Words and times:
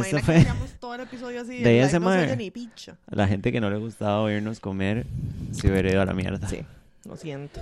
Bueno, 0.00 0.04
¿Se 0.10 0.16
esto 0.16 0.18
imagina 0.18 0.20
que 0.20 0.24
fue 0.24 0.36
hacíamos 0.52 0.80
todo 0.80 0.94
el 0.94 1.00
episodio 1.02 1.40
así? 1.42 1.58
De 1.62 1.80
ese 1.82 2.00
no 2.00 2.10
se 2.12 2.36
ni 2.36 2.50
picha. 2.50 2.96
la 3.08 3.26
gente 3.28 3.52
que 3.52 3.60
no 3.60 3.70
le 3.70 3.78
gustaba 3.78 4.20
oírnos 4.22 4.60
comer. 4.60 5.06
Se 5.52 5.70
hubiera 5.70 5.90
ido 5.90 6.02
a 6.02 6.06
la 6.06 6.14
mierda. 6.14 6.48
Sí, 6.48 6.60
lo 7.04 7.16
siento. 7.16 7.60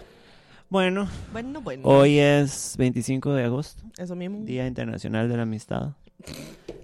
Bueno, 0.71 1.09
Bueno, 1.33 1.61
bueno. 1.61 1.83
hoy 1.87 2.19
es 2.19 2.75
25 2.79 3.33
de 3.35 3.45
agosto, 3.45 3.83
Eso 3.99 4.17
mismo. 4.17 4.41
Día 4.45 4.67
Internacional 4.67 5.29
de 5.29 5.37
la 5.37 5.43
Amistad. 5.43 5.91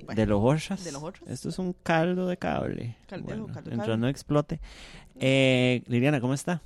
Bueno, 0.05 0.21
de 0.21 0.27
los 0.27 0.41
horchas. 0.43 0.85
de 0.85 0.93
los 0.93 1.03
horchas. 1.03 1.29
Esto 1.29 1.49
es 1.49 1.59
un 1.59 1.73
caldo 1.83 2.27
de 2.29 2.37
cable. 2.37 2.97
Caldejo, 3.09 3.41
Bueno, 3.47 3.55
caldo 3.55 3.91
de 3.91 3.97
no 3.97 4.09
explote. 4.09 4.61
Eh, 5.19 5.83
Liliana, 5.87 6.21
¿cómo 6.21 6.35
está? 6.35 6.63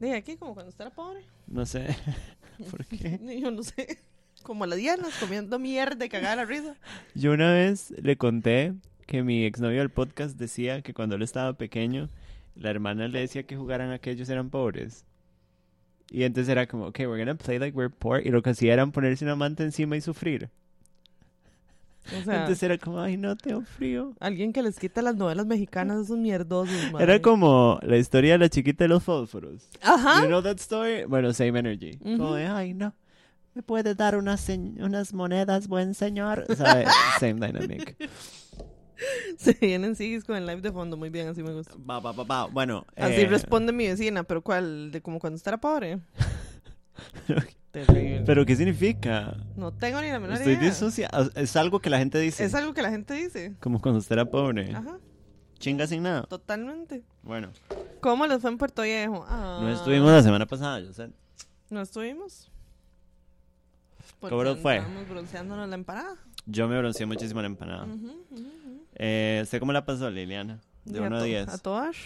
Dije 0.00 0.14
aquí 0.14 0.36
como 0.36 0.54
cuando 0.54 0.70
usted 0.70 0.84
era 0.86 0.94
pobre. 0.94 1.20
No 1.46 1.64
sé. 1.66 1.86
¿Por 2.70 2.84
qué? 2.86 3.18
Yo 3.42 3.50
no 3.50 3.62
sé. 3.62 3.98
Como 4.42 4.66
las 4.66 4.78
dianas 4.78 5.16
comiendo 5.18 5.58
mierda 5.58 6.04
y 6.04 6.08
cagada 6.08 6.36
la 6.36 6.44
risa. 6.44 6.74
Yo 7.14 7.32
una 7.32 7.52
vez 7.52 7.92
le 8.00 8.16
conté 8.16 8.74
que 9.06 9.22
mi 9.22 9.44
exnovio 9.44 9.78
del 9.78 9.90
podcast 9.90 10.38
decía 10.38 10.82
que 10.82 10.94
cuando 10.94 11.16
él 11.16 11.22
estaba 11.22 11.54
pequeño, 11.54 12.08
la 12.54 12.70
hermana 12.70 13.08
le 13.08 13.20
decía 13.20 13.44
que 13.44 13.56
jugaran 13.56 13.90
a 13.90 13.98
que 13.98 14.10
ellos 14.10 14.28
eran 14.28 14.50
pobres. 14.50 15.04
Y 16.10 16.24
entonces 16.24 16.50
era 16.50 16.66
como, 16.66 16.86
ok, 16.86 17.00
we're 17.00 17.18
gonna 17.18 17.34
play 17.34 17.58
like 17.58 17.76
we're 17.76 17.92
poor. 17.94 18.26
Y 18.26 18.30
lo 18.30 18.42
que 18.42 18.50
hacía 18.50 18.72
era 18.72 18.86
ponerse 18.86 19.24
una 19.24 19.36
manta 19.36 19.62
encima 19.62 19.96
y 19.96 20.00
sufrir. 20.00 20.48
O 22.06 22.24
sea, 22.24 22.40
entonces 22.40 22.62
era 22.62 22.78
como, 22.78 23.00
ay, 23.00 23.18
no, 23.18 23.36
tengo 23.36 23.60
frío. 23.62 24.14
alguien 24.18 24.52
que 24.54 24.62
les 24.62 24.78
quita 24.78 25.02
las 25.02 25.14
novelas 25.16 25.44
mexicanas 25.44 26.04
esos 26.04 26.16
mierdosos, 26.16 26.90
mae. 26.90 27.02
Era 27.02 27.20
como 27.20 27.78
la 27.82 27.98
historia 27.98 28.32
de 28.32 28.38
la 28.38 28.48
chiquita 28.48 28.84
de 28.84 28.88
los 28.88 29.02
fósforos. 29.02 29.68
Ajá. 29.82 30.22
You 30.22 30.28
know 30.28 30.42
that 30.42 30.56
story? 30.56 31.04
Bueno, 31.04 31.34
same 31.34 31.58
energy. 31.58 31.98
Ujú. 32.00 32.16
Como 32.16 32.34
de, 32.34 32.46
ay, 32.46 32.72
no. 32.72 32.94
¿Me 33.58 33.62
puede 33.64 33.96
dar 33.96 34.14
unas, 34.16 34.40
se- 34.40 34.54
unas 34.56 35.12
monedas, 35.12 35.66
buen 35.66 35.92
señor? 35.92 36.46
Same 37.18 37.34
dynamic. 37.44 37.96
Se 39.36 39.52
vienen 39.54 39.96
sigues 39.96 40.22
con 40.22 40.36
el 40.36 40.46
live 40.46 40.60
de 40.60 40.70
fondo. 40.70 40.96
Muy 40.96 41.10
bien, 41.10 41.26
así 41.26 41.42
me 41.42 41.52
gusta. 41.52 41.74
Va, 41.78 41.98
va, 41.98 42.12
va, 42.12 42.22
va. 42.22 42.46
Bueno. 42.46 42.86
Así 42.94 43.22
eh, 43.22 43.26
responde 43.26 43.72
mi 43.72 43.88
vecina, 43.88 44.22
pero 44.22 44.42
¿cuál? 44.42 44.92
De 44.92 45.00
como 45.02 45.18
cuando 45.18 45.34
usted 45.38 45.48
era 45.48 45.58
pobre. 45.60 45.98
Terrible. 47.72 48.22
¿Pero 48.24 48.46
qué 48.46 48.54
significa? 48.54 49.36
no 49.56 49.72
tengo 49.72 50.00
ni 50.02 50.08
la 50.12 50.20
menor 50.20 50.36
Estoy 50.36 50.52
idea. 50.52 50.68
disociado. 50.70 51.32
Es 51.34 51.56
algo 51.56 51.80
que 51.80 51.90
la 51.90 51.98
gente 51.98 52.20
dice. 52.20 52.44
Es 52.44 52.54
algo 52.54 52.72
que 52.74 52.82
la 52.82 52.90
gente 52.90 53.14
dice. 53.14 53.56
Como 53.58 53.80
cuando 53.80 53.98
usted 53.98 54.12
era 54.12 54.24
pobre. 54.24 54.72
Ajá, 54.72 54.98
Chinga 55.58 55.88
sin 55.88 56.04
nada. 56.04 56.22
totalmente. 56.28 57.02
Bueno, 57.24 57.50
¿Cómo 58.00 58.24
les 58.28 58.40
fue 58.40 58.50
en 58.50 58.58
Puerto 58.58 58.82
Viejo? 58.82 59.26
Ah, 59.28 59.58
no 59.62 59.68
estuvimos 59.72 60.12
la 60.12 60.22
semana 60.22 60.46
pasada, 60.46 60.78
yo 60.78 60.92
sé. 60.92 61.10
No 61.70 61.80
estuvimos. 61.80 62.52
Porque 64.20 64.34
¿Cómo 64.36 64.56
fue? 64.56 64.76
Estábamos 64.78 65.08
bronceándonos 65.08 65.68
la 65.68 65.74
empanada. 65.74 66.16
Yo 66.46 66.66
me 66.68 66.78
bronceé 66.78 67.06
muchísimo 67.06 67.40
en 67.40 67.44
la 67.44 67.46
empanada. 67.48 67.86
Eh, 68.94 69.40
¿Usted 69.42 69.60
cómo 69.60 69.72
la 69.72 69.84
pasó, 69.84 70.10
Liliana? 70.10 70.60
De 70.84 70.98
Y 70.98 71.02
1 71.02 71.16
a 71.16 71.18
to- 71.20 71.24
10. 71.24 71.48
A 71.48 71.58
todas. 71.58 71.96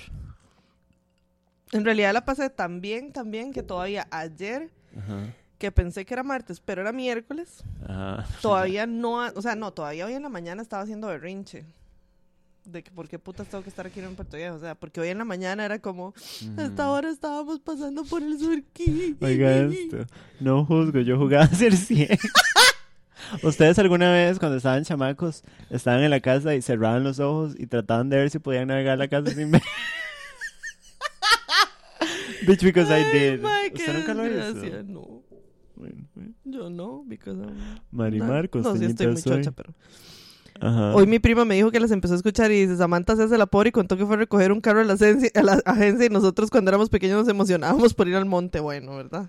En 1.72 1.84
realidad 1.84 2.12
la 2.12 2.24
pasé 2.24 2.50
tan 2.50 2.80
bien, 2.80 3.12
tan 3.12 3.30
bien 3.30 3.52
que 3.52 3.62
todavía 3.62 4.06
ayer, 4.10 4.70
Ajá. 4.98 5.32
que 5.58 5.72
pensé 5.72 6.04
que 6.04 6.12
era 6.12 6.22
martes, 6.22 6.60
pero 6.60 6.82
era 6.82 6.92
miércoles, 6.92 7.64
Ajá. 7.88 8.26
todavía 8.42 8.86
no, 8.86 9.14
o 9.34 9.40
sea, 9.42 9.54
no, 9.54 9.72
todavía 9.72 10.04
hoy 10.04 10.12
en 10.14 10.22
la 10.22 10.28
mañana 10.28 10.60
estaba 10.60 10.82
haciendo 10.82 11.06
berrinche. 11.06 11.64
De 12.64 12.82
que 12.82 12.90
por 12.92 13.08
qué 13.08 13.18
putas 13.18 13.48
tengo 13.48 13.62
que 13.64 13.70
estar 13.70 13.86
aquí 13.86 13.98
en 14.00 14.14
Puerto 14.14 14.36
Viejo. 14.36 14.54
O 14.54 14.60
sea, 14.60 14.74
porque 14.76 15.00
hoy 15.00 15.08
en 15.08 15.18
la 15.18 15.24
mañana 15.24 15.64
era 15.64 15.78
como, 15.80 16.14
a 16.56 16.62
esta 16.64 16.90
hora 16.90 17.10
estábamos 17.10 17.58
pasando 17.60 18.04
por 18.04 18.22
el 18.22 18.38
surquí. 18.38 19.16
Oiga 19.20 19.56
esto. 19.56 20.06
No 20.40 20.64
juzgo, 20.64 21.00
yo 21.00 21.18
jugaba 21.18 21.44
a 21.44 21.48
ser 21.48 21.76
100. 21.76 22.08
¿Ustedes 23.42 23.78
alguna 23.78 24.12
vez 24.12 24.38
cuando 24.38 24.56
estaban 24.58 24.84
chamacos 24.84 25.42
estaban 25.70 26.02
en 26.02 26.10
la 26.10 26.20
casa 26.20 26.54
y 26.54 26.62
cerraban 26.62 27.02
los 27.04 27.18
ojos 27.18 27.54
y 27.58 27.66
trataban 27.66 28.08
de 28.10 28.16
ver 28.18 28.30
si 28.30 28.38
podían 28.38 28.68
navegar 28.68 28.96
la 28.98 29.08
casa 29.08 29.30
sin 29.32 29.50
ver? 29.50 29.62
Bitch, 32.46 32.62
because 32.62 32.90
I 32.90 33.04
Ay, 33.04 33.12
did. 33.36 33.40
mae, 33.40 33.70
qué 33.72 33.82
¿Usted 33.82 33.98
nunca 33.98 34.14
lo 34.14 34.26
hizo? 34.26 34.82
No, 34.84 35.22
Bueno, 35.76 36.08
bueno. 36.14 36.32
yo 36.44 36.70
no, 36.70 37.04
because 37.06 37.40
I'm- 37.40 37.80
Marimar, 37.92 38.50
No, 38.54 38.76
sí 38.76 38.84
estoy 38.84 39.06
muy 39.08 39.22
chocha, 39.22 39.52
pero... 39.52 39.72
Ajá. 40.62 40.94
Hoy 40.94 41.06
mi 41.06 41.18
prima 41.18 41.44
me 41.44 41.56
dijo 41.56 41.70
que 41.70 41.80
las 41.80 41.90
empezó 41.90 42.14
a 42.14 42.16
escuchar 42.16 42.50
y 42.52 42.60
dice, 42.62 42.76
Samantha 42.76 43.16
se 43.16 43.24
hace 43.24 43.36
la 43.36 43.46
pobre 43.46 43.70
y 43.70 43.72
contó 43.72 43.96
que 43.96 44.06
fue 44.06 44.14
a 44.14 44.18
recoger 44.18 44.52
un 44.52 44.60
carro 44.60 44.80
a 44.80 44.84
la, 44.84 44.92
agencia, 44.94 45.30
a 45.34 45.42
la 45.42 45.52
agencia 45.64 46.06
y 46.06 46.08
nosotros 46.08 46.50
cuando 46.50 46.70
éramos 46.70 46.88
pequeños 46.88 47.18
nos 47.18 47.28
emocionábamos 47.28 47.92
por 47.94 48.06
ir 48.08 48.14
al 48.16 48.26
monte, 48.26 48.60
bueno, 48.60 48.96
¿verdad? 48.96 49.26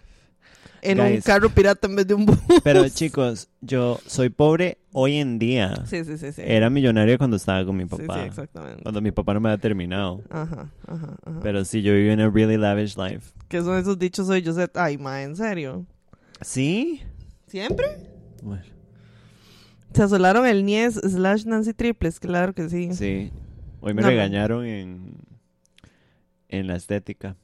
En 0.84 1.00
un 1.00 1.22
carro 1.22 1.50
pirata 1.50 1.88
en 1.88 1.96
vez 1.96 2.06
de 2.06 2.14
un 2.14 2.26
bus. 2.26 2.38
Pero 2.64 2.88
chicos, 2.90 3.48
yo 3.62 4.00
soy 4.06 4.28
pobre 4.30 4.80
hoy 4.92 5.16
en 5.16 5.40
día. 5.40 5.86
Sí, 5.86 6.04
sí, 6.04 6.18
sí, 6.18 6.34
sí. 6.34 6.42
Era 6.46 6.70
millonario 6.70 7.18
cuando 7.18 7.38
estaba 7.38 7.66
con 7.66 7.78
mi 7.78 7.84
Sí, 7.84 7.90
papá. 7.90 8.16
sí, 8.16 8.20
exactamente. 8.28 8.84
cuando 8.84 9.02
mi 9.02 9.12
papá 9.12 9.34
no 9.34 9.40
me 9.40 9.50
había 9.50 9.62
terminado. 9.62 10.22
Ajá, 10.30 10.70
ajá, 10.86 11.16
ajá. 11.26 11.40
Pero 11.42 11.64
sí, 11.64 11.82
yo 11.82 11.94
viví 11.94 12.10
en 12.10 12.20
a 12.20 12.30
really 12.30 12.58
lavish 12.58 12.98
life. 12.98 13.32
¿Qué 13.48 13.62
son 13.62 13.78
esos 13.78 13.98
dichos 13.98 14.28
hoy? 14.28 14.42
Yo 14.42 14.52
sé, 14.52 14.70
ay, 14.76 14.98
ma, 14.98 15.24
¿en 15.24 15.38
serio? 15.38 15.86
¿Sí? 16.42 17.02
¿Siempre? 17.48 17.86
Bueno, 18.42 18.64
Se 19.94 20.04
asolaron 20.04 20.46
el 20.46 20.66
Nies 20.66 20.96
slash 20.96 21.46
Nancy 21.46 21.74
Triples, 21.74 22.20
claro 22.20 22.54
que 22.54 22.70
sí. 22.70 22.94
sí. 22.94 23.32
Hoy 23.82 23.94
me 23.94 24.02
No, 24.02 24.08
regañaron 24.08 24.66
en, 24.66 25.14
en 26.50 26.68
la 26.68 26.76
estética. 26.76 27.36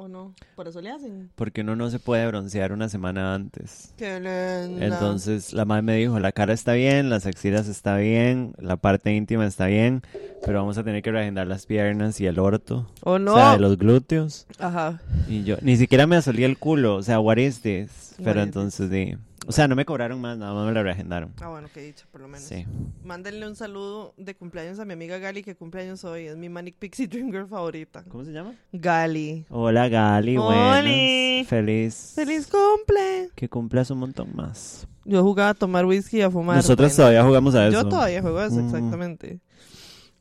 ¿O 0.00 0.06
no? 0.06 0.32
Por 0.54 0.68
eso 0.68 0.80
le 0.80 0.90
hacen. 0.90 1.30
Porque 1.34 1.62
uno 1.62 1.74
no 1.74 1.90
se 1.90 1.98
puede 1.98 2.24
broncear 2.28 2.72
una 2.72 2.88
semana 2.88 3.34
antes. 3.34 3.94
Qué 3.96 4.14
linda. 4.20 4.86
Entonces 4.86 5.52
la 5.52 5.64
madre 5.64 5.82
me 5.82 5.96
dijo, 5.96 6.20
la 6.20 6.30
cara 6.30 6.52
está 6.52 6.74
bien, 6.74 7.10
las 7.10 7.26
axilas 7.26 7.66
está 7.66 7.96
bien, 7.96 8.54
la 8.58 8.76
parte 8.76 9.12
íntima 9.12 9.44
está 9.44 9.66
bien, 9.66 10.02
pero 10.44 10.60
vamos 10.60 10.78
a 10.78 10.84
tener 10.84 11.02
que 11.02 11.10
reagendar 11.10 11.48
las 11.48 11.66
piernas 11.66 12.20
y 12.20 12.26
el 12.26 12.38
orto. 12.38 12.88
¿O 13.00 13.18
no? 13.18 13.32
O 13.34 13.36
sea, 13.36 13.52
de 13.54 13.58
los 13.58 13.76
glúteos. 13.76 14.46
Ajá. 14.60 15.00
Y 15.28 15.42
yo, 15.42 15.56
ni 15.62 15.76
siquiera 15.76 16.06
me 16.06 16.14
asolía 16.14 16.46
el 16.46 16.58
culo, 16.58 16.94
o 16.94 17.02
sea, 17.02 17.18
what 17.18 17.38
is 17.38 17.60
this? 17.62 18.14
What 18.18 18.24
Pero 18.24 18.40
is 18.40 18.46
entonces, 18.46 18.90
sí. 18.92 19.16
O 19.48 19.52
sea, 19.52 19.66
no 19.66 19.74
me 19.74 19.86
cobraron 19.86 20.20
más, 20.20 20.36
nada 20.36 20.52
más 20.52 20.66
me 20.66 20.72
la 20.74 20.82
reagendaron. 20.82 21.32
Ah, 21.40 21.48
bueno, 21.48 21.68
qué 21.72 21.80
dicho, 21.80 22.04
por 22.12 22.20
lo 22.20 22.28
menos. 22.28 22.46
Sí. 22.46 22.66
Mándenle 23.02 23.46
un 23.48 23.56
saludo 23.56 24.12
de 24.18 24.34
cumpleaños 24.36 24.78
a 24.78 24.84
mi 24.84 24.92
amiga 24.92 25.16
Gali, 25.16 25.42
que 25.42 25.56
cumpleaños 25.56 26.04
hoy. 26.04 26.26
Es 26.26 26.36
mi 26.36 26.50
Manic 26.50 26.74
Pixie 26.76 27.06
Dream 27.08 27.30
Girl 27.30 27.48
favorita. 27.48 28.04
¿Cómo 28.10 28.26
se 28.26 28.32
llama? 28.32 28.52
Gali. 28.72 29.46
Hola, 29.48 29.88
Gali, 29.88 30.36
buenas. 30.36 31.46
Feliz. 31.48 32.12
¡Feliz 32.14 32.46
cumple! 32.46 33.30
Que 33.34 33.48
cumplas 33.48 33.90
un 33.90 34.00
montón 34.00 34.28
más. 34.34 34.86
Yo 35.06 35.22
jugaba 35.22 35.48
a 35.50 35.54
tomar 35.54 35.86
whisky 35.86 36.18
y 36.18 36.20
a 36.22 36.30
fumar. 36.30 36.56
Nosotros 36.56 36.88
bueno. 36.90 36.96
todavía 36.96 37.24
jugamos 37.24 37.54
a 37.54 37.68
eso. 37.68 37.82
Yo 37.82 37.88
todavía 37.88 38.20
juego 38.20 38.38
a 38.40 38.46
eso, 38.46 38.56
Mm. 38.56 38.66
exactamente. 38.66 39.40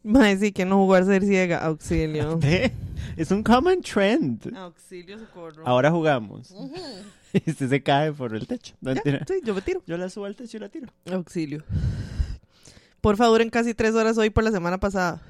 Mae, 0.04 0.38
sí, 0.38 0.54
que 0.54 0.64
no 0.64 0.78
jugar 0.78 1.04
ser 1.04 1.26
ciega. 1.26 1.66
Auxilio. 1.66 2.40
Es 3.18 3.32
un 3.32 3.42
common 3.42 3.82
trend. 3.82 4.56
Auxilio, 4.56 5.18
socorro. 5.18 5.64
Ahora 5.66 5.90
jugamos. 5.92 6.52
Ujú. 6.52 6.74
Y 7.46 7.50
usted 7.52 7.70
se 7.70 7.84
cae 7.84 8.12
por 8.14 8.34
el 8.35 8.47
techo. 8.47 8.76
No, 8.82 8.91
Ya, 8.94 9.02
mentira. 9.03 9.26
sí, 9.28 9.41
yo 9.44 9.53
me 9.53 9.62
tiro. 9.62 9.82
Yo 9.85 9.97
la 9.97 10.09
subo 10.09 10.26
al 10.26 10.35
techo 10.35 10.58
y 10.58 10.59
la 10.59 10.70
tiro. 10.70 10.88
Auxilio. 11.12 11.64
Por 13.02 13.16
favor, 13.18 13.41
en 13.41 13.50
casi 13.50 13.74
tres 13.74 13.94
horas 13.96 14.18
hoy 14.18 14.29
por 14.29 14.44
la 14.44 14.52
semana 14.52 14.78
pasada. 14.79 15.22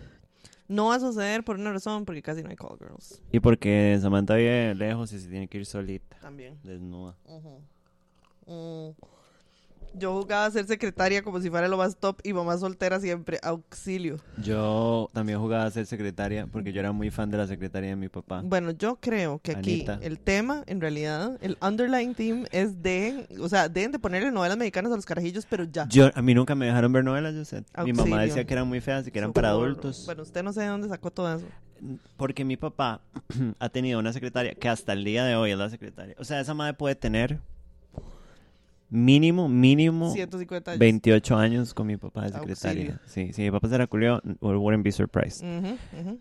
No 0.67 0.87
va 0.87 0.95
a 0.95 0.99
suceder 0.99 1.43
por 1.43 1.55
una 1.57 1.71
razón, 1.71 2.03
porque 2.05 2.21
casi 2.21 2.43
no 2.43 2.49
hay 2.49 2.55
call 2.57 2.77
girls. 2.77 3.21
Y 3.31 3.39
porque 3.39 3.97
Samantha 4.01 4.35
vive 4.35 4.75
lejos 4.75 5.13
y 5.13 5.19
se 5.19 5.29
tiene 5.29 5.47
que 5.47 5.59
ir 5.59 5.65
solita, 5.65 6.17
También. 6.19 6.57
desnuda. 6.63 7.15
Ujú. 7.25 7.61
Mm. 8.47 8.95
Yo 9.97 10.13
jugaba 10.21 10.45
a 10.45 10.51
ser 10.51 10.67
secretaria 10.67 11.21
como 11.23 11.41
si 11.41 11.49
fuera 11.49 11.67
lo 11.67 11.77
más 11.77 11.97
top 11.97 12.19
y 12.23 12.33
mamá 12.33 12.57
soltera 12.57 12.99
siempre. 12.99 13.39
Auxilio. 13.41 14.19
Yo 14.43 15.09
también 15.13 15.39
jugaba 15.39 15.65
a 15.65 15.71
ser 15.71 15.85
secretaria 15.85 16.47
porque 16.47 16.71
yo 16.71 16.79
era 16.79 16.91
muy 16.91 17.09
fan 17.09 17.31
de 17.31 17.37
la 17.37 17.47
secretaria 17.47 17.89
de 17.89 17.95
mi 17.95 18.09
papá. 18.09 18.41
Bueno, 18.43 18.71
yo 18.71 18.97
creo 18.99 19.39
que 19.39 19.51
aquí 19.51 19.85
Anita. 19.87 19.99
el 20.01 20.19
tema, 20.19 20.63
en 20.67 20.81
realidad, 20.81 21.37
el 21.41 21.57
underlying 21.61 22.13
theme 22.13 22.47
es 22.51 22.81
de, 22.81 23.27
o 23.39 23.49
sea, 23.49 23.69
deben 23.69 23.91
de 23.91 23.99
ponerle 23.99 24.31
novelas 24.31 24.57
mexicanas 24.57 24.91
a 24.91 24.95
los 24.95 25.05
carajillos, 25.05 25.45
pero 25.49 25.63
ya. 25.63 25.87
Yo, 25.89 26.11
a 26.13 26.21
mí 26.21 26.33
nunca 26.33 26.55
me 26.55 26.65
dejaron 26.67 26.91
ver 26.93 27.03
novelas, 27.03 27.33
yo 27.33 27.45
sé. 27.45 27.63
Mi 27.83 27.93
mamá 27.93 28.01
Auxilio. 28.01 28.19
decía 28.19 28.45
que 28.45 28.53
eran 28.53 28.67
muy 28.67 28.81
feas 28.81 29.07
y 29.07 29.11
que 29.11 29.19
eran 29.19 29.33
para 29.33 29.49
adultos. 29.49 30.03
Bueno, 30.05 30.23
usted 30.23 30.43
no 30.43 30.53
sé 30.53 30.61
de 30.61 30.67
dónde 30.67 30.87
sacó 30.87 31.11
todo 31.11 31.35
eso. 31.35 31.45
Porque 32.17 32.43
mi 32.43 32.57
papá 32.57 33.01
ha 33.59 33.69
tenido 33.69 33.99
una 33.99 34.13
secretaria 34.13 34.55
que 34.55 34.69
hasta 34.69 34.93
el 34.93 35.03
día 35.03 35.23
de 35.25 35.35
hoy 35.35 35.51
es 35.51 35.57
la 35.57 35.69
secretaria. 35.69 36.15
O 36.17 36.23
sea, 36.23 36.39
esa 36.39 36.53
madre 36.53 36.73
puede 36.73 36.95
tener 36.95 37.39
mínimo, 38.89 39.49
mínimo 39.49 40.11
150 40.13 40.71
años. 40.71 40.79
28 40.79 41.37
años 41.37 41.73
con 41.73 41.87
mi 41.87 41.97
papá 41.97 42.23
de 42.23 42.29
secretaria. 42.33 43.01
Sí, 43.05 43.33
si 43.33 43.41
mi 43.43 43.51
papá 43.51 43.67
se 43.69 43.77
la 43.77 43.87
culió, 43.87 44.21
wouldn't 44.41 44.83
be 44.83 44.91
surprised. 44.91 45.43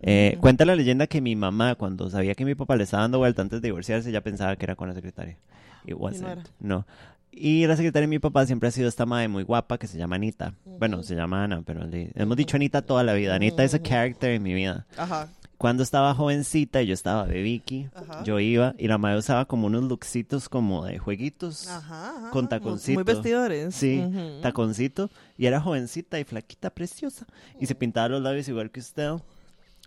Eh. 0.03 0.37
Cuenta 0.41 0.65
la 0.65 0.75
leyenda 0.77 1.07
que 1.07 1.21
mi 1.21 1.37
mamá, 1.37 1.75
cuando 1.77 2.09
sabía 2.11 2.35
que 2.35 2.45
mi 2.45 2.55
papá 2.55 2.77
le 2.77 2.85
estaba 2.85 3.03
dando 3.03 3.19
vuelta 3.19 3.43
antes 3.43 3.61
de 3.63 3.69
divorciarse, 3.69 4.11
ya 4.13 4.21
pensaba 4.21 4.57
que 4.57 4.65
era 4.65 4.77
con 4.77 4.89
la 4.89 4.95
secretaria. 4.95 5.37
It 5.87 5.95
wasn't. 5.97 6.49
No. 6.61 6.87
Y 7.39 7.67
la 7.67 7.77
secretaria 7.77 8.07
de 8.07 8.11
mi 8.11 8.19
papá 8.19 8.47
siempre 8.47 8.69
ha 8.69 8.73
sido 8.73 8.89
esta 8.89 9.05
madre 9.05 9.29
muy 9.29 9.43
guapa 9.43 9.77
que 9.79 9.87
se 9.87 9.99
llama 9.99 10.17
Anita. 10.17 10.55
Bueno, 10.65 11.03
se 11.03 11.15
llama 11.15 11.45
Ana, 11.45 11.63
pero 11.67 11.87
le- 11.87 12.11
hemos 12.15 12.37
dicho 12.37 12.57
Anita 12.57 12.81
toda 12.83 13.05
la 13.05 13.13
vida. 13.13 13.35
Anita 13.35 13.63
es 13.63 13.75
a 13.75 13.83
character 13.83 14.31
en 14.31 14.43
mi 14.43 14.55
vida. 14.55 14.87
Ajá. 14.97 15.29
Cuando 15.59 15.83
estaba 15.83 16.15
jovencita 16.15 16.83
y 16.83 16.87
yo 16.89 16.95
estaba 16.95 17.23
Ajá. 17.23 18.23
yo 18.25 18.39
iba 18.41 18.75
y 18.79 18.89
la 18.89 18.99
madre 18.99 19.19
usaba 19.19 19.47
como 19.47 19.69
unos 19.69 19.85
looksitos 19.85 20.49
como 20.51 20.85
de 20.85 20.99
jueguitos. 20.99 21.67
Ajá, 21.67 22.11
ajá, 22.17 22.31
Con 22.31 22.49
taconcito. 22.49 22.95
Muy 22.95 23.05
vestidores. 23.05 23.75
Sí, 23.75 23.99
Ujú. 24.07 24.41
taconcito. 24.43 25.11
Y 25.39 25.47
era 25.47 25.61
jovencita 25.61 26.21
y 26.21 26.25
flaquita, 26.25 26.71
preciosa. 26.71 27.27
Y 27.59 27.67
se 27.67 27.75
pintaba 27.75 28.09
los 28.09 28.23
labios 28.23 28.47
igual 28.49 28.71
que 28.71 28.81
usted. 28.81 29.13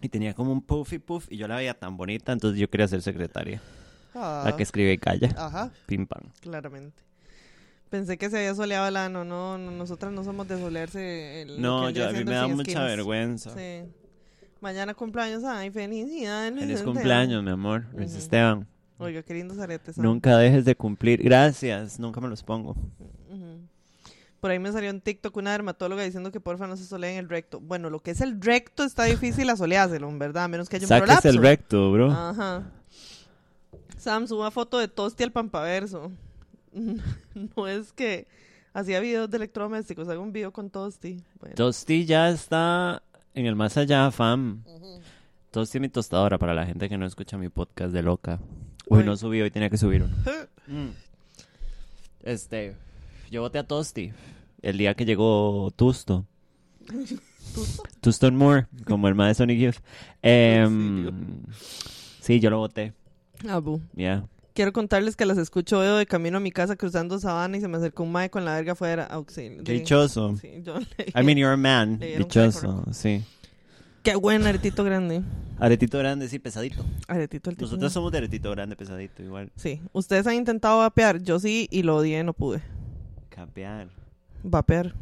Y 0.02 0.10
tenía 0.10 0.34
como 0.34 0.52
un 0.52 0.62
puffy 0.62 0.98
puff. 0.98 1.28
Y 1.30 1.38
yo 1.38 1.48
la 1.48 1.58
veía 1.58 1.74
tan 1.76 1.98
bonita, 1.98 2.32
entonces 2.32 2.60
yo 2.60 2.70
quería 2.70 2.88
ser 2.88 3.02
secretaria. 3.02 3.62
Ah, 4.16 4.44
La 4.46 4.56
que 4.56 4.64
escribe 4.64 4.94
y 4.94 4.98
calla. 4.98 5.30
Ajá, 5.38 5.72
Pim 5.86 6.08
pam. 6.08 6.24
claramente. 6.42 7.04
Pensé 7.92 8.18
que 8.18 8.30
se 8.30 8.38
había 8.38 8.56
soleado 8.56 8.88
el 8.88 8.98
ano. 8.98 9.24
No, 9.24 9.58
no, 9.58 9.72
nosotras 9.72 10.12
no 10.12 10.24
somos 10.24 10.48
de 10.48 10.58
solearse. 10.60 11.42
El, 11.44 11.62
No, 11.62 11.90
yo, 11.90 12.08
a 12.08 12.12
mí 12.12 12.24
me 12.24 12.34
da 12.34 12.48
mucha 12.48 12.84
vergüenza. 12.84 13.54
Sí. 13.56 13.84
Mañana 14.62 14.94
cumpleaños. 14.94 15.44
Ay, 15.44 15.72
felicidades. 15.72 16.52
Luis 16.52 16.64
Feliz 16.64 16.76
Esteban. 16.78 16.94
cumpleaños, 16.94 17.44
mi 17.44 17.52
amor. 17.52 17.86
Luis. 17.94 18.14
Esteban. 18.16 18.68
Oiga, 18.98 19.24
qué 19.24 19.34
lindos 19.34 19.58
aretes. 19.60 19.98
¿ah? 19.98 20.02
Nunca 20.02 20.38
dejes 20.38 20.66
de 20.66 20.76
cumplir. 20.76 21.24
Gracias. 21.24 22.00
Nunca 22.00 22.20
me 22.20 22.28
los 22.28 22.44
pongo. 22.44 22.76
Por 24.40 24.52
ahí 24.52 24.60
me 24.60 24.72
salió 24.72 24.90
en 24.90 25.02
TikTok 25.02 25.36
una 25.36 25.52
dermatóloga 25.52 26.04
diciendo 26.04 26.32
que 26.32 26.40
porfa 26.40 26.66
no 26.66 26.78
se 26.78 26.86
soleen 26.86 27.18
el 27.18 27.28
recto. 27.28 27.60
Bueno, 27.60 27.90
lo 27.90 28.00
que 28.00 28.12
es 28.12 28.22
el 28.22 28.40
recto 28.42 28.84
está 28.84 29.04
difícil 29.04 29.50
asoleárselo, 29.50 30.08
en 30.08 30.18
verdad, 30.18 30.46
a 30.46 30.48
menos 30.48 30.70
que 30.70 30.78
haya 30.78 30.86
un 30.86 30.90
Saques 30.90 31.04
prolapso. 31.04 31.30
el 31.30 31.38
recto, 31.40 31.92
bro. 31.92 32.12
Ajá. 32.12 32.72
Sam, 33.98 34.28
suba 34.28 34.50
foto 34.50 34.80
de 34.80 34.88
Tosti 34.88 35.24
al 35.24 35.34
pampaverso. 35.34 36.12
no 37.56 37.68
es 37.68 37.92
que 37.92 38.28
hacía 38.72 39.02
videos 39.02 39.30
de 39.30 39.38
electrodomésticos, 39.38 40.08
hago 40.08 40.24
un 40.24 40.32
video 40.32 40.54
con 40.54 40.70
Tosti. 40.70 41.22
Bueno. 41.42 41.56
Tosti 41.56 42.06
ya 42.06 42.30
está 42.30 43.04
en 43.34 43.46
el 43.46 43.56
más 43.56 43.78
allá, 43.78 44.10
fam. 44.12 44.64
Mi 45.80 45.90
tostadora 45.90 46.38
para 46.38 46.54
la 46.54 46.66
gente 46.66 46.88
que 46.90 46.98
no 46.98 47.06
escucha 47.06 47.38
mi 47.38 47.50
podcast 47.50 47.92
de 47.92 48.04
loca. 48.04 48.40
Uy, 48.88 49.00
Uy. 49.00 49.04
no 49.06 49.18
subí, 49.18 49.42
hoy 49.42 49.52
tenía 49.52 49.70
que 49.70 49.78
subir 49.78 50.04
uno. 50.04 50.16
Mm. 50.68 50.90
Este, 52.24 52.76
yo 53.32 53.42
voté 53.42 53.60
a 53.60 53.64
Tosti 53.64 54.12
el 54.62 54.78
día 54.78 54.94
que 54.94 55.06
llegó 55.06 55.72
Tusto. 55.76 56.26
Tuston 58.02 58.36
Moore, 58.36 58.68
como 58.86 59.08
el 59.08 59.16
maestro 59.16 59.44
Sonic 59.44 59.60
Youth. 59.60 59.78
Em, 60.22 61.10
sí, 62.22 62.40
yo 62.40 62.50
lo 62.50 62.60
voté. 62.60 62.94
Abu. 63.48 63.82
Ya. 63.94 64.26
Quiero 64.54 64.74
contarles 64.74 65.16
que 65.16 65.26
las 65.26 65.38
escucho 65.38 65.80
veo 65.80 65.98
de 65.98 66.06
camino 66.06 66.38
a 66.38 66.40
mi 66.40 66.52
casa 66.52 66.76
cruzando 66.76 67.18
sabana 67.20 67.58
y 67.58 67.62
se 67.62 67.68
me 67.68 67.78
acercó 67.78 68.04
un 68.04 68.12
mae 68.12 68.30
con 68.30 68.44
la 68.46 68.56
verga 68.56 68.74
afuera. 68.74 69.06
Auxilio. 69.06 69.64
Sí. 69.66 69.72
dichoso. 69.72 70.36
Sí, 70.38 70.62
yo 70.64 70.80
le- 70.98 71.06
I 71.20 71.24
mean, 71.24 71.38
you're 71.38 71.54
a 71.54 71.58
man. 71.58 72.00
Dichoso, 72.00 72.84
sí. 72.92 73.24
Qué 74.04 74.16
buen 74.16 74.46
aretito 74.48 74.84
grande. 74.84 75.22
Aretito 75.60 75.98
grande, 76.00 76.28
sí, 76.30 76.40
pesadito. 76.40 76.84
Aretito 77.08 77.50
el 77.50 77.58
tipo. 77.58 77.66
Nosotros 77.68 77.92
somos 77.94 78.12
de 78.12 78.18
aretito 78.20 78.50
grande, 78.52 78.76
pesadito, 78.76 79.22
igual. 79.24 79.52
Sí. 79.56 79.82
Ustedes 79.92 80.26
han 80.28 80.36
intentado 80.36 80.80
vapear. 80.80 81.22
Yo 81.22 81.38
sí 81.40 81.68
y 81.70 81.84
lo 81.84 81.98
odié, 81.98 82.24
no 82.24 82.34
pude. 82.34 82.62
Capear. 83.30 83.90
Vapear. 84.44 84.94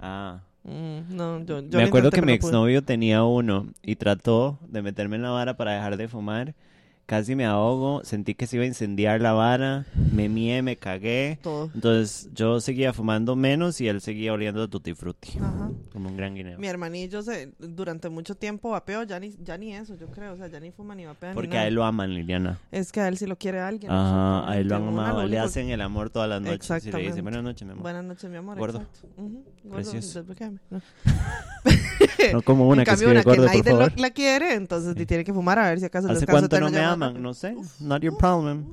Ah. 0.00 0.40
Mm, 0.64 1.16
no, 1.16 1.44
yo, 1.44 1.60
yo 1.60 1.78
Me 1.78 1.84
acuerdo 1.84 2.08
intenté, 2.08 2.16
que 2.20 2.26
mi 2.26 2.32
no 2.32 2.36
exnovio 2.36 2.82
tenía 2.84 3.24
uno 3.24 3.66
y 3.82 3.96
trató 3.96 4.58
de 4.68 4.80
meterme 4.82 5.16
en 5.16 5.22
la 5.22 5.30
vara 5.30 5.56
para 5.56 5.72
dejar 5.72 5.96
de 5.96 6.06
fumar. 6.08 6.54
Casi 7.06 7.34
me 7.34 7.44
ahogo, 7.44 8.02
sentí 8.04 8.34
que 8.34 8.46
se 8.46 8.56
iba 8.56 8.64
a 8.64 8.68
incendiar 8.68 9.20
la 9.20 9.32
vara, 9.32 9.84
me 10.12 10.28
mié, 10.28 10.62
me 10.62 10.76
cagué. 10.76 11.38
Todo. 11.42 11.70
Entonces 11.74 12.30
yo 12.32 12.60
seguía 12.60 12.92
fumando 12.92 13.36
menos 13.36 13.80
y 13.80 13.88
él 13.88 14.00
seguía 14.00 14.32
oliendo 14.32 14.62
a 14.62 14.68
tutti 14.68 14.94
frutti, 14.94 15.36
Ajá. 15.38 15.70
como 15.92 16.08
un 16.08 16.16
gran 16.16 16.34
guineo. 16.34 16.58
Mi 16.58 16.68
hermanillo 16.68 17.20
se, 17.22 17.52
durante 17.58 18.08
mucho 18.08 18.34
tiempo 18.36 18.70
vapeó, 18.70 19.02
ya 19.02 19.18
ni, 19.20 19.34
ya 19.42 19.58
ni 19.58 19.74
eso, 19.74 19.94
yo 19.96 20.06
creo, 20.06 20.34
o 20.34 20.36
sea, 20.36 20.46
ya 20.46 20.60
ni 20.60 20.70
fuma 20.70 20.94
ni 20.94 21.04
vapea 21.04 21.30
ni 21.30 21.34
Porque 21.34 21.48
nada. 21.50 21.62
a 21.62 21.66
él 21.66 21.74
lo 21.74 21.84
aman, 21.84 22.14
Liliana. 22.14 22.58
Es 22.70 22.92
que 22.92 23.00
a 23.00 23.08
él 23.08 23.18
sí 23.18 23.26
lo 23.26 23.36
quiere 23.36 23.60
alguien. 23.60 23.90
Ajá, 23.92 24.48
a 24.50 24.56
él 24.58 24.68
lo 24.68 24.76
han 24.76 24.82
exactamente. 24.82 25.10
Amado, 25.10 25.26
le 25.28 25.38
hacen 25.38 25.68
el 25.70 25.80
amor 25.82 26.08
todas 26.08 26.28
las 26.30 26.40
noches 26.40 26.52
y 26.52 26.72
le 26.72 26.76
Exactamente. 26.76 27.10
dicen 27.10 27.24
buenas 27.24 27.42
noches, 27.42 27.66
mi 27.66 27.72
amor. 27.72 27.82
Buenas 27.82 28.04
noches, 28.04 28.30
mi 28.30 28.36
amor. 28.36 28.58
Gordo. 28.58 28.78
exacto. 28.78 29.08
Ujú, 29.16 29.44
gordo, 29.64 29.74
Precioso. 29.74 30.24
no. 30.70 30.80
No 32.32 32.42
como 32.42 32.68
una 32.68 32.82
en 32.82 32.86
que 32.86 32.92
escribe 32.92 33.12
una 33.12 33.20
que 33.22 33.24
por 33.30 33.38
nadie 33.38 33.58
lo- 33.58 33.64
favor. 33.64 33.92
la 34.00 34.10
quiere, 34.10 34.54
entonces 34.54 34.94
Sí. 34.96 35.06
tiene 35.06 35.24
que 35.24 35.32
fumar 35.32 35.58
a 35.58 35.68
ver 35.68 35.78
si 35.80 35.84
acaso 35.86 36.08
¿Hace 36.10 36.26
cuánto 36.26 36.58
no 36.60 36.70
me 36.70 36.78
aman? 36.80 37.20
No 37.22 37.34
sé. 37.34 37.54
Not 37.80 38.02
your 38.02 38.16
problem. 38.16 38.72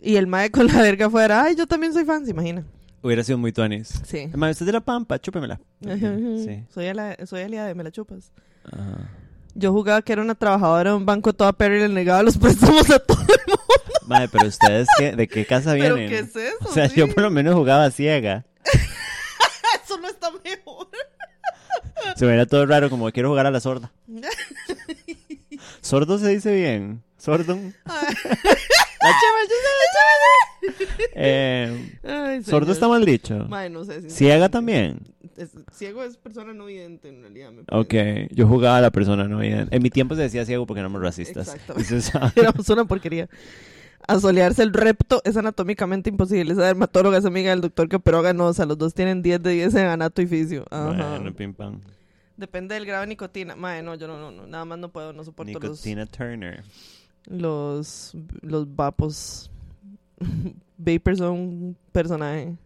Y 0.00 0.16
el 0.16 0.26
mae 0.26 0.50
con 0.50 0.66
la 0.66 0.80
verga 0.82 1.06
afuera, 1.06 1.44
ay, 1.44 1.56
yo 1.56 1.66
también 1.66 1.92
soy 1.92 2.04
fan, 2.04 2.24
se 2.24 2.32
imagina. 2.32 2.64
Hubiera 3.02 3.22
sido 3.24 3.38
muy 3.38 3.52
tuanis. 3.52 4.00
Sí. 4.04 4.24
Además, 4.28 4.52
usted 4.52 4.64
es 4.64 4.66
de 4.66 4.72
la 4.72 4.80
pampa, 4.80 5.18
chúpemela. 5.18 5.60
Sí. 5.82 6.64
Soy, 6.72 6.86
ala- 6.88 7.16
soy 7.26 7.42
aliada 7.42 7.68
de 7.68 7.74
Me 7.74 7.84
la 7.84 7.90
chupas. 7.90 8.32
Ajá. 8.64 9.10
Yo 9.54 9.72
jugaba 9.72 10.02
que 10.02 10.12
era 10.12 10.20
una 10.22 10.34
trabajadora 10.34 10.90
de 10.90 10.96
un 10.96 11.06
banco 11.06 11.32
toda 11.32 11.52
perra 11.52 11.76
y 11.76 11.80
le 11.80 11.88
negaba 11.88 12.22
los 12.22 12.36
préstamos 12.38 12.90
a 12.90 12.98
todo 12.98 13.20
el 13.20 13.40
mundo. 13.46 13.62
Madre, 14.06 14.28
pero 14.32 14.46
ustedes, 14.48 14.88
qué, 14.98 15.12
¿de 15.16 15.28
qué 15.28 15.46
casa 15.46 15.72
¿Pero 15.78 15.94
vienen? 15.94 16.10
qué 16.10 16.18
es 16.18 16.34
eso? 16.36 16.56
O 16.68 16.72
sea, 16.72 16.88
sí? 16.88 16.96
yo 16.96 17.08
por 17.08 17.22
lo 17.22 17.30
menos 17.30 17.54
jugaba 17.54 17.90
ciega. 17.90 18.44
Se 22.16 22.26
me 22.26 22.34
era 22.34 22.46
todo 22.46 22.66
raro, 22.66 22.90
como 22.90 23.10
quiero 23.12 23.28
jugar 23.30 23.46
a 23.46 23.50
la 23.50 23.60
sorda. 23.60 23.92
¿Sordo 25.80 26.18
se 26.18 26.28
dice 26.28 26.54
bien? 26.54 27.02
La 29.04 29.10
chava. 29.12 29.44
Eh, 31.14 31.92
ay, 32.04 32.42
¿Sordo 32.42 32.72
está 32.72 32.88
mal 32.88 33.04
dicho? 33.04 33.46
Mae, 33.48 33.68
no 33.70 33.84
sé 33.84 34.08
¿Ciega 34.10 34.48
también? 34.48 35.00
Es- 35.36 35.50
ciego 35.72 36.02
es 36.04 36.16
persona 36.16 36.54
no 36.54 36.66
vidente, 36.66 37.08
en 37.08 37.20
realidad. 37.22 37.50
me 37.52 37.62
Ok, 37.70 37.94
yo 38.30 38.46
jugaba 38.46 38.78
a 38.78 38.80
la 38.80 38.90
persona 38.90 39.24
no 39.28 39.38
vidente. 39.38 39.74
En 39.76 39.82
mi 39.82 39.90
tiempo 39.90 40.14
se 40.14 40.22
decía 40.22 40.44
ciego 40.46 40.66
porque 40.66 40.80
éramos 40.80 41.02
racistas. 41.02 41.54
Exactamente. 41.54 42.40
Éramos 42.40 42.68
una 42.70 42.84
porquería. 42.84 43.28
Asolearse 44.06 44.62
el 44.62 44.72
repto 44.72 45.22
es 45.24 45.36
anatómicamente 45.36 46.10
imposible. 46.10 46.52
Esa 46.52 46.62
dermatóloga 46.66 47.18
es 47.18 47.24
amiga 47.24 47.50
del 47.50 47.62
doctor 47.62 47.88
que 47.88 47.96
operó 47.96 48.18
a 48.18 48.22
Ganosa. 48.22 48.66
Los 48.66 48.78
dos 48.78 48.94
tienen 48.94 49.22
10 49.22 49.42
de 49.42 49.50
10 49.50 49.74
en 49.74 49.86
anato 49.86 50.22
y 50.22 50.26
fisio. 50.26 50.64
Ajá. 50.70 51.16
Bueno, 51.18 51.34
pim 51.34 51.52
pam. 51.54 51.80
Depende 52.36 52.74
del 52.74 52.86
grado 52.86 53.02
de 53.02 53.08
nicotina. 53.08 53.54
Mae, 53.54 53.82
no, 53.82 53.94
yo 53.94 54.08
no, 54.08 54.18
no, 54.18 54.30
no. 54.30 54.46
Nada 54.46 54.64
más 54.64 54.78
no 54.78 54.88
puedo, 54.88 55.12
no 55.12 55.22
soporto 55.24 55.52
los, 55.52 55.62
Nicotina 55.62 56.06
Turner. 56.06 56.64
los, 57.26 58.16
los 58.42 58.74
vapos. 58.74 59.50
Vapors 60.76 61.18
son 61.18 61.30
un 61.30 61.76
personaje. 61.92 62.56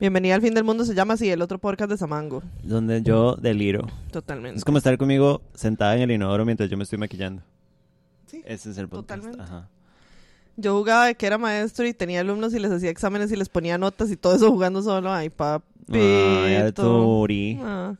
Bienvenida 0.00 0.34
al 0.34 0.42
fin 0.42 0.54
del 0.54 0.64
mundo 0.64 0.84
se 0.84 0.94
llama 0.94 1.14
así, 1.14 1.30
el 1.30 1.42
otro 1.42 1.58
podcast 1.58 1.90
de 1.90 1.96
Samango. 1.96 2.42
Donde 2.64 3.02
yo 3.02 3.36
deliro. 3.36 3.86
Totalmente. 4.10 4.58
Es 4.58 4.64
como 4.64 4.78
estar 4.78 4.98
conmigo 4.98 5.42
sentada 5.54 5.94
en 5.94 6.02
el 6.02 6.10
inodoro 6.10 6.44
mientras 6.44 6.68
yo 6.68 6.76
me 6.76 6.82
estoy 6.82 6.98
maquillando. 6.98 7.42
Sí, 8.26 8.42
Ese 8.44 8.70
es 8.70 8.78
el 8.78 8.88
podcast. 8.88 9.22
Totalmente. 9.22 9.42
Ajá. 9.42 9.68
Yo 10.56 10.76
jugaba 10.76 11.06
de 11.06 11.14
que 11.14 11.26
era 11.26 11.38
maestro 11.38 11.86
y 11.86 11.94
tenía 11.94 12.20
alumnos 12.20 12.52
y 12.52 12.58
les 12.58 12.72
hacía 12.72 12.90
exámenes 12.90 13.30
y 13.32 13.36
les 13.36 13.48
ponía 13.48 13.78
notas 13.78 14.10
y 14.10 14.16
todo 14.16 14.34
eso 14.34 14.50
jugando 14.50 14.82
solo. 14.82 15.12
Ay, 15.12 15.30
papito. 15.30 15.64
Ay, 15.92 16.56
Arturi. 16.56 17.58
Ah. 17.62 17.94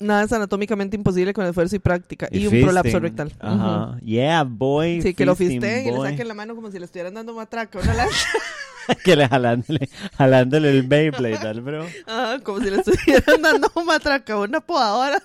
Nada 0.00 0.22
es 0.22 0.32
anatómicamente 0.32 0.96
imposible 0.96 1.32
con 1.32 1.44
esfuerzo 1.46 1.74
y 1.76 1.80
práctica. 1.80 2.28
Y, 2.30 2.44
un 2.44 2.50
fisting. 2.50 2.62
prolapso 2.66 3.00
rectal. 3.00 3.32
Ajá. 3.40 3.98
Yeah, 4.00 4.44
boy. 4.44 5.02
Sí, 5.02 5.14
que 5.14 5.26
lo 5.26 5.34
fisteen 5.34 5.86
y 5.86 5.90
le 5.90 6.00
saquen 6.00 6.28
la 6.28 6.34
mano 6.34 6.54
como 6.54 6.70
si 6.70 6.78
le 6.78 6.84
estuvieran 6.84 7.14
dando 7.14 7.34
matraca. 7.34 7.80
Una 7.80 7.94
lanza. 7.94 8.28
que 9.04 9.16
le 9.16 9.28
jalándole, 9.28 9.88
jalándole 10.16 10.70
el 10.70 10.82
Beyblade 10.84 11.48
al 11.48 11.60
bro. 11.60 11.86
Ajá, 12.06 12.38
como 12.40 12.60
si 12.60 12.70
le 12.70 12.76
estuvieran 12.76 13.42
dando 13.42 13.70
matraca. 13.84 14.38
Una 14.38 14.60
podadora. 14.60 15.22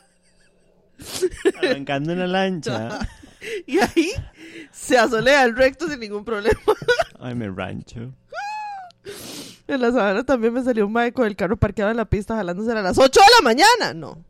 Arrancando 1.61 2.13
una 2.13 2.27
lancha. 2.27 2.99
Y 3.67 3.77
ahí 3.79 4.11
se 4.71 4.97
asolea 4.97 5.43
el 5.43 5.55
recto 5.55 5.87
sin 5.87 5.99
ningún 5.99 6.25
problema. 6.25 6.59
Ay, 7.19 7.35
me 7.35 7.49
rancho. 7.49 8.13
En 9.67 9.81
la 9.81 9.91
sabana 9.91 10.23
también 10.23 10.53
me 10.53 10.63
salió 10.63 10.85
un 10.85 10.93
mae 10.93 11.11
con 11.11 11.27
el 11.27 11.35
carro 11.35 11.57
parqueado 11.57 11.91
en 11.91 11.97
la 11.97 12.05
pista 12.05 12.35
jalándose 12.35 12.71
a 12.71 12.81
las 12.81 12.97
8 12.97 13.19
de 13.19 13.25
la 13.37 13.43
mañana. 13.43 13.93
No. 13.93 14.23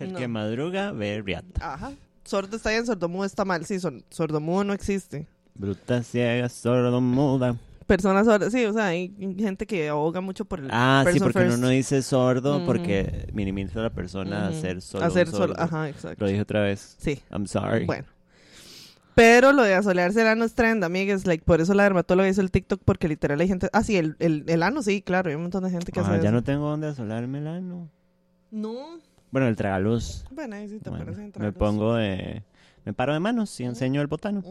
El 0.00 0.12
No. 0.12 0.18
que 0.18 0.26
madruga 0.28 0.92
ve 0.92 1.22
riata. 1.24 1.74
Ajá. 1.74 1.92
Sordo 2.24 2.56
está 2.56 2.70
bien, 2.70 2.84
sordomudo 2.86 3.24
está 3.24 3.44
mal. 3.44 3.64
Sí, 3.66 3.78
son, 3.80 4.04
sordomudo 4.10 4.64
no 4.64 4.72
existe. 4.72 5.26
Bruta, 5.54 6.02
ciega, 6.02 6.48
sordo, 6.48 7.00
muda. 7.00 7.56
Personas 7.86 8.24
sordas, 8.24 8.52
sí, 8.52 8.64
o 8.66 8.72
sea, 8.72 8.86
hay 8.86 9.12
gente 9.38 9.66
que 9.66 9.88
ahoga 9.88 10.20
mucho 10.20 10.44
por 10.44 10.60
el 10.60 10.68
Ah, 10.70 11.04
sí, 11.12 11.18
porque 11.18 11.38
uno 11.38 11.48
first. 11.48 11.58
no 11.62 11.68
dice 11.70 12.02
sordo 12.02 12.58
Ujú. 12.58 12.66
porque 12.66 13.28
minimiza 13.32 13.80
a 13.80 13.82
la 13.84 13.90
persona 13.90 14.46
a 14.46 14.50
Ujú. 14.50 14.60
ser 14.60 14.80
solo. 14.80 15.04
A 15.04 15.10
ser 15.10 15.26
solo, 15.28 15.54
sordo. 15.54 15.60
ajá, 15.62 15.88
exacto. 15.88 16.24
Lo 16.24 16.28
dije 16.30 16.40
otra 16.42 16.62
vez. 16.62 16.96
Sí, 17.00 17.20
I'm 17.32 17.46
sorry. 17.46 17.84
bueno. 17.86 18.04
Pero 19.16 19.52
lo 19.52 19.62
de 19.64 19.74
asolearse 19.74 20.20
el 20.22 20.28
ano 20.28 20.44
es 20.44 20.54
trend, 20.54 20.82
amigas. 20.84 21.26
Like, 21.26 21.44
por 21.44 21.60
eso 21.60 21.74
la 21.74 21.82
dermatóloga 21.82 22.28
hizo 22.28 22.40
el 22.40 22.50
TikTok, 22.50 22.80
porque 22.84 23.08
literal 23.08 23.40
hay 23.40 23.48
gente... 23.48 23.68
Ah, 23.72 23.82
sí, 23.82 23.96
el, 23.96 24.14
el, 24.20 24.44
el 24.46 24.62
ano, 24.62 24.82
sí, 24.82 25.02
claro. 25.02 25.28
Hay 25.28 25.34
un 25.34 25.42
montón 25.42 25.64
de 25.64 25.70
gente 25.70 25.90
que 25.92 26.00
Ah, 26.00 26.04
hace 26.04 26.12
ya 26.18 26.28
eso. 26.28 26.32
no 26.32 26.44
tengo 26.44 26.68
dónde 26.70 26.86
asolarme 26.86 27.38
el 27.38 27.46
ano. 27.48 27.90
No. 28.52 28.98
Bueno, 29.30 29.46
el 29.48 29.56
tragaluz. 29.56 30.24
Bueno, 30.30 30.56
ahí 30.56 30.68
sí 30.68 30.78
te 30.80 30.90
Bueno, 30.90 31.12
entrar. 31.12 31.44
me 31.44 31.52
pongo 31.52 31.94
de... 31.94 32.42
Me 32.84 32.92
paro 32.92 33.12
de 33.12 33.20
manos 33.20 33.58
y 33.60 33.64
enseño 33.64 34.00
el 34.00 34.06
botano. 34.06 34.42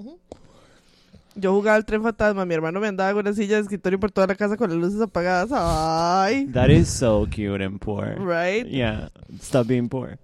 Yo 1.36 1.53
jugaba 1.53 1.75
al 1.75 1.86
tren 1.86 2.01
fantasma. 2.03 2.45
Mi 2.45 2.53
hermano 2.53 2.79
me 2.79 2.88
andaba 2.88 3.12
con 3.13 3.25
una 3.25 3.33
silla 3.36 3.55
de 3.55 3.62
escritorio 3.63 4.00
por 4.00 4.12
toda 4.12 4.27
la 4.27 4.36
casa 4.36 4.55
con 4.55 4.69
las 4.69 4.77
luces 4.79 5.01
apagadas. 5.01 5.50
Ay. 5.51 6.45
That 6.53 6.69
is 6.69 6.88
so 6.89 7.25
cute 7.29 7.63
and 7.63 7.79
poor. 7.79 8.15
Right. 8.19 8.65
Yeah, 8.67 9.09
stop 9.41 9.67
being 9.67 9.89
poor. 9.89 10.17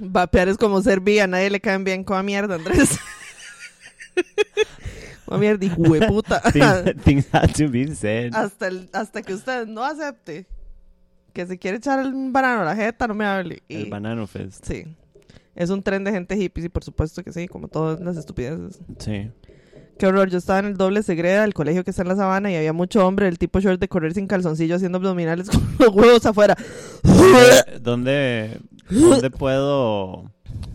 Vapear 0.00 0.48
es 0.48 0.56
como 0.56 0.80
ser 0.82 1.00
vi, 1.00 1.18
a 1.20 1.26
nadie 1.26 1.50
le 1.50 1.60
caen 1.60 1.84
bien. 1.84 2.02
Coma 2.02 2.22
mierda, 2.22 2.54
Andrés. 2.56 2.98
Coma 5.26 5.38
mierda, 5.38 5.64
hijo 5.66 5.82
de 5.82 6.06
puta. 6.06 6.40
Things, 6.52 7.02
things 7.04 7.26
had 7.32 7.52
to 7.54 7.68
be 7.68 7.94
said. 7.94 8.32
hasta, 8.34 8.66
el- 8.68 8.88
hasta 8.92 9.22
que 9.22 9.34
usted 9.34 9.66
no 9.66 9.84
acepte 9.84 10.46
que 11.34 11.46
se 11.46 11.58
quiere 11.58 11.76
echar 11.76 12.06
un 12.06 12.32
banano 12.32 12.62
a 12.62 12.64
la 12.64 12.74
jeta, 12.76 13.06
no 13.06 13.14
me 13.14 13.26
hable. 13.26 13.62
Y- 13.68 13.82
El 13.82 13.90
Banano 13.90 14.26
Fest. 14.26 14.64
sí. 14.64 14.84
Es 15.54 15.70
un 15.70 15.82
tren 15.84 16.02
de 16.02 16.10
gente 16.10 16.36
hippie, 16.36 16.64
y 16.64 16.68
por 16.68 16.82
supuesto 16.82 17.22
que 17.22 17.32
sí, 17.32 17.46
como 17.46 17.68
todas 17.68 18.00
las 18.00 18.16
estupideces. 18.16 18.80
Sí. 18.98 19.30
Qué 19.98 20.06
horror, 20.08 20.28
yo 20.28 20.38
estaba 20.38 20.58
en 20.58 20.64
el 20.66 20.76
doble 20.76 21.04
segreda 21.04 21.42
del 21.42 21.54
colegio 21.54 21.84
que 21.84 21.90
está 21.90 22.02
en 22.02 22.08
la 22.08 22.16
sabana 22.16 22.50
y 22.50 22.56
había 22.56 22.72
mucho 22.72 23.06
hombre 23.06 23.26
del 23.26 23.38
tipo 23.38 23.60
short 23.60 23.78
de 23.80 23.86
correr 23.86 24.14
sin 24.14 24.26
calzoncillo 24.26 24.74
haciendo 24.74 24.98
abdominales 24.98 25.48
con 25.50 25.62
los 25.78 25.88
huevos 25.94 26.26
afuera. 26.26 26.56
¿Dónde, 27.04 27.78
dónde, 27.80 28.60
dónde 28.90 29.30
puedo... 29.30 30.32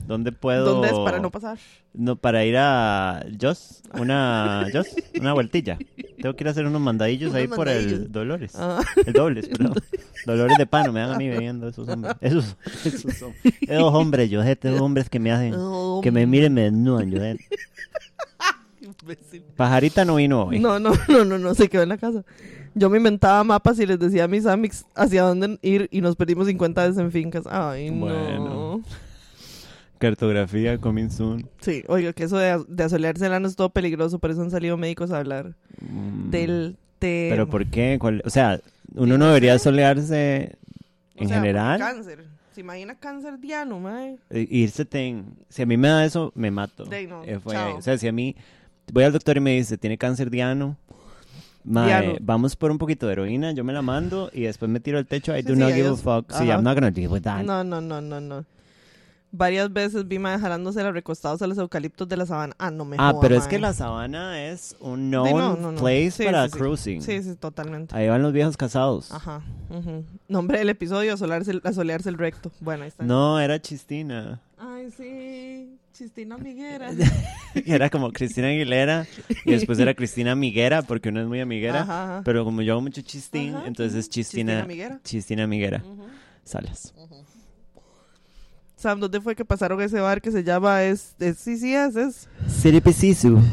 ¿Dónde 0.10 0.32
puedo...? 0.32 0.66
¿Dónde 0.66 0.88
es 0.88 0.98
para 0.98 1.20
no 1.20 1.30
pasar? 1.30 1.60
No, 1.94 2.16
para 2.16 2.44
ir 2.44 2.56
a 2.58 3.24
Joss, 3.40 3.84
una 3.94 4.66
Joss, 4.74 4.88
una 5.20 5.34
vueltilla. 5.34 5.78
Tengo 6.20 6.36
que 6.36 6.44
ir 6.44 6.48
a 6.48 6.52
hacer 6.52 6.66
unos 6.66 6.82
mandadillos 6.82 7.32
ahí 7.36 7.48
por 7.48 7.70
el 7.70 8.12
Dolores. 8.12 8.54
Ah, 8.56 8.82
El 9.06 9.14
Dobles, 9.14 9.48
perdón. 9.50 9.76
Dolores 10.26 10.58
de 10.58 10.66
pano 10.66 10.92
me 10.92 11.02
dan 11.02 11.12
a 11.12 11.18
mí 11.20 11.30
bebiendo 11.30 11.68
esos 11.68 11.88
hombres. 11.88 12.16
Esos, 12.22 12.58
esos, 12.86 13.14
son- 13.18 13.34
esos 13.62 13.94
hombres, 13.94 14.32
yo 14.32 14.42
esos 14.42 14.82
hombres 14.82 15.12
que 15.12 15.20
me 15.20 15.32
hacen, 15.32 15.54
oh, 15.56 16.00
que 16.02 16.10
me 16.12 16.26
miren, 16.26 16.56
me 16.56 16.64
desnudan, 16.64 17.12
yo. 17.12 17.20
Pajarita 19.56 20.06
no 20.06 20.16
vino 20.16 20.46
hoy. 20.46 20.60
No, 20.60 20.80
no, 20.80 20.92
no, 21.08 21.24
no, 21.24 21.38
no, 21.38 21.54
se 21.54 21.70
quedó 21.70 21.84
en 21.84 21.90
la 21.90 21.98
casa. 21.98 22.24
Yo 22.74 22.90
me 22.90 22.98
inventaba 22.98 23.44
mapas 23.44 23.78
y 23.80 23.86
les 23.86 24.00
decía 24.00 24.24
a 24.24 24.28
mis 24.28 24.48
amics 24.48 24.86
hacia 24.96 25.22
dónde 25.22 25.60
ir 25.62 25.88
y 25.92 26.02
nos 26.02 26.16
perdimos 26.16 26.48
50 26.48 26.82
veces 26.82 26.98
en 26.98 27.12
fincas. 27.12 27.44
Ay, 27.46 27.92
no. 27.92 28.00
Bueno. 28.08 28.82
Cartografía, 30.00 30.78
coming 30.80 31.10
soon. 31.10 31.48
Sí, 31.62 31.84
oiga, 31.88 32.14
que 32.14 32.24
eso 32.24 32.38
de, 32.38 32.64
de 32.68 32.84
asolearse 32.84 33.26
el 33.26 33.34
ano 33.34 33.48
es 33.48 33.56
todo 33.56 33.70
peligroso, 33.70 34.18
por 34.20 34.32
eso 34.32 34.42
han 34.42 34.50
salido 34.52 34.78
médicos 34.78 35.12
a 35.12 35.20
hablar 35.20 35.54
Mm, 35.82 36.30
del 36.32 36.78
tema. 37.00 37.30
¿Pero 37.36 37.50
por 37.50 37.66
qué? 37.68 37.98
¿Cuál- 38.00 38.22
O 38.26 38.30
sea, 38.30 38.60
uno 38.96 39.18
no 39.18 39.28
debería 39.28 39.58
solearse 39.60 40.58
O 41.18 41.22
en 41.22 41.28
sea, 41.28 41.38
por 41.38 41.46
general. 41.46 41.80
Cáncer. 41.80 42.26
¿Se 42.54 42.62
imagina 42.62 42.96
cáncer 42.96 43.40
diano, 43.40 43.80
mae? 43.80 44.18
Irse 44.32 44.84
ten. 44.86 45.26
Si 45.50 45.62
a 45.62 45.66
mí 45.66 45.78
me 45.78 45.88
da 45.88 46.04
eso, 46.06 46.32
me 46.36 46.50
mato. 46.52 46.84
De 46.86 47.06
no, 47.08 47.24
Eh, 47.24 47.40
fue- 47.40 47.54
chao. 47.54 47.78
o 47.78 47.82
sea, 47.82 47.98
si 47.98 48.08
a 48.08 48.12
mí 48.12 48.36
voy 48.92 49.04
al 49.04 49.14
doctor 49.14 49.38
y 49.38 49.40
me 49.40 49.52
dice, 49.56 49.78
tiene 49.78 49.98
cáncer 49.98 50.30
diano, 50.30 50.76
mae, 51.64 52.18
vamos 52.22 52.56
por 52.56 52.72
un 52.72 52.78
poquito 52.78 53.06
de 53.08 53.14
heroína, 53.14 53.52
yo 53.54 53.64
me 53.64 53.74
la 53.74 53.82
mando 53.82 54.30
y 54.34 54.42
después 54.42 54.70
me 54.70 54.80
tiro 54.80 54.98
al 54.98 55.06
techo. 55.06 55.36
I 55.38 55.42
Sí, 55.42 55.48
do 55.48 55.54
sí, 55.54 55.60
not 55.60 55.74
give 55.74 55.88
a 55.90 55.96
fuck. 55.96 56.32
Sí. 56.34 56.46
I'm 56.46 56.64
not 56.64 56.76
gonna 56.76 56.92
deal 56.92 57.12
with 57.12 57.22
that. 57.22 57.44
No, 57.44 57.64
no, 57.64 57.80
no, 57.82 58.02
no, 58.02 58.20
no. 58.20 58.46
Varias 59.32 59.72
veces 59.72 60.08
vi 60.08 60.18
mae 60.18 60.40
jalándose 60.40 60.82
los 60.84 60.92
recostados 60.94 61.42
a 61.44 61.48
los 61.48 61.58
eucaliptos 61.60 62.08
de 62.10 62.18
la 62.18 62.26
sabana. 62.26 62.56
Ah, 62.58 62.72
no 62.72 62.84
me 62.84 62.96
ah, 63.00 63.12
joda, 63.12 63.22
pero 63.22 63.36
es 63.36 63.42
mae. 63.42 63.50
que 63.50 63.60
la 63.60 63.74
sabana 63.74 64.44
es 64.48 64.76
un 64.80 65.02
Sí, 65.02 65.10
known 65.10 65.30
no, 65.38 65.56
no, 65.56 65.72
no. 65.74 65.80
place 65.80 66.12
Sí, 66.12 66.24
para 66.26 66.46
sí, 66.48 66.52
sí. 66.54 66.58
cruising. 66.58 67.02
Sí, 67.04 67.22
sí, 67.24 67.36
totalmente. 67.36 67.96
Ahí 67.96 68.08
van 68.10 68.24
los 68.24 68.34
viejos 68.34 68.58
casados. 68.58 69.12
Ajá. 69.12 69.42
ujú. 69.70 70.04
Nombre 70.28 70.58
del 70.58 70.70
episodio, 70.70 71.14
asolearse, 71.14 71.52
el- 71.52 71.62
asolearse 71.64 72.10
el 72.10 72.18
recto. 72.18 72.52
Bueno, 72.60 72.84
ahí 72.84 72.88
está. 72.90 73.04
No, 73.04 73.40
era 73.40 73.62
Chistina. 73.62 74.42
Ay, 74.58 74.90
sí. 74.98 75.76
Chistina 75.94 76.38
Miguera. 76.38 76.90
Era 77.66 77.90
como 77.90 78.12
Cristina 78.12 78.48
Aguilera 78.48 79.06
y 79.44 79.52
después 79.52 79.78
era 79.80 79.94
Cristina 79.96 80.34
Miguera 80.34 80.82
porque 80.82 81.10
uno 81.10 81.20
es 81.22 81.28
muy 81.28 81.42
amiguera. 81.42 81.82
Ajá, 81.82 82.04
ajá. 82.04 82.22
Pero 82.24 82.46
como 82.46 82.62
yo 82.62 82.74
hago 82.74 82.82
mucho 82.82 83.02
chistín, 83.02 83.56
Ajá, 83.56 83.68
entonces 83.68 83.96
es 83.98 84.06
ujú. 84.06 84.14
Chistina, 84.14 84.66
Miguera. 84.66 85.00
Chistina 85.04 85.46
Miguera. 85.46 85.84
Ujú. 85.86 86.06
Salas. 86.46 86.94
Sam, 88.80 89.00
¿dónde 89.02 89.20
fue 89.22 89.36
que 89.36 89.44
pasaron 89.46 89.82
ese 89.82 90.00
bar 90.00 90.22
que 90.22 90.32
se 90.32 90.44
llama? 90.44 90.84
Es, 90.84 91.14
es- 91.20 91.38
sí, 91.38 91.58
sí, 91.58 91.76
es, 91.76 91.96
es. 91.96 92.30
Siripisisu. 92.48 93.30
Donde 93.32 93.46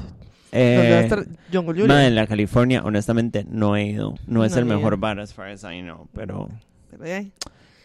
va 0.52 1.16
a 1.16 1.20
Eh, 1.20 1.26
John 1.52 1.66
ma, 1.88 2.06
en 2.06 2.14
la 2.14 2.26
California, 2.26 2.82
honestamente, 2.84 3.44
no 3.48 3.76
he 3.76 3.86
ido. 3.88 4.14
No 4.26 4.44
es 4.44 4.52
No 4.52 4.58
el 4.58 4.66
ido. 4.66 4.76
mejor 4.76 4.96
bar 4.98 5.18
as 5.20 5.34
far 5.34 5.48
as 5.50 5.64
I 5.64 5.80
know, 5.82 6.08
pero, 6.14 6.48
Pero 6.90 7.04
ahí. 7.04 7.32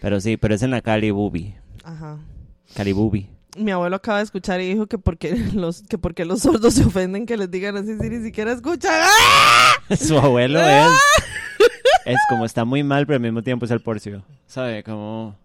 pero 0.02 0.22
sí, 0.22 0.38
pero 0.38 0.54
es 0.56 0.62
en 0.62 0.72
la 0.72 0.82
Cali 0.82 1.10
Bubi. 1.12 1.56
Ajá. 1.84 2.20
Cali 2.76 2.94
Bubi. 2.94 3.28
Mi 3.58 3.72
abuelo 3.72 3.98
acaba 3.98 4.20
de 4.20 4.24
escuchar 4.24 4.62
y 4.62 4.68
dijo 4.70 4.88
que 4.88 4.98
porque 4.98 5.36
los, 5.54 5.82
que 5.82 5.98
porque 5.98 6.24
los 6.24 6.42
sordos 6.42 6.76
se 6.76 6.86
ofenden 6.86 7.26
que 7.26 7.36
les 7.36 7.50
digan 7.52 7.76
así 7.76 7.98
si 8.00 8.10
ni 8.10 8.24
siquiera 8.24 8.54
escuchan. 8.54 8.94
¡Ah! 8.94 9.96
Su 9.98 10.18
abuelo 10.18 10.62
es, 10.62 10.88
es 12.06 12.18
como 12.30 12.46
está 12.46 12.66
muy 12.66 12.84
mal, 12.84 13.06
pero 13.06 13.18
al 13.18 13.22
mismo 13.22 13.42
tiempo 13.42 13.66
es 13.66 13.72
el 13.72 13.82
porcio. 13.82 14.24
¿Sabe? 14.48 14.84
Como, 14.84 15.36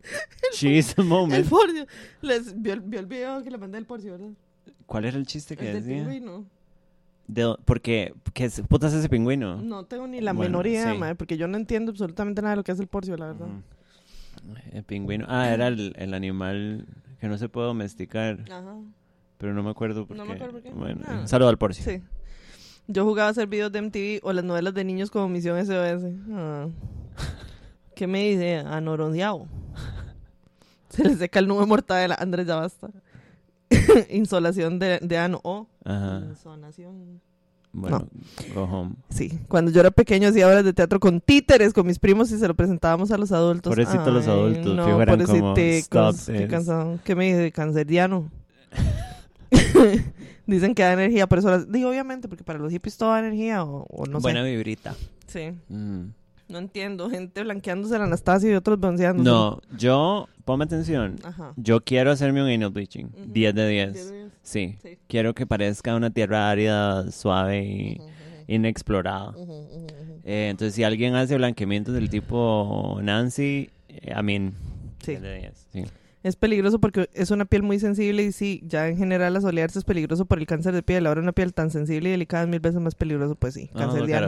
she's 0.54 0.94
the 0.94 1.02
El 1.02 1.44
porcio. 1.44 1.86
Les, 2.22 2.60
vio, 2.60 2.72
el- 2.74 2.80
vio 2.80 3.00
el 3.00 3.06
video 3.06 3.42
que 3.42 3.50
le 3.50 3.58
mandé 3.58 3.78
el 3.78 3.86
porcio, 3.86 4.12
¿verdad? 4.12 4.30
¿Cuál 4.86 5.04
era 5.04 5.16
el 5.16 5.26
chiste 5.26 5.56
que 5.56 5.66
El 5.68 5.74
del 5.74 5.82
decía? 5.84 6.02
pingüino. 6.04 6.44
De, 7.28 7.56
porque, 7.64 8.14
¿qué 8.34 8.44
es- 8.44 8.62
putas 8.68 8.92
ese 8.92 9.08
pingüino? 9.08 9.60
No 9.60 9.84
tengo 9.84 10.06
ni 10.06 10.20
la 10.20 10.32
Bueno, 10.32 10.50
menor 10.58 10.66
idea, 10.68 10.92
sí. 10.92 10.98
mae, 10.98 11.14
porque 11.14 11.36
yo 11.36 11.48
no 11.48 11.56
entiendo 11.56 11.90
absolutamente 11.90 12.40
nada 12.40 12.52
de 12.52 12.56
lo 12.58 12.64
que 12.64 12.72
es 12.72 12.78
el 12.80 12.86
porcio, 12.86 13.16
la 13.16 13.26
verdad. 13.26 13.48
El 14.72 14.84
pingüino. 14.84 15.26
Ah, 15.28 15.48
era 15.52 15.66
el, 15.68 15.92
el 15.96 16.14
animal 16.14 16.86
que 17.20 17.26
no 17.28 17.36
se 17.38 17.48
puede 17.48 17.66
domesticar, 17.66 18.44
Ajá. 18.50 18.76
pero 19.38 19.54
no 19.54 19.62
me 19.64 19.70
acuerdo 19.70 20.06
por 20.06 20.16
No 20.16 20.22
qué. 20.22 20.28
me 20.28 20.34
acuerdo 20.36 20.52
por 20.52 20.62
qué. 20.62 20.70
Bueno, 20.70 21.00
un 21.20 21.26
saludo 21.28 21.48
al 21.48 21.58
porcio. 21.58 21.84
Sí. 21.84 22.00
Yo 22.88 23.04
jugaba 23.04 23.28
a 23.28 23.30
hacer 23.32 23.46
videos 23.48 23.72
de 23.72 23.82
MTV 23.82 24.20
o 24.22 24.32
las 24.32 24.44
novelas 24.44 24.72
de 24.74 24.84
niños 24.84 25.10
como 25.10 25.28
Misión 25.28 25.58
SOS. 25.64 26.04
Ah. 26.32 26.68
¿Qué 27.94 28.06
me 28.06 28.28
dice? 28.28 28.56
Anorondeado. 28.58 29.46
Se 30.90 31.02
le 31.04 31.16
seca 31.16 31.38
el 31.40 31.48
nudo 31.48 31.66
mortadela. 31.66 32.14
Andrés, 32.18 32.46
ya 32.46 32.56
basta. 32.56 32.88
Insolación 34.10 34.78
de, 34.78 34.98
de 35.02 35.18
ano. 35.18 35.40
O 35.42 35.66
Ajá. 35.84 36.22
insolación. 36.28 37.20
Bueno, 37.72 38.08
go 38.54 38.62
home. 38.64 38.94
Sí. 39.10 39.38
Cuando 39.48 39.70
yo 39.70 39.80
era 39.80 39.90
pequeño 39.90 40.28
hacía 40.30 40.46
obras 40.48 40.64
de 40.64 40.72
teatro 40.72 40.98
con 40.98 41.20
títeres 41.20 41.74
con 41.74 41.86
mis 41.86 41.98
primos 41.98 42.30
y 42.30 42.38
se 42.38 42.48
lo 42.48 42.54
presentábamos 42.54 43.10
a 43.10 43.18
los 43.18 43.32
adultos. 43.32 43.70
Pobrecito 43.70 44.10
los 44.10 44.26
Ay, 44.26 44.32
adultos, 44.32 44.74
No, 44.76 44.84
como, 44.84 45.02
"Stop 45.02 45.54
Qué 45.56 45.80
this". 45.80 46.48
cansado. 46.48 46.98
¿Qué 47.04 47.14
me 47.14 47.26
dice? 47.26 47.52
Canceriano. 47.52 48.30
Dicen 50.46 50.74
que 50.74 50.82
da 50.82 50.92
energía, 50.92 51.26
por 51.26 51.38
eso 51.38 51.50
las... 51.50 51.70
Digo, 51.70 51.90
obviamente, 51.90 52.28
porque 52.28 52.44
para 52.44 52.58
los 52.58 52.70
hippies 52.72 52.96
todo 52.96 53.10
da 53.10 53.18
energía 53.20 53.64
o, 53.64 53.84
o 53.90 54.06
no 54.06 54.20
Buena 54.20 54.42
sé. 54.42 54.50
vibrita. 54.50 54.94
Sí. 55.26 55.50
Mm. 55.68 56.04
No 56.48 56.58
entiendo. 56.58 57.10
Gente 57.10 57.42
blanqueándose 57.42 57.98
la 57.98 58.04
Anastasia 58.04 58.50
y 58.52 58.54
otros 58.54 58.78
bronceándose. 58.78 59.28
No, 59.28 59.60
yo, 59.76 60.28
ponme 60.44 60.64
atención. 60.64 61.16
Ajá. 61.24 61.52
Yo 61.56 61.80
quiero 61.82 62.12
hacerme 62.12 62.42
un 62.42 62.48
anal 62.48 62.70
bleaching. 62.70 63.06
Ujú. 63.06 63.32
10 63.32 63.54
de 63.54 63.68
10. 63.68 63.92
Diez 63.92 64.08
de 64.10 64.16
diez. 64.18 64.32
Sí. 64.42 64.78
Sí. 64.80 64.98
Quiero 65.08 65.34
que 65.34 65.44
parezca 65.46 65.96
una 65.96 66.10
tierra 66.10 66.48
árida, 66.48 67.10
suave 67.10 67.64
y 67.64 68.00
inexplorada. 68.46 69.34
Eh, 70.22 70.48
entonces, 70.50 70.74
si 70.74 70.84
alguien 70.84 71.16
hace 71.16 71.36
blanqueamientos 71.36 71.94
del 71.94 72.08
tipo 72.08 73.00
Nancy, 73.02 73.70
eh, 73.88 74.14
I 74.16 74.22
mean, 74.22 74.54
Sí. 75.02 75.12
10 75.12 75.22
de 75.22 75.34
10. 75.38 75.66
Sí. 75.72 75.84
Es 76.26 76.34
peligroso 76.34 76.80
porque 76.80 77.08
es 77.14 77.30
una 77.30 77.44
piel 77.44 77.62
muy 77.62 77.78
sensible 77.78 78.24
y 78.24 78.32
sí, 78.32 78.60
ya 78.66 78.88
en 78.88 78.96
general 78.96 79.36
asolearse 79.36 79.78
es 79.78 79.84
peligroso 79.84 80.24
por 80.24 80.38
el 80.38 80.46
cáncer 80.46 80.74
de 80.74 80.82
piel. 80.82 81.06
Ahora 81.06 81.20
una 81.20 81.30
piel 81.32 81.54
tan 81.54 81.70
sensible 81.70 82.08
y 82.08 82.12
delicada 82.12 82.42
es 82.42 82.48
mil 82.48 82.58
veces 82.58 82.80
más 82.80 82.94
peligroso, 82.96 83.36
pues 83.36 83.54
sí, 83.54 83.68
cáncer 83.68 84.06
de 84.06 84.14
ano. 84.14 84.26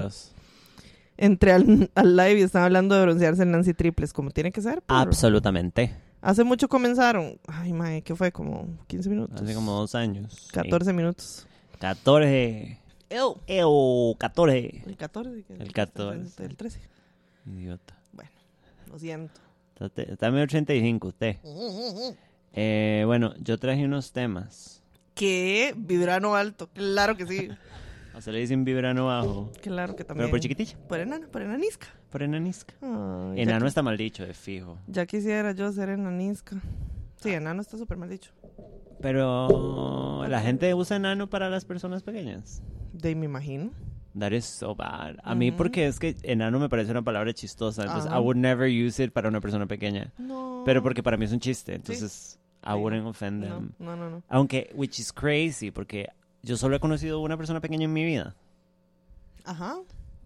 Entré 1.17 1.53
al, 1.53 1.91
al 1.97 2.17
live 2.17 2.39
y 2.39 2.43
estaban 2.43 2.67
hablando 2.67 2.95
de 2.95 3.03
broncearse 3.03 3.43
en 3.43 3.51
Nancy 3.51 3.75
Triples, 3.75 4.13
como 4.13 4.31
tiene 4.31 4.53
que 4.53 4.63
ser. 4.63 4.81
perro. 4.83 5.01
Absolutamente. 5.01 5.93
Hace 6.21 6.45
mucho 6.45 6.69
comenzaron. 6.69 7.39
Ay, 7.49 7.73
mae, 7.73 8.03
¿qué 8.03 8.15
fue? 8.15 8.31
Como 8.31 8.69
15 8.87 9.11
minutos. 9.11 9.43
Hace 9.43 9.55
como 9.55 9.73
dos 9.73 9.95
años. 9.97 10.33
Sí. 10.35 10.51
14 10.53 10.93
minutos. 10.93 11.47
14. 11.81 12.79
Ew. 13.11 13.37
Ew, 13.49 14.15
14. 14.19 14.83
El 14.87 14.97
14. 14.97 15.43
que- 15.43 15.55
El 15.55 15.73
14. 15.73 16.45
El 16.45 16.57
13. 16.57 16.81
Idiota. 17.47 17.95
Lo 18.91 18.99
siento. 18.99 19.41
Está- 19.81 20.31
medio 20.31 20.45
85 20.45 21.09
usted. 21.09 21.37
Eh, 22.53 23.03
bueno, 23.07 23.35
yo 23.39 23.59
traje 23.59 23.85
unos 23.85 24.13
temas. 24.13 24.83
¿Qué? 25.15 25.75
Vibrano 25.77 26.35
alto. 26.35 26.69
Claro 26.73 27.17
que 27.17 27.27
sí. 27.27 27.49
O 28.17 28.21
se 28.21 28.33
le 28.33 28.41
dicen 28.41 28.65
vibrano 28.65 29.07
bajo. 29.07 29.53
Claro 29.63 29.95
que 29.95 30.03
también. 30.03 30.25
Pero 30.25 30.31
por 30.33 30.41
chiquitilla. 30.41 30.77
Por 30.89 30.99
enana, 30.99 31.29
por 31.29 31.41
enanisca. 31.41 31.87
Por 32.11 32.25
enanisca. 32.25 32.75
Enano 32.83 33.69
está 33.69 33.81
mal 33.81 33.97
dicho, 33.97 34.27
de 34.27 34.35
fijo. 34.35 34.77
Ya 34.89 35.07
quisiera 35.07 35.53
yo 35.53 35.71
ser 35.71 35.91
enanisca. 35.91 36.61
Sí, 37.23 37.31
enano 37.31 37.61
está 37.63 37.79
súper 37.79 37.97
mal 37.97 38.09
dicho. 38.09 38.33
Pero 39.01 40.25
la 40.27 40.41
gente 40.41 40.75
usa 40.75 40.97
enano 40.97 41.31
para 41.31 41.49
las 41.49 41.65
personas 41.65 42.03
pequeñas. 42.03 42.61
De 42.93 43.15
me 43.15 43.27
imagino. 43.27 43.71
That 44.19 44.33
is 44.33 44.45
so 44.47 44.75
bad. 44.75 45.17
A 45.23 45.35
mí 45.35 45.51
porque 45.53 45.87
es 45.87 45.99
que 45.99 46.17
enano 46.23 46.59
me 46.59 46.69
parece 46.69 46.91
una 46.91 47.03
palabra 47.03 47.33
chistosa. 47.35 47.83
Entonces. 47.83 48.11
I 48.11 48.17
would 48.19 48.37
never 48.37 48.69
use 48.69 49.03
it 49.03 49.13
para 49.13 49.29
una 49.29 49.41
persona 49.41 49.67
pequeña. 49.67 50.13
No. 50.19 50.63
Pero 50.65 50.83
porque 50.83 51.03
para 51.03 51.17
mí 51.17 51.25
es 51.27 51.33
un 51.33 51.41
chiste. 51.41 51.75
Entonces, 51.75 52.39
I 52.65 52.73
wouldn't 52.75 53.07
offend 53.07 53.45
No, 53.45 53.55
them. 53.57 53.73
no, 53.79 53.97
no. 53.97 54.11
no. 54.11 54.23
Aunque, 54.29 54.71
which 54.75 54.99
is 54.99 55.13
crazy, 55.13 55.71
porque 55.71 56.09
yo 56.43 56.57
solo 56.57 56.77
he 56.77 56.81
conocido 56.81 57.21
una 57.21 57.37
persona 57.37 57.61
pequeña 57.61 57.85
en 57.85 57.93
mi 57.93 58.05
vida. 58.05 58.35
Ajá. 59.45 59.77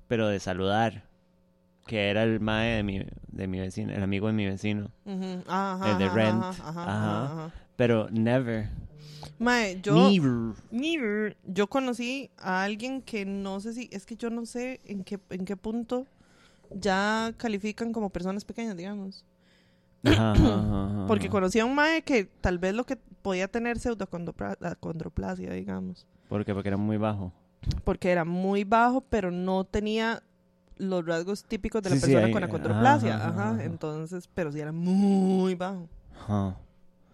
pero 0.08 0.28
de 0.28 0.40
saludar. 0.40 1.04
Que 1.86 2.10
era 2.10 2.22
el 2.22 2.38
mae 2.38 2.76
de 2.76 2.82
mi, 2.84 3.04
de 3.28 3.46
mi 3.48 3.58
vecino, 3.58 3.92
el 3.92 4.02
amigo 4.04 4.28
de 4.28 4.32
mi 4.32 4.46
vecino. 4.46 4.90
ujú, 5.04 5.42
Ajá. 5.48 5.90
El 5.92 5.98
de 5.98 6.08
Rent. 6.08 6.42
Ajá. 6.42 7.50
Pero 7.76 8.08
never. 8.10 8.68
Mae, 9.38 9.80
yo. 9.82 9.94
Never. 10.10 10.54
Never. 10.70 11.36
Yo 11.46 11.66
conocí 11.68 12.30
a 12.38 12.62
alguien 12.62 13.02
que 13.02 13.24
no 13.24 13.60
sé 13.60 13.72
si, 13.74 13.88
es 13.92 14.06
que 14.06 14.16
yo 14.16 14.30
no 14.30 14.46
sé 14.46 14.80
en 14.84 15.04
qué, 15.04 15.18
en 15.30 15.44
qué 15.44 15.56
punto 15.56 16.06
ya 16.70 17.34
califican 17.36 17.92
como 17.92 18.10
personas 18.10 18.44
pequeñas, 18.44 18.76
digamos. 18.76 19.24
Ajá, 20.04 20.32
ajá, 20.32 20.54
ajá, 20.86 21.04
Porque 21.08 21.28
conocí 21.28 21.58
a 21.60 21.64
un 21.64 21.74
mae 21.74 22.02
que 22.02 22.24
tal 22.40 22.58
vez 22.58 22.74
lo 22.74 22.84
que 22.84 22.96
podía 22.96 23.46
tener 23.48 23.78
pseudoacondroplasia, 23.78 25.52
digamos. 25.52 26.06
¿Por 26.28 26.44
qué? 26.44 26.54
Porque 26.54 26.68
era 26.68 26.76
muy 26.76 26.96
bajo. 26.96 27.32
Porque 27.84 28.10
era 28.10 28.24
muy 28.24 28.64
bajo, 28.64 29.02
pero 29.02 29.30
no 29.30 29.64
tenía 29.64 30.22
los 30.78 31.04
rasgos 31.06 31.44
típicos 31.44 31.82
de 31.82 31.90
la 31.90 31.96
Sí, 31.96 32.02
sí, 32.06 32.12
persona 32.12 32.32
con 32.32 32.42
acondroplasia. 32.44 33.24
ajá. 33.28 33.62
Entonces, 33.62 34.28
pero 34.34 34.50
sí 34.50 34.58
era 34.58 34.72
muy 34.72 35.54
bajo. 35.54 35.88
Ajá. 36.18 36.56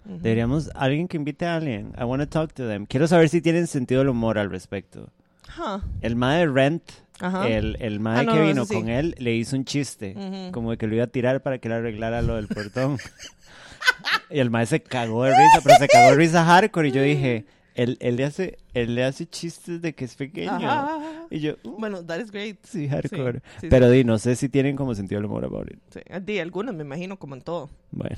Ujú. 0.09 0.19
Deberíamos, 0.23 0.71
alguien 0.75 1.07
que 1.07 1.17
invite 1.19 1.45
a 1.47 1.57
alguien. 1.57 1.93
I 2.01 2.05
want 2.05 2.23
to 2.23 2.29
talk 2.29 2.53
to 2.55 2.67
them. 2.67 2.87
Quiero 2.87 3.07
saber 3.07 3.29
si 3.29 3.41
tienen 3.41 3.67
sentido 3.67 4.01
del 4.01 4.09
humor 4.09 4.39
al 4.39 4.51
respecto. 4.51 5.11
Ajá. 5.49 5.83
El 6.01 6.17
mae 6.17 6.41
de 6.41 6.47
Rent, 6.47 6.83
Ajá. 7.21 7.49
el, 7.49 7.77
el 7.81 8.01
mae 8.01 8.21
Ah, 8.21 8.23
no, 8.25 8.33
que 8.33 8.39
no, 8.41 8.47
vino 8.47 8.65
sí. 8.65 8.75
con 8.75 8.89
él, 8.89 9.15
le 9.19 9.35
hizo 9.35 9.57
un 9.57 9.65
chiste. 9.65 10.15
Ujú. 10.17 10.53
Como 10.53 10.71
de 10.73 10.79
que 10.79 10.87
lo 10.87 10.95
iba 10.95 11.05
a 11.05 11.09
tirar 11.09 11.43
para 11.43 11.59
que 11.59 11.69
le 11.69 11.77
arreglara 11.77 12.23
lo 12.23 12.37
del 12.37 12.49
portón. 12.49 12.99
y 14.31 14.39
el 14.39 14.51
mae 14.51 14.67
se 14.67 14.81
cagó 14.83 15.25
de 15.25 15.31
risa, 15.31 15.61
pero 15.63 15.77
se 15.79 15.89
cagó 15.89 16.11
de 16.11 16.17
risa 16.17 16.45
hardcore. 16.45 16.89
Y 16.89 16.93
yo 16.93 17.03
dije, 17.03 17.47
él, 17.75 17.97
él, 18.01 18.17
le, 18.17 18.25
hace, 18.25 18.59
él 18.75 18.95
le 18.95 19.05
hace 19.05 19.27
chistes 19.27 19.81
de 19.83 19.95
que 19.95 20.05
es 20.05 20.15
pequeño. 20.15 20.51
Ajá. 20.53 20.99
Y 21.31 21.41
yo, 21.41 21.55
uh, 21.65 21.77
Bueno, 21.79 22.05
that 22.05 22.19
is 22.21 22.31
great. 22.31 22.57
sí, 22.65 22.89
hardcore. 22.89 23.41
Sí, 23.41 23.45
sí, 23.63 23.67
pero 23.71 23.91
di, 23.91 24.05
no 24.05 24.19
sé 24.19 24.37
si 24.37 24.49
tienen 24.49 24.77
como 24.77 24.95
sentido 24.95 25.21
del 25.21 25.27
humor 25.31 25.45
about 25.45 25.71
it. 25.71 25.79
Sí, 25.91 26.01
di, 26.25 26.39
algunos, 26.39 26.75
me 26.75 26.83
imagino, 26.85 27.19
como 27.19 27.35
en 27.35 27.43
todo. 27.43 27.71
Bueno, 27.91 28.17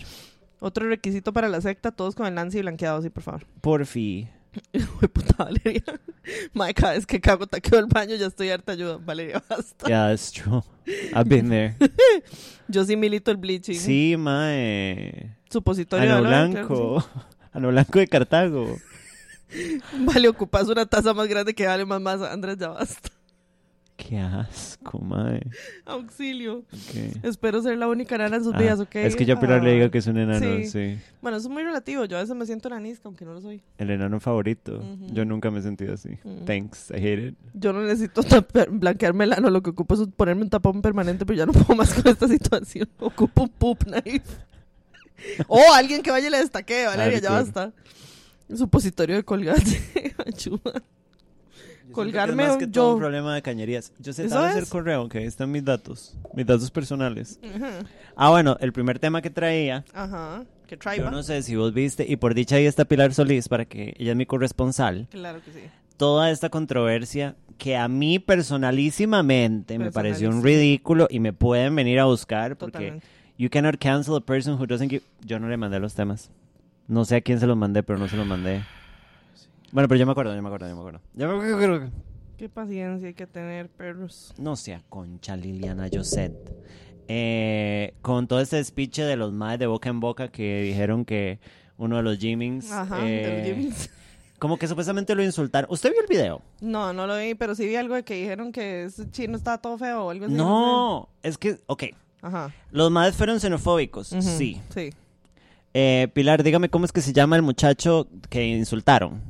Otro 0.61 0.89
requisito 0.89 1.33
para 1.33 1.49
la 1.49 1.61
secta, 1.61 1.91
todos 1.91 2.15
con 2.15 2.27
el 2.27 2.35
Nancy 2.35 2.61
blanqueado, 2.61 3.03
sí, 3.03 3.11
por 3.11 3.23
favor. 3.23 3.47
por 3.61 3.85
fin. 3.87 4.29
Fue 4.99 5.09
puta 5.13 5.45
Valeria. 5.45 5.83
Mae, 6.53 6.75
cada 6.75 6.95
vez 6.95 7.07
que 7.07 7.21
cago 7.21 7.47
taqueo 7.47 7.79
al 7.79 7.87
baño 7.87 8.17
ya 8.17 8.27
estoy 8.27 8.51
harta 8.51 8.73
ayuda. 8.73 8.99
Valeria, 8.99 9.43
basta. 9.49 9.87
Yeah, 9.87 10.09
that's 10.09 10.33
true. 10.33 10.63
I've 11.15 11.29
been 11.29 11.49
there. 11.49 11.77
Yo 12.69 12.85
sí 12.85 12.97
milito 12.97 13.31
el 13.31 13.37
bleaching. 13.37 13.79
Sí, 13.79 14.17
mae. 14.19 15.37
Supositorio 15.51 16.17
Ano 16.17 16.23
Blanco. 16.23 17.05
Ano 17.53 17.69
Blanco 17.69 17.99
de 17.99 18.07
Cartago. 18.07 18.77
Vale, 20.05 20.29
ocupas 20.29 20.69
una 20.69 20.87
taza 20.87 21.13
más 21.15 21.27
grande 21.27 21.55
que 21.55 21.67
vale 21.67 21.85
más 21.85 22.01
masa. 22.01 22.33
Andrés, 22.33 22.57
ya 22.59 22.69
basta. 22.69 23.09
Qué 24.11 24.19
asco, 24.19 24.99
mae. 24.99 25.41
Auxilio. 25.87 26.65
Espero 27.23 27.63
ser 27.63 27.79
la 27.79 27.87
única 27.87 28.19
nana 28.19 28.39
en 28.39 28.43
sus 28.43 28.53
Ah, 28.55 28.59
vidas, 28.59 28.81
¿ok? 28.81 28.97
Es 28.97 29.15
que 29.15 29.25
yo 29.25 29.35
a 29.37 29.41
Pilar 29.41 29.63
le 29.63 29.71
Ah. 29.71 29.75
digo 29.75 29.91
que 29.93 29.99
es 29.99 30.07
un 30.09 30.19
enano, 30.19 30.41
Sí. 30.41 30.67
sí. 30.67 30.99
Bueno, 31.23 31.37
eso 31.39 31.47
es 31.47 31.53
muy 31.55 31.63
relativo. 31.63 32.07
Yo 32.07 32.17
a 32.17 32.21
veces 32.21 32.35
me 32.35 32.45
siento 32.45 32.69
nanisca, 32.69 33.03
aunque 33.05 33.25
no 33.25 33.35
lo 33.35 33.41
soy. 33.41 33.63
El 33.79 33.89
enano 33.91 34.19
favorito. 34.19 34.83
Yo 35.13 35.25
nunca 35.25 35.53
me 35.53 35.61
he 35.61 35.63
sentido 35.63 35.95
así. 35.95 36.19
Thanks, 36.45 36.91
I 36.91 36.95
hate 36.97 37.29
it. 37.29 37.35
Yo 37.55 37.73
no 37.73 37.83
necesito 37.83 38.23
blanquearme 38.69 39.23
el 39.23 39.33
ano, 39.35 39.49
lo 39.49 39.63
que 39.63 39.71
ocupo 39.71 39.95
es 39.95 40.01
ponerme 40.17 40.43
un 40.43 40.51
tapón 40.51 40.83
permanente, 40.83 41.25
pero 41.25 41.37
ya 41.37 41.47
no 41.47 41.53
puedo 41.69 41.77
más 41.77 41.95
con 41.95 42.09
esta 42.11 42.27
situación. 42.27 42.89
Ocupo 42.99 43.45
un 43.45 43.49
poop 43.51 43.85
knife. 43.85 44.27
o 45.47 45.61
alguien 45.73 46.03
que 46.03 46.11
vaya 46.11 46.27
y 46.27 46.31
le 46.33 46.39
destaque, 46.39 46.85
Valeria, 46.87 47.21
ya 47.21 47.31
basta. 47.31 47.73
Supositorio 48.53 49.15
de 49.15 49.23
colgate. 49.23 49.81
Ayuda. 50.27 50.83
Colgarme 51.93 52.43
es 52.45 52.49
más 52.51 52.57
que 52.59 52.67
yo- 52.67 52.73
todo 52.73 52.93
un 52.95 52.99
problema 53.01 53.35
de 53.35 53.43
cañerías. 53.43 53.93
Yo 53.99 54.13
sé 54.13 54.27
¿Eso 54.27 54.35
tal 54.37 54.49
vez 54.49 54.57
el 54.57 54.63
es? 54.65 54.69
correo, 54.71 55.03
ok, 55.05 55.15
están 55.17 55.51
mis 55.51 55.65
datos. 55.65 56.17
Mis 56.35 56.47
datos 56.47 56.71
personales. 56.71 57.39
Ujú. 57.43 57.65
Ah, 58.17 58.31
bueno, 58.31 58.57
el 58.61 58.73
primer 58.73 58.99
tema 58.99 59.21
que 59.23 59.31
traía. 59.31 59.85
Ajá. 59.93 60.45
Que 60.67 60.77
Yo 60.77 60.79
traiba. 60.81 61.11
no 61.11 61.23
sé 61.23 61.43
si 61.43 61.57
vos 61.57 61.75
viste, 61.75 62.07
y 62.09 62.17
por 62.17 62.35
dicha 62.35 62.57
ahí 62.57 62.67
está 62.67 62.85
Pilar 62.85 63.13
Solís, 63.13 63.49
para 63.49 63.65
que 63.65 63.95
ella 63.99 64.13
es 64.13 64.17
mi 64.17 64.27
corresponsal. 64.27 65.09
Claro 65.11 65.41
que 65.45 65.51
sí. 65.53 65.61
Toda 65.97 66.31
esta 66.31 66.49
controversia 66.49 67.35
que 67.59 67.77
a 67.77 67.87
mí 67.89 68.19
personalísimamente 68.19 69.79
me 69.79 69.91
pareció 69.93 70.29
un 70.31 70.43
ridículo 70.43 71.09
y 71.11 71.21
me 71.21 71.33
pueden 71.33 71.75
venir 71.77 71.99
a 72.01 72.05
buscar 72.05 72.57
porque 72.57 72.73
Totalmente. 72.73 73.07
you 73.37 73.51
cannot 73.51 73.77
cancel 73.79 74.17
a 74.17 74.21
person 74.21 74.55
who 74.55 74.67
doesn't 74.67 74.89
give... 74.91 75.03
Yo 75.25 75.39
no 75.39 75.49
le 75.49 75.57
mandé 75.57 75.79
los 75.79 75.95
temas. 75.95 76.31
No 76.89 77.05
sé 77.05 77.17
a 77.17 77.21
quién 77.21 77.39
se 77.39 77.47
los 77.47 77.57
mandé, 77.57 77.83
pero 77.83 77.99
no 77.99 78.09
se 78.09 78.17
los 78.17 78.27
mandé. 78.27 78.63
Bueno, 79.73 79.89
pero 79.89 79.99
yo 79.99 80.07
me 80.07 80.13
acuerdo, 80.13 80.35
yo 80.35 80.43
me 80.43 80.49
acuerdo, 80.49 80.69
yo 80.69 80.75
me 80.75 80.81
acuerdo. 80.81 81.01
Yo 81.15 81.29
me 81.29 81.53
acuerdo. 81.53 81.91
Qué 82.37 82.49
paciencia 82.49 83.09
hay 83.09 83.15
que 83.15 83.27
tener, 83.27 83.69
perros. 83.69 84.35
No 84.39 84.57
sea 84.57 84.83
concha 84.89 85.37
Liliana 85.37 85.89
Joset. 85.93 86.33
Eh, 87.07 87.95
con 88.03 88.27
todo 88.27 88.41
este 88.41 88.63
speech 88.65 88.99
de 89.01 89.17
los 89.17 89.33
más 89.33 89.59
de 89.59 89.67
boca 89.67 89.89
en 89.89 90.01
boca 90.01 90.29
que 90.29 90.63
dijeron 90.63 91.05
que 91.05 91.39
uno 91.77 91.97
de 91.97 92.03
los 92.03 92.19
Jimmings... 92.19 92.71
Ajá. 92.73 93.07
eh, 93.07 93.27
de 93.27 93.39
los 93.39 93.47
Jimmys. 93.47 93.91
Como 94.39 94.57
que 94.57 94.67
supuestamente 94.67 95.15
lo 95.15 95.23
insultaron. 95.23 95.71
¿Usted 95.71 95.91
vio 95.93 96.01
el 96.01 96.07
video? 96.07 96.41
No, 96.63 96.95
no 96.95 97.07
lo 97.07 97.19
vi, 97.19 97.35
pero 97.35 97.55
sí 97.55 97.67
vi 97.67 97.77
algo 97.77 97.95
de 97.95 98.05
que 98.05 98.15
dijeron 98.15 98.53
que 98.53 98.85
ese 98.85 99.11
chino 99.11 99.37
estaba 99.37 99.59
todo 99.59 99.77
feo 99.77 100.07
o 100.07 100.11
algo 100.11 100.25
así. 100.25 100.35
No, 100.35 101.11
es 101.23 101.37
que, 101.37 101.59
ok. 101.67 101.85
Ajá. 102.23 102.53
los 102.71 102.91
más 102.91 103.15
fueron 103.15 103.39
xenofóbicos, 103.41 104.09
sí. 104.09 104.61
Sí. 104.75 104.93
Eh, 105.75 106.09
Pilar, 106.13 106.43
dígame 106.43 106.69
cómo 106.69 106.85
es 106.85 106.93
que 106.93 107.01
se 107.01 107.13
llama 107.13 107.37
el 107.37 107.43
muchacho 107.43 108.09
que 108.29 108.47
insultaron. 108.47 109.23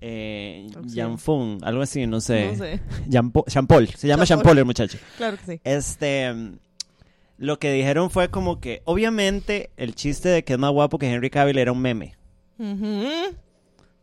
Eh, 0.00 0.68
Auxilio. 0.76 1.08
Janfun, 1.08 1.58
algo 1.62 1.82
así, 1.82 2.06
no 2.06 2.20
sé. 2.20 2.52
No 2.52 2.58
sé. 2.58 2.80
Jean-Paul, 3.08 3.44
Jean-Paul, 3.46 3.88
se 3.88 4.06
llama 4.08 4.24
Jean-Paul. 4.24 4.44
Jean-Paul 4.44 4.58
el 4.58 4.64
muchacho. 4.64 4.98
Claro 5.16 5.36
que 5.38 5.44
sí. 5.44 5.60
Este, 5.64 6.34
lo 7.38 7.58
que 7.58 7.72
dijeron 7.72 8.10
fue 8.10 8.30
como 8.30 8.60
que, 8.60 8.82
obviamente, 8.84 9.70
el 9.76 9.94
chiste 9.94 10.28
de 10.28 10.44
que 10.44 10.54
es 10.54 10.58
más 10.58 10.72
guapo 10.72 10.98
que 10.98 11.12
Henry 11.12 11.30
Cavill 11.30 11.58
era 11.58 11.72
un 11.72 11.80
meme. 11.80 12.16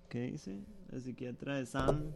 ¿Qué 0.10 0.22
dice? 0.32 0.58
La 0.92 1.00
psiquiatra 1.00 1.56
de 1.56 1.66
Sam. 1.66 2.12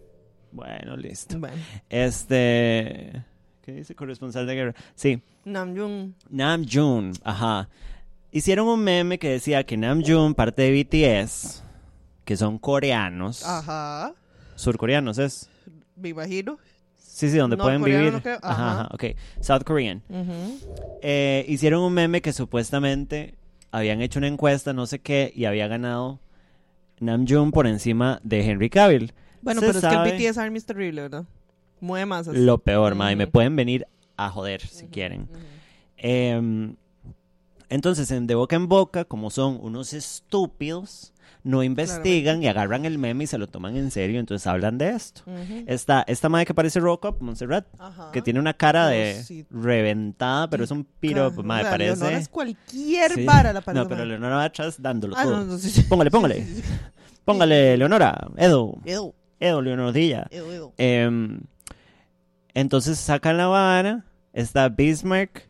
Bueno, 0.51 0.95
listo. 0.95 1.39
Bueno. 1.39 1.57
Este, 1.89 3.23
¿qué 3.63 3.71
dice? 3.71 3.95
Corresponsal 3.95 4.45
de 4.45 4.55
guerra. 4.55 4.75
Sí. 4.95 5.21
Namjoon. 5.45 6.15
Namjoon, 6.29 7.13
ajá. 7.23 7.69
Hicieron 8.31 8.67
un 8.67 8.83
meme 8.83 9.17
que 9.17 9.29
decía 9.29 9.63
que 9.63 9.77
Namjoon, 9.77 10.35
parte 10.35 10.61
de 10.61 10.83
BTS, 10.83 11.63
que 12.27 12.35
son 12.35 12.59
coreanos, 12.59 13.41
Ajá. 13.45 14.13
surcoreanos 14.55 15.17
es. 15.17 15.49
Me 15.95 16.09
imagino. 16.09 16.57
Sí, 16.97 17.29
sí, 17.31 17.37
donde 17.37 17.55
No, 17.55 17.63
pueden 17.63 17.81
vivir. 17.81 18.11
no 18.11 18.21
creo. 18.21 18.37
Ajá, 18.43 18.71
Ajá. 18.81 18.89
ok. 18.93 19.03
South 19.39 19.63
Korean. 19.65 20.03
Eh, 21.01 21.45
hicieron 21.47 21.81
un 21.83 21.93
meme 21.93 22.21
que 22.21 22.33
supuestamente 22.33 23.35
habían 23.71 24.01
hecho 24.01 24.19
una 24.19 24.27
encuesta, 24.27 24.73
no 24.73 24.85
sé 24.87 24.99
qué, 24.99 25.31
y 25.33 25.45
había 25.45 25.67
ganado 25.69 26.19
Namjoon 26.99 27.51
por 27.51 27.65
encima 27.65 28.19
de 28.23 28.41
Henry 28.45 28.69
Cavill. 28.69 29.13
Bueno, 29.41 29.61
Se 29.61 29.67
pero 29.67 29.79
sabe 29.79 30.09
es 30.09 30.13
que 30.15 30.27
el 30.27 30.31
BTS 30.33 30.37
Army 30.37 30.57
es 30.57 30.65
terrible, 30.65 31.01
¿verdad? 31.03 31.23
Mueve 31.79 32.05
masas. 32.07 32.35
Lo 32.35 32.57
peor, 32.57 32.93
ma, 32.95 33.09
y 33.09 33.15
me 33.15 33.27
pueden 33.27 33.55
venir 33.55 33.87
a 34.17 34.29
joder 34.29 34.61
si 34.67 34.87
quieren. 34.87 35.29
Em, 35.95 36.75
entonces, 37.69 38.11
en 38.11 38.27
de 38.27 38.35
boca 38.35 38.57
en 38.57 38.67
boca, 38.67 39.05
como 39.05 39.29
son 39.29 39.57
unos 39.61 39.93
estúpidos, 39.93 41.13
no 41.47 41.63
investigan 41.63 42.43
y 42.43 42.47
agarran 42.47 42.85
el 42.85 42.97
meme 42.97 43.23
y 43.23 43.27
se 43.27 43.37
lo 43.37 43.47
toman 43.47 43.77
en 43.77 43.89
serio, 43.89 44.19
entonces 44.19 44.45
hablan 44.47 44.77
de 44.77 44.89
esto. 44.89 45.21
Está 45.65 46.03
esta 46.07 46.27
madre 46.29 46.45
que 46.45 46.53
parece 46.53 46.79
Rock 46.79 47.15
Montserrat, 47.21 47.65
Ajá. 47.79 48.11
que 48.11 48.21
tiene 48.21 48.39
una 48.39 48.53
cara 48.53 48.87
de 48.87 49.23
sí. 49.23 49.45
reventada, 49.49 50.49
pero 50.49 50.63
es 50.65 50.71
un 50.71 50.83
piro, 50.83 51.31
madre, 51.43 51.69
parece. 51.69 51.95
Leonora 51.95 52.17
es 52.17 52.27
cualquier 52.29 53.11
Sí. 53.13 53.25
vara 53.25 53.53
la. 53.53 53.63
No, 53.73 53.87
pero 53.87 54.03
Leonora 54.05 54.35
va 54.35 54.43
atrás 54.43 54.75
dándolo 54.81 55.15
Ah, 55.17 55.23
todo. 55.23 55.37
no, 55.37 55.43
no, 55.45 55.57
sí, 55.57 55.69
sí. 55.69 55.83
Póngale, 55.83 56.11
póngale. 56.11 56.45
Póngale, 57.25 57.75
Leonora, 57.77 58.27
Edu, 58.37 58.79
Ew, 58.85 59.13
Edu, 59.39 59.61
Leonorodilla. 59.61 60.27
ew, 60.31 60.51
ew. 60.51 60.73
Em, 60.77 61.39
entonces 62.53 62.97
sacan 62.97 63.37
la 63.37 63.47
vara, 63.47 64.05
está 64.33 64.69
Bismarck, 64.69 65.47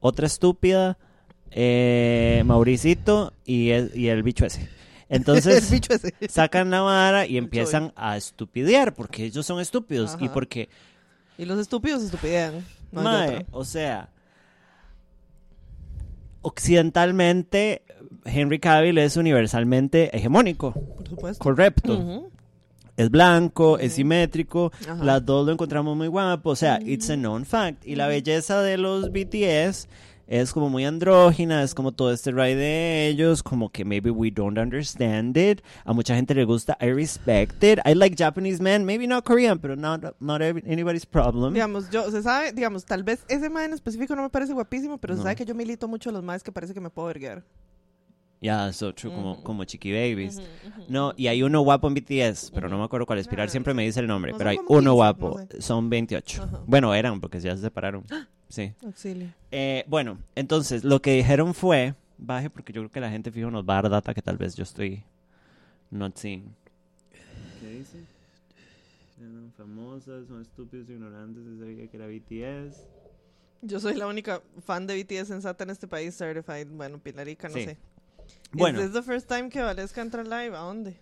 otra 0.00 0.26
estúpida, 0.26 0.98
eh, 1.50 2.42
Mauricito 2.46 3.32
y 3.44 3.70
el, 3.70 3.90
y 3.94 4.08
el 4.08 4.22
bicho 4.22 4.44
ese. 4.46 4.68
Entonces 5.10 5.68
sacan 6.30 6.70
la 6.70 6.80
vara 6.80 7.26
y 7.26 7.36
empiezan 7.36 7.92
a 7.96 8.16
estupidear 8.16 8.94
porque 8.94 9.24
ellos 9.24 9.44
son 9.44 9.60
estúpidos 9.60 10.16
y 10.20 10.28
porque, 10.28 10.68
Y 11.36 11.44
los 11.44 11.58
estúpidos 11.58 12.02
estupidean. 12.02 12.64
No 12.92 13.02
mae, 13.02 13.44
o 13.50 13.64
sea, 13.64 14.08
occidentalmente 16.42 17.82
Henry 18.24 18.58
Cavill 18.58 18.98
es 18.98 19.16
universalmente 19.16 20.16
hegemónico, 20.16 20.72
Por 20.72 21.08
supuesto. 21.08 21.42
correcto. 21.42 22.30
Es 22.96 23.10
blanco, 23.10 23.78
es 23.78 23.94
simétrico, 23.94 24.72
Ajá. 24.88 25.02
las 25.02 25.24
dos 25.24 25.46
lo 25.46 25.52
encontramos 25.52 25.96
muy 25.96 26.06
guapo, 26.08 26.50
o 26.50 26.56
sea, 26.56 26.80
it's 26.84 27.08
a 27.10 27.16
known 27.16 27.46
fact. 27.46 27.86
Y 27.86 27.94
la 27.96 28.06
belleza 28.08 28.60
de 28.62 28.76
los 28.76 29.10
BTS 29.10 29.88
es 30.30 30.52
como 30.52 30.70
muy 30.70 30.84
andrógina, 30.84 31.62
es 31.64 31.74
como 31.74 31.90
todo 31.90 32.12
este 32.12 32.30
ride 32.30 32.54
de 32.54 33.08
ellos, 33.08 33.42
como 33.42 33.68
que 33.70 33.84
maybe 33.84 34.10
we 34.12 34.30
don't 34.30 34.56
understand 34.58 35.36
it. 35.36 35.60
A 35.84 35.92
mucha 35.92 36.14
gente 36.14 36.34
le 36.36 36.44
gusta, 36.44 36.78
I 36.80 36.92
respect 36.92 37.62
it. 37.64 37.80
I 37.84 37.94
like 37.94 38.14
Japanese 38.16 38.62
men, 38.62 38.84
maybe 38.84 39.08
not 39.08 39.24
Korean, 39.24 39.58
pero 39.58 39.74
not, 39.74 40.14
not 40.20 40.40
anybody's 40.40 41.04
problem. 41.04 41.52
Digamos, 41.52 41.90
yo, 41.90 42.08
se 42.12 42.22
sabe, 42.22 42.52
digamos, 42.52 42.84
tal 42.84 43.02
vez 43.02 43.24
ese 43.28 43.50
mae 43.50 43.64
en 43.64 43.72
específico 43.72 44.14
no 44.14 44.22
me 44.22 44.30
parece 44.30 44.52
guapísimo, 44.52 44.98
pero 44.98 45.14
se 45.14 45.18
No. 45.18 45.22
sabe 45.24 45.34
que 45.34 45.44
yo 45.44 45.54
milito 45.54 45.88
mucho 45.88 46.10
a 46.10 46.12
los 46.12 46.22
maes 46.22 46.44
que 46.44 46.52
parece 46.52 46.72
que 46.74 46.80
me 46.80 46.90
puedo 46.90 47.08
verguear. 47.08 47.42
Yeah, 48.40 48.72
so 48.72 48.94
true, 48.94 49.12
como, 49.12 49.42
como 49.42 49.64
Chiqui 49.64 49.92
Babies. 49.92 50.36
Ujú, 50.38 50.46
ujú, 50.82 50.84
No, 50.88 51.06
ujú. 51.08 51.14
y 51.18 51.26
hay 51.26 51.42
uno 51.42 51.60
guapo 51.60 51.88
en 51.88 51.94
BTS, 51.94 52.52
pero 52.54 52.68
no 52.70 52.78
me 52.78 52.84
acuerdo 52.84 53.04
cuál 53.04 53.18
es. 53.18 53.26
Pilar 53.28 53.50
siempre 53.50 53.74
me 53.74 53.82
dice 53.82 54.00
el 54.00 54.06
nombre, 54.06 54.32
no 54.32 54.38
pero 54.38 54.48
hay 54.50 54.56
uno 54.58 54.68
15, 54.68 54.90
guapo. 54.90 55.38
no 55.40 55.46
sé. 55.50 55.60
Son 55.60 55.90
28. 55.90 56.44
Ajá. 56.44 56.60
Bueno, 56.66 56.94
eran 56.94 57.20
porque 57.20 57.40
ya 57.40 57.54
se 57.56 57.62
separaron. 57.62 58.04
Sí. 58.50 58.72
Auxilio. 58.84 59.28
Eh, 59.50 59.84
bueno, 59.88 60.18
entonces 60.34 60.84
lo 60.84 61.00
que 61.00 61.12
dijeron 61.14 61.54
fue, 61.54 61.94
baje 62.18 62.50
porque 62.50 62.72
yo 62.74 62.82
creo 62.82 62.90
que 62.90 63.00
la 63.00 63.10
gente 63.10 63.30
fijo 63.32 63.50
nos 63.50 63.64
va 63.66 63.78
a 63.78 63.82
dar 63.82 63.90
data 63.90 64.12
que 64.12 64.20
tal 64.22 64.36
vez 64.36 64.54
yo 64.56 64.64
estoy 64.64 65.02
not 65.90 66.16
seeing. 66.16 66.44
¿Qué 67.60 67.70
dice? 67.70 67.98
Eran 69.20 69.52
famosas, 69.56 70.26
son 70.28 70.42
estúpidos, 70.42 70.88
ignorantes, 70.90 71.42
se 71.44 71.58
sabía 71.58 71.88
que 71.88 71.96
era 71.96 72.06
BTS. 72.06 72.76
Yo 73.62 73.78
soy 73.80 73.94
la 73.94 74.06
única 74.06 74.42
fan 74.64 74.86
de 74.86 75.02
BTS 75.02 75.28
sensata 75.28 75.64
en 75.64 75.70
este 75.70 75.86
país, 75.86 76.16
certified. 76.16 76.66
Bueno, 76.68 76.98
Pilarica, 76.98 77.48
no 77.48 77.54
Sí. 77.54 77.64
sé. 77.64 77.78
Bueno, 78.52 78.80
¿Es 78.80 78.92
the 78.92 79.02
first 79.02 79.28
time 79.28 79.48
que 79.48 79.60
Valesca 79.62 80.00
entra 80.02 80.22
live? 80.22 80.56
¿A 80.56 80.60
dónde? 80.60 80.96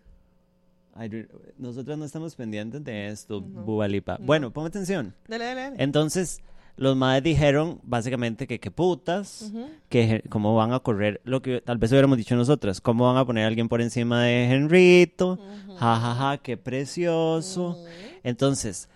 Nosotros 1.58 1.96
no 1.96 2.04
estamos 2.04 2.34
pendientes 2.34 2.82
de 2.82 3.06
esto, 3.08 3.40
No. 3.40 3.62
Bubalipa. 3.62 4.18
No. 4.18 4.26
Bueno, 4.26 4.50
ponme 4.52 4.68
atención. 4.68 5.14
Dale, 5.28 5.44
dale, 5.44 5.60
dale. 5.60 5.76
Entonces, 5.82 6.40
los 6.78 6.96
madres 6.96 7.24
dijeron 7.24 7.80
básicamente 7.82 8.46
que 8.46 8.58
qué 8.60 8.70
putas, 8.70 9.52
que 9.90 10.22
cómo 10.30 10.54
van 10.54 10.72
a 10.72 10.78
correr 10.80 11.20
lo 11.24 11.42
que 11.42 11.60
tal 11.60 11.76
vez 11.76 11.90
hubiéramos 11.92 12.16
dicho 12.16 12.34
nosotras, 12.36 12.80
cómo 12.80 13.04
van 13.06 13.16
a 13.18 13.26
poner 13.26 13.44
a 13.44 13.48
alguien 13.48 13.68
por 13.68 13.80
encima 13.82 14.22
de 14.22 14.44
Henrito, 14.44 15.32
Ujú. 15.32 15.76
ja, 15.76 15.96
ja, 15.96 16.14
ja, 16.14 16.38
qué 16.38 16.56
precioso. 16.56 17.76
Entonces, 18.22 18.88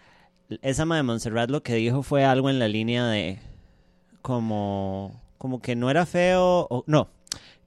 esa 0.62 0.84
madre 0.84 1.00
de 1.00 1.02
Montserrat 1.04 1.50
lo 1.50 1.62
que 1.62 1.74
dijo 1.74 2.02
fue 2.02 2.24
algo 2.24 2.48
en 2.48 2.58
la 2.58 2.68
línea 2.68 3.06
de 3.06 3.38
como, 4.22 5.20
como 5.38 5.60
que 5.60 5.74
no 5.76 5.90
era 5.90 6.06
feo, 6.06 6.66
o 6.70 6.84
no, 6.86 7.08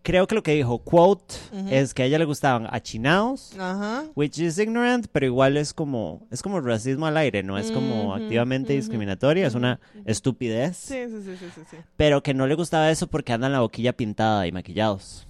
creo 0.05 0.27
que 0.27 0.35
lo 0.35 0.43
que 0.43 0.53
dijo, 0.53 0.77
quote, 0.77 1.33
es 1.69 1.95
que 1.95 2.03
a 2.03 2.05
ella 2.05 2.19
le 2.19 2.25
gustaban 2.25 2.67
achinados. 2.69 3.53
Ajá. 3.59 4.05
Which 4.15 4.37
is 4.37 4.59
ignorant, 4.59 5.07
pero 5.11 5.25
igual 5.25 5.57
es 5.57 5.73
como, 5.73 6.25
es 6.29 6.43
como 6.43 6.61
racismo 6.61 7.07
al 7.07 7.17
aire, 7.17 7.41
no 7.41 7.57
es 7.57 7.71
como 7.71 8.13
activamente 8.13 8.73
discriminatoria, 8.73 9.47
es 9.47 9.55
una 9.55 9.79
estupidez, 10.05 10.77
Sí, 10.77 10.95
sí, 11.07 11.21
sí, 11.23 11.35
sí, 11.39 11.61
sí, 11.69 11.77
pero 11.97 12.21
que 12.21 12.33
no 12.35 12.45
le 12.45 12.53
gustaba 12.53 12.91
eso 12.91 13.07
porque 13.07 13.33
andan 13.33 13.51
la 13.51 13.61
boquilla 13.61 13.93
pintada 13.93 14.45
y 14.45 14.51
maquillados. 14.51 15.27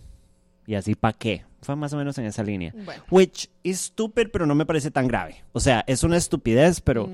Y 0.68 0.76
así, 0.76 0.96
¿pa' 0.96 1.14
qué? 1.14 1.46
Fue 1.62 1.76
más 1.76 1.94
o 1.94 1.98
menos 1.98 2.18
en 2.18 2.26
esa 2.26 2.44
línea. 2.44 2.74
Bueno. 2.86 3.04
Which 3.10 3.50
is 3.64 3.80
stupid, 3.80 4.28
pero 4.32 4.46
no 4.46 4.56
me 4.56 4.66
parece 4.66 4.92
tan 4.92 5.08
grave. 5.08 5.44
O 5.54 5.60
sea, 5.60 5.84
es 5.88 6.04
una 6.04 6.18
estupidez, 6.18 6.82
pero. 6.82 7.10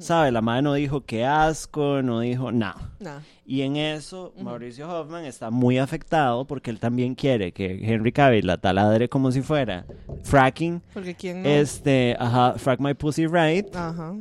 ¿Sabe? 0.00 0.32
La 0.32 0.40
madre 0.40 0.62
no 0.62 0.74
dijo 0.74 1.02
qué 1.02 1.24
asco, 1.24 2.02
no 2.02 2.20
dijo 2.20 2.50
nada. 2.52 2.92
Nah. 2.98 3.20
Y 3.46 3.62
en 3.62 3.76
eso, 3.76 4.32
Ujú. 4.36 4.44
Mauricio 4.44 4.88
Hoffman 4.88 5.24
está 5.24 5.50
muy 5.50 5.78
afectado 5.78 6.44
porque 6.46 6.70
él 6.70 6.78
también 6.78 7.14
quiere 7.14 7.52
que 7.52 7.80
Henry 7.82 8.12
Cavill 8.12 8.46
la 8.46 8.58
taladre 8.58 9.08
como 9.08 9.32
si 9.32 9.42
fuera 9.42 9.84
fracking. 10.24 10.82
Porque 10.94 11.14
quién 11.14 11.42
no. 11.42 11.48
Este, 11.48 12.16
ajá, 12.18 12.54
frack 12.56 12.80
my 12.80 12.94
pussy 12.94 13.26
right. 13.26 13.74
Ajá. 13.74 14.14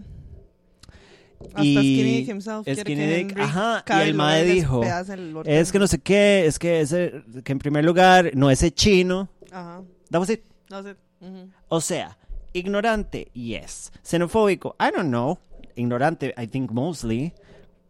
Hasta 1.41 1.63
Y 1.63 1.73
Skinny 1.75 2.17
Dick 2.17 2.29
himself 2.29 2.63
quiere 2.65 2.81
Skinny 2.81 2.95
que 3.01 3.15
Dick, 3.15 3.31
Henry 3.31 3.41
ajá, 3.43 3.83
y 3.87 4.01
el 4.01 4.13
mae 4.13 4.43
dijo, 4.43 4.81
el. 4.83 5.37
Es 5.45 5.71
que 5.71 5.79
no 5.79 5.87
sé 5.87 5.99
qué, 5.99 6.45
es 6.45 6.59
que 6.59 6.81
ese, 6.81 7.23
que 7.43 7.51
en 7.53 7.59
primer 7.59 7.85
lugar, 7.85 8.31
no 8.33 8.51
ese 8.51 8.71
chino. 8.71 9.29
Ajá. 9.51 9.81
Was 10.11 10.29
it. 10.29 10.43
No 10.69 10.83
sé. 10.83 10.95
Ujú. 11.21 11.49
O 11.69 11.81
sea, 11.81 12.17
ignorante, 12.53 13.29
yes. 13.33 13.91
Xenofóbico, 14.03 14.75
I 14.79 14.91
don't 14.93 15.09
know. 15.09 15.37
Ignorante, 15.79 16.33
I 16.37 16.47
think 16.47 16.71
mostly, 16.71 17.33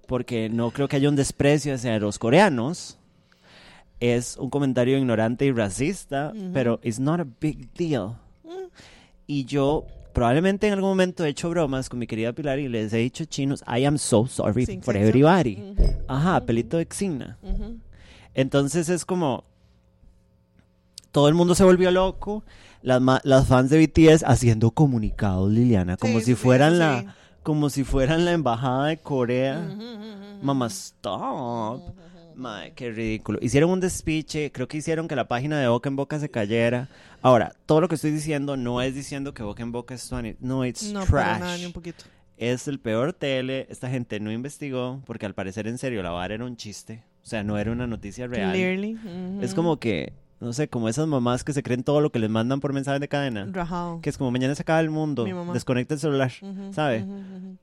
porque 0.07 0.49
no 0.49 0.71
creo 0.71 0.87
que 0.87 0.95
haya 0.97 1.09
un 1.09 1.15
desprecio 1.15 1.73
hacia 1.73 1.97
los 1.99 2.19
coreanos. 2.19 2.97
Es 3.99 4.37
un 4.37 4.49
comentario 4.49 4.97
ignorante 4.97 5.45
y 5.45 5.51
racista, 5.51 6.31
pero 6.53 6.79
it's 6.83 6.99
not 6.99 7.19
a 7.19 7.25
big 7.41 7.73
deal. 7.73 8.15
Mm. 8.43 8.69
Y 9.27 9.45
yo 9.45 9.85
probablemente 10.13 10.67
en 10.67 10.73
algún 10.73 10.89
momento 10.89 11.25
he 11.25 11.29
hecho 11.29 11.49
bromas 11.49 11.89
con 11.89 11.99
mi 11.99 12.07
querida 12.07 12.33
Pilar 12.33 12.59
y 12.59 12.67
les 12.69 12.93
he 12.93 12.97
dicho 12.97 13.25
chinos, 13.25 13.61
I 13.67 13.85
am 13.85 13.97
so 13.97 14.25
sorry 14.25 14.65
Sin 14.65 14.81
for 14.81 14.95
everybody. 14.95 15.57
Ajá, 16.07 16.39
pelito 16.45 16.77
de 16.77 16.85
xina. 16.85 17.37
Entonces 18.33 18.87
es 18.89 19.03
como. 19.05 19.43
Todo 21.11 21.27
el 21.27 21.33
mundo 21.33 21.55
se 21.55 21.63
volvió 21.63 21.91
loco. 21.91 22.43
Las, 22.81 23.01
las 23.23 23.47
fans 23.47 23.69
de 23.69 23.85
BTS 23.85 24.23
haciendo 24.23 24.71
comunicados, 24.71 25.51
Liliana, 25.51 25.97
como 25.97 26.19
Sí, 26.19 26.25
si 26.27 26.35
fueran 26.35 26.73
sí. 26.73 26.79
la. 26.79 27.15
Como 27.49 27.71
si 27.71 27.83
fueran 27.83 28.25
la 28.25 28.33
embajada 28.33 28.85
de 28.89 28.97
Corea. 28.97 29.59
Mamá, 30.43 30.67
stop. 30.67 31.81
Mae, 32.35 32.73
qué 32.73 32.91
ridículo. 32.91 33.39
Hicieron 33.41 33.71
un 33.71 33.79
despiche, 33.79 34.51
creo 34.51 34.67
que 34.67 34.77
hicieron 34.77 35.07
que 35.07 35.15
la 35.15 35.27
página 35.27 35.59
de 35.59 35.67
Boca 35.67 35.89
en 35.89 35.95
Boca 35.95 36.19
se 36.19 36.29
cayera. 36.29 36.89
Ahora, 37.23 37.55
todo 37.65 37.81
lo 37.81 37.87
que 37.87 37.95
estoy 37.95 38.11
diciendo 38.11 38.55
no 38.55 38.83
es 38.83 38.93
diciendo 38.93 39.33
que 39.33 39.41
Boca 39.41 39.63
en 39.63 39.71
Boca 39.71 39.95
es 39.95 40.07
20. 40.11 40.37
No, 40.41 40.63
it's 40.63 40.91
No, 40.91 40.99
trash. 41.05 41.09
para 41.09 41.39
nada, 41.39 41.57
ni 41.57 41.65
un 41.65 41.73
poquito. 41.73 42.05
Es 42.37 42.67
el 42.67 42.79
peor 42.79 43.13
tele. 43.13 43.65
Esta 43.71 43.89
gente 43.89 44.19
no 44.19 44.31
investigó 44.31 45.01
porque 45.07 45.25
al 45.25 45.33
parecer 45.33 45.65
en 45.65 45.79
serio 45.79 46.03
la 46.03 46.11
vara 46.11 46.35
era 46.35 46.45
un 46.45 46.55
chiste. 46.55 47.03
O 47.23 47.25
sea, 47.25 47.43
no 47.43 47.57
era 47.57 47.71
una 47.71 47.87
noticia 47.87 48.27
real. 48.27 48.51
Clearly. 48.53 48.93
ujú. 48.93 49.41
Es 49.41 49.55
como 49.55 49.79
que, 49.79 50.13
no 50.39 50.53
sé, 50.53 50.67
como 50.69 50.87
esas 50.89 51.07
mamás 51.07 51.43
que 51.43 51.51
se 51.53 51.63
creen 51.63 51.83
todo 51.83 51.99
lo 52.01 52.11
que 52.11 52.19
les 52.19 52.29
mandan 52.29 52.59
por 52.59 52.71
mensajes 52.73 53.01
de 53.01 53.07
cadena. 53.07 53.47
Que 54.01 54.09
es 54.09 54.17
como 54.17 54.31
mañana 54.31 54.55
se 54.55 54.61
acaba 54.61 54.79
el 54.79 54.89
mundo, 54.89 55.25
desconecta 55.53 55.93
el 55.95 55.99
celular, 55.99 56.31
¿sabe? 56.71 57.05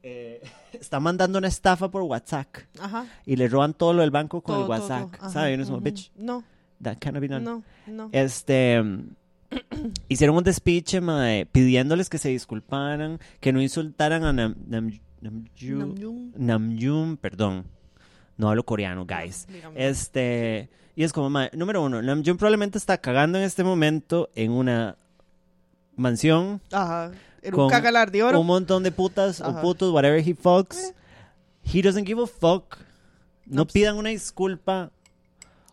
Eh, 0.03 0.43
está 0.73 1.01
mandando 1.01 1.39
una 1.39 1.49
estafa 1.49 1.91
por 1.91 2.03
WhatsApp 2.03 2.49
Ajá. 2.81 3.07
y 3.25 3.37
le 3.37 3.49
roban 3.49 3.73
todo 3.75 3.93
lo 3.95 4.03
del 4.03 4.11
banco 4.11 4.41
con 4.43 4.55
Todo, 4.57 4.65
el 4.65 4.71
WhatsApp, 4.71 5.17
todo. 5.19 5.31
¿sabe? 5.31 5.53
Y 5.53 5.55
uno 5.55 5.62
es 5.62 5.69
como, 5.69 5.79
ujú. 5.79 5.85
bitch, 5.85 6.12
No, 6.17 6.45
that 6.83 6.99
cannot 6.99 7.21
be 7.23 7.29
done. 7.29 7.45
no, 7.45 7.62
no. 7.87 8.09
Este, 8.12 8.83
hicieron 10.09 10.37
un 10.37 10.45
despiche, 10.45 11.01
mae, 11.01 11.47
pidiéndoles 11.47 12.09
que 12.11 12.19
se 12.19 12.29
disculparan, 12.29 13.19
que 13.41 13.53
no 13.53 13.62
insultaran 13.62 14.25
a 14.25 14.33
Nam, 14.33 14.55
Nam- 14.69 15.01
Namju- 15.23 15.77
Namjoon. 15.79 16.33
Namjoon, 16.37 17.17
perdón. 17.17 17.65
No 18.37 18.49
hablo 18.49 18.64
coreano, 18.64 19.07
guys. 19.07 19.46
Dígame. 19.49 19.88
Este, 19.88 20.68
y 20.94 21.05
es 21.05 21.12
como, 21.12 21.31
mae, 21.31 21.51
número 21.55 21.83
uno, 21.83 22.01
Namjoon 22.03 22.37
probablemente 22.37 22.79
está 22.79 22.99
cagando 22.99 23.38
en 23.38 23.44
este 23.44 23.64
momento 23.64 24.29
en 24.35 24.53
una 24.53 24.96
mansión, 25.96 26.61
Ajá. 26.72 27.12
Con 27.53 27.64
un 27.64 27.70
cagalar 27.70 28.11
de 28.11 28.22
oro. 28.22 28.40
un 28.40 28.46
montón 28.46 28.83
de 28.83 28.90
putas 28.92 29.40
o 29.40 29.61
putos, 29.61 29.92
whatever 29.92 30.18
he 30.27 30.35
fucks. 30.35 30.77
Eh. 30.90 30.94
He 31.72 31.83
doesn't 31.83 32.07
give 32.07 32.20
a 32.22 32.27
fuck. 32.27 32.77
No, 33.46 33.57
No, 33.62 33.66
pidan 33.66 33.96
una 33.96 34.11
disculpa. 34.11 34.90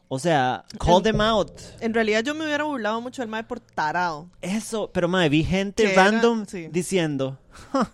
O 0.08 0.20
sea, 0.20 0.64
call 0.78 0.98
En- 0.98 1.04
them 1.04 1.22
out. 1.22 1.52
En 1.80 1.94
realidad 1.94 2.22
yo 2.24 2.36
me 2.36 2.46
hubiera 2.46 2.64
burlado 2.64 3.02
mucho 3.02 3.24
del 3.24 3.30
mae 3.30 3.44
por 3.44 3.60
tarado. 3.60 4.30
Eso, 4.42 4.92
pero 4.94 5.08
mae, 5.08 5.28
vi 5.30 5.44
gente 5.44 5.84
Que 5.84 5.94
era- 5.94 6.04
random 6.12 6.46
sí. 6.46 6.68
diciendo, 6.72 7.40
"Ja, 7.72 7.90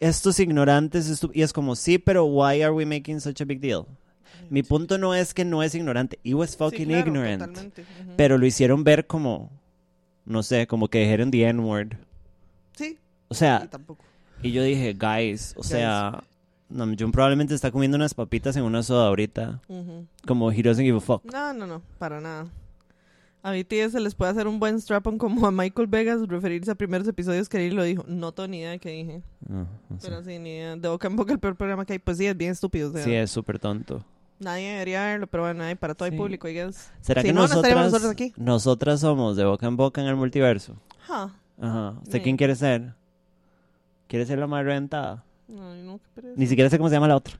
estos 0.00 0.40
ignorantes, 0.40 1.08
estu-", 1.10 1.30
y 1.34 1.42
es 1.42 1.52
como, 1.52 1.76
sí, 1.76 1.98
pero 1.98 2.24
why 2.24 2.62
are 2.62 2.70
we 2.72 2.84
making 2.86 3.20
such 3.20 3.40
a 3.40 3.44
big 3.44 3.60
deal? 3.60 3.84
Mi 4.50 4.62
punto 4.62 4.96
no 4.98 5.14
es 5.14 5.34
que 5.34 5.44
no 5.44 5.62
es 5.62 5.74
ignorante, 5.74 6.18
he 6.24 6.32
was 6.34 6.50
Sí, 6.52 6.56
fucking 6.58 6.88
claro, 6.88 7.06
ignorant, 7.06 7.40
totalmente. 7.42 7.82
Ujú. 7.82 8.12
pero 8.16 8.38
lo 8.38 8.46
hicieron 8.46 8.82
ver 8.84 9.06
como, 9.06 9.50
no 10.24 10.42
sé, 10.42 10.66
como 10.66 10.88
que 10.88 11.00
dijeron 11.00 11.30
the 11.30 11.42
N-word. 11.48 11.96
Sí, 12.76 12.96
O 13.28 13.34
sea, 13.34 13.68
tampoco. 13.68 14.02
y 14.42 14.52
yo 14.52 14.62
dije, 14.62 14.94
guys, 14.94 15.52
o 15.56 15.60
Guys. 15.60 15.66
sea, 15.68 16.22
Namjoon 16.70 17.12
probablemente 17.12 17.54
está 17.54 17.70
comiendo 17.70 17.96
unas 17.96 18.14
papitas 18.14 18.56
en 18.56 18.62
una 18.62 18.82
soda 18.82 19.08
ahorita, 19.08 19.60
Ujú. 19.68 20.06
como 20.26 20.50
he 20.52 20.62
doesn't 20.62 20.84
give 20.84 20.96
a 20.96 21.00
fuck. 21.00 21.24
No, 21.24 21.52
no, 21.52 21.66
no, 21.66 21.82
para 21.98 22.20
nada. 22.20 22.46
A 23.42 23.52
BTS 23.52 23.92
se 23.92 24.00
les 24.00 24.14
puede 24.14 24.32
hacer 24.32 24.46
un 24.48 24.58
buen 24.58 24.76
strap-on 24.80 25.16
como 25.16 25.46
a 25.46 25.50
Michael 25.52 25.86
Vegas, 25.86 26.20
referirse 26.26 26.70
a 26.70 26.74
primeros 26.74 27.06
episodios 27.06 27.48
que 27.48 27.66
él 27.66 27.74
lo 27.76 27.84
dijo. 27.84 28.04
No 28.08 28.32
tengo 28.32 28.48
ni 28.48 28.58
idea 28.58 28.70
de 28.70 28.78
qué 28.80 28.90
dije. 28.90 29.22
No, 29.46 29.66
no 29.88 30.00
sé. 30.00 30.08
Pero 30.08 30.22
sí, 30.24 30.38
ni 30.38 30.50
idea. 30.50 30.76
De 30.76 30.88
boca 30.88 31.06
en 31.06 31.16
boca 31.16 31.32
el 31.32 31.38
peor 31.38 31.54
programa 31.56 31.84
que 31.86 31.94
hay. 31.94 31.98
Pues 32.00 32.18
sí, 32.18 32.26
es 32.26 32.36
bien 32.36 32.50
estúpido. 32.52 32.90
o 32.90 32.92
sea, 32.92 33.04
Sí, 33.04 33.14
es 33.14 33.30
súper 33.30 33.58
tonto. 33.58 34.04
Nadie 34.40 34.70
debería 34.72 35.02
verlo, 35.04 35.26
pero 35.28 35.44
bueno, 35.44 35.62
hay 35.64 35.74
para 35.76 35.94
todo 35.94 36.06
el 36.06 36.12
Sí. 36.12 36.18
público, 36.18 36.48
I 36.48 36.54
guess. 36.54 36.90
¿Será 37.00 37.22
Si 37.22 37.28
que 37.28 37.32
no, 37.32 37.40
no 37.40 37.46
estaríamos 37.46 37.84
nosotras, 37.86 37.92
nosotros 37.92 38.10
aquí. 38.12 38.32
nosotras 38.36 39.00
somos 39.00 39.36
de 39.36 39.44
boca 39.44 39.66
en 39.66 39.76
boca 39.76 40.00
en 40.00 40.06
el 40.08 40.16
multiverso? 40.16 40.76
Ajá. 41.08 41.32
¿Usted 42.02 42.18
Sí. 42.18 42.20
quién 42.24 42.36
quiere 42.36 42.54
ser? 42.54 42.94
¿Quiere 44.08 44.26
ser 44.26 44.38
la 44.38 44.46
más 44.46 44.64
reventada? 44.64 45.24
Ay, 45.48 45.82
no. 45.84 46.00
Ni 46.36 46.46
siquiera 46.46 46.70
sé 46.70 46.76
cómo 46.78 46.88
se 46.88 46.94
llama 46.96 47.08
la 47.08 47.16
otra. 47.16 47.38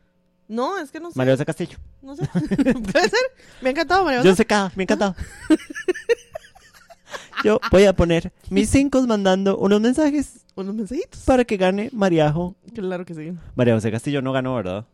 No, 0.49 0.79
es 0.79 0.91
que 0.91 0.99
no 0.99 1.11
sé. 1.11 1.19
María 1.19 1.35
José 1.35 1.45
Castillo. 1.45 1.79
No 2.03 2.17
sé. 2.17 2.27
Puede 2.33 3.09
ser. 3.09 3.21
Me 3.61 3.69
ha 3.69 3.73
encantado, 3.73 4.05
María 4.05 4.21
Yo 4.23 4.31
José. 4.31 4.37
sé 4.37 4.47
cada, 4.47 4.73
me 4.75 4.83
ha 4.83 4.85
encantado. 4.85 5.15
Yo 7.45 7.61
voy 7.71 7.85
a 7.85 7.93
poner 7.95 8.33
mis 8.51 8.69
cinco 8.69 9.01
mandando 9.07 9.57
unos 9.59 9.81
mensajes 9.81 10.41
Unos 10.57 10.75
mensajitos. 10.75 11.21
para 11.25 11.45
que 11.45 11.57
gane 11.57 11.89
Mariajo. 11.93 12.57
Claro 12.75 13.05
que 13.05 13.15
sí. 13.15 13.33
María 13.55 13.75
José 13.75 13.91
Castillo 13.93 14.21
no 14.23 14.33
ganó, 14.33 14.57
¿verdad? 14.57 14.85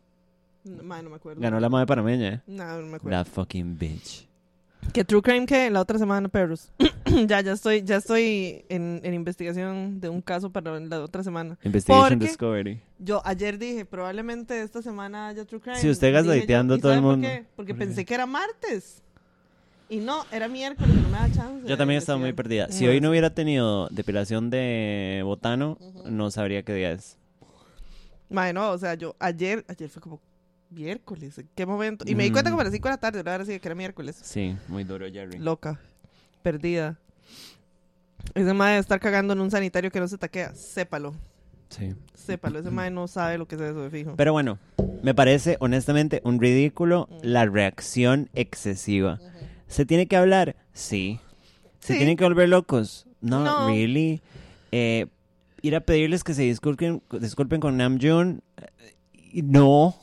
Mae, 0.83 1.01
no 1.03 1.09
me 1.09 1.15
acuerdo. 1.17 1.41
Ganó 1.41 1.59
la 1.59 1.69
madre 1.69 1.85
panameña, 1.87 2.27
¿eh? 2.35 2.41
No, 2.47 2.63
no 2.81 2.87
me 2.87 2.95
acuerdo. 2.97 3.17
La 3.17 3.25
fucking 3.25 3.77
bitch. 3.77 4.27
Que 4.93 5.03
True 5.03 5.21
Crime 5.21 5.45
que 5.45 5.69
la 5.69 5.81
otra 5.81 5.99
semana, 5.99 6.29
perros. 6.29 6.71
ya, 7.27 7.41
ya 7.41 7.51
estoy, 7.53 7.83
ya 7.83 7.97
estoy 7.97 8.63
en, 8.69 9.01
en 9.03 9.13
investigación 9.13 9.99
de 9.99 10.07
un 10.09 10.21
caso 10.21 10.49
para 10.51 10.79
la 10.79 11.01
otra 11.01 11.23
semana. 11.23 11.57
Investigation 11.63 12.09
Porque- 12.19 12.25
Discovery. 12.27 12.81
Yo 12.99 13.21
ayer 13.25 13.57
dije, 13.57 13.83
probablemente 13.85 14.61
esta 14.61 14.81
semana 14.81 15.27
haya 15.27 15.43
True 15.45 15.59
Crime. 15.59 15.77
Sí, 15.79 15.89
usted 15.89 16.13
gaslighteando 16.13 16.75
yo, 16.75 16.77
¿y 16.77 16.79
a 16.79 16.81
todo 16.81 16.91
el 16.93 16.97
sabe 16.99 17.07
por 17.07 17.11
mundo. 17.17 17.27
qué? 17.27 17.45
Porque 17.55 17.73
¿Por 17.73 17.79
qué? 17.79 17.85
pensé 17.87 18.05
que 18.05 18.13
era 18.13 18.25
martes. 18.25 19.01
Y 19.89 19.97
no, 19.97 20.25
era 20.31 20.47
miércoles, 20.47 20.95
no 20.95 21.09
me 21.09 21.17
da 21.17 21.31
chance. 21.31 21.67
Yo 21.67 21.77
también 21.77 21.99
estaba 21.99 22.17
muy 22.17 22.33
perdida. 22.33 22.71
Si 22.71 22.87
hoy 22.87 23.01
no 23.01 23.11
hubiera 23.11 23.29
tenido 23.29 23.87
depilación 23.89 24.49
de 24.49 25.21
botano, 25.23 25.77
no 26.05 26.31
sabría 26.31 26.63
qué 26.63 26.73
día 26.73 26.91
es. 26.93 27.17
Mae, 28.29 28.51
no, 28.51 28.71
o 28.71 28.77
sea, 28.79 28.95
yo 28.95 29.15
ayer, 29.19 29.63
ayer 29.67 29.87
fue 29.89 30.01
como 30.01 30.19
miércoles, 30.69 31.37
¿en 31.37 31.47
qué 31.55 31.65
momento? 31.65 32.03
Y 32.07 32.15
me 32.15 32.23
di 32.23 32.31
cuenta 32.31 32.49
Mm. 32.49 32.53
como 32.53 32.61
a 32.61 32.63
las 32.65 32.73
5 32.73 32.87
de 32.87 32.93
la 32.93 32.97
tarde, 32.97 33.19
ahora 33.19 33.45
sí 33.45 33.59
que 33.59 33.67
era 33.67 33.75
miércoles. 33.75 34.17
Sí, 34.21 34.55
muy 34.67 34.83
duro, 34.83 35.05
Jerry. 35.11 35.37
Loca, 35.39 35.79
perdida. 36.41 36.97
Ese 38.33 38.53
mae 38.53 38.73
de 38.75 38.79
estar 38.79 38.99
cagando 38.99 39.33
en 39.33 39.39
un 39.39 39.51
sanitario 39.51 39.91
que 39.91 39.99
no 39.99 40.07
se 40.07 40.17
taquea, 40.17 40.53
sépalo, 40.55 41.13
Sí. 41.69 41.93
sépalo. 42.13 42.59
Ese 42.59 42.71
mae 42.71 42.89
no 42.91 43.07
sabe 43.07 43.37
lo 43.37 43.47
que 43.47 43.55
es 43.55 43.61
eso 43.61 43.81
de 43.81 43.89
fijo. 43.89 44.15
Pero 44.15 44.33
bueno, 44.33 44.57
me 45.03 45.13
parece 45.13 45.57
honestamente 45.59 46.21
un 46.23 46.39
ridículo 46.39 47.07
Mm. 47.09 47.15
la 47.23 47.45
reacción 47.45 48.29
excesiva. 48.33 49.19
¿Se 49.67 49.85
tiene 49.85 50.07
que 50.07 50.15
hablar? 50.17 50.55
Sí. 50.73 51.19
¿Se 51.79 51.93
Sí. 51.93 51.97
tienen 51.99 52.17
que 52.17 52.23
volver 52.23 52.49
locos? 52.49 53.05
No, 53.21 53.43
No. 53.43 53.67
really. 53.67 54.21
Eh, 54.71 55.07
ir 55.61 55.75
a 55.75 55.81
pedirles 55.81 56.23
que 56.23 56.33
se 56.33 56.41
disculpen, 56.43 57.01
disculpen 57.19 57.59
con 57.59 57.77
Namjoon. 57.77 58.41
eh, 58.57 59.41
No. 59.43 59.95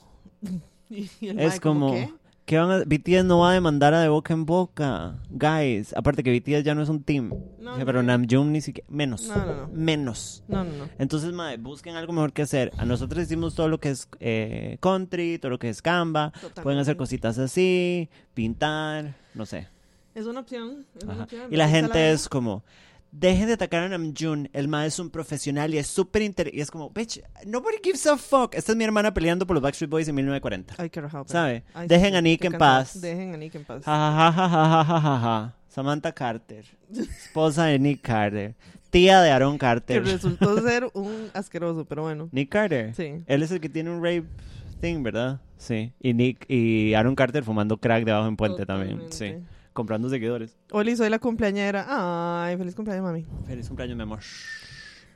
Y 0.91 1.29
el 1.29 1.41
Es 1.41 1.59
como... 1.61 1.93
¿qué? 1.93 2.13
¿Qué 2.45 2.59
van 2.59 2.71
a... 2.71 2.85
BTS 2.85 3.25
no 3.25 3.39
va 3.39 3.53
a 3.53 3.55
demandar 3.55 3.95
a 3.95 4.01
de 4.03 4.09
boca 4.09 4.35
en 4.35 4.45
boca. 4.45 5.17
Guys, 5.31 5.95
aparte 5.97 6.23
que 6.23 6.39
BTS 6.39 6.65
ya 6.65 6.75
no 6.75 6.83
es 6.83 6.89
un 6.89 7.03
team. 7.03 7.33
No, 7.61 7.77
pero 7.87 8.03
no. 8.03 8.09
Namjoon 8.09 8.53
ni 8.53 8.61
siquiera... 8.61 8.87
Menos. 8.91 9.29
No, 9.29 9.37
no, 9.37 9.55
no. 9.55 9.69
Menos. 9.73 10.43
No, 10.49 10.65
no, 10.65 10.73
no. 10.77 10.89
Entonces, 10.99 11.33
mae, 11.33 11.57
busquen 11.57 11.95
algo 11.95 12.13
mejor 12.13 12.33
que 12.33 12.43
hacer. 12.43 12.73
A 12.79 12.85
nosotros 12.85 13.23
hicimos 13.25 13.55
todo 13.55 13.69
lo 13.69 13.79
que 13.79 13.91
es 13.91 14.09
eh, 14.21 14.77
country, 14.81 15.39
todo 15.39 15.51
lo 15.51 15.59
que 15.61 15.69
es 15.69 15.81
Canva. 15.81 16.33
Pueden 16.63 16.81
hacer 16.81 16.97
cositas 16.97 17.39
así, 17.39 18.11
pintar, 18.35 19.15
no 19.35 19.47
sé. 19.47 19.69
Es 20.15 20.27
una 20.27 20.41
opción. 20.41 20.85
es 20.99 21.05
una 21.05 21.13
Ajá. 21.15 21.23
opción, 21.25 21.47
Y 21.51 21.57
la 21.57 21.69
gente 21.69 21.95
la- 21.99 22.11
es 22.11 22.29
como, 22.29 22.65
dejen 23.13 23.47
de 23.47 23.53
atacar 23.53 23.85
a 23.85 23.89
Namjoon, 23.89 24.49
el 24.53 24.67
mae 24.69 24.89
es 24.89 24.99
un 24.99 25.11
profesional 25.11 25.73
y 25.73 25.79
es 25.79 25.87
súper 25.87 26.23
inter... 26.23 26.51
Y 26.53 26.61
es 26.61 26.71
como, 26.71 26.91
bitch, 26.91 27.21
nobody 27.47 27.77
gives 27.83 28.07
a 28.07 28.17
fuck. 28.17 28.55
Esta 28.55 28.73
es 28.73 28.79
mi 28.79 28.85
hermana 28.85 29.15
peleando 29.15 29.47
por 29.47 29.55
los 29.55 29.63
Backstreet 29.63 29.91
Boys 29.91 30.09
en 30.09 30.15
1940. 30.17 30.75
Ay, 30.79 30.91
qué 30.91 31.01
rajado, 31.01 31.25
¿Sabe? 31.29 31.63
Ay, 31.75 31.87
Dejen 31.87 32.11
sí, 32.11 32.17
a 32.17 32.21
Nick 32.23 32.45
en 32.45 32.53
paz. 32.55 33.01
Dejen 33.01 33.35
a 33.35 33.37
Nick 33.37 33.55
en 33.55 33.65
paz. 33.65 33.85
Ja, 33.85 33.93
ja, 33.93 34.33
ja, 34.33 34.49
ja, 34.49 34.67
ja, 34.67 34.85
ja, 34.85 35.01
ja, 35.01 35.21
ja. 35.21 35.55
Samantha 35.69 36.13
Carter, 36.13 36.65
esposa 36.91 37.65
de 37.67 37.79
Nick 37.79 38.03
Carter, 38.03 38.55
tía 38.91 39.23
de 39.23 39.31
Aaron 39.31 39.55
Que 39.55 39.59
Carter. 39.59 40.05
resultó 40.05 40.61
ser 40.67 40.91
un 40.93 41.31
asqueroso, 41.33 41.85
pero 41.87 42.03
bueno. 42.03 42.29
Nick 42.33 42.51
Carter. 42.51 42.95
Sí. 42.95 43.23
Él 43.27 43.43
es 43.43 43.51
el 43.53 43.61
que 43.61 43.71
tiene 43.71 43.91
un 43.91 44.03
rape 44.05 44.25
thing, 44.81 45.03
¿verdad? 45.03 45.41
Sí. 45.57 45.93
Y 46.01 46.13
Nick 46.13 46.45
y 46.51 46.93
Aaron 46.93 47.15
Carter 47.15 47.43
fumando 47.45 47.79
crack 47.79 48.05
debajo 48.05 48.29
en 48.29 48.37
puente 48.37 48.67
también. 48.67 49.01
Sí. 49.11 49.37
Comprando 49.73 50.09
seguidores. 50.11 50.57
Oli, 50.71 50.97
soy 50.97 51.09
la 51.09 51.19
cumpleañera. 51.19 51.87
Ay, 51.89 52.57
feliz 52.57 52.75
cumpleaños, 52.75 53.05
mami. 53.05 53.27
Feliz 53.47 53.69
cumpleaños, 53.69 53.97
mi 53.97 54.03
amor. 54.03 54.21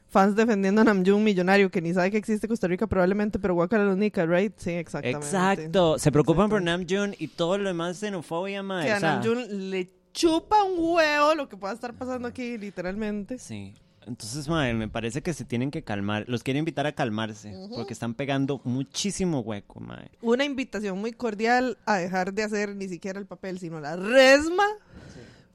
Fans 0.09 0.35
defendiendo 0.35 0.81
a 0.81 0.85
Namjoon, 0.85 1.23
millonario, 1.23 1.71
que 1.71 1.83
ni 1.83 1.93
sabe 1.93 2.11
que 2.11 2.17
existe 2.17 2.49
Costa 2.49 2.67
Rica 2.69 2.87
probablemente, 2.87 3.39
pero 3.39 3.55
guacala 3.55 3.85
los 3.85 3.99
nicas, 3.99 4.27
right? 4.29 4.55
Sí, 4.57 4.71
exactamente. 4.71 5.27
Exacto. 5.27 5.99
Se 5.99 6.11
preocupan 6.11 6.49
por. 6.49 6.63
Namjoon 6.63 7.15
y 7.19 7.29
todo 7.29 7.59
lo 7.59 7.69
demás 7.69 7.99
xenofobia, 7.99 8.63
mae. 8.63 8.87
Que 8.87 8.93
a 8.93 9.01
Namjoon 9.01 9.71
le 9.71 9.91
chupa 10.13 10.63
un 10.63 10.77
huevo 10.79 11.35
lo 11.35 11.49
que 11.49 11.57
pueda 11.57 11.75
estar 11.75 11.93
pasando 11.93 12.29
aquí, 12.29 12.57
literalmente. 12.57 13.39
Sí. 13.39 13.75
Entonces, 14.07 14.49
mae, 14.49 14.73
me 14.75 14.89
parece 14.89 15.21
que 15.23 15.33
se 15.33 15.45
tienen 15.45 15.71
que 15.71 15.83
calmar. 15.83 16.25
Los 16.29 16.43
quiero 16.43 16.59
invitar 16.59 16.87
a 16.87 16.93
calmarse. 16.93 17.53
Porque 17.75 17.93
están 17.93 18.15
pegando 18.15 18.61
muchísimo 18.65 19.41
hueco, 19.41 19.81
mae. 19.81 20.11
Una 20.23 20.45
invitación 20.45 20.99
muy 21.01 21.13
cordial 21.13 21.77
a 21.87 21.97
dejar 21.97 22.33
de 22.33 22.45
hacer 22.45 22.77
ni 22.77 22.89
siquiera 22.89 23.19
el 23.19 23.27
papel, 23.27 23.59
sino 23.59 23.81
la 23.81 23.97
resma. 23.97 24.65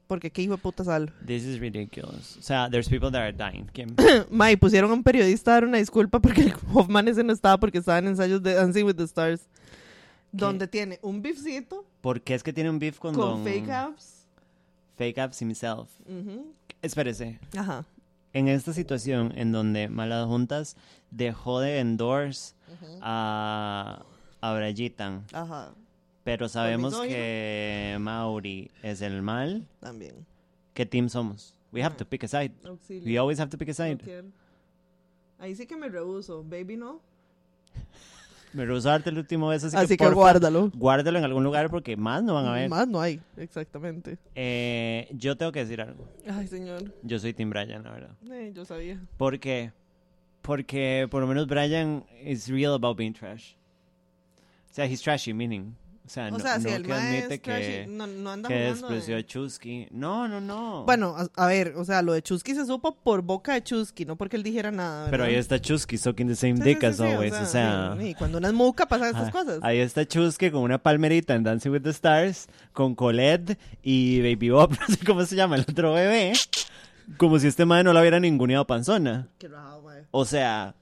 Porque 0.06 0.30
qué 0.30 0.42
hijo 0.42 0.56
de 0.56 0.58
puta 0.62 0.84
sal. 0.84 1.10
This 1.26 1.44
is 1.44 1.58
ridiculous. 1.58 2.36
O 2.36 2.42
sea, 2.42 2.68
there's 2.68 2.88
people 2.88 3.10
that 3.10 3.22
are 3.22 3.32
dying. 3.32 3.64
¿Quién? 3.72 3.94
May, 4.30 4.56
pusieron 4.56 4.90
a 4.90 4.94
un 4.94 5.02
periodista 5.02 5.52
a 5.52 5.54
dar 5.54 5.64
una 5.64 5.78
disculpa 5.78 6.20
porque 6.20 6.42
el 6.42 6.54
Hoffman 6.74 7.08
ese 7.08 7.24
no 7.24 7.32
estaba 7.32 7.58
porque 7.58 7.78
estaba 7.78 7.98
en 7.98 8.08
ensayos 8.08 8.42
de 8.42 8.52
Dancing 8.52 8.84
with 8.84 8.96
the 8.96 9.04
Stars. 9.04 9.48
Donde 10.30 10.66
tiene 10.66 10.98
un 11.02 11.20
bifcito 11.20 11.84
¿Por 12.00 12.22
qué 12.22 12.34
es 12.34 12.42
que 12.42 12.52
tiene 12.52 12.68
un 12.70 12.78
beef 12.78 12.98
con, 12.98 13.14
con 13.14 13.42
don- 13.42 13.44
fake 13.44 13.68
abs. 13.70 14.26
Fake 14.96 15.18
Abs 15.18 15.40
himself. 15.40 15.88
Ujú. 16.06 16.52
Espérese. 16.82 17.38
Ajá. 17.56 17.84
En 18.34 18.48
esta 18.48 18.72
situación 18.72 19.32
en 19.36 19.52
donde 19.52 19.88
Malas 19.88 20.26
Juntas 20.26 20.76
dejó 21.10 21.60
de 21.60 21.80
endorse 21.80 22.54
a, 23.02 24.04
a 24.40 24.54
Brayitan, 24.54 25.24
Ajá. 25.32 25.74
pero 26.24 26.48
sabemos 26.48 26.98
que 27.02 27.96
Mauri 28.00 28.70
es 28.82 29.02
el 29.02 29.20
mal, 29.22 29.66
También. 29.80 30.26
¿qué 30.72 30.86
team 30.86 31.08
somos? 31.10 31.54
We 31.72 31.82
have 31.82 31.96
to 31.96 32.04
pick 32.06 32.24
a 32.24 32.28
side. 32.28 32.52
Auxilio. 32.64 33.04
We 33.04 33.18
always 33.18 33.38
have 33.38 33.50
to 33.50 33.58
pick 33.58 33.68
a 33.68 33.74
side. 33.74 33.98
Ahí 35.38 35.54
sí 35.56 35.66
que 35.66 35.76
me 35.76 35.88
rehuso. 35.88 36.42
Baby, 36.44 36.76
no. 36.76 37.00
Me 38.52 38.66
rehuso 38.66 38.88
a 38.88 38.92
darte 38.92 39.10
el 39.10 39.18
último 39.18 39.48
beso, 39.48 39.66
así, 39.68 39.76
Así 39.76 39.96
que, 39.96 40.08
guárdalo. 40.10 40.70
guárdalo 40.74 41.18
en 41.18 41.24
algún 41.24 41.42
lugar 41.44 41.70
porque 41.70 41.96
más 41.96 42.22
no 42.22 42.34
van 42.34 42.46
a 42.46 42.52
ver. 42.52 42.68
Más 42.68 42.86
no 42.86 43.00
hay. 43.00 43.20
Exactamente. 43.36 44.18
Eh, 44.34 45.08
yo 45.12 45.36
tengo 45.36 45.52
que 45.52 45.60
decir 45.60 45.80
algo. 45.80 46.06
Ay, 46.28 46.46
señor. 46.46 46.92
Yo 47.02 47.18
soy 47.18 47.32
Team 47.32 47.50
Brian, 47.50 47.82
la 47.82 47.90
verdad. 47.90 48.10
Eh, 48.30 48.52
yo 48.54 48.64
sabía. 48.64 49.00
¿Por 49.16 49.38
qué? 49.38 49.72
Porque 50.42 51.06
por 51.10 51.20
lo 51.22 51.26
menos 51.28 51.46
Brian 51.46 52.04
is 52.24 52.48
real 52.48 52.74
about 52.74 52.96
being 52.98 53.12
trash. 53.12 53.52
O 54.70 54.74
sea, 54.74 54.86
he's 54.86 55.00
trashy, 55.02 55.32
meaning. 55.32 55.74
O 56.04 56.08
sea, 56.08 56.26
O 56.26 56.30
no, 56.32 56.40
sea, 56.40 56.58
si 56.58 56.64
no 56.68 56.74
el 56.74 56.82
que 56.82 56.92
admite 56.92 57.40
que, 57.40 57.86
no, 57.88 58.06
no 58.08 58.30
anda 58.32 58.48
que 58.48 58.54
despreció 58.56 59.14
de- 59.14 59.20
a 59.20 59.24
Chusky. 59.26 59.86
No, 59.92 60.26
no, 60.26 60.40
no. 60.40 60.84
Bueno, 60.84 61.14
a, 61.16 61.28
a 61.42 61.46
ver, 61.46 61.74
o 61.76 61.84
sea, 61.84 62.02
lo 62.02 62.12
de 62.12 62.22
Chusky 62.22 62.54
se 62.56 62.66
supo 62.66 62.96
por 62.96 63.22
boca 63.22 63.54
de 63.54 63.62
Chusky, 63.62 64.04
no 64.04 64.16
porque 64.16 64.36
él 64.36 64.42
dijera 64.42 64.72
nada, 64.72 65.08
Pero 65.10 65.22
ahí 65.24 65.36
está 65.36 65.60
Chusky 65.60 65.96
sucking 65.96 66.26
the 66.26 66.34
same 66.34 66.56
Sí, 66.56 66.62
dick 66.64 66.80
sí, 66.80 66.86
as 66.86 66.96
sí, 66.96 67.02
always. 67.04 67.32
O 67.34 67.46
sea, 67.46 67.96
sí, 68.00 68.14
cuando 68.14 68.38
una 68.38 68.48
es 68.48 68.54
muca 68.54 68.86
pasan 68.86 69.08
estas 69.10 69.28
ah, 69.28 69.32
cosas. 69.32 69.58
ahí 69.62 69.78
está 69.78 70.04
Chusky 70.04 70.50
con 70.50 70.62
una 70.62 70.78
palmerita 70.82 71.34
en 71.36 71.44
Dancing 71.44 71.70
with 71.70 71.82
the 71.82 71.90
Stars, 71.90 72.48
con 72.72 72.96
Colette 72.96 73.56
y 73.82 74.20
Baby 74.22 74.50
Bob, 74.50 74.70
no 74.80 74.86
sé 74.94 75.04
cómo 75.06 75.24
se 75.24 75.36
llama, 75.36 75.54
el 75.56 75.62
otro 75.62 75.92
bebé. 75.94 76.32
Como 77.16 77.38
si 77.38 77.46
este 77.46 77.64
madre 77.64 77.84
no 77.84 77.92
la 77.92 78.00
hubiera 78.00 78.18
ninguneado 78.18 78.66
panzona. 78.66 79.28
Qué 79.38 79.46
rajado, 79.48 79.82
mae. 79.82 80.04
O 80.10 80.24
sea, 80.24 80.74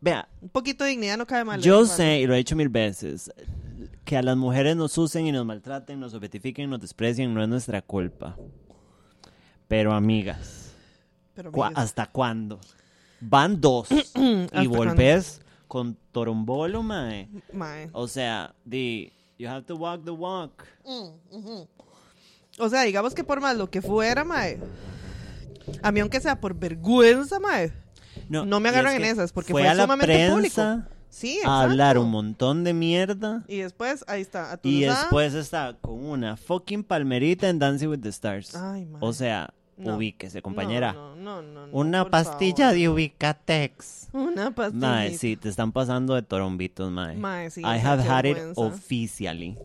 vea, 0.00 0.28
Un 0.42 0.50
poquito 0.50 0.84
de 0.84 0.90
dignidad 0.90 1.16
no 1.16 1.26
cae 1.26 1.44
mal. 1.44 1.60
Yo 1.62 1.86
sé, 1.86 2.20
y 2.20 2.26
lo 2.26 2.34
he 2.34 2.38
dicho 2.38 2.56
mil 2.56 2.68
veces, 2.68 3.30
que 4.04 4.16
a 4.16 4.22
las 4.22 4.36
mujeres 4.36 4.76
nos 4.76 4.96
usen 4.98 5.26
y 5.26 5.32
nos 5.32 5.44
maltraten, 5.46 5.98
nos 6.00 6.14
objetifiquen, 6.14 6.68
nos 6.70 6.80
desprecien, 6.80 7.32
no 7.34 7.42
es 7.42 7.48
nuestra 7.48 7.82
culpa. 7.82 8.36
Pero 9.68 9.92
amigas, 9.92 10.72
Pero, 11.34 11.50
¿cu- 11.50 11.64
amigas, 11.64 11.84
¿hasta 11.84 12.06
cuándo? 12.06 12.60
Van 13.20 13.60
dos 13.60 13.88
y 14.14 14.44
¿Hasta 14.52 14.62
volvés 14.68 15.40
con 15.68 15.96
torombolo, 16.12 16.82
mae. 16.82 17.28
mae. 17.52 17.88
O 17.92 18.06
sea, 18.06 18.54
di, 18.64 19.10
you 19.38 19.48
have 19.48 19.62
to 19.62 19.74
walk 19.76 20.04
the 20.04 20.10
walk. 20.10 20.64
O 22.58 22.68
sea, 22.68 22.82
digamos 22.82 23.14
que 23.14 23.24
por 23.24 23.40
más 23.40 23.56
lo 23.56 23.70
que 23.70 23.80
fuera, 23.82 24.22
mae. 24.24 24.60
A 25.82 25.90
mí, 25.90 26.00
aunque 26.00 26.20
sea 26.20 26.38
por 26.40 26.54
vergüenza, 26.54 27.40
mae. 27.40 27.72
No 28.28 28.60
me 28.60 28.68
es 28.68 28.74
agarran 28.74 28.96
en 28.96 29.04
esas, 29.04 29.32
porque 29.32 29.52
fue 29.52 29.62
fue 29.62 29.68
a 29.70 29.74
la 29.74 29.82
sumamente 29.84 30.14
prensa 30.14 30.88
Sí, 31.16 31.34
a 31.34 31.40
exacto. 31.42 31.50
hablar 31.52 31.98
un 31.98 32.10
montón 32.10 32.64
de 32.64 32.74
mierda. 32.74 33.44
Y 33.46 33.58
después, 33.58 34.04
ahí 34.08 34.20
está. 34.20 34.48
Y 34.64 34.82
atunuzada. 34.84 35.00
después 35.02 35.34
está 35.34 35.76
con 35.80 36.04
una 36.04 36.36
fucking 36.36 36.82
palmerita 36.82 37.48
en 37.48 37.60
Dancing 37.60 37.86
with 37.86 38.00
the 38.00 38.08
Stars. 38.08 38.56
Ay, 38.56 38.84
mae. 38.84 38.98
O 39.00 39.12
sea, 39.12 39.54
No. 39.76 39.96
ubíquese, 39.96 40.42
compañera. 40.42 40.92
No, 40.92 41.14
no, 41.14 41.40
no, 41.40 41.66
no, 41.68 41.72
Una 41.72 42.10
pastilla 42.10 42.66
favor. 42.66 42.74
de 42.74 42.88
Ubicatex. 42.88 44.08
Una 44.12 44.52
pastilla. 44.52 44.88
Mae, 44.88 45.16
sí, 45.16 45.36
te 45.36 45.48
están 45.48 45.70
pasando 45.70 46.14
de 46.16 46.22
torombitos, 46.22 46.90
mae. 46.90 47.16
Mae, 47.16 47.48
sí, 47.50 47.60
I 47.60 47.78
have 47.78 48.02
had 48.08 48.24
it 48.24 48.38
officially. 48.56 49.56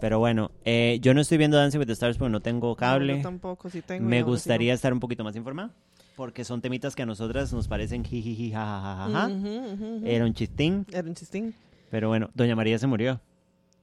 Pero 0.00 0.18
bueno, 0.18 0.50
eh, 0.64 0.98
yo 1.02 1.12
no 1.12 1.20
estoy 1.20 1.38
viendo 1.38 1.56
Dancing 1.58 1.78
with 1.80 1.86
the 1.88 1.92
Stars 1.92 2.16
porque 2.16 2.30
no 2.30 2.40
tengo 2.40 2.68
No, 2.68 2.76
cable. 2.76 3.16
yo 3.16 3.22
tampoco, 3.22 3.68
sí 3.68 3.82
tengo. 3.82 4.08
Me 4.08 4.20
y 4.20 4.22
gustaría 4.22 4.72
estar 4.72 4.92
un 4.92 5.00
poquito 5.00 5.24
más 5.24 5.34
informada. 5.36 5.72
Porque 6.18 6.42
son 6.44 6.60
temitas 6.60 6.96
que 6.96 7.02
a 7.02 7.06
nosotras 7.06 7.52
nos 7.52 7.68
parecen 7.68 8.04
jijiji, 8.04 8.50
jajajaja. 8.50 9.28
Ujú, 9.28 9.46
ujú, 9.46 9.96
ujú. 9.98 10.00
Era 10.04 10.24
un 10.24 10.34
chistín. 10.34 10.84
Era 10.90 11.06
un 11.08 11.14
chistín. 11.14 11.54
Pero 11.92 12.08
bueno, 12.08 12.28
Doña 12.34 12.56
María 12.56 12.76
se 12.76 12.88
murió. 12.88 13.20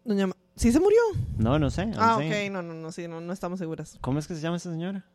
Doña 0.03 0.27
Ma- 0.27 0.35
¿Sí 0.57 0.73
se 0.73 0.81
murió? 0.81 0.99
No, 1.37 1.57
no 1.59 1.69
sé. 1.69 1.89
Ah, 1.95 2.15
saying. 2.17 2.49
ok. 2.49 2.51
No, 2.51 2.61
no, 2.61 2.73
no, 2.73 2.91
sí, 2.91 3.07
no, 3.07 3.21
no 3.21 3.31
estamos 3.31 3.57
seguras. 3.59 3.97
¿Cómo 4.01 4.19
es 4.19 4.27
que 4.27 4.35
se 4.35 4.41
llama 4.41 4.57
esa 4.57 4.69
señora? 4.69 5.05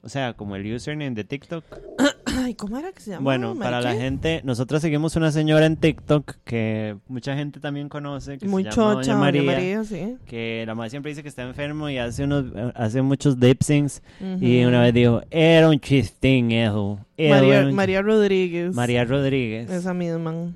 O 0.00 0.08
sea, 0.08 0.32
como 0.32 0.56
el 0.56 0.74
username 0.74 1.10
de 1.14 1.24
TikTok. 1.24 1.62
Ay, 2.44 2.54
¿cómo 2.54 2.78
era 2.78 2.92
que 2.92 3.00
se 3.00 3.10
llama? 3.10 3.24
Bueno, 3.24 3.54
para 3.56 3.80
la 3.80 3.94
gente, 3.94 4.40
nosotros 4.44 4.80
seguimos 4.82 5.16
una 5.16 5.32
señora 5.32 5.66
en 5.66 5.76
TikTok 5.76 6.36
que 6.44 6.96
mucha 7.08 7.34
gente 7.34 7.58
también 7.60 7.88
conoce, 7.88 8.38
que 8.38 8.46
Muy 8.46 8.62
se 8.64 8.70
llama 8.70 8.94
chocha, 8.94 9.12
Doña 9.12 9.16
María. 9.20 9.42
María, 9.42 9.84
sí. 9.84 10.16
que 10.26 10.64
la 10.66 10.74
madre 10.74 10.90
siempre 10.90 11.10
dice 11.10 11.22
que 11.22 11.28
está 11.28 11.42
enfermo 11.42 11.88
y 11.88 11.98
hace 11.98 12.24
unos 12.24 12.44
hace 12.74 13.02
muchos 13.02 13.38
lip 13.38 13.62
syncs 13.62 14.02
y 14.40 14.64
una 14.64 14.82
vez 14.82 14.94
dijo, 14.94 15.22
era 15.30 15.68
un 15.68 15.80
chistín 15.80 16.52
eso. 16.52 16.98
María, 17.18 17.58
era 17.60 17.68
un 17.68 17.74
María 17.74 18.02
Rodríguez. 18.02 18.70
ch-". 18.72 18.74
María 18.74 19.04
Rodríguez. 19.04 19.70
Esa 19.70 19.92
misma. 19.94 20.52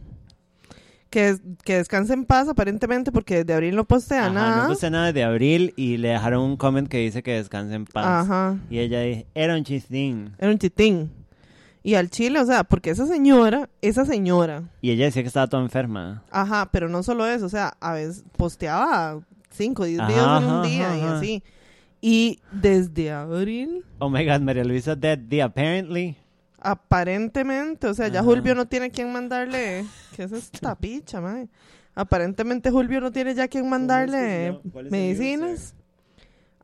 Que, 1.10 1.36
que 1.64 1.76
descanse 1.76 2.14
en 2.14 2.24
paz, 2.24 2.48
aparentemente, 2.48 3.12
porque 3.12 3.38
desde 3.38 3.52
abril 3.52 3.76
no 3.76 3.84
postea 3.84 4.26
Ajá, 4.26 4.32
nada. 4.32 4.62
no 4.62 4.68
puse 4.70 4.88
nada 4.90 5.12
de 5.12 5.22
abril 5.22 5.74
y 5.76 5.98
le 5.98 6.08
dejaron 6.08 6.42
un 6.42 6.56
comment 6.56 6.88
que 6.88 6.96
dice 6.98 7.22
que 7.22 7.32
descanse 7.32 7.74
en 7.74 7.84
paz. 7.84 8.06
Ajá. 8.06 8.56
Y 8.70 8.78
ella 8.78 9.00
dice, 9.02 9.26
era 9.34 9.54
un 9.54 9.62
chistín. 9.64 10.30
Era 10.38 10.50
un 10.50 10.58
chitín. 10.58 11.10
Y 11.84 11.94
al 11.94 12.10
chile, 12.10 12.38
o 12.40 12.46
sea, 12.46 12.64
porque 12.64 12.90
esa 12.90 13.06
señora, 13.06 13.68
esa 13.80 14.04
señora, 14.04 14.62
Y 14.80 14.90
ella 14.90 15.06
decía 15.06 15.22
que 15.22 15.28
estaba 15.28 15.48
toda 15.48 15.62
enferma. 15.62 16.22
ajá, 16.30 16.68
pero 16.72 16.88
no 16.88 17.02
solo 17.02 17.26
eso, 17.26 17.46
o 17.46 17.48
sea, 17.48 17.76
a 17.80 17.92
veces 17.94 18.24
posteaba 18.36 19.20
5 19.50 19.82
o 19.82 19.86
10 19.86 20.00
Ajá, 20.00 20.08
videos 20.08 20.42
en 20.42 20.48
un 20.48 20.54
ajá, 20.60 20.62
día 20.68 20.96
y 20.96 21.00
ajá. 21.00 21.16
así. 21.18 21.42
Y 22.00 22.40
desde 22.52 23.10
abril, 23.12 23.84
Oh 23.98 24.08
my 24.10 24.24
god, 24.26 24.40
María 24.40 24.64
Luisa 24.64 24.94
dead. 24.96 25.18
The 25.28 25.42
apparently. 25.42 26.16
aparentemente, 26.60 27.86
o 27.88 27.94
sea, 27.94 28.08
ya 28.08 28.20
Ajá. 28.20 28.28
Julio 28.28 28.54
no 28.54 28.66
tiene 28.66 28.90
quien 28.90 29.12
mandarle. 29.12 29.84
¿Qué 30.16 30.24
es 30.24 30.32
esta 30.32 30.74
picha, 30.78 31.20
mae? 31.20 31.48
Aparentemente 31.94 32.70
Julio 32.70 33.00
no 33.00 33.10
tiene 33.12 33.34
ya 33.34 33.48
quien 33.48 33.68
mandarle 33.68 34.58
medicinas. 34.90 35.74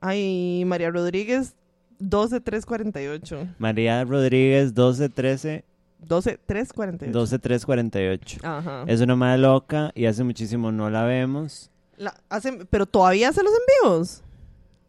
Ay, 0.01 0.63
María 0.67 0.91
Rodríguez, 0.91 1.55
12348. 1.99 3.55
María 3.59 4.05
Rodríguez 4.05 4.67
1213 4.73 5.65
12348. 6.01 7.13
12348. 7.13 8.39
Ajá. 8.43 8.85
Es 8.87 9.01
una 9.01 9.17
madre 9.17 9.39
loca 9.39 9.91
y 9.95 10.07
hace 10.07 10.25
muchísimo 10.25 10.71
no 10.73 10.91
la 10.91 11.05
vemos. 11.05 11.71
La- 11.97 12.15
hace- 12.29 12.65
pero 12.71 12.87
todavía 12.87 13.29
hace 13.31 13.43
los 13.43 13.53
envíos. 13.83 14.23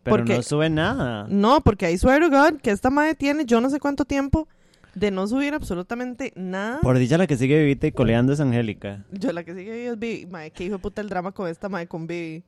Pero 0.04 0.18
Porque- 0.18 0.36
no 0.36 0.44
sube 0.44 0.70
nada. 0.70 1.26
No, 1.30 1.62
porque 1.62 1.92
I 1.92 1.98
swear 1.98 2.22
to 2.22 2.30
God 2.30 2.60
que 2.62 2.72
esta 2.72 2.90
madre 2.90 3.16
tiene 3.16 3.46
yo 3.46 3.60
no 3.60 3.70
sé 3.70 3.80
cuánto 3.80 4.06
tiempo 4.06 4.48
de 4.96 5.12
no 5.12 5.28
subir 5.28 5.54
absolutamente 5.54 6.32
nada. 6.36 6.80
Por 6.82 6.98
dicha 6.98 7.18
la 7.18 7.28
que 7.28 7.38
sigue 7.38 7.60
vivita 7.60 7.88
y 7.88 7.92
coleando 7.92 8.34
es 8.34 8.40
Angélica. 8.40 9.04
Yo 9.12 9.32
la 9.34 9.44
que 9.44 9.54
sigue 9.56 9.72
ahí 9.74 9.82
es 9.88 10.00
Vivi. 10.00 10.26
Madre, 10.28 10.52
que 10.52 10.66
hijo 10.66 10.76
de 10.76 10.80
puta 10.80 11.02
el 11.02 11.10
drama 11.10 11.32
con 11.32 11.48
esta 11.48 11.70
madre, 11.70 11.88
con 11.88 12.08
Vivi. 12.08 12.44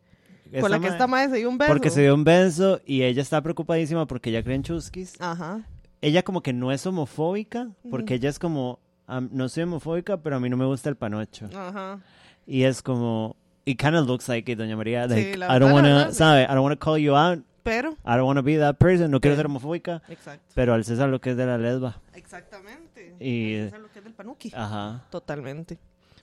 Con 0.59 0.71
la 0.71 0.79
que 0.79 0.87
esta 0.87 1.07
madre 1.07 1.29
se 1.29 1.37
dio 1.37 1.49
un 1.49 1.57
beso. 1.57 1.71
Porque 1.71 1.89
se 1.89 2.01
dio 2.01 2.13
un 2.13 2.23
beso 2.23 2.81
y 2.85 3.03
ella 3.03 3.21
está 3.21 3.41
preocupadísima 3.41 4.05
porque 4.07 4.29
ella 4.31 4.43
cree 4.43 4.55
en 4.55 4.63
chusquis. 4.63 5.15
Ajá. 5.19 5.61
Ella 6.01 6.23
como 6.23 6.41
que 6.41 6.51
no 6.51 6.71
es 6.71 6.85
homofóbica 6.85 7.69
porque 7.89 8.15
ella 8.15 8.29
es 8.29 8.39
como, 8.39 8.79
"Am- 9.07 9.29
no 9.31 9.47
soy 9.49 9.63
homofóbica, 9.63 10.17
pero 10.17 10.35
a 10.35 10.39
mí 10.39 10.49
no 10.49 10.57
me 10.57 10.65
gusta 10.65 10.89
el 10.89 10.95
panocho. 10.97 11.47
Ajá. 11.55 11.99
Y 12.47 12.63
es 12.63 12.81
como, 12.81 13.35
it 13.65 13.79
kind 13.79 13.95
of 13.95 14.07
looks 14.07 14.27
like 14.27 14.51
it, 14.51 14.57
doña 14.57 14.75
María. 14.75 15.05
Like, 15.07 15.37
la 15.37 15.45
I 15.45 15.59
don't 15.59 15.61
verdad, 15.61 15.67
la 15.69 15.73
wanna, 15.75 15.87
verdad, 15.95 16.09
sí. 16.11 16.15
¿sabe? 16.17 16.43
I 16.43 16.47
don't 16.47 16.61
wanna 16.63 16.75
call 16.75 16.97
you 16.97 17.15
out. 17.15 17.43
Pero. 17.63 17.91
I 18.03 18.15
don't 18.15 18.23
wanna 18.25 18.41
be 18.41 18.57
that 18.57 18.77
person. 18.77 19.11
No 19.11 19.19
quiero 19.21 19.35
Sí. 19.35 19.37
ser 19.37 19.45
homofóbica. 19.45 20.01
Exacto. 20.09 20.43
Pero 20.55 20.73
al 20.73 20.83
César 20.83 21.07
lo 21.09 21.21
que 21.21 21.29
es 21.29 21.37
de 21.37 21.45
la 21.45 21.59
lesba. 21.59 22.01
Exactamente. 22.15 23.15
Y- 23.19 23.53
Eso 23.53 23.75
es 23.75 23.81
lo 23.83 23.91
que 23.91 23.99
es 23.99 24.03
del 24.05 24.13
panuki. 24.15 24.51
Ajá. 24.55 25.05
Totalmente. 25.11 25.77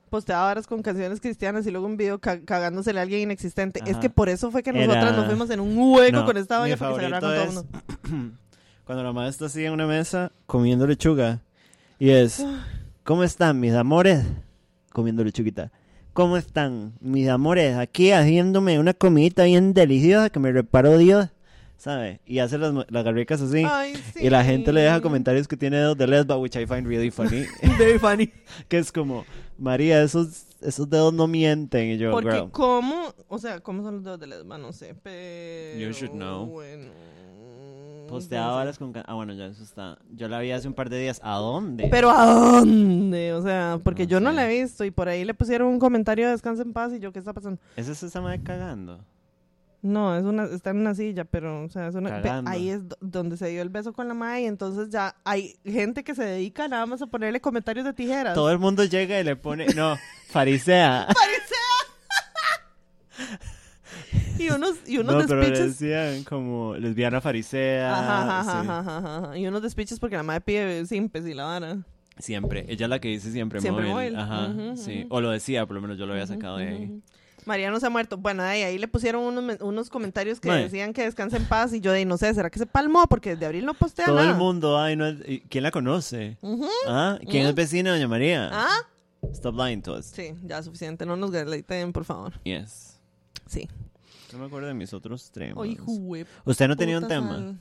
Posteaba 0.09 0.44
varas 0.44 0.66
con 0.66 0.83
canciones 0.83 1.21
cristianas 1.21 1.66
y 1.66 1.71
luego 1.71 1.87
un 1.87 1.97
video 1.97 2.18
ca- 2.18 2.40
cagándosele 2.40 2.99
a 2.99 3.03
alguien 3.03 3.23
inexistente. 3.23 3.81
Es 3.87 3.97
que 3.99 4.11
por 4.11 4.29
eso 4.29 4.51
fue 4.51 4.62
que 4.62 4.71
Era- 4.71 4.87
nosotras 4.87 5.16
nos 5.16 5.27
fuimos 5.27 5.51
en 5.51 5.61
un 5.61 5.77
hueco 5.77 6.18
No, 6.18 6.25
con 6.25 6.37
esta 6.37 6.59
vaina 6.59 6.77
porque 6.77 7.01
se 7.01 7.07
agarraron 7.07 7.21
con 7.21 7.31
todo 7.31 7.62
favorito 7.62 8.03
el 8.11 8.12
mundo. 8.23 8.38
Cuando 8.85 9.05
la 9.05 9.12
madre 9.12 9.31
está 9.31 9.47
así 9.47 9.64
en 9.64 9.73
una 9.73 9.87
mesa 9.87 10.33
comiendo 10.47 10.87
lechuga 10.87 11.42
y 11.99 12.11
es, 12.11 12.44
¿cómo 13.05 13.23
están 13.25 13.61
mis 13.61 13.75
amores? 13.75 14.25
Comiendo 14.92 15.23
lechuguita. 15.25 15.71
¿Cómo 16.14 16.37
están 16.37 16.94
mis 17.01 17.29
amores? 17.29 17.77
Aquí 17.77 18.11
haciéndome 18.11 18.79
una 18.81 18.94
comidita 18.94 19.44
bien 19.44 19.73
deliciosa 19.75 20.31
que 20.31 20.40
me 20.40 20.51
reparó 20.51 20.99
Dios, 20.99 21.29
¿sabe? 21.78 22.20
Y 22.26 22.40
hace 22.40 22.58
las, 22.58 22.74
las 22.90 23.04
garricas 23.04 23.40
así. 23.40 23.62
Ay, 23.66 23.94
sí. 24.12 24.26
Y 24.26 24.30
la 24.30 24.44
gente 24.44 24.72
le 24.72 24.82
deja 24.82 25.00
comentarios 25.00 25.48
que 25.48 25.56
tiene 25.56 25.78
dedos 25.78 25.96
de 25.96 26.06
lesba, 26.06 26.36
which 26.36 26.56
I 26.56 26.66
find 26.66 26.86
really 26.86 27.10
funny. 27.10 27.46
Very 27.78 27.98
funny. 27.98 28.30
que 28.68 28.78
es 28.78 28.92
como, 28.92 29.24
María, 29.56 30.02
esos, 30.02 30.46
esos 30.60 30.90
dedos 30.90 31.14
no 31.14 31.26
mienten. 31.26 31.92
Y 31.92 31.96
yo, 31.96 32.10
Porque 32.10 32.32
girl, 32.32 32.50
cómo, 32.50 33.14
o 33.28 33.38
sea, 33.38 33.60
¿cómo 33.60 33.82
son 33.82 33.94
los 33.94 34.04
dedos 34.04 34.20
de 34.20 34.26
lesba? 34.26 34.58
No 34.58 34.72
sé, 34.72 34.94
pero... 35.02 35.78
You 35.80 35.92
should 35.92 36.12
know. 36.12 36.46
Bueno. 36.46 36.90
posteaba 38.08 38.56
varas 38.56 38.76
con... 38.78 38.92
Ah, 39.06 39.14
bueno, 39.14 39.32
ya 39.34 39.46
eso 39.46 39.62
está. 39.62 39.98
Yo 40.10 40.28
la 40.28 40.40
vi 40.40 40.50
hace 40.50 40.66
un 40.66 40.74
par 40.74 40.90
de 40.90 40.98
días. 40.98 41.20
¿A 41.22 41.36
dónde? 41.36 41.88
Pero 41.90 42.10
¿a 42.10 42.26
dónde? 42.26 43.32
O 43.34 43.42
sea, 43.42 43.78
porque 43.84 44.04
No 44.04 44.10
yo 44.10 44.20
no 44.20 44.30
sé. 44.30 44.36
la 44.36 44.50
he 44.50 44.62
visto 44.62 44.84
y 44.84 44.90
por 44.90 45.08
ahí 45.08 45.24
le 45.24 45.32
pusieron 45.34 45.68
un 45.68 45.78
comentario 45.78 46.26
de 46.26 46.32
descansa 46.32 46.62
en 46.62 46.72
paz 46.72 46.92
y 46.92 46.98
yo, 46.98 47.12
¿qué 47.12 47.20
está 47.20 47.32
pasando? 47.32 47.60
¿Esa 47.76 47.92
es 47.92 48.02
esa 48.02 48.20
madre 48.20 48.42
cagando? 48.42 48.98
No, 49.80 50.16
es 50.16 50.24
una, 50.24 50.44
está 50.44 50.70
en 50.70 50.78
una 50.78 50.94
silla, 50.94 51.24
pero, 51.24 51.62
o 51.64 51.68
sea, 51.68 51.86
es 51.86 51.94
una, 51.94 52.20
ahí 52.46 52.68
es 52.70 52.88
do- 52.88 52.96
donde 53.00 53.36
se 53.36 53.46
dio 53.48 53.62
el 53.62 53.68
beso 53.68 53.92
con 53.92 54.08
la 54.08 54.14
madre 54.14 54.42
y 54.42 54.44
entonces 54.46 54.88
ya 54.90 55.14
hay 55.24 55.56
gente 55.64 56.02
que 56.02 56.16
se 56.16 56.24
dedica 56.24 56.66
nada 56.66 56.84
más 56.86 57.00
a 57.00 57.06
ponerle 57.06 57.40
comentarios 57.40 57.84
de 57.84 57.92
tijeras. 57.92 58.34
Todo 58.34 58.50
el 58.50 58.58
mundo 58.58 58.84
llega 58.84 59.20
y 59.20 59.24
le 59.24 59.36
pone, 59.36 59.66
no, 59.76 59.96
farisea. 60.28 61.06
Y 64.38 64.50
unos, 64.50 64.76
y 64.86 64.98
unos 64.98 65.14
no, 65.16 65.26
pero 65.26 65.40
despiches. 65.40 65.78
decían 65.80 66.22
como 66.24 66.76
lesbiana 66.76 67.20
farisea. 67.20 67.92
Ajá, 67.98 68.22
ajá, 68.40 68.42
sí. 68.44 68.58
ajá, 68.68 68.78
ajá, 68.78 68.98
ajá, 68.98 69.18
ajá. 69.26 69.38
Y 69.38 69.46
unos 69.48 69.62
despiches 69.62 69.98
porque 69.98 70.14
la 70.16 70.22
madre 70.22 70.40
pide 70.42 70.86
simpes 70.86 71.26
y 71.26 71.34
la 71.34 71.44
vara. 71.44 71.78
Siempre, 72.18 72.64
ella 72.68 72.86
es 72.86 72.90
la 72.90 73.00
que 73.00 73.08
dice 73.08 73.32
siempre, 73.32 73.60
Siempre 73.60 73.86
móvil. 73.86 74.12
móvil. 74.14 74.16
Ajá, 74.16 74.76
sí. 74.76 75.06
O 75.10 75.20
lo 75.20 75.30
decía, 75.30 75.66
por 75.66 75.74
lo 75.76 75.82
menos 75.82 75.98
yo 75.98 76.06
lo 76.06 76.12
había 76.12 76.26
sacado 76.26 76.56
de 76.58 76.66
Ujú, 76.66 76.74
ahí. 76.74 77.02
Ujú. 77.48 77.52
María 77.52 77.70
no 77.70 77.80
se 77.80 77.87
ha 77.87 77.90
muerto. 77.90 78.16
Bueno, 78.16 78.42
ahí, 78.42 78.62
ahí 78.62 78.78
le 78.78 78.88
pusieron 78.88 79.22
unos, 79.24 79.42
men- 79.44 79.58
unos 79.62 79.90
comentarios 79.90 80.40
que 80.40 80.48
Mae. 80.48 80.64
decían 80.64 80.92
que 80.92 81.02
descanse 81.02 81.37
en 81.37 81.44
paz 81.46 81.72
y 81.72 81.80
yo 81.80 81.92
de 81.92 82.04
no 82.04 82.16
sé, 82.18 82.32
¿será 82.34 82.50
que 82.50 82.58
se 82.58 82.66
palmó? 82.66 83.06
Porque 83.08 83.30
desde 83.30 83.46
abril 83.46 83.64
no 83.66 83.74
postea 83.74 84.06
Todo 84.06 84.16
nada. 84.16 84.30
el 84.30 84.37
mundo, 84.37 84.78
ay, 84.78 84.96
no, 84.96 85.06
es- 85.06 85.18
¿y 85.26 85.40
¿quién 85.40 85.64
la 85.64 85.70
conoce? 85.70 86.38
Ujú. 86.42 86.68
¿Ah? 86.87 87.18
¿Quién 87.28 87.46
es 87.46 87.54
vecina 87.54 87.90
de 87.92 87.96
Doña 87.98 88.08
María? 88.08 88.50
¿Ah? 88.52 88.87
Stop 89.32 89.56
lying 89.58 89.82
to 89.82 89.94
us. 89.98 90.06
Sí, 90.06 90.34
ya 90.44 90.62
suficiente. 90.62 91.04
No 91.04 91.16
nos 91.16 91.30
gaslighten, 91.30 91.92
por 91.92 92.04
favor. 92.04 92.32
Yes. 92.44 93.00
Sí. 93.46 93.68
No 94.32 94.38
me 94.38 94.46
acuerdo 94.46 94.68
de 94.68 94.74
mis 94.74 94.92
otros 94.92 95.30
temas. 95.30 95.56
Ay, 95.64 95.76
jue- 95.76 96.26
¿Usted 96.44 96.68
no 96.68 96.76
tenía 96.76 96.96
un 96.98 97.04
puta 97.04 97.14
tema? 97.14 97.34
sal. 97.34 97.58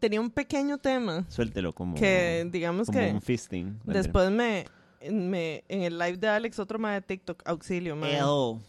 Tenía 0.00 0.20
un 0.20 0.30
pequeño 0.30 0.78
tema 0.78 1.24
Suéltelo 1.28 1.72
como, 1.72 1.94
que, 1.96 2.46
digamos 2.52 2.86
como 2.88 2.98
que 2.98 3.10
un 3.10 3.22
fisting. 3.22 3.80
después 3.84 4.30
me, 4.30 4.66
me... 5.10 5.64
En 5.68 5.82
el 5.82 5.98
live 5.98 6.16
de 6.16 6.28
Alex, 6.28 6.58
otro 6.58 6.78
más 6.78 6.94
de 6.94 7.02
TikTok, 7.02 7.42
auxilio, 7.46 7.96
mae. 7.96 8.18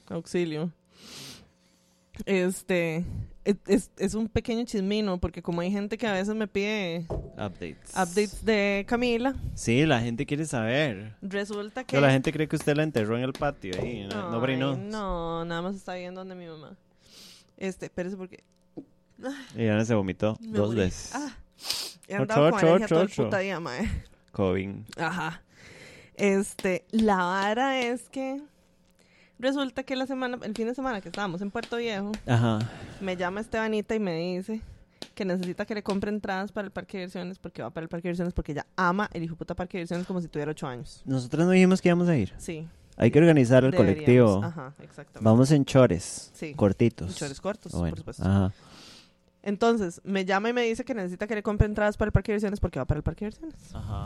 Auxilio. 0.09 0.71
Este... 2.25 3.03
Es, 3.97 4.15
un 4.15 4.27
pequeño 4.27 4.65
chismino 4.65 5.19
porque 5.19 5.43
como 5.43 5.61
hay 5.61 5.69
gente 5.71 5.99
que 5.99 6.07
a 6.07 6.13
veces 6.13 6.33
me 6.33 6.47
pide 6.47 7.05
Updates. 7.33 7.91
updates 7.91 8.43
de 8.43 8.83
Camila, 8.87 9.35
Sí, 9.53 9.85
la 9.85 10.01
gente 10.01 10.25
quiere 10.25 10.45
saber. 10.45 11.15
resulta 11.21 11.83
que... 11.83 11.91
Pero 11.95 12.07
la 12.07 12.11
gente 12.11 12.33
cree 12.33 12.47
que 12.47 12.55
usted 12.55 12.75
la 12.75 12.81
enterró 12.81 13.15
en 13.17 13.23
el 13.23 13.33
patio 13.33 13.73
ahí. 13.79 14.07
No. 14.09 14.75
No, 14.75 15.45
nada 15.45 15.61
más 15.61 15.75
está 15.75 15.93
viendo 15.93 16.21
donde 16.21 16.33
mi 16.33 16.47
mamá. 16.47 16.75
Este, 17.57 17.85
espérese 17.85 18.17
porque 18.17 18.43
Y 19.55 19.67
Ana 19.67 19.85
se 19.85 19.93
vomitó 19.93 20.37
me 20.41 20.57
dos 20.57 20.69
morí. 20.69 20.79
veces. 20.79 21.11
Ah, 21.13 21.37
he 22.07 22.13
Ocho, 22.15 22.21
andado 22.23 22.49
con 22.49 22.57
ocho, 22.57 22.67
alergia 22.67 22.87
todo 22.87 22.99
el 23.01 23.05
ocho, 23.05 23.23
puta 23.25 23.37
día, 23.39 23.59
mae. 23.59 23.87
COVID. 24.31 24.69
Ajá. 24.97 25.41
Este, 26.17 26.85
la 26.91 27.17
vara 27.17 27.79
es 27.79 28.09
que 28.09 28.41
resulta 29.39 29.83
que 29.83 29.95
la 29.95 30.05
semana, 30.07 30.37
el 30.43 30.53
fin 30.55 30.67
de 30.67 30.75
semana 30.75 31.01
que 31.01 31.09
estábamos 31.09 31.41
en 31.41 31.51
Puerto 31.51 31.77
Viejo, 31.77 32.11
Ajá. 32.25 32.59
me 33.01 33.17
llama 33.17 33.41
Estebanita 33.41 33.95
y 33.95 33.99
me 33.99 34.15
dice 34.15 34.61
que 35.13 35.25
necesita 35.25 35.65
que 35.65 35.75
le 35.75 35.83
compre 35.83 36.09
entradas 36.09 36.51
para 36.51 36.65
el 36.65 36.71
parque 36.71 36.97
de 36.97 37.03
diversiones 37.03 37.39
porque 37.39 37.61
va 37.61 37.69
para 37.69 37.83
el 37.83 37.89
parque 37.89 38.07
de 38.07 38.11
diversiones 38.13 38.33
porque 38.33 38.51
ella 38.53 38.65
ama 38.75 39.09
el 39.13 39.23
hijo 39.23 39.35
puta 39.35 39.55
parque 39.55 39.77
de 39.77 39.81
diversiones 39.83 40.07
como 40.07 40.21
si 40.21 40.27
tuviera 40.27 40.51
ocho 40.51 40.67
años. 40.67 41.01
Nosotros 41.05 41.45
no 41.45 41.51
dijimos 41.51 41.81
que 41.81 41.89
íbamos 41.89 42.07
a 42.09 42.17
ir. 42.17 42.33
Sí. 42.37 42.67
Hay 42.97 43.11
que 43.11 43.19
organizar 43.19 43.63
el 43.65 43.71
deberíamos. 43.71 43.95
colectivo. 44.05 44.43
Ajá, 44.43 44.73
exactamente. 44.81 45.19
Vamos 45.29 45.51
en 45.51 45.65
chores. 45.65 46.31
Sí. 46.33 46.53
Cortitos. 46.53 47.09
En 47.09 47.13
chores 47.15 47.41
cortos, 47.41 47.73
Bueno, 47.73 47.89
por 47.89 47.99
supuesto. 47.99 48.23
Ajá. 48.23 48.53
Entonces, 49.43 50.01
me 50.03 50.25
llama 50.25 50.49
y 50.49 50.53
me 50.53 50.61
dice 50.63 50.83
que 50.85 50.93
necesita 50.95 51.27
que 51.27 51.35
le 51.35 51.43
compre 51.43 51.67
entradas 51.67 51.97
para 51.97 52.07
el 52.07 52.13
parque 52.13 52.31
de 52.31 52.37
diversiones 52.37 52.59
porque 52.59 52.79
va 52.79 52.85
para 52.85 52.97
el 52.99 53.03
parque 53.03 53.25
de 53.25 53.31
diversiones. 53.31 53.75
Ajá. 53.75 54.05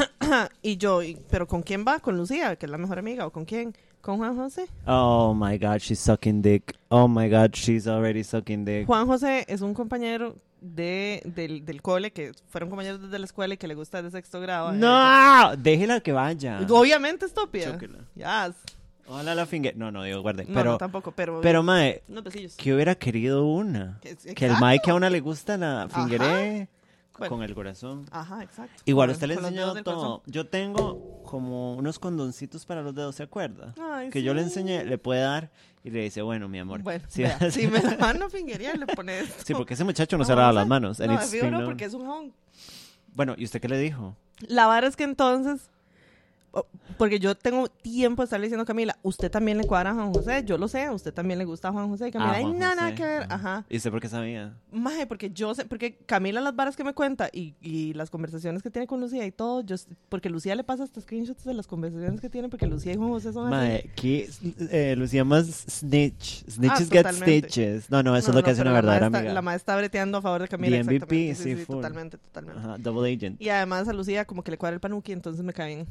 y 0.62 0.76
yo, 0.76 1.02
y- 1.02 1.18
¿pero 1.30 1.46
con 1.46 1.62
quién 1.62 1.84
va? 1.86 1.98
¿Con 2.00 2.16
Lucía, 2.16 2.56
que 2.56 2.66
es 2.66 2.70
la 2.72 2.78
mejor 2.78 2.98
amiga? 2.98 3.26
¿O 3.26 3.30
con 3.30 3.44
quién? 3.44 3.74
¿Con 4.00 4.18
Juan 4.18 4.36
José? 4.36 4.66
Oh 4.86 5.34
my 5.34 5.58
god, 5.58 5.78
she's 5.78 5.98
sucking 5.98 6.40
dick. 6.42 6.76
Oh 6.88 7.08
my 7.08 7.28
god, 7.28 7.50
she's 7.54 7.86
already 7.88 8.22
sucking 8.22 8.64
dick. 8.64 8.86
Juan 8.86 9.06
José 9.06 9.44
es 9.48 9.60
un 9.62 9.74
compañero 9.74 10.36
de, 10.60 11.22
del, 11.24 11.64
del 11.64 11.82
cole, 11.82 12.12
que 12.12 12.32
fueron 12.48 12.68
compañeros 12.70 13.02
desde 13.02 13.18
la 13.18 13.24
escuela 13.24 13.54
y 13.54 13.56
que 13.56 13.66
le 13.66 13.74
gusta 13.74 14.02
de 14.02 14.10
sexto 14.10 14.40
grado. 14.40 14.72
No, 14.72 15.56
déjela 15.56 16.00
que 16.00 16.12
vaya. 16.12 16.60
Obviamente, 16.70 17.26
estúpida. 17.26 17.72
Chóquela. 17.72 17.98
Yes. 18.14 18.54
Ojalá 19.08 19.34
la 19.36 19.46
fingue. 19.46 19.72
No, 19.76 19.90
no, 19.92 20.02
digo, 20.02 20.20
guarde. 20.22 20.44
No, 20.46 20.54
pero, 20.54 20.70
no, 20.72 20.78
tampoco, 20.78 21.12
pero... 21.12 21.40
pero, 21.40 21.62
mae, 21.62 22.02
que 22.56 22.74
hubiera 22.74 22.94
querido 22.96 23.44
una. 23.44 23.98
Que- 24.02 24.16
Que 24.34 24.46
el 24.46 24.52
mae 24.58 24.80
que 24.82 24.90
a 24.90 24.94
una 24.94 25.10
le 25.10 25.20
gusta 25.20 25.56
la 25.56 25.88
fingeré 25.88 26.68
Bueno. 27.18 27.34
con 27.34 27.42
el 27.44 27.54
corazón. 27.54 28.06
Ajá, 28.10 28.42
exacto. 28.42 28.82
Igual 28.84 29.10
usted 29.10 29.26
le 29.26 29.36
del 29.36 29.84
todo. 29.84 30.22
Yo 30.26 30.46
tengo 30.46 31.22
como 31.24 31.74
unos 31.74 31.98
condoncitos 31.98 32.64
para 32.66 32.82
los 32.82 32.94
dedos, 32.94 33.16
¿se 33.16 33.22
acuerda? 33.22 33.74
Ay, 33.80 34.10
que 34.10 34.22
yo 34.22 34.34
le 34.34 34.42
enseñé, 34.42 34.84
le 34.84 34.98
puede 34.98 35.20
dar 35.20 35.50
y 35.82 35.90
le 35.90 36.02
dice, 36.02 36.22
bueno, 36.22 36.48
mi 36.48 36.58
amor. 36.58 36.82
Bueno, 36.82 37.04
si 37.08 37.22
vea, 37.22 37.38
si 37.50 37.66
me 37.68 37.80
la 37.80 37.96
mano 37.96 38.28
fingería, 38.28 38.74
le 38.74 38.86
pone 38.86 39.20
esto. 39.20 39.44
Sí, 39.44 39.54
porque 39.54 39.74
ese 39.74 39.84
muchacho 39.84 40.18
no, 40.18 40.24
se 40.24 40.32
No, 40.32 40.38
lava 40.40 40.52
las 40.52 40.66
manos. 40.66 40.98
No, 40.98 41.50
no, 41.50 41.64
porque 41.64 41.84
es 41.84 41.94
un 41.94 42.04
jabón. 42.04 42.32
Bueno, 43.14 43.34
¿y 43.36 43.44
usted 43.44 43.60
qué 43.60 43.68
le 43.68 43.78
dijo? 43.78 44.16
La 44.40 44.66
vara 44.66 44.86
es 44.86 44.96
que 44.96 45.04
entonces, 45.04 45.70
porque 46.98 47.18
yo 47.18 47.34
tengo 47.34 47.68
tiempo 47.68 48.22
de 48.22 48.24
estarle 48.24 48.46
diciendo 48.46 48.62
a 48.62 48.66
Camila, 48.66 48.96
usted 49.02 49.30
también 49.30 49.58
le 49.58 49.64
cuadra 49.64 49.90
a 49.90 49.94
Juan 49.94 50.12
José, 50.14 50.42
yo 50.44 50.56
lo 50.58 50.68
sé, 50.68 50.82
a 50.84 50.92
usted 50.92 51.12
también 51.12 51.38
le 51.38 51.44
gusta 51.44 51.68
a 51.68 51.72
Juan 51.72 51.88
José. 51.88 52.08
Y 52.08 52.10
Camila, 52.12 52.30
Ah, 52.32 52.34
ay, 52.36 52.42
Juan 52.44 52.52
no, 52.54 52.58
nada 52.60 52.82
José. 52.82 52.94
que 52.94 53.02
ver. 53.04 53.22
Ah. 53.28 53.34
Ajá. 53.34 53.64
¿Y 53.68 53.76
usted 53.76 53.90
por 53.90 54.00
qué 54.00 54.08
sabía? 54.08 54.56
Maje, 54.72 55.06
porque 55.06 55.30
yo 55.30 55.54
sé, 55.54 55.64
porque 55.66 55.96
Camila 56.06 56.40
las 56.40 56.56
varas 56.56 56.76
que 56.76 56.84
me 56.84 56.94
cuenta 56.94 57.28
y, 57.32 57.54
y 57.60 57.92
las 57.94 58.08
conversaciones 58.10 58.62
que 58.62 58.70
tiene 58.70 58.86
con 58.86 59.00
Lucía 59.00 59.26
y 59.26 59.32
todo, 59.32 59.60
yo, 59.62 59.76
porque 60.08 60.30
Lucía 60.30 60.54
le 60.54 60.64
pasa 60.64 60.84
hasta 60.84 61.00
screenshots 61.00 61.44
de 61.44 61.54
las 61.54 61.66
conversaciones 61.66 62.20
que 62.20 62.30
tiene, 62.30 62.48
porque 62.48 62.66
Lucía 62.66 62.92
y 62.92 62.96
Juan 62.96 63.10
José 63.10 63.32
son 63.32 63.52
así. 63.52 63.68
Mae, 63.68 63.90
¿qué? 63.96 64.28
Eh, 64.70 64.94
Lucía 64.96 65.24
más 65.24 65.46
snitch. 65.46 66.44
Snitches 66.48 66.88
Ah, 66.88 66.90
get 66.92 67.02
totalmente. 67.02 67.38
stitches. 67.40 67.90
No, 67.90 68.02
no, 68.02 68.16
eso 68.16 68.28
No, 68.28 68.30
es 68.30 68.36
lo 68.36 68.42
que 68.42 68.50
no, 68.50 68.52
hace 68.52 68.60
pero 68.62 68.70
una 68.70 68.80
verdadera 68.80 69.06
amiga. 69.06 69.32
La 69.34 69.42
madre 69.42 69.56
está 69.58 69.76
breteando 69.76 70.18
a 70.18 70.22
favor 70.22 70.42
de 70.42 70.48
Camila. 70.48 70.76
MVP, 70.82 71.30
exactamente. 71.30 71.34
sí, 71.34 71.54
sí, 71.54 71.60
sí, 71.60 71.66
totalmente, 71.66 72.18
totalmente. 72.18 72.60
Ajá, 72.60 72.76
double 72.78 73.12
agent. 73.12 73.40
Y 73.40 73.48
además 73.50 73.86
a 73.88 73.92
Lucía 73.92 74.24
como 74.24 74.42
que 74.42 74.50
le 74.50 74.58
cuadra 74.58 74.74
el 74.74 74.80
panuki, 74.80 75.12
entonces 75.12 75.44
me 75.44 75.52
cae 75.52 75.74
bien. 75.76 75.86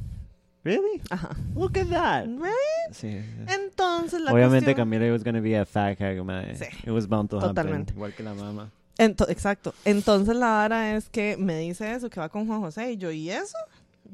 Really? 0.65 0.99
Ajá. 1.11 1.29
Look 1.55 1.77
at 1.77 1.87
that. 1.89 2.25
Right? 2.25 2.91
Sí. 2.91 3.21
sí. 3.21 3.23
Entonces 3.47 4.19
la 4.19 4.33
Obviamente 4.33 4.65
cuestión- 4.73 4.89
Camila 4.89 5.11
was 5.13 5.23
gonna 5.23 5.39
be 5.39 5.55
a 5.57 5.63
fat 5.65 6.01
hag, 6.01 6.21
mae. 6.25 6.55
Sí, 6.57 6.65
It 6.83 6.89
was 6.89 7.07
bound 7.07 7.29
to 7.29 7.39
totalmente. 7.39 7.91
happen. 7.91 7.95
Igual 7.95 8.13
que 8.15 8.23
la 8.23 8.33
mamá. 8.33 8.71
Ento- 8.97 9.29
exacto. 9.29 9.73
Entonces 9.85 10.35
la 10.35 10.47
vara 10.49 10.95
es 10.95 11.07
que 11.09 11.37
me 11.37 11.59
dice 11.59 11.93
eso, 11.93 12.09
que 12.09 12.19
va 12.19 12.29
con 12.29 12.47
Juan 12.47 12.61
José. 12.61 12.91
Y 12.93 12.97
yo, 12.97 13.11
¿y 13.11 13.29
eso? 13.29 13.57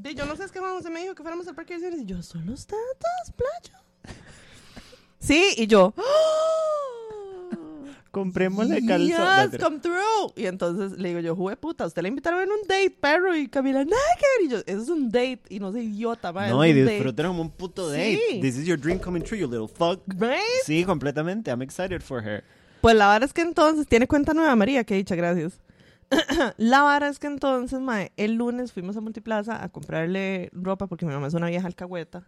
Y 0.03 0.13
yo 0.13 0.25
no 0.25 0.35
sé, 0.35 0.43
es 0.43 0.51
que 0.51 0.59
Juan 0.59 0.73
José 0.75 0.89
me 0.89 1.01
dijo 1.01 1.15
que 1.15 1.21
fuéramos 1.23 1.47
al 1.47 1.55
parque 1.55 1.73
de 1.75 1.79
diversiones. 1.89 2.05
Y 2.05 2.13
yo, 2.13 2.21
son 2.23 2.45
los 2.45 2.65
tatas, 2.67 3.31
playa. 3.35 3.79
Sí, 5.19 5.53
y 5.57 5.67
yo, 5.67 5.93
¡Oh! 5.95 6.03
Comprémosle 8.12 8.86
calzón. 8.86 9.51
Yes, 9.51 9.59
come 9.62 9.80
through. 9.80 10.34
Y 10.36 10.45
entonces 10.45 10.99
le 10.99 11.09
digo 11.09 11.22
yo, 11.22 11.36
jugué 11.36 11.55
puta, 11.55 11.86
usted 11.86 12.01
le 12.01 12.09
invitaron 12.09 12.41
en 12.41 12.49
un 12.51 12.62
date, 12.68 12.91
perro. 12.91 13.36
Y 13.36 13.47
Camila, 13.47 13.86
nada 13.86 14.01
que 14.20 14.26
ver. 14.38 14.47
Y 14.47 14.51
yo, 14.51 14.57
eso 14.66 14.84
es 14.84 14.89
un 14.89 15.09
date. 15.09 15.41
Y 15.47 15.59
no 15.59 15.72
sé, 15.72 15.82
idiota, 15.84 16.34
ma, 16.34 16.49
No, 16.49 16.66
y 16.66 16.74
como 17.16 17.41
un 17.41 17.49
puto 17.49 17.89
date. 17.89 18.20
Sí. 18.30 18.41
This 18.41 18.57
is 18.57 18.66
your 18.66 18.78
dream 18.78 18.99
coming 18.99 19.24
true, 19.24 19.38
you 19.39 19.47
little 19.47 19.68
fuck. 19.68 20.01
Right? 20.07 20.41
Sí, 20.66 20.84
completamente. 20.84 21.49
I'm 21.49 21.62
excited 21.62 22.01
for 22.01 22.22
her. 22.22 22.43
Pues 22.82 22.95
la 22.95 23.07
vara 23.07 23.24
es 23.26 23.32
que 23.32 23.41
entonces, 23.41 23.88
tiene 23.88 24.07
cuenta 24.07 24.34
nueva 24.34 24.55
María, 24.55 24.84
que 24.84 24.95
dicha, 24.95 25.16
gracias. 25.16 25.62
la 26.57 26.82
vara 26.82 27.07
es 27.07 27.20
que 27.20 27.28
entonces, 27.28 27.80
mae, 27.80 28.12
el 28.18 28.34
lunes 28.34 28.74
fuimos 28.74 28.97
a 28.97 29.01
Multiplaza 29.01 29.64
a 29.64 29.70
comprarle 29.70 30.49
ropa 30.51 30.88
porque 30.88 31.05
mi 31.05 31.14
mamá 31.14 31.28
es 31.28 31.34
una 31.34 31.47
vieja 31.47 31.68
alcahueta. 31.68 32.28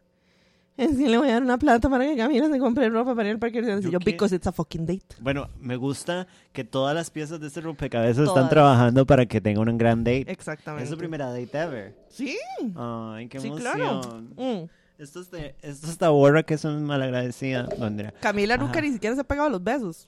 En 0.76 0.96
sí 0.98 1.08
le 1.08 1.18
voy 1.18 1.30
a 1.30 1.34
dar 1.34 1.44
una 1.44 1.58
plata 1.58 1.88
para 1.90 2.04
que 2.06 2.18
Camila 2.18 2.50
se 2.50 2.58
compre 2.60 2.90
ropa 2.90 3.14
para 3.16 3.28
ir 3.30 3.34
al 3.36 3.40
parque 3.40 3.62
de 3.62 3.82
¿Yo 3.82 4.00
because 4.00 4.36
it's 4.36 4.48
a 4.48 4.52
fucking 4.52 4.86
date. 4.86 5.16
Bueno, 5.22 5.48
me 5.60 5.76
gusta 5.76 6.26
que 6.52 6.64
todas 6.64 6.96
las 6.96 7.10
piezas 7.12 7.40
de 7.40 7.48
este 7.48 7.62
rompecabezas 7.62 8.20
están 8.24 8.34
Todas. 8.36 8.50
trabajando 8.50 9.06
para 9.06 9.26
que 9.26 9.40
tenga 9.40 9.62
un 9.62 9.78
gran 9.78 10.04
date. 10.04 10.32
Exactamente. 10.32 10.84
Es 10.86 10.90
su 10.90 10.98
primera 10.98 11.28
date 11.28 11.58
ever. 11.58 11.96
Sí, 12.10 12.38
Ay, 12.76 13.28
qué 13.28 13.40
sí, 13.40 13.48
emoción. 13.48 13.72
claro. 13.78 14.02
Mm. 14.36 14.68
Esto, 14.98 15.20
es 15.22 15.32
de- 15.32 15.56
esto 15.62 15.88
está 15.88 16.10
borra 16.10 16.44
que 16.44 16.54
es 16.56 16.64
malagradecida, 16.66 17.68
Andrea. 17.82 18.14
Camila 18.22 18.58
nunca 18.58 18.74
Ajá. 18.80 18.82
ni 18.82 18.94
siquiera 18.94 19.16
se 19.16 19.22
ha 19.22 19.26
pegado 19.26 19.50
los 19.50 19.64
besos. 19.64 20.08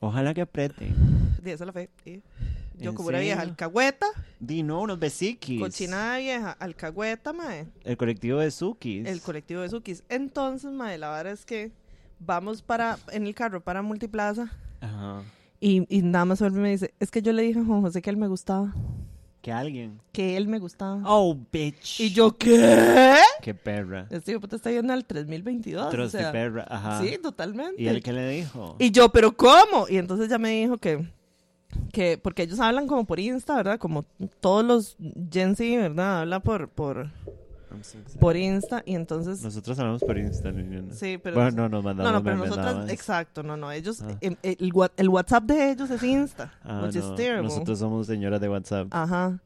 Ojalá 0.00 0.34
que 0.34 0.40
apriete. 0.42 0.86
Di, 1.42 1.50
esa 1.50 1.64
es 1.64 1.66
la 1.66 1.72
fe. 1.72 1.88
sí. 2.04 2.22
Yo 2.82 2.90
¿En 2.90 2.96
como 2.96 3.08
una 3.08 3.20
vieja 3.20 3.40
alcahueta, 3.42 4.06
Di 4.40 4.62
no, 4.62 4.80
unos 4.82 4.98
besiquis. 4.98 5.60
cochinada 5.60 6.18
vieja, 6.18 6.50
alcahueta, 6.52 7.32
mae. 7.32 7.66
El 7.84 7.96
colectivo 7.96 8.38
de 8.40 8.50
Sukis. 8.50 9.06
el 9.06 9.20
colectivo 9.20 9.60
de 9.62 9.68
Sukis. 9.68 10.02
Entonces, 10.08 10.70
mae, 10.72 10.98
la 10.98 11.10
verdad 11.10 11.32
es 11.32 11.44
que 11.44 11.72
vamos 12.18 12.62
para 12.62 12.98
en 13.12 13.26
el 13.26 13.34
carro 13.34 13.60
para 13.62 13.82
Multiplaza 13.82 14.50
Ajá. 14.80 15.22
y, 15.60 15.84
y 15.88 16.02
nada 16.02 16.24
más 16.24 16.40
vuelve 16.40 16.58
y 16.58 16.62
me 16.62 16.70
dice, 16.70 16.94
es 17.00 17.10
que 17.10 17.22
yo 17.22 17.32
le 17.32 17.42
dije 17.42 17.60
a 17.60 17.64
Juan 17.64 17.80
José 17.82 18.02
que 18.02 18.10
él 18.10 18.16
me 18.16 18.28
gustaba, 18.28 18.72
Que 19.42 19.50
alguien. 19.52 20.00
que 20.12 20.36
él 20.36 20.46
me 20.48 20.58
gustaba. 20.60 21.00
Oh, 21.04 21.36
bitch. 21.52 21.98
Y 22.00 22.10
yo, 22.12 22.36
¿qué? 22.36 23.16
Qué 23.42 23.54
perra. 23.54 24.06
Este 24.10 24.38
puta 24.38 24.54
está 24.56 24.70
yendo 24.70 24.92
al 24.92 25.04
3022. 25.04 25.84
o 25.86 25.88
Trusty 25.88 26.18
sea, 26.18 26.30
perra. 26.32 26.64
Ajá. 26.68 27.00
Sí, 27.02 27.18
totalmente. 27.20 27.80
¿Y 27.82 27.88
él 27.88 28.02
qué 28.02 28.12
le 28.12 28.28
dijo? 28.28 28.76
Y 28.78 28.90
yo, 28.92 29.08
¿pero 29.10 29.36
cómo? 29.36 29.86
Y 29.88 29.96
entonces 29.98 30.28
ya 30.28 30.38
me 30.38 30.50
dijo 30.50 30.78
que, 30.78 31.08
que 31.92 32.18
porque 32.18 32.42
ellos 32.44 32.60
hablan 32.60 32.86
como 32.86 33.04
por 33.04 33.18
Insta, 33.20 33.56
¿verdad? 33.56 33.78
Como 33.78 34.04
todos 34.40 34.64
los 34.64 34.96
Gen 35.30 35.56
Z, 35.56 35.80
¿verdad? 35.80 36.20
Habla 36.20 36.40
por, 36.40 36.68
por, 36.68 37.10
por 38.20 38.36
Insta 38.36 38.82
y 38.86 38.94
entonces... 38.94 39.42
Nosotros 39.42 39.78
hablamos 39.78 40.02
por 40.02 40.18
Insta, 40.18 40.50
Liliana. 40.50 40.92
Sí, 40.94 41.18
pero... 41.22 41.36
Bueno, 41.36 41.68
no, 41.68 41.68
nos 41.68 41.82
No, 41.82 41.82
mandamos 41.82 42.12
no, 42.12 42.22
pero 42.22 42.36
memes 42.36 42.50
nada 42.56 42.72
nosotras, 42.72 42.92
exacto, 42.92 43.42
no, 43.42 43.56
no, 43.56 43.72
ellos, 43.72 44.02
Ah. 44.02 44.16
em, 44.20 44.36
el, 44.42 45.08
WhatsApp 45.08 45.44
de 45.44 45.70
ellos 45.72 45.90
es 45.90 46.02
Insta, 46.02 46.52
Ah, 46.64 46.82
which 46.84 46.96
is 46.96 47.04
no, 47.04 47.14
terrible. 47.14 47.44
Nosotros 47.44 47.78
somos 47.78 48.06
señoras 48.06 48.40
de 48.40 48.48
WhatsApp. 48.48 48.88
Ajá. 48.90 49.38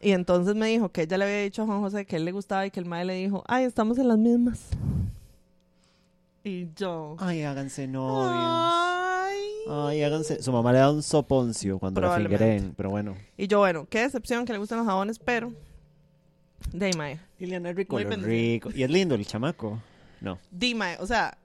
Y 0.00 0.12
entonces 0.12 0.54
me 0.54 0.68
dijo 0.68 0.90
que 0.90 1.02
ella 1.02 1.18
le 1.18 1.24
había 1.24 1.42
dicho 1.42 1.62
a 1.62 1.66
Juan 1.66 1.80
José 1.80 2.04
que 2.06 2.16
él 2.16 2.24
le 2.24 2.32
gustaba 2.32 2.64
y 2.66 2.70
que 2.70 2.78
el 2.80 2.86
mae 2.86 3.04
le 3.04 3.14
dijo, 3.14 3.42
ay, 3.48 3.64
estamos 3.64 3.98
en 3.98 4.08
las 4.08 4.18
mismas. 4.18 4.60
Y 6.44 6.68
yo, 6.76 7.16
Ay, 7.18 7.42
háganse 7.42 7.88
novio. 7.88 8.30
ay. 8.30 9.07
Ay, 9.70 10.02
háganse. 10.02 10.42
Su 10.42 10.50
mamá 10.52 10.72
le 10.72 10.78
da 10.78 10.90
un 10.90 11.02
soponcio 11.02 11.78
cuando 11.78 12.00
la 12.00 12.16
fingeren, 12.16 12.74
pero 12.76 12.90
bueno. 12.90 13.16
Y 13.36 13.46
yo, 13.46 13.58
bueno, 13.58 13.86
qué 13.90 14.00
decepción 14.00 14.44
que 14.44 14.52
le 14.52 14.58
gustan 14.58 14.78
los 14.78 14.86
jabones, 14.86 15.18
pero... 15.18 15.52
De 16.72 16.92
mae. 16.96 17.20
Liliana 17.38 17.70
es 17.70 17.76
rico, 17.76 17.98
rico. 17.98 18.70
Y 18.74 18.82
es 18.82 18.90
lindo 18.90 19.14
el 19.14 19.26
chamaco. 19.26 19.80
No. 20.20 20.38
Di, 20.50 20.74
mae, 20.74 20.96
o 21.00 21.06
sea, 21.06 21.36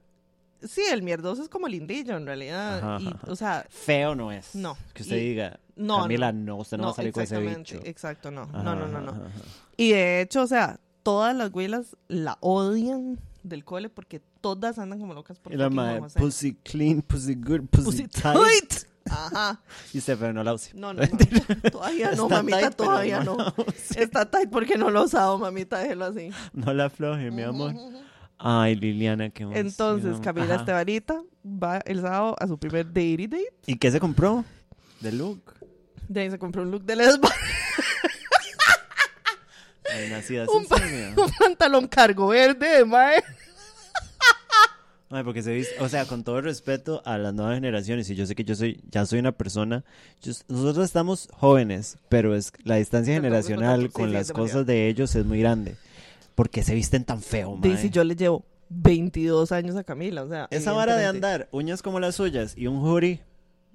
sí, 0.62 0.82
el 0.90 1.02
mierdoso 1.02 1.42
es 1.42 1.48
como 1.48 1.68
lindillo 1.68 2.16
en 2.16 2.26
realidad. 2.26 2.78
Ajá, 2.78 2.98
y, 3.00 3.06
ajá, 3.08 3.20
o 3.28 3.36
sea, 3.36 3.66
Feo 3.68 4.14
no 4.14 4.32
es. 4.32 4.54
No. 4.54 4.76
Que 4.92 5.02
usted 5.02 5.16
Y- 5.16 5.28
diga, 5.30 5.60
no, 5.76 6.00
Camila, 6.02 6.32
no. 6.32 6.44
no, 6.44 6.56
usted 6.56 6.78
no, 6.78 6.84
va 6.84 6.90
a 6.90 6.94
salir 6.94 7.12
con 7.12 7.22
ese 7.22 7.34
exactamente, 7.36 7.76
bicho. 7.76 7.88
Exacto, 7.88 8.30
no. 8.30 8.42
Ajá, 8.42 8.62
no, 8.62 8.74
no, 8.74 8.88
no, 8.88 8.98
ajá, 8.98 9.00
no. 9.06 9.10
ajá. 9.12 9.30
Y 9.76 9.90
de 9.92 10.20
hecho, 10.20 10.42
o 10.42 10.46
sea, 10.46 10.80
todas 11.02 11.34
las 11.36 11.50
güilas 11.50 11.96
la 12.08 12.38
odian 12.40 13.18
del 13.42 13.64
cole 13.64 13.88
porque 13.90 14.20
todas 14.44 14.78
andan 14.78 14.98
como 15.00 15.14
locas 15.14 15.38
por 15.38 15.54
Y 15.54 15.56
la 15.56 15.70
madre, 15.70 16.02
pussy 16.16 16.54
clean, 16.62 17.00
pussy 17.00 17.34
good, 17.34 17.62
pussy, 17.70 17.84
Pussy 17.86 18.08
tight. 18.08 18.34
tight. 18.36 18.74
Ajá. 19.10 19.58
Y 19.94 19.98
usted, 19.98 20.18
pero 20.18 20.34
no 20.34 20.44
la 20.44 20.52
use. 20.52 20.70
No, 20.74 20.92
no. 20.92 21.02
Todavía 21.72 22.12
no, 22.12 22.24
Está 22.24 22.36
mamita, 22.36 22.60
tight, 22.60 22.74
todavía 22.76 23.20
no. 23.24 23.36
Está 23.96 24.30
tight 24.30 24.50
porque 24.50 24.76
no 24.76 24.90
lo 24.90 25.00
he 25.00 25.04
usado, 25.06 25.38
mamita, 25.38 25.78
déjelo 25.78 26.04
así. 26.04 26.28
No 26.52 26.74
la 26.74 26.84
afloje, 26.86 27.30
mi 27.30 27.40
amor. 27.42 27.72
Ay, 28.36 28.76
Liliana, 28.76 29.30
qué 29.30 29.44
emoción. 29.44 29.66
Entonces, 29.66 30.18
Camila. 30.20 30.56
Estebanita 30.56 31.22
va 31.44 31.78
el 31.78 32.02
sábado 32.02 32.36
a 32.38 32.46
su 32.46 32.58
primer 32.58 32.86
datey 32.86 33.16
date. 33.26 33.54
¿Y 33.66 33.76
qué 33.78 33.90
se 33.90 33.98
compró? 33.98 34.44
De 35.00 35.10
look. 35.12 35.54
De 36.08 36.20
ahí 36.20 36.30
se 36.30 36.38
compró 36.38 36.60
un 36.62 36.70
look 36.70 36.84
de 36.84 36.96
lesba, 36.96 37.30
Ay, 39.94 40.10
nacida 40.10 40.46
Un 40.54 40.66
pa- 40.66 40.76
un 41.16 41.30
pantalón 41.38 41.86
cargo 41.88 42.28
verde, 42.28 42.84
mae. 42.84 43.22
Ay, 45.10 45.22
porque 45.22 45.42
se 45.42 45.52
viste, 45.52 45.80
o 45.80 45.88
sea, 45.88 46.06
con 46.06 46.24
todo 46.24 46.38
el 46.38 46.44
respeto 46.44 47.00
a 47.04 47.18
las 47.18 47.32
nuevas 47.34 47.54
generaciones, 47.54 48.10
y 48.10 48.16
yo 48.16 48.26
sé 48.26 48.34
que 48.34 48.42
yo 48.42 48.56
soy, 48.56 48.82
ya 48.90 49.06
soy 49.06 49.20
una 49.20 49.30
persona, 49.32 49.84
yo- 50.22 50.32
nosotros 50.48 50.84
estamos 50.86 51.28
jóvenes, 51.32 51.98
pero 52.08 52.34
es 52.34 52.52
la 52.64 52.76
distancia 52.76 53.14
generacional 53.14 53.92
con 53.92 54.08
sí, 54.08 54.12
las 54.12 54.32
cosas 54.32 54.66
de 54.66 54.88
ellos 54.88 55.14
es 55.14 55.24
muy 55.24 55.38
grande. 55.38 55.76
Porque 56.34 56.64
se 56.64 56.74
visten 56.74 57.04
tan 57.04 57.22
feo, 57.22 57.54
mae. 57.54 57.70
Dice, 57.70 57.90
yo 57.90 58.02
le 58.02 58.16
llevo 58.16 58.44
22 58.70 59.52
años 59.52 59.76
a 59.76 59.84
Camila, 59.84 60.24
o 60.24 60.28
sea. 60.28 60.48
Esa 60.50 60.72
vara 60.72 60.96
de 60.96 61.04
andar, 61.06 61.48
uñas 61.52 61.80
como 61.80 62.00
las 62.00 62.16
suyas 62.16 62.54
y 62.56 62.66
un 62.66 62.78
hoodie, 62.78 63.20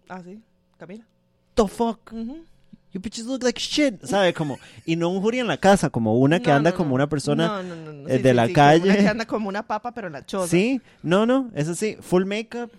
Ah, 0.10 0.22
sí, 0.26 0.42
Camila. 0.78 1.06
the 1.54 1.68
fuck? 1.68 2.12
Ujú. 2.12 2.44
You 2.92 3.00
bitches 3.00 3.26
look 3.26 3.44
like 3.44 3.60
shit, 3.60 4.04
¿sabe? 4.04 4.34
Como, 4.34 4.58
y 4.86 4.96
no 4.96 5.10
un 5.10 5.24
hoodie 5.24 5.40
en 5.42 5.48
la 5.48 5.58
casa, 5.58 5.90
como 5.92 6.18
una 6.18 6.40
que 6.40 6.50
No, 6.50 6.56
anda 6.56 6.72
no, 6.72 6.76
como 6.78 6.90
no. 6.90 6.96
una 6.96 7.08
persona 7.10 7.48
No, 7.48 7.64
no, 7.64 7.76
no, 7.76 7.94
no. 7.94 8.10
eh, 8.10 8.18
Sí, 8.18 8.24
de 8.24 8.30
sí, 8.32 8.36
la 8.36 8.48
sí, 8.48 8.54
como 8.54 8.66
una 8.66 8.80
calle. 8.80 8.98
que 8.98 9.08
anda 9.08 9.26
como 9.28 9.50
una 9.50 9.68
papa, 9.68 9.92
pero 9.94 10.08
en 10.08 10.14
la 10.14 10.26
choza. 10.26 10.48
Sí, 10.48 10.82
no, 11.04 11.26
no, 11.28 11.52
eso 11.54 11.76
sí, 11.76 11.98
full 12.02 12.26
makeup, 12.26 12.72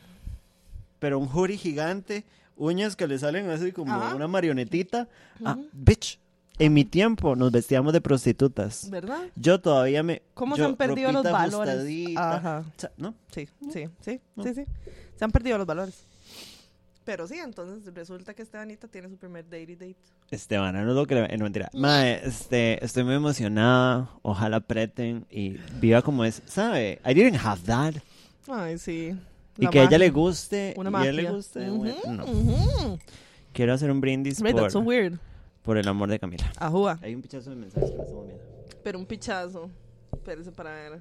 pero 0.98 1.18
un 1.18 1.28
hoodie 1.28 1.56
gigante, 1.56 2.24
uñas 2.56 2.96
que 2.96 3.06
le 3.06 3.18
salen 3.20 3.48
así 3.50 3.70
como 3.72 3.92
Ajá. 3.94 4.14
una 4.16 4.26
marionetita. 4.26 5.06
Ah, 5.44 5.52
Ujú. 5.52 5.68
bitch, 5.72 6.18
en 6.58 6.74
mi 6.74 6.84
tiempo 6.84 7.36
nos 7.36 7.52
vestíamos 7.52 7.92
de 7.92 8.00
prostitutas. 8.00 8.90
¿Verdad? 8.90 9.20
Yo 9.36 9.60
todavía 9.60 10.02
me... 10.02 10.22
¿Cómo 10.34 10.56
yo, 10.56 10.64
se 10.64 10.70
han 10.70 10.76
perdido 10.76 11.12
los 11.12 11.22
valores? 11.22 11.86
Ajá. 12.16 12.64
o 12.66 12.72
sea, 12.80 12.90
¿no? 12.96 13.14
Sí, 13.32 13.48
sí, 13.72 13.84
sí, 14.04 14.20
No. 14.34 14.42
sí, 14.42 14.54
sí. 14.54 14.64
Se 15.16 15.24
han 15.24 15.30
perdido 15.30 15.56
los 15.56 15.66
valores. 15.66 16.04
Pero 17.10 17.26
sí, 17.26 17.38
entonces 17.38 17.92
resulta 17.92 18.34
que 18.34 18.42
Estebanita 18.42 18.86
tiene 18.86 19.08
su 19.08 19.16
primer 19.16 19.42
datey 19.44 19.74
date. 19.74 19.96
Esteban, 20.30 20.72
no 20.72 20.88
es 20.90 20.94
lo 20.94 21.06
que 21.06 21.16
le... 21.16 21.24
eh, 21.24 21.36
No, 21.36 21.42
mentira. 21.42 21.68
Mae, 21.74 22.20
este, 22.24 22.84
estoy 22.84 23.02
muy 23.02 23.14
emocionada. 23.14 24.08
Ojalá 24.22 24.58
apreten 24.58 25.26
y 25.28 25.56
viva 25.80 26.02
como 26.02 26.24
es. 26.24 26.40
¿Sabe? 26.46 27.00
I 27.04 27.12
didn't 27.12 27.40
have 27.44 27.62
that. 27.64 27.94
Ay, 28.46 28.78
sí. 28.78 29.12
Y 29.58 29.66
que 29.66 29.80
a 29.80 29.84
ella 29.86 29.98
le 29.98 30.10
guste 30.10 30.72
Una 30.76 31.02
y 31.02 31.06
a 31.06 31.10
él 31.10 31.16
le 31.16 31.30
guste. 31.32 31.66
No. 31.66 32.96
Quiero 33.52 33.72
hacer 33.72 33.90
un 33.90 34.00
brindis 34.00 34.40
Right, 34.40 34.54
that's 34.54 34.72
so 34.72 34.78
por, 34.78 34.86
weird. 34.86 35.18
por 35.64 35.78
el 35.78 35.88
amor 35.88 36.08
de 36.10 36.20
Camila. 36.20 36.48
Ajúa. 36.58 36.96
Hay 37.02 37.12
un 37.16 37.22
pichazo 37.22 37.50
de 37.50 37.56
mensajes 37.56 37.90
que 37.90 37.96
no 37.96 38.02
estamos 38.04 38.26
viendo. 38.28 38.44
Pero 38.84 38.98
un 39.00 39.06
pichazo. 39.06 39.68
Espérese 40.12 40.52
para 40.52 40.72
ver. 40.74 41.00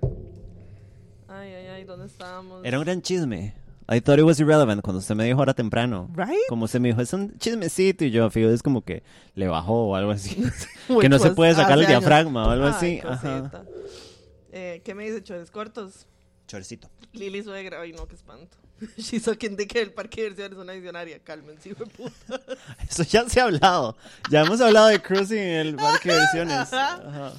Ay, 1.28 1.54
ay, 1.54 1.68
ay, 1.68 1.84
¿dónde 1.84 2.08
estábamos? 2.08 2.66
Era 2.66 2.80
un 2.80 2.84
gran 2.84 3.00
chisme. 3.00 3.54
I 3.92 4.02
thought 4.02 4.20
it 4.20 4.24
was 4.24 4.40
irrelevant 4.40 4.84
cuando 4.84 5.00
usted 5.00 5.16
me 5.16 5.24
dijo 5.24 5.40
ahora 5.40 5.56
temprano. 5.56 6.10
Right? 6.14 6.48
Como 6.48 6.66
usted 6.66 6.80
me 6.80 6.90
dijo, 6.90 7.02
es 7.02 7.12
un 7.12 7.36
chismecito 7.40 8.06
y 8.06 8.12
yo, 8.12 8.30
fijo, 8.30 8.50
es 8.52 8.62
como 8.62 8.84
que 8.84 9.02
le 9.34 9.48
bajó 9.48 9.88
o 9.88 9.96
algo 9.96 10.12
así. 10.12 10.38
que 11.02 11.10
no 11.10 11.18
se 11.18 11.32
puede 11.32 11.56
sacar 11.56 11.80
el 11.80 11.88
diafragma 11.88 12.48
o 12.48 12.52
algo 12.52 12.66
Ay, 12.68 12.72
así. 12.72 13.02
Ajá. 13.04 13.64
Eh, 14.52 14.82
¿Qué 14.86 14.94
me 14.94 15.06
dice, 15.06 15.24
chores 15.24 15.50
cortos? 15.50 16.06
Chorcito. 16.48 16.88
Lili 17.14 17.42
suegra. 17.42 17.82
Ay, 17.82 17.94
no, 17.94 18.08
qué 18.08 18.14
espanto. 18.14 18.58
She's 18.98 19.24
sucking 19.24 19.56
dick 19.56 19.76
el 19.76 19.92
parque 19.92 20.22
de 20.22 20.30
diversiones 20.30 20.60
una 20.60 20.74
visionaria. 20.74 21.20
Cálmense, 21.20 21.70
hijo 21.70 21.84
de 21.84 21.92
puta. 21.92 22.42
Eso 22.88 23.04
ya 23.04 23.28
se 23.28 23.40
ha 23.40 23.46
hablado. 23.46 23.98
Ya 24.30 24.42
hemos 24.42 24.62
hablado 24.62 24.88
de 24.88 25.02
cruising 25.02 25.38
en 25.38 25.68
el 25.68 25.76
parque 25.76 26.10
de 26.10 26.16
versiones. 26.16 26.74
Ajá. 26.74 27.34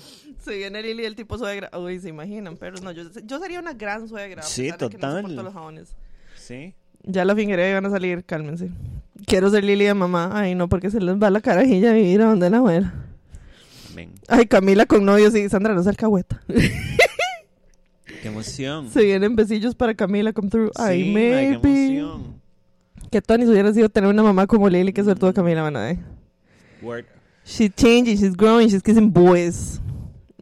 Se 0.44 0.56
viene 0.56 0.82
Lili 0.82 1.04
el 1.04 1.14
tipo 1.14 1.38
suegra. 1.38 1.70
Uy, 1.78 2.00
se 2.00 2.08
imaginan, 2.08 2.56
pero 2.56 2.80
no, 2.80 2.90
yo, 2.90 3.04
yo 3.24 3.38
sería 3.38 3.60
una 3.60 3.74
gran 3.74 4.08
suegra. 4.08 4.42
Sí, 4.42 4.64
de 4.64 4.76
que 4.76 4.98
no 4.98 5.22
total. 5.22 5.34
los 5.36 5.54
jabones. 5.54 5.94
Sí. 6.50 6.74
Ya 7.04 7.24
la 7.24 7.36
fingeré 7.36 7.72
van 7.74 7.86
a 7.86 7.90
salir, 7.90 8.24
cálmense. 8.24 8.70
Quiero 9.24 9.50
ser 9.50 9.62
Lili 9.62 9.84
de 9.84 9.94
mamá. 9.94 10.30
Ay, 10.32 10.56
no, 10.56 10.68
porque 10.68 10.90
se 10.90 11.00
les 11.00 11.14
va 11.14 11.30
la 11.30 11.40
carajilla 11.40 11.90
a 11.90 11.94
vivir 11.94 12.20
a 12.22 12.24
donde 12.24 12.50
la 12.50 12.56
abuela. 12.56 12.92
Amén. 13.92 14.10
Ay, 14.26 14.46
Camila 14.46 14.84
con 14.84 15.04
novio, 15.04 15.30
sí, 15.30 15.48
Sandra 15.48 15.74
no 15.74 15.80
es 15.80 15.86
alcahueta. 15.86 16.42
Qué 16.48 18.28
emoción. 18.28 18.90
Se 18.90 19.04
vienen 19.04 19.36
besillos 19.36 19.76
para 19.76 19.94
Camila 19.94 20.32
come 20.32 20.48
through. 20.48 20.72
Ay, 20.74 21.12
maybe. 21.12 21.60
qué 21.60 21.98
emoción. 21.98 22.40
Que 23.12 23.22
Tony 23.22 23.46
hubiera 23.46 23.72
sido 23.72 23.88
tener 23.88 24.10
una 24.10 24.24
mamá 24.24 24.48
como 24.48 24.68
Lili, 24.68 24.92
que 24.92 25.04
suerte 25.04 25.32
Camila 25.32 25.62
van 25.62 25.76
a 25.76 25.84
ver. 25.84 25.98
Word. 26.82 27.04
She's 27.44 27.72
changing, 27.76 28.16
she's 28.18 28.36
growing, 28.36 28.68
she's 28.68 28.82
kissing 28.82 29.12
boys. 29.12 29.80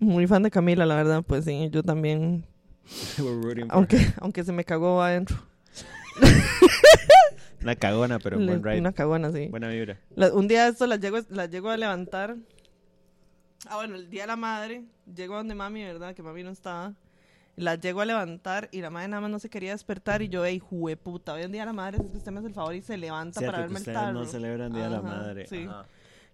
Muy 0.00 0.26
fan 0.26 0.42
de 0.42 0.50
Camila, 0.50 0.86
la 0.86 0.96
verdad, 0.96 1.22
pues 1.22 1.44
sí, 1.44 1.68
yo 1.70 1.82
también. 1.82 2.46
We're 3.18 3.34
rooting 3.42 3.66
for 3.66 3.76
Aunque, 3.76 3.96
her. 3.98 4.14
aunque 4.22 4.42
se 4.44 4.52
me 4.52 4.64
cagó 4.64 5.02
adentro. 5.02 5.47
Una 7.62 7.74
cagona, 7.74 8.18
pero 8.18 8.38
Le- 8.38 8.46
buen 8.46 8.62
ride. 8.62 8.78
Una 8.80 8.92
cagona, 8.92 9.32
sí. 9.32 9.48
Buena 9.48 9.68
vibra. 9.68 9.98
La- 10.14 10.32
un 10.32 10.46
día 10.48 10.68
esto 10.68 10.86
las 10.86 11.00
llego, 11.00 11.18
las 11.30 11.50
llego 11.50 11.70
a 11.70 11.76
levantar. 11.76 12.36
Ah, 13.68 13.76
bueno, 13.76 13.96
el 13.96 14.08
día 14.08 14.22
de 14.22 14.26
la 14.28 14.36
madre. 14.36 14.84
Llego 15.12 15.34
a 15.34 15.38
donde 15.38 15.54
mami, 15.54 15.82
¿verdad? 15.82 16.14
Que 16.14 16.22
mami 16.22 16.42
no 16.44 16.50
estaba. 16.50 16.94
Las 17.56 17.80
llego 17.80 18.00
a 18.00 18.04
levantar 18.04 18.68
y 18.70 18.80
la 18.80 18.90
madre 18.90 19.08
nada 19.08 19.20
más 19.22 19.30
no 19.32 19.38
se 19.40 19.50
quería 19.50 19.72
despertar. 19.72 20.22
Y 20.22 20.28
yo, 20.28 20.44
ey, 20.44 20.60
puta, 21.02 21.32
hoy 21.32 21.42
en 21.42 21.50
día 21.50 21.62
de 21.62 21.66
la 21.66 21.72
madre, 21.72 21.98
es 21.98 22.08
que 22.10 22.18
usted 22.18 22.30
me 22.30 22.38
hace 22.38 22.48
el 22.48 22.54
favor 22.54 22.74
y 22.76 22.82
se 22.82 22.96
levanta 22.96 23.40
Cierto 23.40 23.52
para 23.52 23.66
que 23.66 23.72
verme 23.72 23.78
el 23.78 23.80
ustedes 23.82 23.98
tarro. 23.98 24.12
no 24.12 24.24
celebran 24.24 24.72
Día 24.72 24.84
de 24.84 24.90
la 24.90 25.02
Madre. 25.02 25.46
sí. 25.48 25.66
Ajá. 25.68 25.84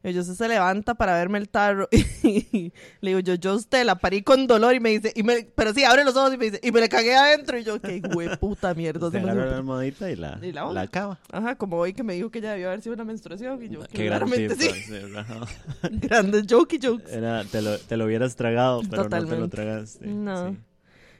Y 0.06 0.12
yo, 0.12 0.22
se 0.22 0.48
levanta 0.48 0.94
para 0.94 1.14
verme 1.16 1.38
el 1.38 1.48
tarro. 1.48 1.88
Y 2.22 2.72
le 3.00 3.10
digo, 3.10 3.20
yo, 3.20 3.34
yo 3.34 3.54
usted 3.54 3.84
la 3.84 3.96
parí 3.96 4.22
con 4.22 4.46
dolor. 4.46 4.74
Y 4.74 4.80
me 4.80 4.90
dice, 4.90 5.12
y 5.16 5.22
me, 5.22 5.46
pero 5.54 5.72
sí, 5.72 5.82
abre 5.84 6.04
los 6.04 6.14
ojos 6.14 6.34
y 6.34 6.36
me 6.36 6.44
dice, 6.46 6.60
y 6.62 6.70
me 6.72 6.80
le 6.80 6.88
cagué 6.88 7.14
adentro. 7.16 7.58
Y 7.58 7.64
yo, 7.64 7.80
qué 7.80 8.02
puta 8.38 8.74
mierda. 8.74 9.10
Se 9.10 9.18
me 9.18 9.24
agarra 9.30 9.40
la 9.40 9.46
supo". 9.46 9.56
almohadita 9.56 10.10
y 10.10 10.16
la, 10.16 10.38
Y 10.42 10.52
la 10.52 10.70
la. 10.70 11.18
Ajá, 11.32 11.56
como 11.56 11.78
hoy 11.78 11.94
que 11.94 12.02
me 12.02 12.14
dijo 12.14 12.30
que 12.30 12.40
ya 12.42 12.52
debió 12.52 12.68
haber 12.68 12.82
sido 12.82 12.94
una 12.94 13.04
menstruación. 13.04 13.62
Y 13.62 13.68
yo, 13.70 13.80
Qué 13.90 14.04
gran 14.04 14.28
claramente 14.28 14.54
sí. 14.56 14.70
Grandes 15.90 16.44
jokey 16.48 16.78
jokes. 16.82 17.10
Era, 17.10 17.44
te, 17.44 17.62
lo, 17.62 17.78
te 17.78 17.96
lo 17.96 18.04
hubieras 18.04 18.36
tragado, 18.36 18.82
pero 18.88 19.04
no 19.04 19.08
te 19.08 19.16
lo 19.16 19.22
Totalmente. 19.24 19.56
tragaste. 19.56 20.06
No. 20.06 20.50
sí. 20.50 20.58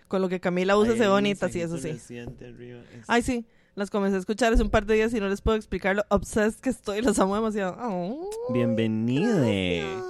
Con 0.09 0.21
lo 0.23 0.29
que 0.29 0.39
Camila 0.41 0.77
usa 0.77 0.97
se 0.97 1.09
bonita, 1.09 1.49
sí, 1.49 1.61
eso 1.61 1.79
sí. 1.79 1.89
arriba. 1.89 2.81
Es- 2.95 3.05
Ay, 3.09 3.23
sí. 3.23 3.47
Las 3.77 3.91
comencé 3.91 4.17
a 4.17 4.21
escuchar 4.21 4.53
hace 4.53 4.63
un 4.63 4.71
par 4.71 4.87
de 4.87 4.95
días 4.95 5.13
y 5.15 5.21
no 5.21 5.29
les 5.29 5.41
puedo 5.41 5.57
explicar 5.57 5.97
lo 5.97 6.05
obsessed 6.09 6.61
que 6.61 6.71
estoy. 6.71 7.03
Las 7.03 7.19
amo 7.19 7.35
demasiado. 7.35 7.77
Oh, 7.81 8.31
Bienvenide. 8.53 9.81
gracias. 9.83 10.05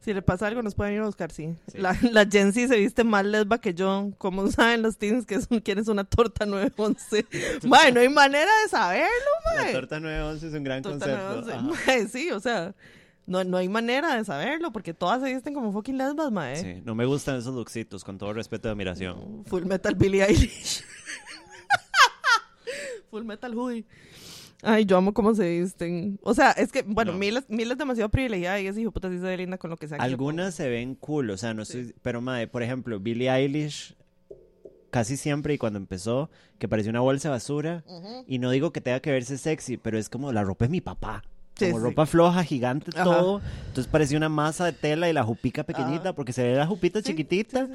Si 0.00 0.12
le 0.12 0.20
pasa 0.20 0.48
algo, 0.48 0.62
nos 0.62 0.74
pueden 0.74 0.94
ir 0.94 1.00
a 1.00 1.06
buscar, 1.06 1.30
sí. 1.30 1.54
Sí. 1.70 1.78
La, 1.78 1.96
la 2.10 2.26
Gen 2.26 2.52
Z 2.52 2.66
se 2.66 2.76
viste 2.76 3.04
más 3.04 3.24
lesba 3.24 3.58
que 3.60 3.72
yo. 3.74 4.10
Como 4.18 4.46
saben 4.50 4.82
los 4.82 4.96
teens 4.96 5.24
que 5.26 5.40
son, 5.40 5.60
quieres 5.60 5.86
una 5.86 6.02
torta 6.02 6.44
911? 6.44 7.26
Mae, 7.68 7.92
no 7.92 8.00
hay 8.00 8.08
manera 8.08 8.50
de 8.64 8.68
saberlo, 8.68 9.06
La 9.54 9.62
mae. 9.62 9.72
torta 9.72 10.00
911 10.00 10.46
es 10.48 10.52
un 10.54 10.64
gran 10.64 10.82
Torta 10.82 10.98
concepto. 11.06 11.42
911. 11.42 11.52
ajá. 11.52 11.82
Mae, 11.86 12.08
sí, 12.08 12.30
o 12.32 12.40
sea, 12.40 12.74
no, 13.26 13.44
no 13.44 13.56
hay 13.56 13.68
manera 13.68 14.16
de 14.16 14.24
saberlo 14.24 14.72
porque 14.72 14.92
todas 14.92 15.22
se 15.22 15.32
visten 15.32 15.54
como 15.54 15.70
fucking 15.72 15.96
lesbas, 15.96 16.32
mae. 16.32 16.56
Sí, 16.56 16.82
no 16.84 16.96
me 16.96 17.04
gustan 17.06 17.36
esos 17.36 17.54
looksitos, 17.54 18.02
con 18.02 18.18
todo 18.18 18.32
respeto 18.32 18.66
y 18.66 18.72
admiración. 18.72 19.44
Full 19.46 19.62
Metal 19.66 19.94
Billie 19.94 20.24
Eilish. 20.24 20.82
Full 23.12 23.24
Metal 23.24 23.54
Hoodie. 23.54 23.84
Ay, 24.62 24.86
yo 24.86 24.96
amo 24.96 25.12
cómo 25.12 25.34
se 25.34 25.60
visten. 25.60 26.18
O 26.22 26.32
sea, 26.32 26.52
es 26.52 26.72
que, 26.72 26.80
bueno, 26.82 27.12
No. 27.12 27.18
miles, 27.18 27.44
miles 27.48 27.76
demasiado 27.76 28.08
privilegiada 28.08 28.58
y 28.58 28.66
esa 28.68 28.80
hijo 28.80 28.90
puta 28.90 29.10
sí 29.10 29.16
se 29.18 29.24
ve 29.24 29.36
linda 29.36 29.58
con 29.58 29.68
lo 29.68 29.76
que 29.76 29.86
se 29.86 29.96
Algunas 29.96 30.54
se 30.54 30.68
ven 30.70 30.94
cool, 30.94 31.28
o 31.30 31.36
sea, 31.36 31.52
no 31.52 31.64
Sí. 31.66 31.78
estoy... 31.80 31.94
Pero, 32.00 32.22
madre, 32.22 32.46
por 32.48 32.62
ejemplo, 32.62 32.98
Billie 33.00 33.28
Eilish, 33.30 33.94
casi 34.90 35.18
siempre 35.18 35.52
y 35.52 35.58
cuando 35.58 35.78
empezó, 35.78 36.30
que 36.58 36.68
parecía 36.68 36.88
una 36.90 37.00
bolsa 37.00 37.28
de 37.28 37.32
basura. 37.32 37.84
ponga. 37.86 38.08
Ujú. 38.20 38.24
Y 38.28 38.38
no 38.38 38.50
digo 38.50 38.72
que 38.72 38.80
tenga 38.80 39.00
que 39.00 39.10
verse 39.10 39.36
sexy, 39.36 39.76
pero 39.76 39.98
es 39.98 40.08
como 40.08 40.32
la 40.32 40.42
ropa 40.42 40.64
de 40.64 40.70
mi 40.70 40.80
papá. 40.80 41.22
Sí, 41.56 41.66
Como 41.66 41.78
sí. 41.78 41.84
ropa 41.84 42.06
floja, 42.06 42.42
gigante, 42.44 42.92
Ajá. 42.94 43.04
todo. 43.04 43.42
Entonces 43.66 43.88
parecía 43.92 44.16
una 44.16 44.30
masa 44.30 44.64
de 44.64 44.72
tela 44.72 45.10
y 45.10 45.12
la 45.12 45.22
jupica 45.22 45.64
pequeñita, 45.64 46.10
Ajá. 46.10 46.12
porque 46.14 46.32
se 46.32 46.44
ve 46.44 46.54
la 46.54 46.66
jupita 46.66 47.00
Sí, 47.00 47.06
chiquitita. 47.08 47.68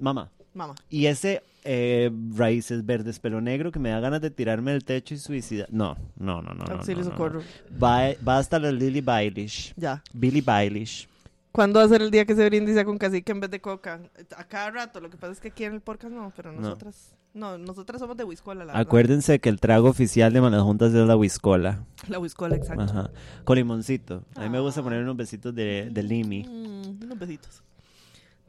Mamá. 0.00 0.32
Mamá. 0.54 0.74
Y 0.88 1.06
ese 1.06 1.42
eh, 1.64 2.10
raíces 2.34 2.84
verdes, 2.84 3.18
pelo 3.20 3.40
negro, 3.40 3.70
que 3.70 3.78
me 3.78 3.90
da 3.90 4.00
ganas 4.00 4.20
de 4.20 4.30
tirarme 4.30 4.72
del 4.72 4.84
techo 4.84 5.14
y 5.14 5.18
suicidar. 5.18 5.68
No, 5.70 5.96
no, 6.16 6.42
no, 6.42 6.54
no. 6.54 6.64
Auxilio, 6.64 7.04
no, 7.04 7.10
no, 7.10 7.16
socorro. 7.16 7.40
no. 7.70 7.78
Va, 7.78 8.08
va 8.26 8.38
hasta 8.38 8.58
la 8.58 8.72
Lily 8.72 9.00
Bailish. 9.00 9.74
Ya. 9.76 10.02
Billie 10.12 10.42
Bailish. 10.42 11.08
¿Cuándo 11.52 11.80
va 11.80 11.84
a 11.86 11.88
ser 11.88 12.00
el 12.02 12.10
día 12.12 12.24
que 12.24 12.34
se 12.36 12.44
brindiza 12.48 12.84
con 12.84 12.96
cacique 12.96 13.32
en 13.32 13.40
vez 13.40 13.50
de 13.50 13.60
coca? 13.60 14.00
A 14.36 14.44
cada 14.44 14.70
rato. 14.70 15.00
Lo 15.00 15.10
que 15.10 15.16
pasa 15.16 15.32
es 15.32 15.40
que 15.40 15.48
aquí 15.48 15.64
en 15.64 15.74
el 15.74 15.80
podcast 15.80 16.12
no, 16.14 16.32
pero 16.36 16.52
No. 16.52 16.60
nosotras... 16.60 17.12
No, 17.32 17.58
nosotras 17.58 18.00
somos 18.00 18.16
de 18.16 18.24
Wiscola, 18.24 18.64
la 18.64 18.72
verdad. 18.72 18.80
Acuérdense 18.80 19.38
que 19.38 19.48
el 19.50 19.60
trago 19.60 19.88
oficial 19.88 20.32
de 20.32 20.40
Malas 20.40 20.62
Juntas 20.62 20.92
es 20.92 21.06
la 21.06 21.14
Wiscola. 21.16 21.84
La 22.08 22.18
Wiscola, 22.18 22.56
exacto. 22.56 22.82
Ajá. 22.82 23.10
Con 23.44 23.56
limoncito. 23.56 24.24
A 24.34 24.40
mí 24.42 24.48
me 24.48 24.58
gusta 24.58 24.80
Ah. 24.80 24.84
poner 24.84 25.00
unos 25.02 25.16
besitos 25.16 25.54
de, 25.54 25.90
de 25.92 26.02
limi. 26.02 26.42
Mm, 26.42 27.04
unos 27.04 27.18
besitos. 27.18 27.62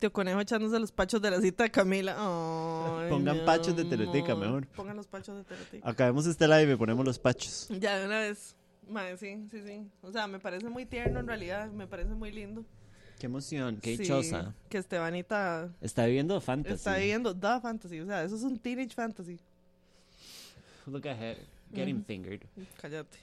Tío 0.01 0.11
Conejo 0.11 0.41
echándose 0.41 0.79
los 0.79 0.91
pachos 0.91 1.21
de 1.21 1.29
la 1.29 1.39
cita 1.39 1.61
de 1.63 1.69
Camila. 1.69 2.15
Ay, 2.17 3.07
Pongan 3.11 3.45
pachos 3.45 3.75
de 3.75 3.85
teletica, 3.85 4.35
mejor. 4.35 4.65
Pongan 4.69 4.97
los 4.97 5.05
pachos 5.05 5.37
de 5.37 5.43
teletica. 5.43 5.87
Acabemos 5.87 6.25
este 6.25 6.47
live 6.47 6.73
y 6.73 6.75
ponemos 6.75 7.05
los 7.05 7.19
pachos. 7.19 7.67
Ya 7.79 7.99
de 7.99 8.07
una 8.07 8.17
vez. 8.21 8.55
Madre, 8.89 9.15
sí, 9.17 9.37
sí, 9.51 9.61
sí. 9.63 9.87
O 10.01 10.11
sea, 10.11 10.25
me 10.25 10.39
parece 10.39 10.67
muy 10.69 10.87
tierno 10.87 11.19
en 11.19 11.27
realidad. 11.27 11.69
Me 11.69 11.85
parece 11.85 12.09
muy 12.15 12.31
lindo. 12.31 12.65
Qué 13.19 13.27
emoción, 13.27 13.77
qué 13.79 13.95
Sí, 13.95 14.01
dichosa. 14.01 14.55
Que 14.69 14.79
Estebanita 14.79 15.69
Está 15.81 16.07
viviendo 16.07 16.41
fantasy. 16.41 16.73
está 16.73 16.95
viviendo 16.97 17.35
The 17.35 17.59
Fantasy. 17.61 17.99
O 17.99 18.07
sea, 18.07 18.23
eso 18.23 18.35
es 18.37 18.41
un 18.41 18.57
teenage 18.57 18.95
fantasy. 18.95 19.37
Look 20.87 21.07
ahead. 21.07 21.37
Getting 21.75 21.97
Ujú. 21.97 22.05
fingered. 22.07 22.41
Cállate. 22.81 23.19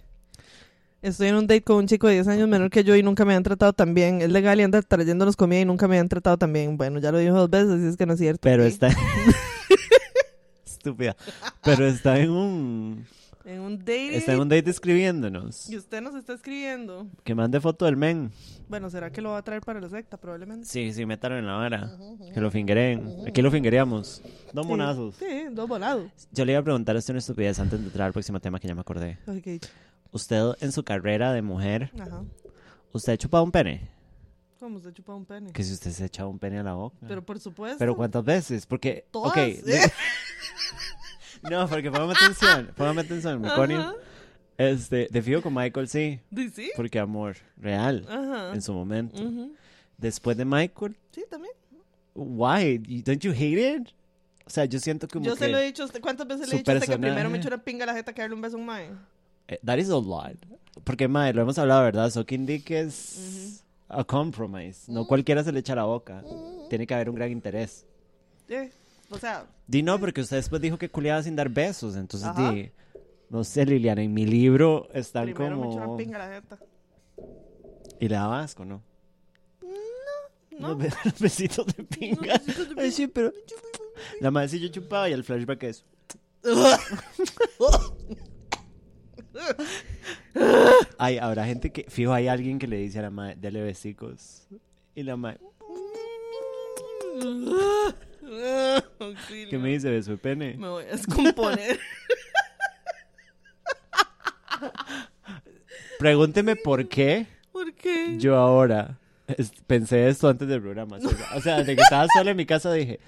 Estoy 1.01 1.29
en 1.29 1.37
un 1.37 1.47
date 1.47 1.63
con 1.63 1.77
un 1.77 1.87
chico 1.87 2.09
de 2.09 2.15
10 2.15 2.27
años 2.29 2.49
menor 2.49 2.71
que 2.71 2.83
yo 2.83 2.97
y 2.97 3.03
nunca 3.05 3.25
me 3.25 3.35
han 3.35 3.43
tratado 3.45 3.73
tan 3.73 3.95
bien. 3.95 4.21
Es 4.21 4.31
legal 4.33 4.59
y 4.59 4.65
anda 4.65 4.83
trayéndonos 4.83 5.37
comida 5.37 5.61
y 5.61 5.65
nunca 5.65 5.87
me 5.87 5.99
han 5.99 6.09
tratado 6.09 6.37
tan 6.39 6.53
bien. 6.53 6.77
Bueno, 6.77 6.99
ya 6.99 7.13
lo 7.13 7.19
dijo 7.19 7.37
dos 7.37 7.51
veces, 7.51 7.71
así 7.71 7.87
es 7.87 7.97
que 7.97 8.05
no 8.07 8.15
es 8.15 8.19
cierto. 8.19 8.41
Pero 8.43 8.65
Y 8.65 8.69
está... 8.69 8.89
Estúpida. 10.67 11.17
Pero 11.63 11.87
está 11.87 12.19
en 12.19 12.31
un... 12.31 13.07
En 13.45 13.61
un 13.61 13.79
date. 13.79 14.17
Está 14.17 14.33
en 14.35 14.41
un 14.41 14.49
date 14.49 14.69
escribiéndonos. 14.71 15.71
Y 15.71 15.77
usted 15.77 16.03
nos 16.03 16.15
está 16.15 16.35
escribiendo. 16.35 17.07
Que 17.25 17.35
mande 17.35 17.61
foto 17.61 17.87
del 17.87 17.97
men. 17.97 18.31
Bueno, 18.69 18.91
¿será 18.91 19.11
que 19.11 19.23
lo 19.23 19.31
va 19.31 19.39
a 19.39 19.43
traer 19.43 19.63
para 19.63 19.81
la 19.81 19.89
secta? 19.89 20.19
Probablemente. 20.19 20.67
Sí, 20.67 20.93
sí, 20.93 21.07
métalo 21.07 21.39
en 21.39 21.47
la 21.47 21.55
vara. 21.55 21.91
Que 22.35 22.41
lo 22.41 22.51
fingereen. 22.51 23.09
Aquí 23.27 23.41
lo 23.41 23.51
fingeríamos. 23.51 24.21
Dos 24.53 24.67
Sí. 24.67 24.69
monazos. 24.71 25.15
Sí, 25.15 25.45
dos 25.53 25.67
volados. 25.67 26.11
Yo 26.33 26.45
le 26.45 26.53
iba 26.53 26.61
a 26.61 26.65
preguntar 26.65 26.95
usted 26.97 27.15
una 27.15 27.21
estupidez 27.21 27.59
antes 27.59 27.81
de 27.81 27.87
entrar 27.87 28.09
al 28.09 28.13
próximo 28.13 28.39
tema 28.39 28.61
que 28.61 28.69
ya 28.69 28.75
me 28.75 28.83
acordé. 28.83 29.19
Ay, 29.27 29.41
qué 29.41 29.53
dicha. 29.53 29.71
Usted 30.13 30.43
en 30.61 30.73
su 30.73 30.83
carrera 30.85 31.33
de 31.33 31.43
mujer, 31.43 31.91
Ajá. 32.01 32.25
¿usted 32.93 33.13
ha 33.13 33.17
chupado 33.17 33.45
un 33.45 33.53
pene? 33.53 33.91
¿Cómo 34.59 34.81
se 34.81 34.93
chupa 34.93 35.15
un 35.15 35.25
pene? 35.25 35.53
Que 35.53 35.63
si 35.63 35.73
usted 35.73 35.91
se 35.93 36.03
ha 36.03 36.07
echado 36.07 36.29
un 36.31 36.39
pene 36.39 36.59
a 36.59 36.63
la 36.63 36.75
boca. 36.75 36.97
Pero 37.07 37.25
por 37.25 37.39
supuesto. 37.39 37.79
¿Pero 37.79 37.95
cuántas 37.95 38.25
veces? 38.25 38.67
Porque, 38.67 39.07
Todas. 39.13 39.31
ok. 39.31 39.37
de- 39.37 39.93
no, 41.51 41.69
porque 41.69 41.91
póngame 41.91 42.15
atención, 42.15 42.73
póngame 42.77 43.03
atención, 43.03 43.41
mi. 43.41 43.49
Ajá. 43.49 43.95
Este, 44.57 45.07
de 45.09 45.23
fijo 45.23 45.41
con 45.43 45.55
Michael 45.55 45.87
sí, 45.89 46.19
¿Sí? 46.35 46.51
sí? 46.51 46.73
porque 46.75 46.99
amor, 46.99 47.37
real, 47.57 48.05
Ajá. 48.09 48.53
en 48.55 48.61
su 48.63 48.73
momento. 48.73 49.23
Después 49.97 50.37
de 50.37 50.45
Michael, 50.45 50.97
Sí, 51.13 51.25
también. 51.31 51.55
why? 52.15 52.79
Don't 53.05 53.21
you 53.23 53.31
hate 53.31 53.77
it? 53.77 53.89
O 54.45 54.51
sea, 54.51 54.65
yo 54.65 54.81
siento 54.81 55.07
como 55.07 55.25
Yo 55.27 55.35
que 55.35 55.39
se 55.45 55.49
lo 55.49 55.59
he 55.59 55.67
dicho. 55.67 55.83
a 55.85 55.87
usted- 55.87 56.01
¿Cuántas 56.01 56.27
veces 56.27 56.49
le 56.49 56.55
he 56.57 56.59
dicho 56.59 56.73
a 56.73 56.75
usted 56.75 56.89
que 56.95 56.99
primero 56.99 57.31
me 57.31 57.39
echo 57.39 57.47
una 57.49 57.63
pinga 57.63 57.85
a 57.85 57.87
la 57.87 57.95
jeta 57.95 58.13
que 58.13 58.23
darle 58.23 58.35
un 58.35 58.41
beso 58.41 58.57
a 58.57 58.59
un 58.61 58.67
mae? 58.67 58.91
Eh, 59.49 59.59
that 59.65 59.79
is 59.79 59.91
a 59.91 59.99
lot. 59.99 60.37
Porque 60.85 61.09
mae, 61.09 61.33
lo 61.33 61.43
hemos 61.43 61.59
hablado, 61.59 61.83
¿verdad? 61.83 62.11
Sucking 62.11 62.47
dick 62.47 62.71
es 62.71 63.65
a 63.89 64.05
compromise. 64.05 64.91
No 64.91 65.07
cualquiera 65.07 65.43
se 65.43 65.51
le 65.53 65.61
echa 65.61 65.75
la 65.75 65.85
boca. 65.85 66.23
Tiene 66.71 66.87
que 66.87 66.95
haber 66.95 67.11
un 67.11 67.17
gran 67.17 67.31
interés. 67.33 67.85
Eh, 68.49 68.71
O 69.11 69.19
sea, 69.19 69.47
Di 69.67 69.83
no, 69.83 69.99
porque 69.99 70.21
usted 70.21 70.37
después 70.37 70.61
dijo 70.63 70.79
que 70.79 70.89
culiaba 70.91 71.23
sin 71.23 71.35
dar 71.37 71.49
besos, 71.49 71.97
entonces 71.97 72.29
di, 72.37 72.71
No 73.31 73.43
sé, 73.45 73.67
Liliana, 73.67 74.03
en 74.03 74.13
mi 74.15 74.25
libro 74.27 74.89
están 74.95 75.25
Primero 75.25 75.57
me 75.59 75.67
echó 75.67 75.77
una 75.77 75.85
como... 75.87 75.97
pinga 75.99 76.19
la 76.19 76.29
jeta. 76.35 76.59
Y 78.01 78.09
le 78.09 78.15
daba 78.15 78.41
asco, 78.43 78.65
¿no? 78.65 78.83
No. 80.59 80.77
Be- 80.77 80.91
los 81.05 81.21
besitos 81.21 81.67
de 81.67 81.85
pinga. 81.85 82.39
besitos 82.39 82.75
de 82.77 82.83
Ay, 82.83 82.91
sí, 82.93 83.07
pero... 83.07 83.33
La 84.21 84.31
madre 84.31 84.49
sí 84.49 84.61
yo 84.61 84.69
chupaba 84.69 85.09
y 85.09 85.13
el 85.13 85.25
flashback 85.25 85.63
es... 85.65 85.85
Ay, 90.99 91.19
habrá 91.19 91.45
gente 91.47 91.71
que... 91.73 91.85
Fijo, 91.89 92.13
hay 92.13 92.29
alguien 92.29 92.59
que 92.59 92.67
le 92.67 92.77
dice 92.77 92.99
a 92.99 93.03
la 93.03 93.11
madre, 93.11 93.37
dale 93.41 93.63
besicos. 93.63 94.47
Y 94.95 95.03
la 95.03 95.17
madre... 95.17 95.39
¿Qué 99.51 99.59
me 99.59 99.71
dice? 99.71 99.91
¿Beso 99.91 100.13
de 100.13 100.19
pene? 100.19 100.55
Me 100.57 100.69
voy 100.69 100.85
a 100.85 100.89
descomponer. 100.89 101.79
Pregúnteme 105.99 106.57
por 106.57 106.89
qué 106.89 107.27
¿Por 107.53 107.73
qué? 107.75 108.17
yo 108.19 108.37
ahora 108.37 108.99
es- 109.27 109.53
pensé 109.67 110.09
esto 110.09 110.29
antes 110.29 110.47
del 110.49 110.61
programa. 110.63 110.97
O 110.97 111.01
sea, 111.01 111.37
o 111.37 111.41
sea, 111.41 111.63
de 111.65 111.75
que 111.77 111.83
estaba 111.83 112.07
sola 112.15 112.31
en 112.31 112.37
mi 112.37 112.47
casa 112.47 112.73
dije, 112.73 113.01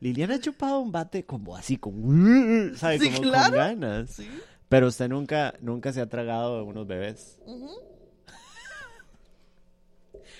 Liliana 0.00 0.34
ha 0.34 0.40
chupado 0.40 0.80
un 0.80 0.92
bate 0.92 1.24
como 1.24 1.56
así, 1.56 1.76
con, 1.78 2.72
¿sabe? 2.76 2.98
Sí, 2.98 3.10
como 3.10 3.30
con 3.32 3.52
ganas. 3.52 4.10
Sí. 4.10 4.28
Pero 4.74 4.88
usted 4.88 5.08
nunca, 5.08 5.54
nunca 5.60 5.92
se 5.92 6.00
ha 6.00 6.06
tragado 6.08 6.64
unos 6.64 6.84
bebés. 6.84 7.38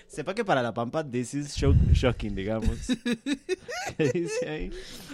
Sepa 0.08 0.34
que 0.34 0.44
para 0.44 0.60
la 0.60 0.74
pampa, 0.74 1.04
this 1.08 1.34
is 1.34 1.56
shock- 1.56 1.92
shocking, 1.92 2.34
digamos. 2.34 2.78
¿Qué 3.96 4.10
dice 4.12 4.48
ahí? 4.48 4.70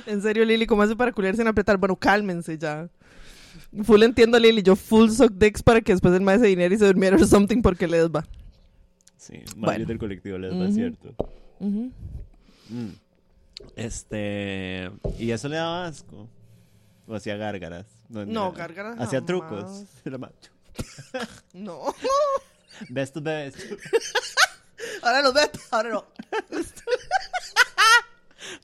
En 0.06 0.22
serio, 0.22 0.42
Lili, 0.46 0.64
¿cómo 0.66 0.80
hace 0.80 0.96
para 0.96 1.12
culiarse 1.12 1.42
sin 1.42 1.48
apretar? 1.48 1.76
Bueno, 1.76 1.96
cálmense 1.96 2.56
ya. 2.56 2.88
Full 3.82 4.02
entiendo 4.04 4.38
a 4.38 4.40
Lili, 4.40 4.62
yo 4.62 4.74
full 4.74 5.10
suck 5.10 5.32
dicks 5.32 5.62
para 5.62 5.82
que 5.82 5.92
después 5.92 6.14
el 6.14 6.22
maestro 6.22 6.44
se 6.46 6.48
dinero 6.48 6.74
y 6.74 6.78
se 6.78 6.86
durmiera 6.86 7.16
o 7.16 7.26
something 7.26 7.60
porque 7.60 7.86
les 7.86 8.08
va. 8.08 8.26
Sí, 9.18 9.34
Mario 9.54 9.58
Bueno. 9.58 9.84
del 9.86 9.98
colectivo 9.98 10.38
les 10.38 10.50
va, 10.54 10.64
Ujú. 10.64 10.72
cierto. 10.72 11.14
Mm. 11.60 11.88
Este. 13.76 14.90
¿Y 15.18 15.30
eso 15.30 15.46
le 15.50 15.56
daba 15.56 15.86
asco? 15.88 16.26
¿O 17.06 17.14
hacía 17.14 17.36
gárgaras? 17.36 17.84
No, 18.10 18.52
gárgaras 18.52 18.94
Hacía 18.98 19.20
jamás. 19.20 19.26
trucos. 19.26 19.84
Era 20.04 20.18
ma- 20.18 20.30
No. 21.52 21.94
Ve 22.88 23.02
estos 23.02 23.22
bebés. 23.22 23.54
Ahora 25.02 25.20
los 25.22 25.34
ves, 25.34 25.50
ahora 25.70 25.90
no. 25.90 26.04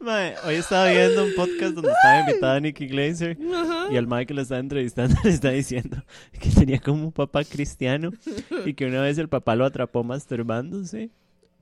Mae, 0.01 0.35
hoy 0.47 0.55
estaba 0.55 0.89
viendo 0.89 1.25
un 1.25 1.35
podcast 1.35 1.75
donde 1.75 1.91
estaba 1.93 2.21
invitada 2.21 2.61
Nikki 2.61 2.87
Glazer 2.89 3.37
y 3.91 3.97
al 3.97 4.07
mae 4.07 4.25
que 4.27 4.33
lo 4.35 4.41
estaba 4.43 4.61
entrevistando 4.61 5.15
le 5.25 5.31
está 5.31 5.51
diciendo 5.51 6.03
que 6.41 6.49
tenía 6.51 6.79
como 6.81 7.05
un 7.05 7.13
papá 7.13 7.45
cristiano 7.45 8.11
y 8.65 8.75
que 8.75 8.87
una 8.87 9.01
vez 9.03 9.19
el 9.19 9.29
papá 9.29 9.55
lo 9.57 9.65
atrapó 9.67 10.03
masturbándose. 10.05 11.11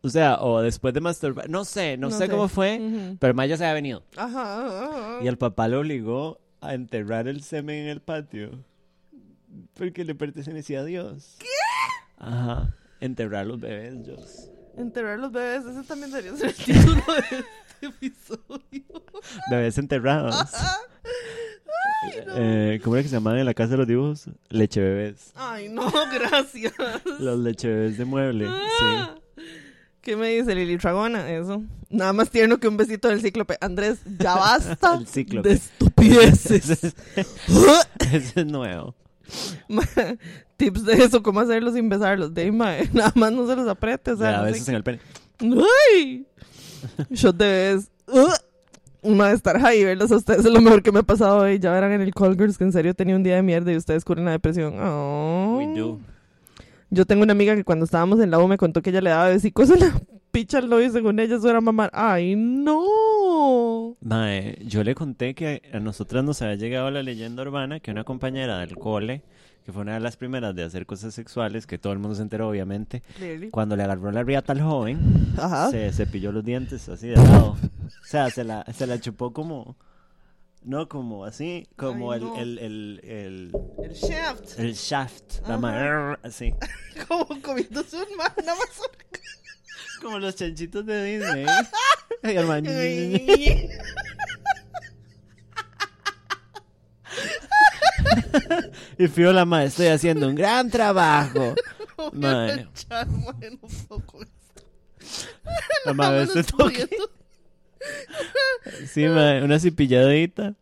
O 0.03 0.09
sea, 0.09 0.41
o 0.41 0.61
después 0.61 0.93
de 0.95 1.01
masturbar, 1.01 1.49
no 1.49 1.64
sé, 1.64 1.97
no, 1.97 2.11
No 2.11 2.16
sé, 2.16 2.26
sé. 2.26 2.30
cómo 2.30 2.49
fue, 2.49 2.78
Ujú. 2.78 3.16
pero 3.18 3.30
el 3.30 3.35
mae 3.37 3.49
ya 3.49 3.57
se 3.57 3.64
había 3.64 3.74
venido. 3.74 4.03
Ajá, 4.16 4.66
ajá, 4.66 4.85
ajá. 4.87 5.18
Y 5.24 5.28
el 5.28 5.39
papá 5.39 5.66
lo 5.66 5.80
obligó 5.80 6.39
a 6.66 6.74
enterrar 6.74 7.28
el 7.28 7.42
semen 7.42 7.84
en 7.84 7.88
el 7.88 8.00
patio. 8.00 8.50
Porque 9.74 10.04
le 10.04 10.14
pertenecía 10.14 10.80
a 10.80 10.84
Dios. 10.84 11.36
¿Qué? 11.38 11.46
Ajá. 12.18 12.74
Enterrar 13.00 13.46
los 13.46 13.60
bebés, 13.60 14.04
Dios. 14.04 14.50
Enterrar 14.76 15.18
los 15.18 15.30
bebés, 15.30 15.64
ese 15.64 15.82
también 15.84 16.10
debería 16.10 16.36
ser 16.36 16.48
el 16.48 16.54
título 16.64 17.04
de 17.14 17.20
este 17.38 17.86
episodio. 17.86 19.04
Bebés 19.50 19.78
enterrados. 19.78 20.34
Ay, 22.02 22.24
no. 22.26 22.32
Eh, 22.36 22.80
¿Cómo 22.82 22.96
era 22.96 23.02
que 23.02 23.08
se 23.08 23.14
llamaban 23.14 23.38
en 23.38 23.46
la 23.46 23.54
casa 23.54 23.72
de 23.72 23.76
los 23.78 23.86
dibujos? 23.86 24.26
Leche 24.48 24.80
bebés. 24.80 25.32
Ay, 25.34 25.68
no, 25.68 25.90
gracias. 26.12 26.72
Los 27.20 27.38
leche 27.38 27.68
bebés 27.68 27.98
de 27.98 28.04
mueble. 28.04 28.46
Ah. 28.48 29.14
¿Qué 30.05 30.16
me 30.16 30.28
dice 30.28 30.55
Lili 30.55 30.76
Tragona? 30.76 31.30
Eso. 31.30 31.62
Nada 31.90 32.12
más 32.12 32.28
tierno 32.30 32.59
que 32.59 32.68
un 32.68 32.76
besito 32.76 33.09
del 33.09 33.20
cíclope. 33.22 33.57
Andrés, 33.61 33.98
ya 34.18 34.34
basta 34.34 34.94
El 35.00 35.07
cíclope. 35.07 35.48
de 35.48 35.55
estupideces. 35.55 36.70
Ese 36.70 36.86
es, 36.88 36.94
ese 38.12 38.40
es 38.40 38.46
nuevo. 38.46 38.94
Ma, 39.68 39.82
Tips 40.57 40.84
de 40.84 40.92
eso, 41.05 41.22
cómo 41.22 41.40
hacerlo 41.40 41.72
sin 41.72 41.88
besarlos. 41.88 42.34
De 42.34 42.52
ma, 42.52 42.74
nada 42.92 43.12
más 43.14 43.32
no 43.32 43.46
se 43.46 43.57
los 43.57 43.66
apriete. 43.66 44.12
O 44.12 44.14
O 44.14 44.16
sea, 44.18 44.28
sea, 44.30 44.38
a 44.38 44.42
no 44.42 44.46
sé 44.48 44.52
veces 44.52 44.68
en 44.68 44.74
el 44.74 44.82
pene. 44.84 45.00
¡Ay! 45.40 46.26
Shot 47.11 47.36
de. 47.36 47.80
Una 49.02 49.28
de 49.28 49.34
estar 49.34 49.62
ahí 49.64 49.84
verlos 49.84 50.11
a 50.12 50.16
ustedes 50.16 50.44
es 50.46 50.52
lo 50.52 50.61
mejor 50.62 50.82
que 50.82 50.90
me 50.92 51.00
ha 51.00 51.02
pasado 51.02 51.38
hoy. 51.38 51.59
Ya 51.59 51.72
verán 51.72 51.92
en 51.92 52.00
el 52.00 52.14
Call 52.14 52.36
Girls 52.36 52.57
que 52.57 52.64
en 52.64 52.72
serio 52.72 52.94
tenía 52.94 53.16
un 53.16 53.22
día 53.22 53.36
de 53.36 53.42
mierda 53.42 53.70
y 53.72 53.76
ustedes 53.76 54.05
curan 54.05 54.24
la 54.26 54.30
depresión. 54.32 54.74
Oh. 54.80 55.57
We 55.59 55.78
do. 55.78 55.98
Yo 56.95 57.05
tengo 57.07 57.24
una 57.24 57.32
amiga 57.32 57.57
que 57.57 57.64
cuando 57.64 57.84
estábamos 57.86 58.20
en 58.20 58.30
la 58.30 58.38
U 58.38 58.47
me 58.47 58.57
contó 58.57 58.80
que 58.80 58.90
ella 58.90 59.01
le 59.01 59.11
daba 59.11 59.28
besicos 59.28 59.68
a 59.68 59.76
la 59.76 60.01
picha 60.30 60.59
al 60.59 60.72
y 60.80 60.90
según 60.90 61.18
ella 61.18 61.34
eso 61.36 61.51
era 61.51 61.61
mamar. 61.61 61.90
¡Ay, 61.92 62.36
no! 62.36 63.97
Mae, 64.01 64.59
yo 64.64 64.84
le 64.84 64.95
conté 64.95 65.34
que 65.34 65.62
a 65.72 65.80
nosotras 65.80 66.22
nos 66.22 66.40
había 66.40 66.55
llegado 66.55 66.92
la 66.92 67.03
leyenda 67.03 67.42
urbana 67.42 67.80
que 67.80 67.90
una 67.90 68.05
compañera 68.05 68.61
del 68.61 68.76
cole, 68.76 69.24
que 69.64 69.72
fue 69.72 69.82
una 69.82 69.95
de 69.95 70.01
las 70.01 70.16
primeras 70.16 70.55
de 70.55 70.62
hacer 70.62 70.86
cosas 70.86 71.12
sexuales, 71.14 71.66
que 71.66 71.78
todo 71.78 71.92
el 71.92 71.99
mundo 71.99 72.14
se 72.14 72.22
enteró 72.22 72.49
obviamente, 72.49 73.03
cuando 73.51 73.74
le 73.74 73.82
agarró 73.82 74.12
la 74.12 74.22
riata 74.22 74.53
al 74.53 74.62
joven, 74.62 75.34
Ajá. 75.36 75.70
se 75.70 75.92
cepilló 75.92 76.30
los 76.30 76.45
dientes 76.45 76.88
así 76.88 77.09
de 77.09 77.16
lado. 77.16 77.57
O 77.86 78.07
sea, 78.07 78.30
se 78.30 78.45
la, 78.45 78.64
se 78.72 78.86
la 78.86 79.01
chupó 79.01 79.32
como... 79.32 79.76
No, 80.64 80.88
como 80.88 81.24
así, 81.26 81.68
como 81.76 82.10
Ay, 82.12 82.20
el, 82.20 82.24
no. 82.26 82.36
el, 82.40 82.58
el, 82.58 83.00
el, 83.04 83.52
El 83.84 83.92
shaft. 83.92 84.58
el 84.58 84.72
shaft, 84.74 85.40
la 85.42 85.48
Ajá. 85.54 85.58
ma- 85.58 86.18
así. 86.22 86.54
Como 87.08 87.26
comiéndose 87.42 87.96
un 87.98 88.16
man, 88.16 88.32
nada 88.38 88.54
más. 88.58 88.80
Como 90.02 90.18
los 90.18 90.34
chanchitos 90.36 90.86
de 90.86 91.04
Disney. 91.18 91.46
Y 92.22 92.28
el 92.36 92.46
man- 92.46 92.64
y 98.98 99.08
fío 99.08 99.32
la 99.32 99.44
madre, 99.44 99.66
estoy 99.66 99.86
haciendo 99.88 100.28
un 100.28 100.34
gran 100.34 100.70
trabajo. 100.70 101.54
Mae. 102.12 102.66
Echar, 102.74 103.06
mae, 103.08 103.50
no 103.50 103.68
puedo 103.88 104.22
esto. 104.22 104.62
La 105.84 105.92
madre 105.94 106.22
este 106.24 106.42
toque. 106.44 106.88
Sí, 108.87 109.05
una 109.05 109.59
cepilladita. 109.59 110.55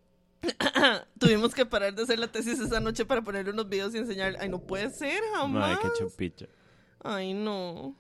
Tuvimos 1.18 1.54
que 1.54 1.64
parar 1.64 1.94
de 1.94 2.02
hacer 2.02 2.18
la 2.18 2.26
tesis 2.26 2.58
esa 2.58 2.80
noche 2.80 3.04
para 3.04 3.22
ponerle 3.22 3.52
unos 3.52 3.68
videos 3.68 3.94
y 3.94 3.98
enseñar. 3.98 4.36
Ay, 4.40 4.48
no 4.48 4.60
puede 4.60 4.90
ser, 4.90 5.20
jamás. 5.34 5.78
qué 5.78 5.88
chupicha. 5.98 6.46
Ay, 7.02 7.32
no. 7.32 7.94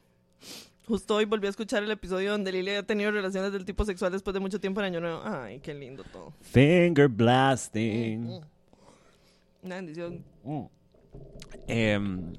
Justo 0.86 1.14
hoy 1.14 1.24
volví 1.24 1.46
a 1.46 1.50
escuchar 1.50 1.82
el 1.84 1.90
episodio 1.90 2.32
donde 2.32 2.50
Lili 2.50 2.70
había 2.70 2.82
tenido 2.82 3.12
relaciones 3.12 3.52
del 3.52 3.64
tipo 3.64 3.84
sexual 3.84 4.10
después 4.10 4.34
de 4.34 4.40
mucho 4.40 4.60
tiempo 4.60 4.80
en 4.80 4.86
Año 4.86 5.00
Nuevo. 5.00 5.22
Ay, 5.24 5.60
qué 5.60 5.72
lindo 5.74 6.02
todo. 6.12 6.32
Finger 6.40 7.08
blasting. 7.08 8.40
Una 9.62 9.76
bendición. 9.76 10.24
Mm. 10.42 10.64
Em, 11.68 12.32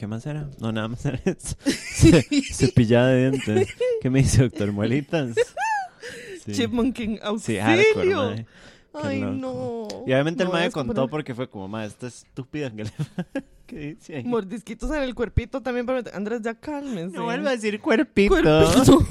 ¿Qué 0.00 0.06
más 0.06 0.24
era? 0.24 0.48
No, 0.60 0.72
nada 0.72 0.88
más 0.88 1.04
era 1.04 1.20
eso. 1.26 1.56
Ce- 1.66 2.22
Cepillada 2.54 3.08
de 3.08 3.30
dientes. 3.32 3.68
¿Qué 4.00 4.08
me 4.08 4.20
dice, 4.20 4.40
doctor? 4.44 4.72
¿Muelitas? 4.72 5.34
Sí. 6.42 6.52
Chipmunking, 6.52 7.20
Sí, 7.38 7.58
hardcore, 7.58 8.14
auxilio. 8.14 8.46
Ay, 8.92 9.20
loco. 9.20 9.32
no. 9.34 9.88
Y 10.06 10.12
obviamente 10.12 10.44
Me 10.44 10.50
el 10.50 10.52
mae 10.52 10.70
contó 10.70 11.08
porque 11.08 11.34
fue 11.34 11.48
como, 11.48 11.68
mae, 11.68 11.86
esta 11.86 12.06
estúpida 12.06 12.70
que 12.70 12.84
le... 12.84 12.90
¿Qué 13.66 13.78
dice 13.94 14.16
ahí? 14.16 14.24
Mordisquitos 14.24 14.90
en 14.90 15.02
el 15.04 15.14
cuerpito 15.14 15.60
también 15.62 15.86
para 15.86 15.98
meter- 16.00 16.16
Andrés, 16.16 16.42
ya 16.42 16.54
cálmense. 16.54 17.16
No 17.16 17.22
vuelva 17.24 17.50
a 17.50 17.52
decir 17.52 17.80
cuerpito. 17.80 18.34
Cuerpito. 18.34 19.06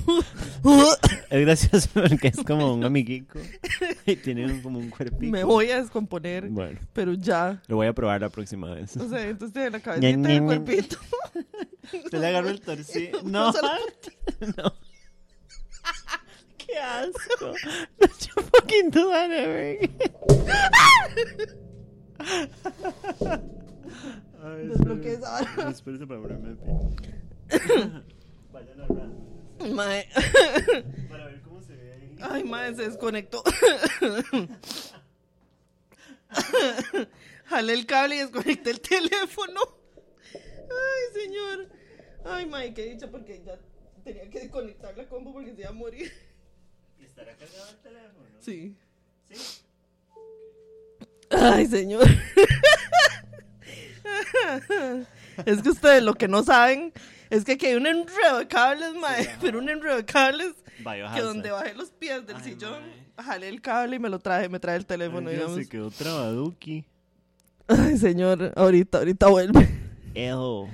Es 1.30 1.42
gracioso 1.46 1.88
porque 1.94 2.28
es 2.30 2.44
como 2.44 2.74
un 2.74 2.84
amiguico. 2.84 3.40
Y 4.06 4.18
tiene 4.18 4.62
como 4.62 4.80
un 4.80 4.90
cuerpito. 4.90 5.32
Me 5.32 5.46
voy 5.46 5.72
a 5.72 5.80
descomponer, 5.82 6.50
Bueno, 6.50 6.78
pero 6.92 7.14
ya. 7.14 7.62
lo 7.68 7.78
voy 7.78 7.88
a 7.88 7.94
probar 7.94 8.20
la 8.20 8.30
próxima 8.30 8.74
vez. 8.74 8.98
O 8.98 9.08
sea, 9.08 9.26
entonces 9.26 9.54
tiene 9.54 9.70
la 9.70 9.80
cabecita 9.80 10.18
Ñe, 10.18 10.36
el 10.36 10.44
cuerpito. 10.44 10.98
Se 12.12 12.20
le 12.20 12.28
agarró 12.28 12.50
el 12.50 12.60
torcido. 12.60 13.22
No, 13.24 13.52
no. 13.54 14.74
Qué 16.70 16.78
asco. 16.78 17.54
No, 18.00 18.08
yo 18.08 18.42
fucking 18.54 18.90
do 18.92 19.10
that 19.10 19.32
ever 19.32 19.90
Desbloqueé 24.68 25.14
esa 25.14 25.46
para 26.08 26.22
ponerme 26.22 26.50
de 26.50 26.56
pie. 26.56 26.74
Vayan 28.52 28.82
a 28.82 28.86
hablar. 28.86 29.10
Mae. 29.74 30.08
Para 31.10 31.26
ver 31.26 31.42
cómo 31.42 31.62
se 31.62 31.76
ve 31.76 31.94
ahí. 31.94 32.16
Ay, 32.22 32.44
madre, 32.44 32.76
se 32.76 32.84
desconectó. 32.84 33.44
Jalé 37.46 37.74
el 37.74 37.86
cable 37.86 38.16
y 38.16 38.20
desconecté 38.20 38.70
el 38.70 38.82
teléfono. 38.82 39.62
Ay, 40.34 41.22
señor. 41.22 41.68
Ay, 42.26 42.46
madre, 42.46 42.74
qué 42.74 42.86
dicha 42.86 43.10
porque 43.10 43.42
ya 43.44 43.58
tenía 44.04 44.30
que 44.30 44.42
desconectar 44.42 44.96
la 44.98 45.08
combo 45.08 45.34
porque 45.34 45.56
se 45.56 45.62
iba 45.62 45.70
a 45.70 45.74
morir. 45.74 46.12
¿Y 47.00 47.06
estará 47.06 47.34
cargado 47.36 47.70
el 47.70 47.78
teléfono? 47.78 48.26
Sí. 48.42 48.76
Sí. 49.32 49.62
Ay, 51.32 51.66
señor. 51.68 52.06
es 55.46 55.62
que 55.62 55.70
ustedes 55.70 56.04
lo 56.04 56.14
que 56.16 56.28
no 56.28 56.44
saben 56.44 56.92
es 57.30 57.46
que 57.46 57.54
aquí 57.54 57.68
hay 57.68 57.76
un 57.76 57.86
enredo 57.88 58.40
de 58.40 58.48
cables, 58.48 58.96
mae. 58.96 59.30
pero 59.42 59.60
un 59.60 59.70
enredo 59.70 59.98
de 59.98 60.06
cables 60.06 60.56
que 61.14 61.22
donde 61.22 61.52
bajé 61.52 61.74
los 61.76 61.92
pies 61.92 62.26
del 62.26 62.38
Ay, 62.38 62.44
sillón, 62.44 62.82
mae. 63.18 63.26
jalé 63.26 63.50
el 63.50 63.62
cable 63.62 63.98
y 63.98 64.00
me 64.00 64.10
lo 64.10 64.18
traje, 64.20 64.50
me 64.50 64.60
trae 64.60 64.78
el 64.78 64.86
teléfono, 64.86 65.30
Ay, 65.30 65.36
digamos. 65.36 65.58
se 65.58 65.70
quedó 65.70 65.92
trabaduki. 65.92 66.86
Ay, 67.68 67.98
señor, 67.98 68.52
ahorita, 68.56 68.98
ahorita 69.00 69.28
vuelve. 69.28 69.70
Ew. 70.16 70.68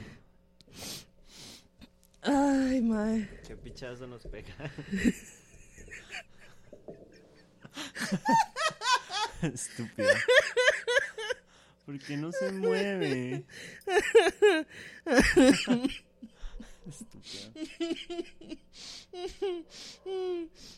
Ay, 2.22 2.82
mae. 2.82 3.30
Qué 3.46 3.56
pichazo 3.58 4.08
nos 4.08 4.26
pega. 4.26 4.54
Estúpida. 9.42 10.14
¿Por 11.86 12.00
qué 12.00 12.18
no 12.18 12.32
se 12.32 12.52
mueve? 12.52 13.44
Estúpida. 16.88 17.66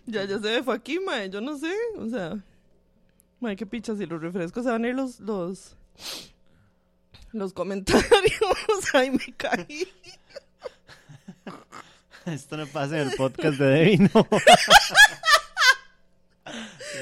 Ya, 0.05 0.25
ya 0.25 0.39
se 0.39 0.63
fue 0.63 0.75
aquí, 0.75 0.99
mae, 0.99 1.29
yo 1.29 1.41
no 1.41 1.57
sé, 1.57 1.73
o 1.97 2.09
sea, 2.09 2.37
mae, 3.39 3.55
qué 3.55 3.65
picha, 3.65 3.95
si 3.95 4.05
los 4.05 4.21
refrescos 4.21 4.63
se 4.63 4.71
van 4.71 4.85
a 4.85 4.87
ir 4.87 4.95
los, 4.95 5.19
los, 5.19 5.75
los 7.31 7.53
comentarios, 7.53 8.05
ay, 8.93 9.11
me 9.11 9.33
caí. 9.35 9.87
Esto 12.25 12.57
no 12.57 12.67
pasa 12.67 13.01
en 13.01 13.09
el 13.09 13.15
podcast 13.15 13.57
de 13.57 13.65
Debbie, 13.65 13.97
no. 14.13 14.27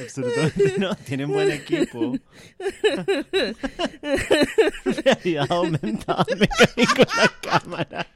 Absolutamente 0.02 0.74
no. 0.78 0.96
Tienen 0.96 1.32
buen 1.32 1.52
equipo. 1.52 2.16
Realidad 4.86 5.48
aumentada. 5.50 6.26
Me 6.38 6.48
caí 6.48 6.86
con 6.86 7.06
la 7.18 7.32
cámara. 7.42 8.08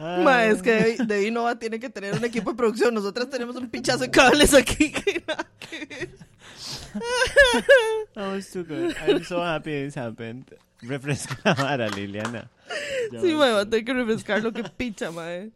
Mae, 0.00 0.50
es 0.50 0.62
que 0.62 0.72
Debbie, 0.72 1.06
Debbie 1.06 1.30
Nova 1.30 1.58
tiene 1.58 1.80
que 1.80 1.88
tener 1.88 2.14
un 2.14 2.24
equipo 2.24 2.50
de 2.50 2.56
producción, 2.56 2.92
nosotras 2.92 3.30
tenemos 3.30 3.56
un 3.56 3.70
pichazo 3.70 4.00
de 4.00 4.10
cables 4.10 4.52
aquí 4.52 4.92
que 4.92 5.22
nada 5.26 5.46
que 5.58 5.86
ver. 5.86 6.08
That 8.14 8.32
was 8.32 8.50
too 8.50 8.64
good. 8.64 8.94
I'm 9.06 9.24
so 9.24 9.42
happy 9.42 9.84
this 9.84 9.96
happened. 9.96 10.54
Refresca 10.82 11.38
la 11.44 11.54
vara, 11.54 11.88
Liliana. 11.88 12.50
Ya 13.10 13.20
Sí, 13.20 13.32
mae, 13.32 13.52
va 13.52 13.60
a 13.60 13.64
tener 13.64 13.84
que 13.84 13.94
refrescar 13.94 14.42
lo 14.42 14.52
que 14.52 14.64
picha, 14.64 15.10
mae. 15.10 15.50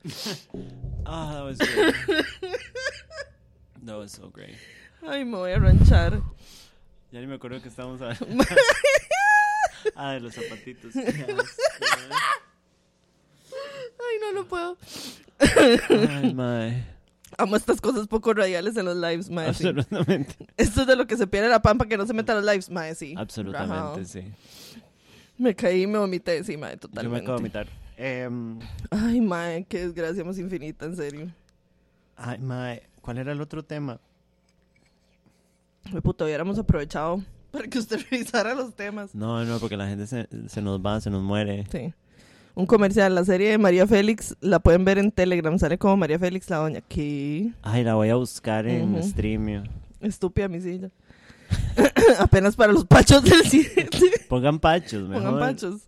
Ah, 1.05 1.33
that 1.35 1.45
was 1.45 1.59
great. 1.59 1.95
That 3.85 3.97
was 3.97 4.13
so 4.13 4.29
great. 4.31 4.57
Ay, 5.07 5.25
me 5.25 5.37
voy 5.39 5.53
a 5.53 5.59
ranchar. 5.59 6.21
Ya 7.13 7.21
ni 7.21 7.27
me 7.27 7.37
acuerdo 7.37 7.61
que 7.63 7.69
estábamos 7.69 8.01
hablando. 8.03 8.45
ah, 9.97 10.13
de 10.13 10.21
los 10.21 10.35
zapatitos. 10.35 10.95
Ay, 10.97 11.35
no, 14.21 14.33
no 14.33 14.49
puedo. 14.49 14.77
Ay, 16.09 16.35
mae. 16.35 16.85
Amo 17.39 17.57
estas 17.57 17.81
cosas 17.81 18.07
poco 18.07 18.35
radiales 18.35 18.77
en 18.77 18.85
los 18.85 18.97
lives, 18.97 19.31
mae. 19.31 19.55
sí. 19.55 19.69
Absolutamente. 19.69 20.35
Esto 20.57 20.83
es 20.83 20.87
de 20.87 20.97
lo 20.97 21.07
que 21.07 21.17
se 21.17 21.27
pierde 21.27 21.49
la 21.49 21.63
pampa 21.63 21.87
que 21.87 21.97
no 21.97 22.07
se 22.07 22.13
meta 22.13 22.33
a 22.33 22.37
los 22.37 22.45
lives, 22.45 22.71
mae, 22.71 22.95
sí. 22.95 23.15
Absolutamente, 23.17 23.75
Rajao. 23.75 24.05
sí. 24.05 24.25
Me 25.39 25.55
caí 25.55 25.83
y 25.83 25.87
me 25.87 25.99
vomité, 25.99 26.45
sí, 26.45 26.57
mae, 26.57 26.73
Yo 26.73 26.75
me 26.75 26.79
totalmente. 26.81 27.19
acabo 27.21 27.37
de 27.39 27.43
vomitar. 27.43 27.67
Em, 27.97 28.59
Ay, 28.91 29.21
mae, 29.21 29.65
qué 29.65 29.87
desgracia 29.87 30.25
más 30.25 30.39
infinita, 30.39 30.87
en 30.87 30.97
serio. 30.97 31.33
ay, 32.17 32.39
mae. 32.39 32.83
¿Cuál 33.01 33.19
era 33.19 33.33
el 33.33 33.41
otro 33.41 33.63
tema? 33.65 33.99
Me 35.93 36.01
puto, 36.03 36.25
hubiéramos 36.25 36.59
aprovechado 36.59 37.23
para 37.51 37.67
que 37.69 37.79
usted 37.79 38.01
revisara 38.11 38.55
los 38.55 38.75
temas. 38.75 39.15
No, 39.15 39.45
no, 39.45 39.59
porque 39.59 39.77
la 39.77 39.89
gente 39.89 40.07
se, 40.07 40.29
se 40.49 40.63
nos 40.63 40.81
va, 40.81 41.01
se 41.01 41.11
nos 41.11 41.23
muere. 41.23 41.67
Sí. 41.71 41.93
Un 42.55 42.67
comercial, 42.67 43.15
la 43.15 43.25
serie 43.25 43.51
de 43.51 43.59
María 43.59 43.87
Félix, 43.87 44.37
la 44.41 44.59
pueden 44.59 44.85
ver 44.85 44.99
en 44.99 45.13
Telegram, 45.13 45.57
sale 45.59 45.79
como 45.79 45.97
María 45.97 46.19
Félix 46.19 46.51
la 46.51 46.57
doña. 46.59 46.81
Qué 46.83 47.53
Ay, 47.63 47.85
la 47.85 47.95
voy 47.95 48.09
a 48.11 48.17
buscar 48.17 48.67
en 48.67 48.95
Ujú. 48.97 49.09
Streamio. 49.09 49.63
estúpida 50.01 50.49
mi 50.49 50.61
silla. 50.61 50.91
Apenas 52.19 52.57
para 52.57 52.73
los 52.73 52.85
pachos 52.85 53.23
del 53.25 53.43
siguiente. 53.45 53.99
Pongan 54.29 54.59
pachos, 54.59 55.09
mejor. 55.09 55.25
Pongan 55.25 55.39
pachos. 55.41 55.81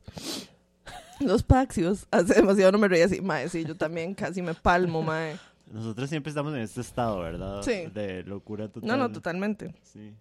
Los 1.21 1.43
paxios. 1.43 2.07
Hace 2.11 2.35
demasiado 2.35 2.73
no 2.73 2.79
me 2.79 2.89
reía 2.89 3.05
así. 3.07 3.21
Mae, 3.21 3.49
sí, 3.49 3.65
yo 3.65 3.77
también 3.77 4.15
casi 4.15 4.41
me 4.43 4.55
palmo, 4.55 5.03
mae. 5.03 5.37
Nosotros 5.71 6.11
siempre 6.11 6.31
estamos 6.31 6.55
en 6.55 6.61
este 6.61 6.81
estado, 6.81 7.21
¿verdad? 7.21 7.63
Sí. 7.63 7.87
De 7.95 8.23
locura 8.25 8.69
total. 8.69 8.89
No, 8.89 8.97
no, 8.97 9.13
totalmente. 9.13 9.75
Sí. 9.83 10.13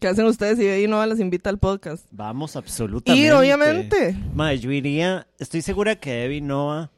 ¿Qué 0.00 0.08
hacen 0.08 0.26
ustedes 0.26 0.58
si 0.58 0.84
y 0.84 0.86
no 0.86 1.04
las 1.04 1.20
invita 1.20 1.50
al 1.50 1.58
podcast? 1.58 2.06
Vamos, 2.10 2.56
absolutamente. 2.56 3.26
Y 3.26 3.30
obviamente. 3.30 4.16
Mae, 4.34 4.58
yo 4.58 4.70
iría... 4.70 5.26
Estoy 5.38 5.62
segura 5.62 5.96
que 5.96 6.12
Debbie 6.12 6.40
Nova... 6.40 6.90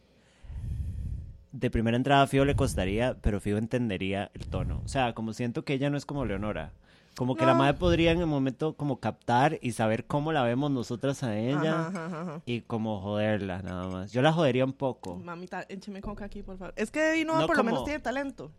De 1.51 1.71
primera 1.71 1.97
entrada, 1.97 2.27
Fío 2.27 2.45
le 2.45 2.55
costaría, 2.55 3.17
pero 3.21 3.41
Fío 3.41 3.57
entendería 3.57 4.31
el 4.35 4.47
tono. 4.47 4.83
O 4.85 4.89
sea, 4.89 5.15
como 5.15 5.33
siento 5.33 5.65
que 5.65 5.73
ella 5.75 5.91
no 5.91 5.97
es 5.97 6.05
como 6.05 6.25
Leonora. 6.25 6.73
Como 7.19 7.35
que 7.35 7.45
la 7.45 7.55
madre 7.55 7.75
podría 7.75 8.13
en 8.13 8.21
el 8.21 8.27
momento 8.27 8.75
como 8.75 9.01
captar 9.01 9.59
y 9.61 9.73
saber 9.73 10.07
cómo 10.07 10.31
la 10.31 10.45
vemos 10.45 10.71
nosotras 10.71 11.25
a 11.25 11.37
ella. 11.37 11.89
Ajá, 11.89 12.07
ajá, 12.07 12.21
ajá. 12.21 12.43
Y 12.47 12.61
como 12.61 13.01
joderla, 13.01 13.61
nada 13.61 13.89
más. 13.89 14.13
Yo 14.13 14.23
la 14.23 14.33
jodería 14.33 14.65
un 14.65 14.73
poco. 14.73 15.17
Mamita, 15.17 15.67
écheme 15.69 16.01
coca 16.01 16.27
aquí, 16.27 16.45
por 16.45 16.59
favor. 16.59 16.73
Es 16.77 16.93
que 16.93 17.25
Nova 17.25 17.41
No 17.41 17.47
por 17.49 17.57
lo 17.57 17.65
menos 17.65 17.83
tiene 17.83 17.99
talento. 17.99 18.53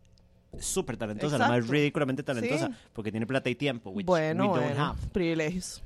Súper 0.60 0.98
talentosa, 0.98 1.38
la 1.38 1.48
más 1.48 1.58
Exacto. 1.60 1.72
ridículamente 1.72 2.22
talentosa. 2.22 2.68
Sí. 2.68 2.74
Porque 2.92 3.12
tiene 3.12 3.26
plata 3.26 3.50
y 3.50 3.56
tiempo, 3.56 3.92
which 3.92 4.06
bueno, 4.06 4.44
we 4.44 4.50
don't 4.50 4.68
bueno. 4.68 4.86
have. 4.88 5.08
Privilegios. 5.14 5.82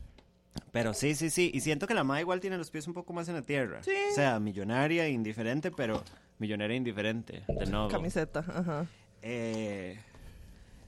Pero 0.72 0.96
sí, 0.96 1.14
sí, 1.14 1.30
sí. 1.30 1.52
Y 1.54 1.60
siento 1.60 1.86
que 1.86 1.94
la 1.94 2.04
madre 2.04 2.22
igual 2.22 2.40
tiene 2.40 2.58
los 2.58 2.72
pies 2.72 2.88
un 2.88 2.96
poco 2.96 3.14
más 3.14 3.30
en 3.30 3.36
la 3.36 3.44
tierra. 3.44 3.84
Sí. 3.84 3.92
O 4.12 4.16
sea, 4.16 4.40
millonaria, 4.40 5.08
indiferente, 5.10 5.70
pero 5.70 6.02
millonaria 6.40 6.76
indiferente. 6.76 7.44
De 7.48 7.68
nuevo. 7.68 7.88
Camiseta, 7.90 8.40
ajá. 8.40 8.88
Eh, 9.22 10.00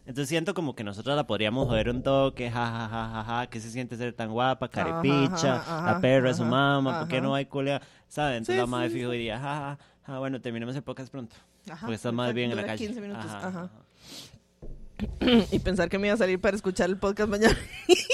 entonces 0.05 0.29
siento 0.29 0.53
como 0.53 0.75
que 0.75 0.83
nosotros 0.83 1.15
la 1.15 1.25
podríamos 1.25 1.67
joder 1.67 1.89
un 1.89 2.03
toque, 2.03 2.51
ja, 2.51 2.65
ja, 2.67 2.87
ja, 2.87 3.09
ja, 3.09 3.23
ja, 3.23 3.47
que 3.47 3.59
se 3.59 3.71
siente 3.71 3.97
ser 3.97 4.13
tan 4.13 4.31
guapa, 4.31 4.69
carepicha, 4.69 5.55
ajá, 5.55 5.81
la 5.85 5.91
ajá, 5.91 6.01
perra 6.01 6.29
es 6.31 6.37
su 6.37 6.45
mamá, 6.45 6.99
¿por 6.99 7.07
qué 7.07 7.21
no 7.21 7.33
hay 7.33 7.45
culea? 7.45 7.81
¿Saben? 8.07 8.37
Entonces 8.37 8.55
Sí, 8.55 8.59
la 8.59 8.67
madre 8.67 8.89
sí, 8.89 8.95
fijo 8.95 9.11
diría, 9.11 9.39
ja, 9.39 9.55
ja, 9.55 9.79
ja, 10.05 10.19
bueno, 10.19 10.39
terminemos 10.41 10.75
el 10.75 10.83
podcast 10.83 11.11
pronto. 11.11 11.35
Ajá, 11.69 11.81
porque 11.81 11.95
estás 11.95 12.13
más 12.13 12.33
bien 12.33 12.51
en 12.51 12.57
la 12.57 12.65
calle. 12.65 12.85
15 12.85 13.01
minutos. 13.01 13.25
Y 15.51 15.59
pensar 15.59 15.89
que 15.89 15.99
me 15.99 16.07
iba 16.07 16.13
a 16.13 16.17
salir 16.17 16.39
para 16.39 16.55
escuchar 16.55 16.89
el 16.89 16.97
podcast 16.97 17.29
mañana. 17.29 17.57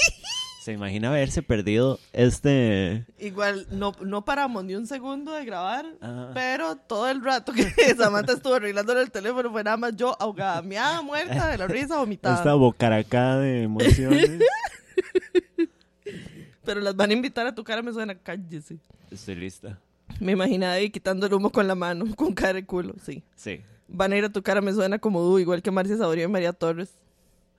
Se 0.62 0.70
imagina 0.70 1.08
haberse 1.08 1.42
perdido 1.42 1.98
este... 2.12 3.04
Igual, 3.18 3.66
no, 3.72 3.96
no 4.00 4.24
paramos 4.24 4.62
ni 4.62 4.76
un 4.76 4.86
segundo 4.86 5.32
de 5.32 5.44
grabar, 5.44 5.84
Ajá. 6.00 6.30
pero 6.34 6.76
todo 6.76 7.10
el 7.10 7.20
rato 7.20 7.52
que 7.52 7.64
Samantha 7.96 8.34
estuvo 8.34 8.54
arreglándole 8.54 9.02
el 9.02 9.10
teléfono 9.10 9.50
fue 9.50 9.64
nada 9.64 9.76
más 9.76 9.96
yo 9.96 10.16
ahogada, 10.20 10.62
miada, 10.62 11.02
muerta, 11.02 11.48
de 11.48 11.58
la 11.58 11.66
risa, 11.66 11.96
vomitada. 11.96 12.36
Esta 12.36 12.54
bocaracada 12.54 13.40
de 13.40 13.64
emociones. 13.64 14.30
Pero 16.64 16.80
las 16.80 16.94
van 16.94 17.10
a 17.10 17.14
invitar 17.14 17.44
a 17.44 17.56
tu 17.56 17.64
cara, 17.64 17.82
me 17.82 17.92
suena, 17.92 18.14
cállese. 18.14 18.78
Estoy 19.10 19.34
lista. 19.34 19.80
Me 20.20 20.30
imaginaba 20.30 20.74
ahí 20.74 20.90
quitando 20.90 21.26
el 21.26 21.34
humo 21.34 21.50
con 21.50 21.66
la 21.66 21.74
mano, 21.74 22.04
con 22.14 22.34
cara 22.34 22.52
de 22.52 22.64
culo, 22.64 22.94
sí. 23.04 23.24
Sí. 23.34 23.62
Van 23.88 24.12
a 24.12 24.16
ir 24.16 24.26
a 24.26 24.28
tu 24.28 24.44
cara, 24.44 24.60
me 24.60 24.72
suena 24.72 25.00
como 25.00 25.22
tú, 25.22 25.40
igual 25.40 25.60
que 25.60 25.72
Marcia 25.72 25.96
Saborío 25.96 26.26
y 26.26 26.28
María 26.28 26.52
Torres. 26.52 26.94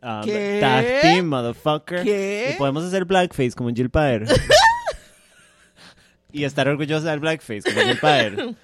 Um, 0.03 0.25
¿Qué? 0.25 0.57
Tag 0.59 0.85
team, 1.01 1.27
motherfucker. 1.27 2.03
¿Qué? 2.03 2.51
Y 2.53 2.57
podemos 2.57 2.83
hacer 2.83 3.05
blackface 3.05 3.51
como 3.51 3.69
Jill 3.69 3.89
Paer. 3.89 4.25
y 6.33 6.43
estar 6.43 6.67
orgullosa 6.67 7.11
del 7.11 7.21
blackface 7.21 7.61
como 7.63 7.85
Jill 7.85 7.99
Paer. 7.99 8.55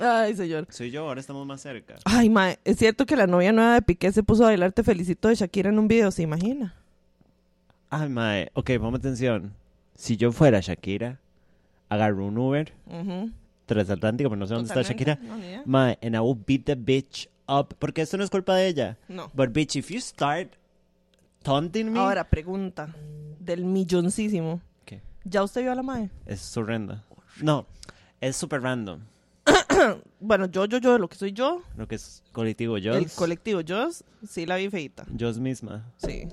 Ay, 0.00 0.36
señor. 0.36 0.66
Soy 0.70 0.90
yo, 0.90 1.08
ahora 1.08 1.20
estamos 1.20 1.46
más 1.46 1.60
cerca. 1.60 1.96
Ay, 2.04 2.30
mae, 2.30 2.58
es 2.64 2.78
cierto 2.78 3.06
que 3.06 3.16
la 3.16 3.26
novia 3.26 3.52
nueva 3.52 3.74
de 3.74 3.82
Piqué 3.82 4.12
se 4.12 4.22
puso 4.22 4.44
a 4.44 4.46
bailar 4.46 4.72
Te 4.72 4.82
Felicito 4.84 5.28
de 5.28 5.34
Shakira 5.34 5.70
en 5.70 5.78
un 5.78 5.88
video, 5.88 6.10
¿se 6.10 6.22
imagina? 6.22 6.74
Ay, 7.90 8.08
mae. 8.08 8.50
Ok, 8.54 8.70
ponme 8.78 8.98
atención. 8.98 9.52
Si 9.94 10.16
yo 10.16 10.32
fuera 10.32 10.60
Shakira, 10.60 11.18
agarro 11.88 12.24
un 12.24 12.38
Uber 12.38 12.72
Ujú. 12.86 13.30
transatlántico, 13.66 14.30
pero 14.30 14.38
no 14.38 14.46
sé 14.46 14.54
dónde 14.54 14.68
está. 14.68 14.82
Shakira. 14.82 15.18
No. 15.20 15.36
Mae, 15.66 15.98
and 16.02 16.14
I 16.14 16.20
will 16.20 16.38
beat 16.46 16.64
the 16.64 16.76
bitch 16.76 17.28
up. 17.48 17.74
Porque 17.78 18.02
esto 18.02 18.16
no 18.16 18.24
es 18.24 18.30
culpa 18.30 18.54
de 18.56 18.68
ella. 18.68 18.98
No. 19.08 19.30
But 19.34 19.50
bitch, 19.52 19.76
if 19.76 19.90
you 19.90 20.00
start 20.00 20.52
taunting 21.42 21.92
me... 21.92 21.98
Ahora, 22.00 22.28
pregunta 22.28 22.94
del 23.40 23.64
milloncísimo. 23.64 24.60
¿Qué? 24.84 25.00
¿Ya 25.24 25.42
usted 25.42 25.62
vio 25.62 25.72
a 25.72 25.74
la 25.74 25.82
mae? 25.82 26.10
Es 26.26 26.56
horrenda. 26.56 27.04
No, 27.40 27.66
es 28.20 28.36
super 28.36 28.60
random. 28.62 29.00
Bueno, 30.20 30.46
yo, 30.46 30.66
yo, 30.66 30.78
yo, 30.78 30.96
lo 30.98 31.08
que 31.08 31.16
soy 31.16 31.32
yo, 31.32 31.62
Lo 31.76 31.88
que 31.88 31.96
es 31.96 32.22
colectivo 32.30 32.78
yo. 32.78 32.94
el 32.94 33.10
colectivo 33.10 33.62
yo, 33.62 33.88
sí 34.28 34.46
la 34.46 34.54
vi 34.56 34.70
feita. 34.70 35.04
Yo 35.12 35.32
misma. 35.34 35.90
Sí. 35.96 36.28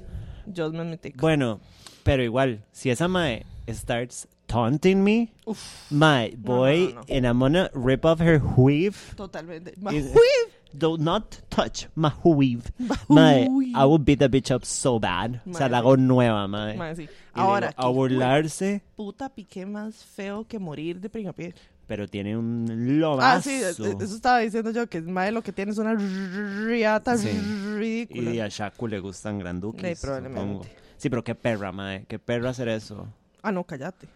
Yo 0.45 0.71
me 0.71 0.83
metí. 0.83 1.11
Bueno, 1.15 1.59
pero 2.03 2.21
igual, 2.23 2.63
si 2.71 2.91
esa 2.91 3.07
mae 3.07 3.45
starts 3.67 4.27
taunting 4.45 5.01
me, 5.03 5.33
Uf, 5.45 5.59
mae, 5.91 6.31
No, 6.37 6.37
boy, 6.43 6.93
no, 6.93 7.01
no. 7.01 7.05
and 7.15 7.25
I'm 7.25 7.39
gonna 7.39 7.71
rip 7.73 8.05
off 8.05 8.19
her 8.21 8.39
weave. 8.55 8.95
totalmente. 9.15 9.73
Ma- 9.81 9.91
Y- 9.93 10.01
¡Uy! 10.03 10.11
Do 10.71 10.97
not 10.97 11.41
touch 11.49 11.87
my 11.95 12.11
weave. 12.23 12.71
Mae. 13.09 13.47
I 13.75 13.85
would 13.85 14.05
beat 14.05 14.19
the 14.19 14.29
bitch 14.29 14.51
up 14.53 14.63
so 14.65 14.99
bad. 14.99 15.41
o 15.49 15.53
sea, 15.53 15.67
la 15.69 15.79
hago 15.79 15.97
nueva, 15.97 16.47
mae. 16.47 16.77
Mae, 16.77 16.95
sí. 16.95 17.09
Ahora, 17.33 17.69
digo, 17.69 17.81
a 17.81 17.85
¿qué 17.87 17.93
burlarse, 17.93 18.81
puta 18.95 19.29
piqué 19.29 19.65
más 19.65 19.95
feo 20.03 20.45
que 20.47 20.59
morir 20.59 20.99
de 20.99 21.09
pringapié. 21.09 21.53
pero 21.87 22.07
tiene 22.07 22.37
un 22.37 22.99
lobazo. 22.99 23.37
Ah, 23.39 23.41
sí, 23.41 23.49
eh, 23.63 23.69
eso 23.71 24.15
estaba 24.15 24.39
diciendo 24.39 24.69
yo, 24.71 24.85
que 24.87 25.01
Mae 25.01 25.31
lo 25.31 25.41
que 25.41 25.51
tiene 25.51 25.71
es 25.71 25.77
una 25.79 25.95
riata 25.95 27.17
Sí. 27.17 27.29
ridícula. 27.77 28.31
Y 28.31 28.39
a 28.39 28.47
Shaku 28.47 28.87
le 28.87 28.99
gustan 28.99 29.39
granduquis, 29.39 29.97
Sí, 29.97 30.05
probablemente. 30.05 30.41
supongo. 30.41 30.65
Sí, 30.97 31.09
pero 31.09 31.23
qué 31.23 31.33
perra, 31.33 31.71
mae. 31.71 32.05
Qué 32.07 32.19
perra 32.19 32.51
hacer 32.51 32.67
eso. 32.69 33.07
Ah, 33.41 33.51
no, 33.51 33.63
cállate. 33.63 34.07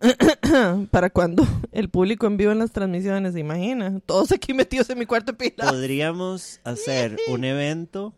Para 0.90 1.10
cuando 1.10 1.46
el 1.72 1.88
público 1.88 2.26
en 2.26 2.36
vivo 2.36 2.52
en 2.52 2.58
las 2.58 2.72
transmisiones, 2.72 3.32
¿se 3.34 3.40
imagina? 3.40 4.00
Todos 4.06 4.32
aquí 4.32 4.52
metidos 4.52 4.90
en 4.90 4.98
mi 4.98 5.06
cuarto 5.06 5.32
de 5.32 5.38
pila. 5.38 5.70
Podríamos 5.70 6.60
hacer 6.64 7.16
un 7.28 7.44
evento 7.44 8.12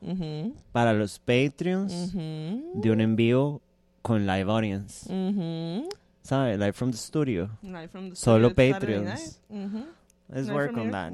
para 0.72 0.93
los 0.93 1.18
Patreons 1.18 2.12
de 2.14 2.91
un 2.91 3.01
envío 3.01 3.61
con 4.03 4.27
live 4.27 4.51
audience. 4.51 5.07
ujú. 5.12 5.89
¿Sabe? 6.22 6.59
Live 6.59 6.72
from 6.72 6.91
the 6.91 6.97
studio. 6.97 7.49
Live 7.62 7.89
from 7.89 8.11
the 8.11 8.16
Solo 8.16 8.51
studio 8.51 8.72
Patreons. 8.74 9.41
Ujú. 9.49 9.85
Let's 10.29 10.49
Live 10.49 10.55
work 10.55 10.77
on 10.77 10.83
here. 10.83 10.91
that. 10.91 11.12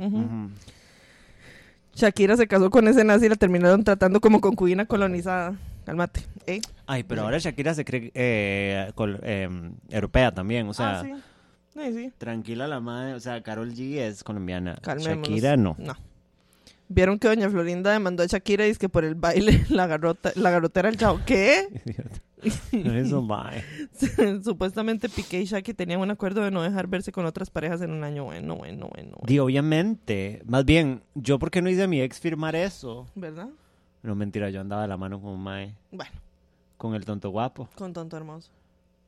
Shakira 1.95 2.37
se 2.39 2.47
casó 2.47 2.71
con 2.71 2.89
ese 2.89 3.05
nazi 3.05 3.27
y 3.27 3.29
la 3.29 3.37
terminaron 3.37 3.85
tratando 3.85 4.21
como 4.23 4.41
concubina 4.41 4.87
colonizada. 4.87 5.55
Cálmate. 5.85 6.23
¿eh? 6.47 6.63
Ay, 6.87 7.03
pero 7.05 7.23
ahora 7.23 7.39
Shakira 7.39 7.75
se 7.75 7.85
cree 7.85 8.11
eh, 8.15 8.91
col- 8.95 9.21
em, 9.23 9.75
europea 9.89 10.33
también. 10.33 10.69
O 10.69 10.75
sea, 10.75 11.01
ah, 11.01 11.03
sí. 11.03 11.13
Sí, 11.75 11.93
sí. 11.95 12.13
tranquila 12.19 12.67
la 12.69 12.81
madre. 12.81 13.15
O 13.15 13.21
sea, 13.21 13.43
Carol 13.43 13.73
G 13.73 13.99
es 13.99 14.23
colombiana. 14.25 14.77
Calmémonos. 14.83 15.29
Shakira 15.29 15.57
no. 15.57 15.75
No. 15.79 15.95
Vieron 16.89 17.19
que 17.19 17.29
doña 17.29 17.49
Florinda 17.49 17.91
demandó 17.93 18.23
a 18.23 18.27
Shakira 18.27 18.67
y 18.67 18.71
es 18.71 18.79
que 18.79 18.91
por 18.91 19.05
el 19.05 19.15
baile 19.15 19.65
la 19.71 19.87
garrota, 19.87 20.33
la 20.37 20.51
garrotera 20.51 20.91
del 20.91 20.99
chavo. 20.99 21.21
¿Qué? 21.25 21.69
Eso, 22.73 23.23
mae. 23.23 23.65
Supuestamente 24.45 25.09
Piqué 25.09 25.41
y 25.41 25.45
Shaki 25.47 25.73
tenían 25.73 26.01
un 26.01 26.11
acuerdo 26.11 26.43
de 26.43 26.51
no 26.51 26.61
dejar 26.63 26.89
verse 26.89 27.11
con 27.13 27.25
otras 27.25 27.49
parejas 27.49 27.81
en 27.81 27.93
un 27.93 28.05
año. 28.05 28.25
Bueno, 28.25 28.57
bueno, 28.57 28.89
bueno. 28.93 29.17
bueno. 29.17 29.19
Di, 29.27 29.39
obviamente. 29.39 30.43
Más 30.45 30.65
bien, 30.67 31.03
¿yo 31.15 31.39
por 31.39 31.51
qué 31.51 31.63
no 31.63 31.71
hice 31.71 31.85
a 31.85 31.89
mi 31.89 32.01
ex 32.03 32.21
firmar 32.21 32.55
eso? 32.57 33.07
¿Verdad? 33.15 33.49
No, 34.03 34.15
mentira, 34.15 34.51
yo 34.51 34.61
andaba 34.61 34.83
de 34.83 34.89
la 34.89 34.97
mano 34.97 35.21
con 35.21 35.31
un 35.33 35.43
mae. 35.43 35.75
Bueno, 35.93 36.13
Con 36.83 36.97
el 36.97 37.05
tonto 37.05 37.31
guapo. 37.31 37.69
con 37.77 37.93
tonto 37.93 38.17
hermoso. 38.17 38.51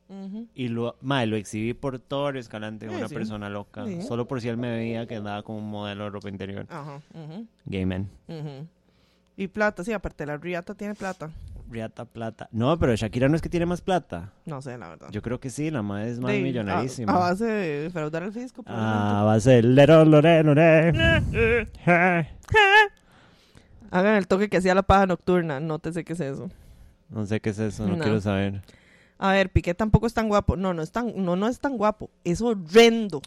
Ujú. 0.08 0.46
Y 0.54 0.68
lo, 0.68 0.94
mae, 1.00 1.26
lo 1.26 1.34
exhibí 1.34 1.74
por 1.74 1.98
todo 1.98 2.28
el 2.28 2.36
Escalante, 2.36 2.88
Sí, 2.88 2.94
una 2.94 3.08
sí. 3.08 3.14
persona 3.14 3.48
loca. 3.50 3.84
Sí. 3.84 4.00
Solo 4.02 4.28
por 4.28 4.40
si 4.40 4.48
él 4.48 4.56
me 4.56 4.70
veía 4.70 5.06
que 5.08 5.16
andaba 5.16 5.42
con 5.42 5.56
un 5.56 5.68
modelo 5.68 6.04
de 6.04 6.10
ropa 6.10 6.28
interior. 6.28 6.66
Ajá. 6.70 7.00
ujú, 7.12 7.46
Gay 7.64 7.84
man. 7.84 8.08
ujú. 8.28 8.68
Y 9.36 9.48
plata, 9.48 9.82
sí, 9.82 9.92
aparte 9.92 10.24
la 10.24 10.36
Riata 10.36 10.74
tiene 10.74 10.94
plata. 10.94 11.30
Riata 11.68 12.04
plata. 12.04 12.48
No, 12.52 12.78
pero 12.78 12.94
Shakira 12.94 13.28
no 13.28 13.34
es 13.34 13.42
que 13.42 13.48
tiene 13.48 13.66
más 13.66 13.80
plata. 13.80 14.30
No 14.46 14.62
sé, 14.62 14.78
la 14.78 14.90
verdad. 14.90 15.08
Yo 15.10 15.20
creo 15.20 15.40
que 15.40 15.50
sí, 15.50 15.72
la 15.72 15.82
madre 15.82 16.10
es 16.12 16.20
más 16.20 16.30
De- 16.30 16.42
millonarísima. 16.42 17.10
A, 17.12 17.16
a 17.16 17.18
base 17.30 17.44
de 17.46 17.90
fraudar 17.90 18.22
al 18.22 18.32
fisco. 18.32 18.62
Ah, 18.66 19.24
va 19.26 19.34
a 19.34 19.40
ser 19.40 19.64
lero, 19.64 20.04
lore, 20.04 20.44
lore. 20.44 20.92
Eh. 21.32 21.66
Hagan 23.90 24.16
el 24.16 24.26
toque 24.28 24.48
que 24.48 24.58
hacía 24.58 24.74
la 24.74 24.82
paja 24.82 25.06
nocturna. 25.06 25.58
Nótese 25.60 26.04
qué 26.04 26.12
es 26.12 26.20
eso. 26.20 26.50
No 27.08 27.26
sé 27.26 27.40
qué 27.40 27.50
es 27.50 27.58
eso, 27.58 27.86
no, 27.86 27.96
No. 27.96 28.02
quiero 28.02 28.20
saber. 28.20 28.62
A 29.18 29.32
ver, 29.32 29.50
Piqué 29.50 29.74
tampoco 29.74 30.06
es 30.06 30.14
tan 30.14 30.28
guapo. 30.28 30.56
No, 30.56 30.74
no 30.74 30.82
es 30.82 30.90
tan, 30.90 31.12
no, 31.24 31.36
no 31.36 31.48
es 31.48 31.60
tan 31.60 31.76
guapo. 31.76 32.10
Es 32.24 32.40
horrendo. 32.40 33.22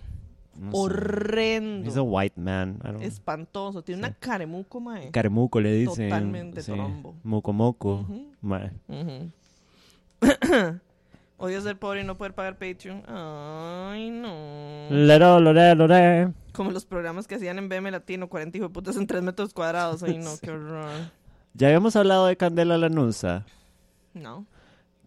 No 0.59 0.71
horrendo. 0.71 1.87
He's 1.87 1.97
a 1.97 2.01
white 2.01 2.39
man. 2.39 2.79
Espantoso. 3.01 3.83
Tiene 3.83 3.99
una 3.99 4.13
caremuco, 4.13 4.79
mae. 4.79 5.11
Caremuco 5.11 5.61
le 5.61 5.71
dicen. 5.73 6.09
Totalmente 6.09 6.61
sí. 6.61 6.71
trombo. 6.71 7.15
Moco 7.23 7.53
moco. 7.53 8.05
Mae. 8.41 8.71
Odio 11.39 11.61
ser 11.61 11.77
pobre 11.77 12.01
y 12.01 12.03
no 12.03 12.17
poder 12.17 12.33
pagar 12.33 12.57
Patreon. 12.57 13.03
Ay, 13.07 14.09
no. 14.09 14.87
Lero, 14.89 15.39
lore, 15.39 15.75
lore. 15.75 16.33
Como 16.51 16.71
los 16.71 16.85
programas 16.85 17.27
que 17.27 17.35
hacían 17.35 17.59
en 17.59 17.69
BM 17.69 17.91
Latino, 17.91 18.27
40 18.27 18.57
hijos 18.57 18.69
de 18.69 18.73
putas 18.73 18.95
en 18.97 19.05
3 19.05 19.21
metros 19.21 19.53
cuadrados. 19.53 20.01
Ay, 20.01 20.17
no, 20.17 20.31
qué 20.41 20.49
horror. 20.49 20.89
Ya 21.53 21.67
habíamos 21.67 21.95
hablado 21.95 22.25
de 22.25 22.37
Candela 22.37 22.77
Lanusa, 22.79 23.45
No. 24.13 24.45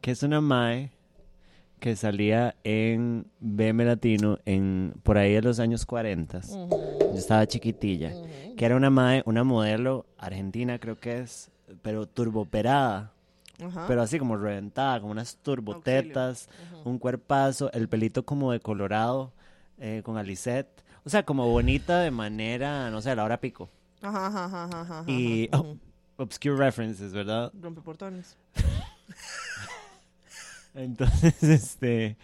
que 0.00 0.10
es 0.12 0.22
una 0.22 0.40
mae 0.40 0.90
que 1.78 1.96
salía 1.96 2.54
en 2.64 3.26
BM 3.40 3.84
Latino 3.84 4.38
en 4.44 4.94
por 5.02 5.16
ahí 5.18 5.32
de 5.32 5.42
los 5.42 5.58
años 5.60 5.86
40. 5.86 6.38
Ujú, 6.38 6.68
Yo 7.00 7.18
estaba 7.18 7.46
chiquitilla. 7.46 8.12
Que 8.56 8.64
era 8.66 8.76
una 8.76 8.90
mae, 8.90 9.22
una 9.24 9.44
modelo 9.44 10.04
argentina 10.18 10.78
creo 10.78 10.98
que 11.00 11.20
es, 11.20 11.50
pero 11.82 12.06
turboperada. 12.06 13.12
Ajá. 13.64 13.84
Pero 13.88 14.02
así 14.02 14.18
como 14.18 14.36
reventada, 14.36 15.00
como 15.00 15.12
unas 15.12 15.36
turbotetas, 15.36 16.48
un 16.84 16.98
cuerpazo, 16.98 17.70
el 17.72 17.88
pelito 17.88 18.24
como 18.24 18.52
de 18.52 18.60
colorado, 18.60 19.32
eh, 19.78 20.02
con 20.04 20.16
alicet. 20.18 20.66
O 21.04 21.10
sea, 21.10 21.24
como 21.24 21.48
bonita 21.48 22.00
de 22.00 22.10
manera, 22.10 22.90
no 22.90 23.00
sé, 23.00 23.10
a 23.10 23.14
la 23.16 23.24
hora 23.24 23.40
pico. 23.40 23.70
Ajá, 24.02 24.26
ajá, 24.26 24.44
ajá, 24.44 24.64
ajá, 24.64 24.80
ajá, 25.00 25.04
Y- 25.10 25.48
oh. 25.52 25.76
Obscure 26.18 26.54
references, 26.56 27.14
¿verdad? 27.14 27.50
Rompeportones. 27.58 28.36
Entonces, 30.74 31.42
este... 31.42 32.16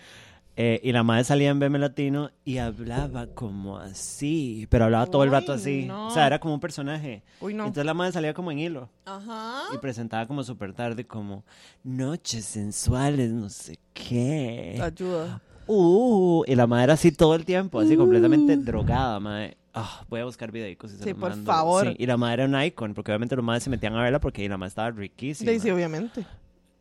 eh, 0.57 0.80
y 0.82 0.93
la 0.93 1.03
madre 1.03 1.24
salía 1.24 1.51
en 1.51 1.59
BM 1.59 1.78
Latino 1.78 2.30
y 2.45 2.59
hablaba 2.59 3.26
como 3.26 3.78
así, 3.78 4.66
pero 4.70 4.84
hablaba 4.84 5.07
todo 5.07 5.24
el 5.24 5.30
rato 5.30 5.53
así. 5.53 5.84
no. 5.87 6.09
O 6.09 6.11
sea, 6.11 6.26
era 6.26 6.39
como 6.39 6.55
un 6.55 6.61
personaje. 6.61 7.22
Uy, 7.41 7.55
no. 7.55 7.64
Entonces 7.64 7.84
la 7.84 7.95
madre 7.95 8.12
salía 8.12 8.34
como 8.34 8.51
en 8.53 8.59
hilo 8.61 8.89
Ajá. 9.05 9.62
y 9.74 9.78
presentaba 9.78 10.26
como 10.26 10.45
súper 10.45 10.72
tarde 10.72 11.07
como 11.07 11.45
noches 11.82 12.45
sensuales, 12.45 13.30
no 13.32 13.49
sé 13.51 13.78
qué. 13.93 14.78
Ayuda. 14.82 15.41
Uh, 15.66 16.45
y 16.47 16.55
la 16.55 16.68
madre 16.68 16.84
era 16.84 16.93
así 16.95 17.11
todo 17.11 17.34
el 17.34 17.45
tiempo, 17.45 17.80
así 17.80 17.97
completamente 17.97 18.57
drogada, 18.57 19.18
madre. 19.18 19.57
Ah, 19.74 20.05
voy 20.09 20.20
a 20.20 20.24
buscar 20.24 20.53
videitos 20.53 20.93
y 20.93 20.97
se 20.97 21.03
Sí, 21.05 21.11
los 21.11 21.18
por 21.18 21.30
mando. 21.30 21.53
favor. 21.53 21.89
Sí, 21.89 21.97
y 21.99 22.07
la 22.07 22.16
madre 22.16 22.45
era 22.45 22.57
un 22.57 22.62
icon, 22.64 22.95
porque 22.95 23.11
obviamente 23.11 23.34
los 23.37 23.45
madres 23.45 23.64
se 23.64 23.68
metían 23.70 23.95
a 23.97 24.03
verla 24.03 24.20
porque 24.20 24.49
la 24.49 24.57
madre 24.57 24.68
estaba 24.68 24.91
riquísima. 24.93 25.51
Sí, 25.51 25.59
sí, 25.61 25.70
obviamente. 25.70 26.24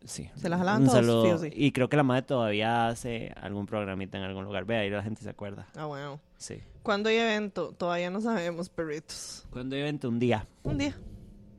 Sí. 0.06 0.30
Se 0.36 0.50
la 0.50 0.58
jalaban 0.58 0.84
Un 0.84 0.88
todos, 0.88 1.00
saludo. 1.00 1.24
fijo, 1.24 1.38
sí. 1.40 1.50
Y 1.54 1.72
creo 1.72 1.90
que 1.90 1.98
la 1.98 2.04
madre 2.04 2.22
todavía 2.24 2.88
hace 2.88 3.34
algún 3.42 3.66
programita 3.66 4.18
en 4.18 4.24
algún 4.24 4.46
lugar. 4.46 4.66
Vea, 4.66 4.82
ahí 4.82 4.90
la 4.90 5.04
gente 5.04 5.22
se 5.22 5.30
acuerda. 5.30 5.68
Ah, 5.76 5.86
bueno. 5.86 6.20
Sí. 6.38 6.62
¿Cuándo 6.84 7.10
hay 7.10 7.18
evento? 7.18 7.74
Todavía 7.78 8.10
no 8.12 8.22
sabemos, 8.22 8.70
perritos. 8.70 9.46
Cuando 9.50 9.76
hay 9.76 9.82
evento 9.82 10.08
un 10.10 10.20
día. 10.20 10.48
Un 10.64 10.78
día. 10.78 10.96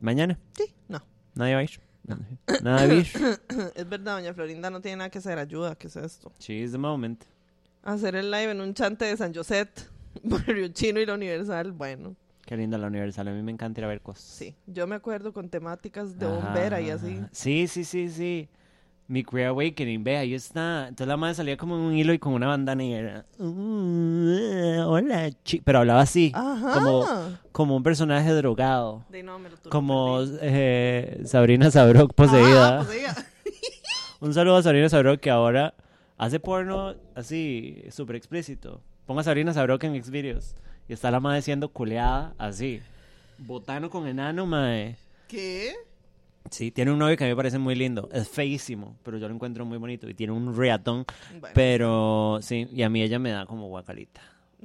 Mañana. 0.01 0.39
Sí. 0.57 0.73
No. 0.89 1.03
Nadie 1.35 1.55
va 1.55 1.61
a 1.61 1.65
ir. 1.65 1.81
Nada 2.63 2.87
va 2.87 2.93
a 2.93 2.95
ir. 2.95 3.07
es 3.75 3.89
verdad, 3.89 4.17
doña 4.19 4.33
Florinda 4.33 4.71
no 4.71 4.81
tiene 4.81 4.99
nada 4.99 5.11
que 5.11 5.19
hacer. 5.19 5.39
Ayuda, 5.39 5.75
¿qué 5.75 5.89
es 5.89 5.97
esto? 5.97 6.33
She 6.39 6.61
is 6.63 6.71
the 6.73 6.79
moment. 6.79 7.25
Hacer 7.83 8.15
el 8.15 8.31
live 8.31 8.53
en 8.53 8.61
un 8.61 8.75
chante 8.75 9.05
de 9.07 9.17
San 9.17 9.35
José, 9.35 9.69
Barrio 10.23 10.69
Chino 10.69 11.01
y 11.01 11.07
la 11.07 11.15
Universal. 11.15 11.73
Bueno, 11.73 12.15
Qué 12.47 12.57
linda 12.57 12.79
la 12.79 12.87
Universal. 12.87 13.29
A 13.29 13.33
mí 13.33 13.43
me 13.43 13.53
encanta 13.53 13.81
ir 13.81 13.85
a 13.85 13.89
ver 13.89 14.01
cosas. 14.01 14.23
sí. 14.25 14.55
Yo 14.67 14.87
me 14.87 14.95
acuerdo 14.95 15.33
con 15.33 15.49
temáticas 15.51 16.19
de 16.19 16.27
Ajá, 16.27 16.35
bombera 16.37 16.81
y 16.81 16.91
así. 16.91 17.21
Sí, 17.33 17.67
sí, 17.67 17.85
sí, 17.85 18.09
sí. 18.09 18.49
Mi 19.09 19.23
Queer 19.23 19.49
Awakening, 19.49 20.03
ve, 20.03 20.17
ahí 20.17 20.35
está. 20.35 20.83
Entonces 20.89 21.07
la 21.07 21.17
madre 21.17 21.35
salía 21.35 21.57
como 21.57 21.77
en 21.77 21.83
un 21.83 21.95
hilo 21.97 22.13
y 22.13 22.19
con 22.19 22.33
una 22.33 22.47
bandana 22.49 22.83
y 22.83 22.93
era... 22.93 23.25
"Uh, 23.39 24.81
hola, 24.87 25.31
chi-". 25.45 25.61
Pero 25.65 25.79
hablaba 25.81 26.01
así, 26.01 26.33
Ajá. 26.35 26.73
como, 26.73 27.05
como 27.53 27.77
un 27.77 27.83
personaje 27.83 28.31
drogado. 28.33 29.05
De 29.11 29.23
no, 29.23 29.39
me 29.39 29.49
lo 29.51 29.57
turbo, 29.57 29.71
Como 29.71 30.21
eh, 30.41 31.21
Sabrina 31.25 31.71
Sabrok 31.71 32.15
poseída. 32.15 32.81
Ah, 32.81 32.83
poseída. 32.85 33.15
Un 34.21 34.35
saludo 34.35 34.57
a 34.57 34.63
Sabrina 34.63 34.89
Sabrok 34.89 35.21
que 35.21 35.31
ahora 35.31 35.75
hace 36.17 36.41
porno 36.41 36.95
así, 37.15 37.85
súper 37.91 38.17
explícito. 38.17 38.81
Ponga 39.05 39.23
Sabrina 39.23 39.53
Sabrok 39.53 39.85
en 39.85 40.03
Xvideos. 40.03 40.55
Y 40.89 40.93
está 40.93 41.11
la 41.11 41.21
madre 41.21 41.43
siendo 41.43 41.69
culeada 41.69 42.35
así. 42.39 42.81
Botano 43.39 43.91
con 43.91 44.07
enano, 44.07 44.47
mae. 44.47 44.97
¿Qué? 45.29 45.75
Sí, 46.51 46.71
tiene 46.71 46.93
un 46.93 46.99
novio 46.99 47.17
que 47.17 47.25
a 47.25 47.27
mí 47.27 47.33
me 47.33 47.37
parece 47.37 47.59
muy 47.59 47.75
lindo. 47.75 48.09
Es 48.13 48.29
feísimo, 48.29 48.97
pero 49.03 49.19
yo 49.19 49.29
lo 49.29 49.35
encuentro 49.35 49.65
muy 49.65 49.79
bonito. 49.79 50.09
Y 50.09 50.15
tiene 50.15 50.33
un 50.33 50.57
reatón. 50.57 51.05
Bueno, 51.41 51.49
Pero 51.55 52.39
sí, 52.41 52.69
y 52.73 52.83
a 52.83 52.89
mí 52.89 53.03
ella 53.03 53.19
me 53.19 53.31
da 53.31 53.47
como 53.47 53.67
guacalita. 53.69 54.21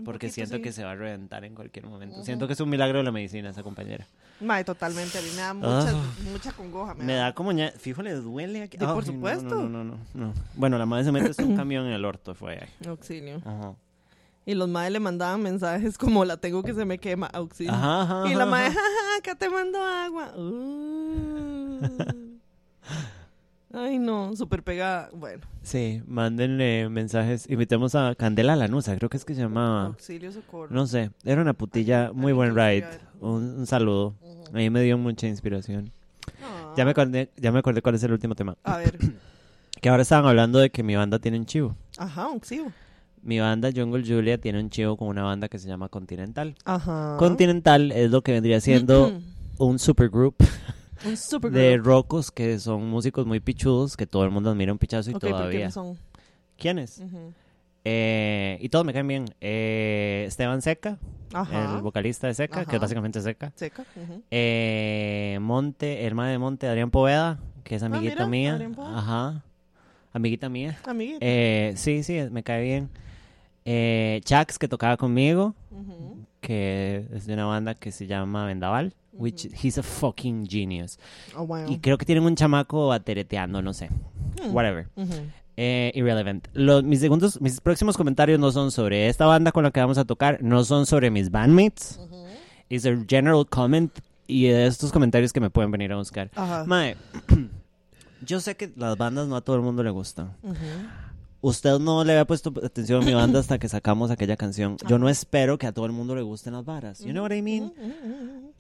Porque 0.05 0.27
poquito, 0.27 0.33
siento 0.35 0.55
sí. 0.57 0.61
que 0.61 0.71
se 0.71 0.83
va 0.83 0.91
a 0.91 0.95
reventar 0.95 1.43
en 1.43 1.53
cualquier 1.53 1.85
momento. 1.85 2.23
Siento 2.23 2.47
que 2.47 2.53
es 2.53 2.59
un 2.61 2.69
milagro 2.69 2.99
de 2.99 3.03
la 3.03 3.11
medicina 3.11 3.49
esa 3.49 3.61
compañera. 3.61 4.07
Mae, 4.39 4.63
totalmente. 4.63 5.17
A 5.17 5.21
mí 5.21 5.27
me 5.35 5.41
da 5.41 5.53
mucha, 5.53 5.89
Ah. 5.89 6.13
mucha 6.31 6.51
congoja. 6.53 6.93
Me, 6.95 7.03
Me 7.03 7.13
da 7.15 7.33
como 7.33 7.51
ña... 7.51 7.71
Fijo, 7.71 8.01
le 8.01 8.13
duele 8.13 8.61
aquí. 8.63 8.77
Sí, 8.77 8.85
por 8.85 8.95
no, 8.95 9.01
supuesto. 9.01 9.43
No, 9.55 9.67
no, 9.67 9.83
no, 9.83 9.97
no, 10.13 10.27
no. 10.27 10.33
Bueno, 10.55 10.77
la 10.77 10.85
madre 10.85 11.03
se 11.03 11.11
mete 11.11 11.43
un 11.43 11.55
camión 11.57 11.85
en 11.87 11.91
el 11.93 12.05
orto, 12.05 12.33
fue 12.35 12.59
ahí. 12.59 12.87
Auxilio. 12.87 13.41
Ajá. 13.43 13.73
Y 14.45 14.55
los 14.55 14.67
madres 14.67 14.93
le 14.93 14.99
mandaban 14.99 15.41
mensajes 15.43 15.97
como 15.97 16.25
la 16.25 16.37
tengo 16.37 16.63
que 16.63 16.73
se 16.73 16.83
me 16.85 16.97
quema. 16.97 17.27
Auxilio. 17.27 17.71
Ajá, 17.73 18.01
ajá, 18.01 18.31
Y 18.31 18.35
la 18.35 18.45
madre, 18.45 18.67
ajá. 18.67 18.75
jaja, 18.79 19.17
acá 19.19 19.35
te 19.35 19.49
mando 19.49 19.79
agua. 19.79 20.33
Uh. 20.35 21.81
Ay, 23.73 23.99
no, 23.99 24.35
súper 24.35 24.63
pegada. 24.63 25.09
Bueno, 25.13 25.41
Sí, 25.63 26.01
mándenle 26.05 26.89
mensajes. 26.89 27.49
Invitemos 27.49 27.95
a 27.95 28.15
Candela 28.15 28.55
Lanusa, 28.55 28.95
creo 28.97 29.09
que 29.09 29.15
es 29.17 29.23
que 29.23 29.33
se 29.33 29.41
llamaba. 29.41 29.85
auxilio, 29.85 30.31
socorro. 30.31 30.67
No 30.73 30.87
sé, 30.87 31.11
era 31.23 31.41
una 31.41 31.53
putilla 31.53 32.11
muy 32.13 32.33
buen 32.33 32.53
ride. 32.55 32.85
Un, 33.21 33.59
un 33.59 33.67
saludo. 33.67 34.15
A 34.49 34.57
mí 34.57 34.69
me 34.69 34.81
dio 34.81 34.97
mucha 34.97 35.27
inspiración. 35.27 35.91
Ah. 36.43 36.73
Ya 36.75 36.83
me 36.83 36.91
acordé, 36.91 37.29
ya 37.37 37.51
me 37.53 37.59
acordé 37.59 37.81
cuál 37.81 37.95
es 37.95 38.03
el 38.03 38.11
último 38.11 38.35
tema. 38.35 38.57
A 38.63 38.77
ver. 38.77 38.97
Que 39.81 39.89
ahora 39.89 40.03
estaban 40.03 40.27
hablando 40.27 40.59
de 40.59 40.69
que 40.69 40.83
mi 40.83 40.95
banda 40.95 41.17
tiene 41.17 41.39
un 41.39 41.45
chivo. 41.47 41.75
Ajá, 41.97 42.23
auxilio. 42.25 42.71
Mi 43.23 43.39
banda 43.39 43.69
Jungle 43.75 44.03
Julia 44.05 44.39
tiene 44.39 44.59
un 44.59 44.69
chivo 44.69 44.97
con 44.97 45.07
una 45.07 45.23
banda 45.23 45.47
que 45.47 45.59
se 45.59 45.67
llama 45.67 45.89
Continental. 45.89 46.55
Ajá. 46.65 47.17
Continental 47.19 47.91
es 47.91 48.09
lo 48.09 48.21
que 48.23 48.31
vendría 48.31 48.59
siendo 48.61 49.11
un 49.59 49.77
supergroup 49.79 50.35
Un 51.05 51.51
de 51.51 51.77
rocos 51.77 52.31
que 52.31 52.57
son 52.59 52.87
músicos 52.89 53.25
muy 53.25 53.39
pichudos 53.39 53.95
que 53.97 54.07
todo 54.07 54.23
el 54.23 54.31
mundo 54.31 54.49
admira 54.49 54.71
un 54.71 54.77
pichazo 54.79 55.11
y 55.11 55.13
Ok, 55.13 55.19
¿por 55.21 55.29
qué 55.29 55.33
todavía. 55.35 55.69
¿Quiénes? 56.57 56.99
Ujú. 56.99 57.33
Eh, 57.83 58.57
y 58.61 58.69
todos 58.69 58.85
me 58.85 58.93
caen 58.93 59.07
bien. 59.07 59.25
Eh, 59.41 60.25
Esteban 60.27 60.61
Seca, 60.61 60.99
Ajá. 61.33 61.75
el 61.75 61.81
vocalista 61.81 62.27
de 62.27 62.33
Seca, 62.35 62.61
que 62.61 62.67
Ajá. 62.69 62.75
es 62.75 62.81
básicamente 62.81 63.21
Seca. 63.21 63.51
Seca. 63.55 63.83
ujú. 63.95 64.21
Eh, 64.29 65.39
Monte, 65.41 66.05
el 66.05 66.13
mae 66.15 66.31
de 66.31 66.37
Monte, 66.37 66.67
Adrián 66.67 66.91
Poveda, 66.91 67.39
que 67.63 67.75
es 67.75 67.83
amiguita 67.83 68.23
Ah, 68.23 68.27
mira, 68.27 68.57
mía. 68.59 68.71
Ajá. 68.95 69.43
Amiguita 70.13 70.49
mía. 70.49 70.77
Amiguita. 70.85 71.17
Eh, 71.21 71.73
sí, 71.75 72.03
sí, 72.03 72.19
me 72.31 72.43
cae 72.43 72.61
bien. 72.63 72.89
Eh, 73.65 74.21
Chax, 74.23 74.57
que 74.57 74.67
tocaba 74.67 74.97
conmigo, 74.97 75.55
Ujú. 75.71 76.25
que 76.41 77.07
es 77.13 77.25
de 77.25 77.33
una 77.33 77.45
banda 77.45 77.75
que 77.75 77.91
se 77.91 78.07
llama 78.07 78.45
Vendaval, 78.45 78.93
which 79.13 79.45
he's 79.63 79.77
a 79.77 79.83
fucking 79.83 80.47
genius. 80.47 80.97
Oh, 81.35 81.45
wow. 81.45 81.69
Y 81.69 81.79
creo 81.79 81.97
que 81.97 82.05
tienen 82.05 82.23
un 82.23 82.35
chamaco 82.35 82.87
batereteando, 82.87 83.61
no 83.61 83.73
sé. 83.73 83.89
Hmm. 84.41 84.53
Whatever. 84.53 84.87
Ujú. 84.95 85.13
Eh, 85.57 85.91
irrelevant. 85.93 86.47
Los, 86.53 86.83
mis, 86.83 87.01
segundos, 87.01 87.39
mis 87.41 87.59
próximos 87.61 87.97
comentarios 87.97 88.39
no 88.39 88.51
son 88.51 88.71
sobre 88.71 89.07
esta 89.09 89.25
banda 89.25 89.51
con 89.51 89.63
la 89.63 89.71
que 89.71 89.79
vamos 89.79 89.97
a 89.97 90.05
tocar, 90.05 90.41
no 90.41 90.63
son 90.63 90.85
sobre 90.85 91.11
mis 91.11 91.29
bandmates. 91.29 91.99
Es 92.69 92.85
a 92.85 92.95
general 93.07 93.45
comment 93.49 93.91
y 94.27 94.47
de 94.47 94.65
estos 94.65 94.91
comentarios 94.93 95.33
que 95.33 95.41
me 95.41 95.49
pueden 95.49 95.71
venir 95.71 95.91
a 95.91 95.97
buscar. 95.97 96.31
Mae, 96.65 96.95
yo 98.25 98.39
sé 98.39 98.55
que 98.55 98.71
las 98.77 98.97
bandas 98.97 99.27
no 99.27 99.35
a 99.35 99.41
todo 99.41 99.57
el 99.57 99.61
mundo 99.61 99.83
le 99.83 99.89
gustan. 99.91 100.31
Usted 101.43 101.79
no 101.79 102.03
le 102.03 102.11
había 102.13 102.25
puesto 102.25 102.53
atención 102.63 103.01
a 103.01 103.05
mi 103.05 103.13
banda 103.15 103.39
hasta 103.41 103.57
que 103.57 103.67
sacamos 103.67 104.11
aquella 104.11 104.37
canción. 104.37 104.77
Yo 104.87 104.99
no 104.99 105.09
espero 105.09 105.57
que 105.57 105.65
a 105.65 105.71
todo 105.73 105.85
el 105.87 105.91
mundo 105.91 106.13
le 106.15 106.21
gusten 106.21 106.53
las 106.53 106.63
varas. 106.65 106.99
You 106.99 107.11
know 107.11 107.23
what 107.23 107.31
I 107.31 107.41
mean? 107.41 107.73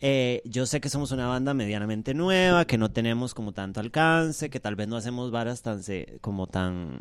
Eh, 0.01 0.41
yo 0.45 0.65
sé 0.65 0.81
que 0.81 0.89
somos 0.89 1.11
una 1.11 1.27
banda 1.27 1.53
medianamente 1.53 2.15
nueva, 2.15 2.65
que 2.65 2.79
no 2.79 2.89
tenemos 2.91 3.35
como 3.35 3.51
tanto 3.51 3.79
alcance, 3.79 4.49
que 4.49 4.59
tal 4.59 4.75
vez 4.75 4.87
no 4.87 4.97
hacemos 4.97 5.29
varas 5.29 5.61
tan 5.61 5.83
se- 5.83 6.17
como 6.21 6.47
tan 6.47 6.97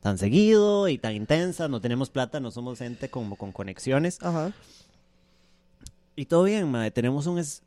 tan 0.00 0.16
seguido 0.16 0.88
y 0.88 0.96
tan 0.96 1.12
intensa, 1.16 1.66
no 1.68 1.80
tenemos 1.80 2.08
plata, 2.08 2.38
no 2.40 2.50
somos 2.52 2.78
gente 2.78 3.10
como 3.10 3.36
con 3.36 3.50
conexiones. 3.52 4.18
Ajá. 4.22 4.52
Y 6.16 6.26
todo 6.26 6.44
bien, 6.44 6.70
mae, 6.70 6.90
tenemos 6.92 7.26
un 7.26 7.38
es, 7.38 7.62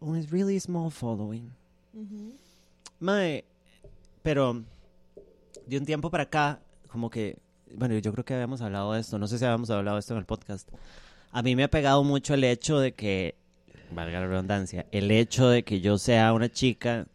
un 0.00 0.16
es 0.16 0.30
really 0.30 0.58
small 0.58 0.90
following. 0.90 1.52
Ujú. 1.94 2.32
Mae, 3.00 3.44
pero 4.22 4.62
de 5.66 5.78
un 5.78 5.84
tiempo 5.84 6.10
para 6.10 6.24
acá, 6.24 6.60
como 6.94 7.10
que, 7.10 7.38
bueno, 7.74 7.98
yo 7.98 8.12
creo 8.12 8.24
que 8.24 8.34
habíamos 8.34 8.60
hablado 8.60 8.92
de 8.92 9.00
esto, 9.00 9.18
no 9.18 9.26
sé 9.26 9.36
si 9.36 9.44
habíamos 9.44 9.68
hablado 9.68 9.96
de 9.96 10.00
esto 10.00 10.14
en 10.14 10.20
el 10.20 10.26
podcast. 10.26 10.68
A 11.32 11.42
mí 11.42 11.56
me 11.56 11.64
ha 11.64 11.68
pegado 11.68 12.04
mucho 12.04 12.34
el 12.34 12.44
hecho 12.44 12.78
de 12.78 12.92
que, 12.92 13.34
valga 13.90 14.20
la 14.20 14.28
redundancia, 14.28 14.86
el 14.92 15.10
hecho 15.10 15.48
de 15.48 15.64
que 15.64 15.80
yo 15.80 15.98
sea 15.98 16.32
una 16.32 16.48
chica, 16.48 17.06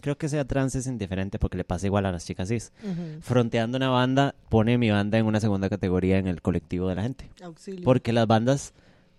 creo 0.00 0.16
que 0.16 0.28
sea 0.28 0.44
trans 0.44 0.76
es 0.76 0.86
indiferente 0.86 1.40
porque 1.40 1.56
le 1.56 1.64
pasa 1.64 1.84
igual 1.86 2.06
a 2.06 2.12
las 2.12 2.24
chicas 2.24 2.46
cis. 2.46 2.70
Ujú. 2.84 3.22
Fronteando 3.22 3.76
una 3.76 3.88
banda, 3.88 4.36
pone 4.50 4.78
mi 4.78 4.88
banda 4.92 5.18
en 5.18 5.26
una 5.26 5.40
segunda 5.40 5.68
categoría 5.68 6.18
en 6.18 6.28
el 6.28 6.40
colectivo 6.40 6.88
de 6.88 6.94
la 6.94 7.02
gente. 7.02 7.28
Auxilio. 7.42 7.82
Porque 7.82 8.12
las 8.12 8.28
bandas 8.28 8.72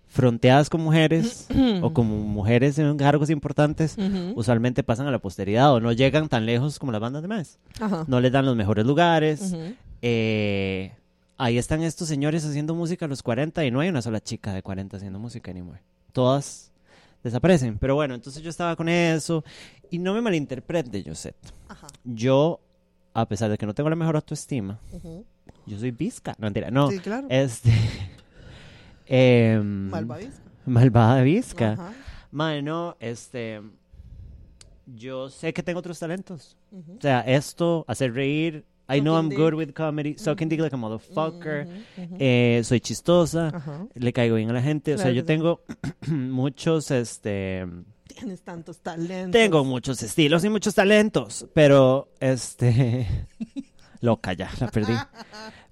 fronteadas 0.06 0.70
con 0.70 0.80
mujeres 0.80 1.46
o 1.82 1.92
como 1.92 2.16
mujeres 2.16 2.78
en 2.78 2.96
cargos 2.96 3.28
importantes 3.28 3.98
Ujú. 3.98 4.32
usualmente 4.34 4.82
pasan 4.82 5.08
a 5.08 5.10
la 5.10 5.18
posteridad 5.18 5.74
o 5.74 5.80
no 5.80 5.92
llegan 5.92 6.30
tan 6.30 6.46
lejos 6.46 6.78
como 6.78 6.90
las 6.90 7.02
bandas 7.02 7.20
de 7.20 7.28
más. 7.28 7.58
No 8.06 8.18
les 8.22 8.32
dan 8.32 8.46
los 8.46 8.56
mejores 8.56 8.86
lugares. 8.86 9.52
Ujú. 9.52 9.74
Eh, 10.02 10.92
ahí 11.38 11.58
están 11.58 11.82
estos 11.82 12.08
señores 12.08 12.44
haciendo 12.44 12.74
música 12.74 13.06
a 13.06 13.08
los 13.08 13.22
40 13.22 13.64
y 13.64 13.70
no 13.70 13.80
hay 13.80 13.88
una 13.88 14.02
sola 14.02 14.20
chica 14.20 14.52
de 14.52 14.62
40 14.62 14.96
haciendo 14.96 15.18
música 15.18 15.50
anymore. 15.50 15.82
Todas 16.12 16.72
desaparecen. 17.22 17.78
Pero 17.78 17.94
bueno, 17.94 18.14
entonces 18.14 18.42
yo 18.42 18.50
estaba 18.50 18.76
con 18.76 18.88
eso 18.88 19.44
y 19.90 19.98
no 19.98 20.14
me 20.14 20.20
malinterprete, 20.20 21.02
Josette. 21.04 21.52
Ajá. 21.68 21.86
Yo, 22.04 22.60
a 23.14 23.26
pesar 23.26 23.50
de 23.50 23.58
que 23.58 23.66
no 23.66 23.74
tengo 23.74 23.90
la 23.90 23.96
mejor 23.96 24.16
autoestima, 24.16 24.80
yo 25.66 25.78
soy 25.78 25.90
visca. 25.90 26.34
No, 26.38 26.46
mentira, 26.46 26.70
no. 26.70 26.90
Sí, 26.90 26.98
claro. 27.00 27.26
Este... 27.30 27.72
Malvavisca. 29.62 30.42
Malvada 30.66 31.22
visca. 31.22 31.72
Ajá. 31.72 31.92
Mae, 32.30 32.60
no, 32.60 32.96
este. 33.00 33.62
Yo 34.86 35.30
sé 35.30 35.52
que 35.52 35.62
tengo 35.62 35.78
otros 35.78 35.98
talentos. 35.98 36.56
O 36.70 37.00
sea, 37.00 37.20
esto, 37.20 37.84
hacer 37.88 38.12
reír. 38.12 38.64
I 38.88 39.00
know 39.00 39.16
I'm 39.16 39.28
good 39.28 39.54
with 39.54 39.72
comedy. 39.74 40.14
Sucking 40.16 40.48
dick 40.48 40.60
like 40.60 40.72
a 40.72 40.76
motherfucker. 40.76 41.66
Eh, 42.18 42.60
soy 42.62 42.80
chistosa. 42.80 43.52
Le 43.94 44.12
caigo 44.12 44.36
bien 44.36 44.50
a 44.50 44.52
la 44.52 44.62
gente. 44.62 44.94
O 44.94 44.98
sea, 44.98 45.10
yo 45.10 45.24
tengo 45.24 45.60
muchos, 46.06 46.90
este. 46.90 47.66
Tienes 48.06 48.42
tantos 48.42 48.78
talentos. 48.78 49.32
Tengo 49.32 49.64
muchos 49.64 50.02
estilos 50.02 50.44
y 50.44 50.48
muchos 50.48 50.74
talentos. 50.74 51.46
Pero, 51.52 52.08
este. 52.20 53.06
Loca 54.00 54.34
ya, 54.34 54.50
la 54.60 54.68
perdí. 54.68 54.94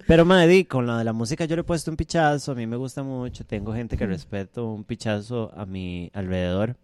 Pero, 0.07 0.25
madre, 0.25 0.67
con 0.67 0.85
la 0.85 0.97
de 0.97 1.03
la 1.05 1.13
música 1.13 1.45
yo 1.45 1.55
le 1.55 1.61
he 1.61 1.63
puesto 1.63 1.89
un 1.89 1.97
pichazo. 1.97 2.51
A 2.51 2.55
mí 2.55 2.67
me 2.67 2.75
gusta 2.75 3.01
mucho. 3.01 3.45
Tengo 3.45 3.73
gente 3.73 3.97
que 3.97 4.05
respeto 4.05 4.67
un 4.67 4.83
pichazo 4.83 5.51
a 5.55 5.65
mi 5.65 6.11
alrededor. 6.13 6.75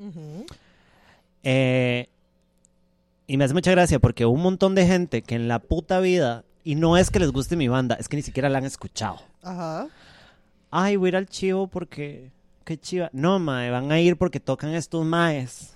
Eh, 1.43 2.07
y 3.32 3.38
me 3.38 3.45
hace 3.45 3.53
mucha 3.53 3.71
gracia 3.71 3.97
porque 3.97 4.25
un 4.25 4.41
montón 4.41 4.75
de 4.75 4.86
gente 4.86 5.21
que 5.21 5.36
en 5.36 5.47
la 5.47 5.59
puta 5.59 6.01
vida, 6.01 6.43
y 6.65 6.75
no 6.75 6.97
es 6.97 7.09
que 7.09 7.17
les 7.17 7.32
guste 7.32 7.55
mi 7.55 7.69
banda, 7.69 7.95
es 7.95 8.09
que 8.09 8.17
ni 8.17 8.23
siquiera 8.23 8.49
la 8.49 8.57
han 8.57 8.65
escuchado. 8.65 9.21
Ajá. 9.41 9.88
Ay, 10.69 10.97
voy 10.97 11.07
a 11.07 11.09
ir 11.11 11.15
al 11.15 11.27
chivo 11.27 11.67
porque. 11.67 12.29
Qué 12.65 12.77
chiva. 12.77 13.09
No, 13.13 13.39
mae, 13.39 13.69
van 13.69 13.89
a 13.89 14.01
ir 14.01 14.17
porque 14.17 14.41
tocan 14.41 14.73
estos 14.73 15.05
maes. 15.05 15.73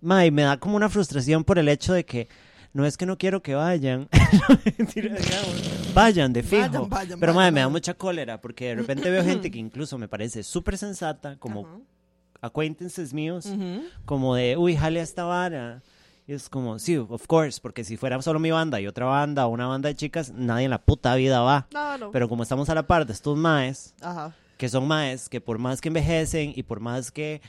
Mae, 0.00 0.30
me 0.30 0.42
da 0.42 0.58
como 0.58 0.76
una 0.76 0.88
frustración 0.88 1.42
por 1.42 1.58
el 1.58 1.68
hecho 1.68 1.92
de 1.92 2.04
que. 2.04 2.28
No 2.72 2.86
es 2.86 2.96
que 2.96 3.04
no 3.04 3.18
quiero 3.18 3.42
que 3.42 3.56
vayan. 3.56 4.08
Vayan, 5.92 6.32
de 6.32 6.44
fijo. 6.44 6.62
Vayan, 6.62 6.88
vayan, 6.88 7.18
Pero, 7.18 7.34
mae, 7.34 7.50
me 7.50 7.62
da 7.62 7.68
mucha 7.68 7.94
cólera 7.94 8.40
porque 8.40 8.66
de 8.66 8.74
repente 8.76 9.10
veo 9.10 9.24
gente 9.24 9.50
que 9.50 9.58
incluso 9.58 9.98
me 9.98 10.06
parece 10.06 10.44
súper 10.44 10.78
sensata, 10.78 11.36
como 11.40 11.66
Ajá. 11.66 11.78
acquaintances 12.42 13.12
míos 13.12 13.48
como 14.04 14.36
de, 14.36 14.56
uy, 14.56 14.76
jale 14.76 15.00
a 15.00 15.02
esta 15.02 15.24
vara. 15.24 15.82
Y 16.28 16.32
es 16.32 16.48
como, 16.48 16.78
sí, 16.80 16.96
of 16.96 17.26
course, 17.28 17.60
porque 17.60 17.84
si 17.84 17.96
fuera 17.96 18.20
solo 18.20 18.40
mi 18.40 18.50
banda 18.50 18.80
y 18.80 18.86
otra 18.88 19.06
banda 19.06 19.46
o 19.46 19.50
una 19.50 19.66
banda 19.68 19.88
de 19.88 19.94
chicas, 19.94 20.32
nadie 20.32 20.64
en 20.64 20.70
la 20.72 20.82
puta 20.82 21.14
vida 21.14 21.40
va. 21.40 21.66
Claro. 21.70 22.10
Pero 22.12 22.28
como 22.28 22.42
estamos 22.42 22.68
a 22.68 22.74
la 22.74 22.86
par 22.86 23.06
de 23.06 23.12
estos 23.12 23.36
maes, 23.38 23.94
Ajá. 24.00 24.34
que 24.56 24.68
son 24.68 24.88
maes, 24.88 25.28
que 25.28 25.40
por 25.40 25.58
más 25.58 25.80
que 25.80 25.88
envejecen 25.88 26.52
y 26.56 26.64
por 26.64 26.80
más 26.80 27.12
que 27.12 27.40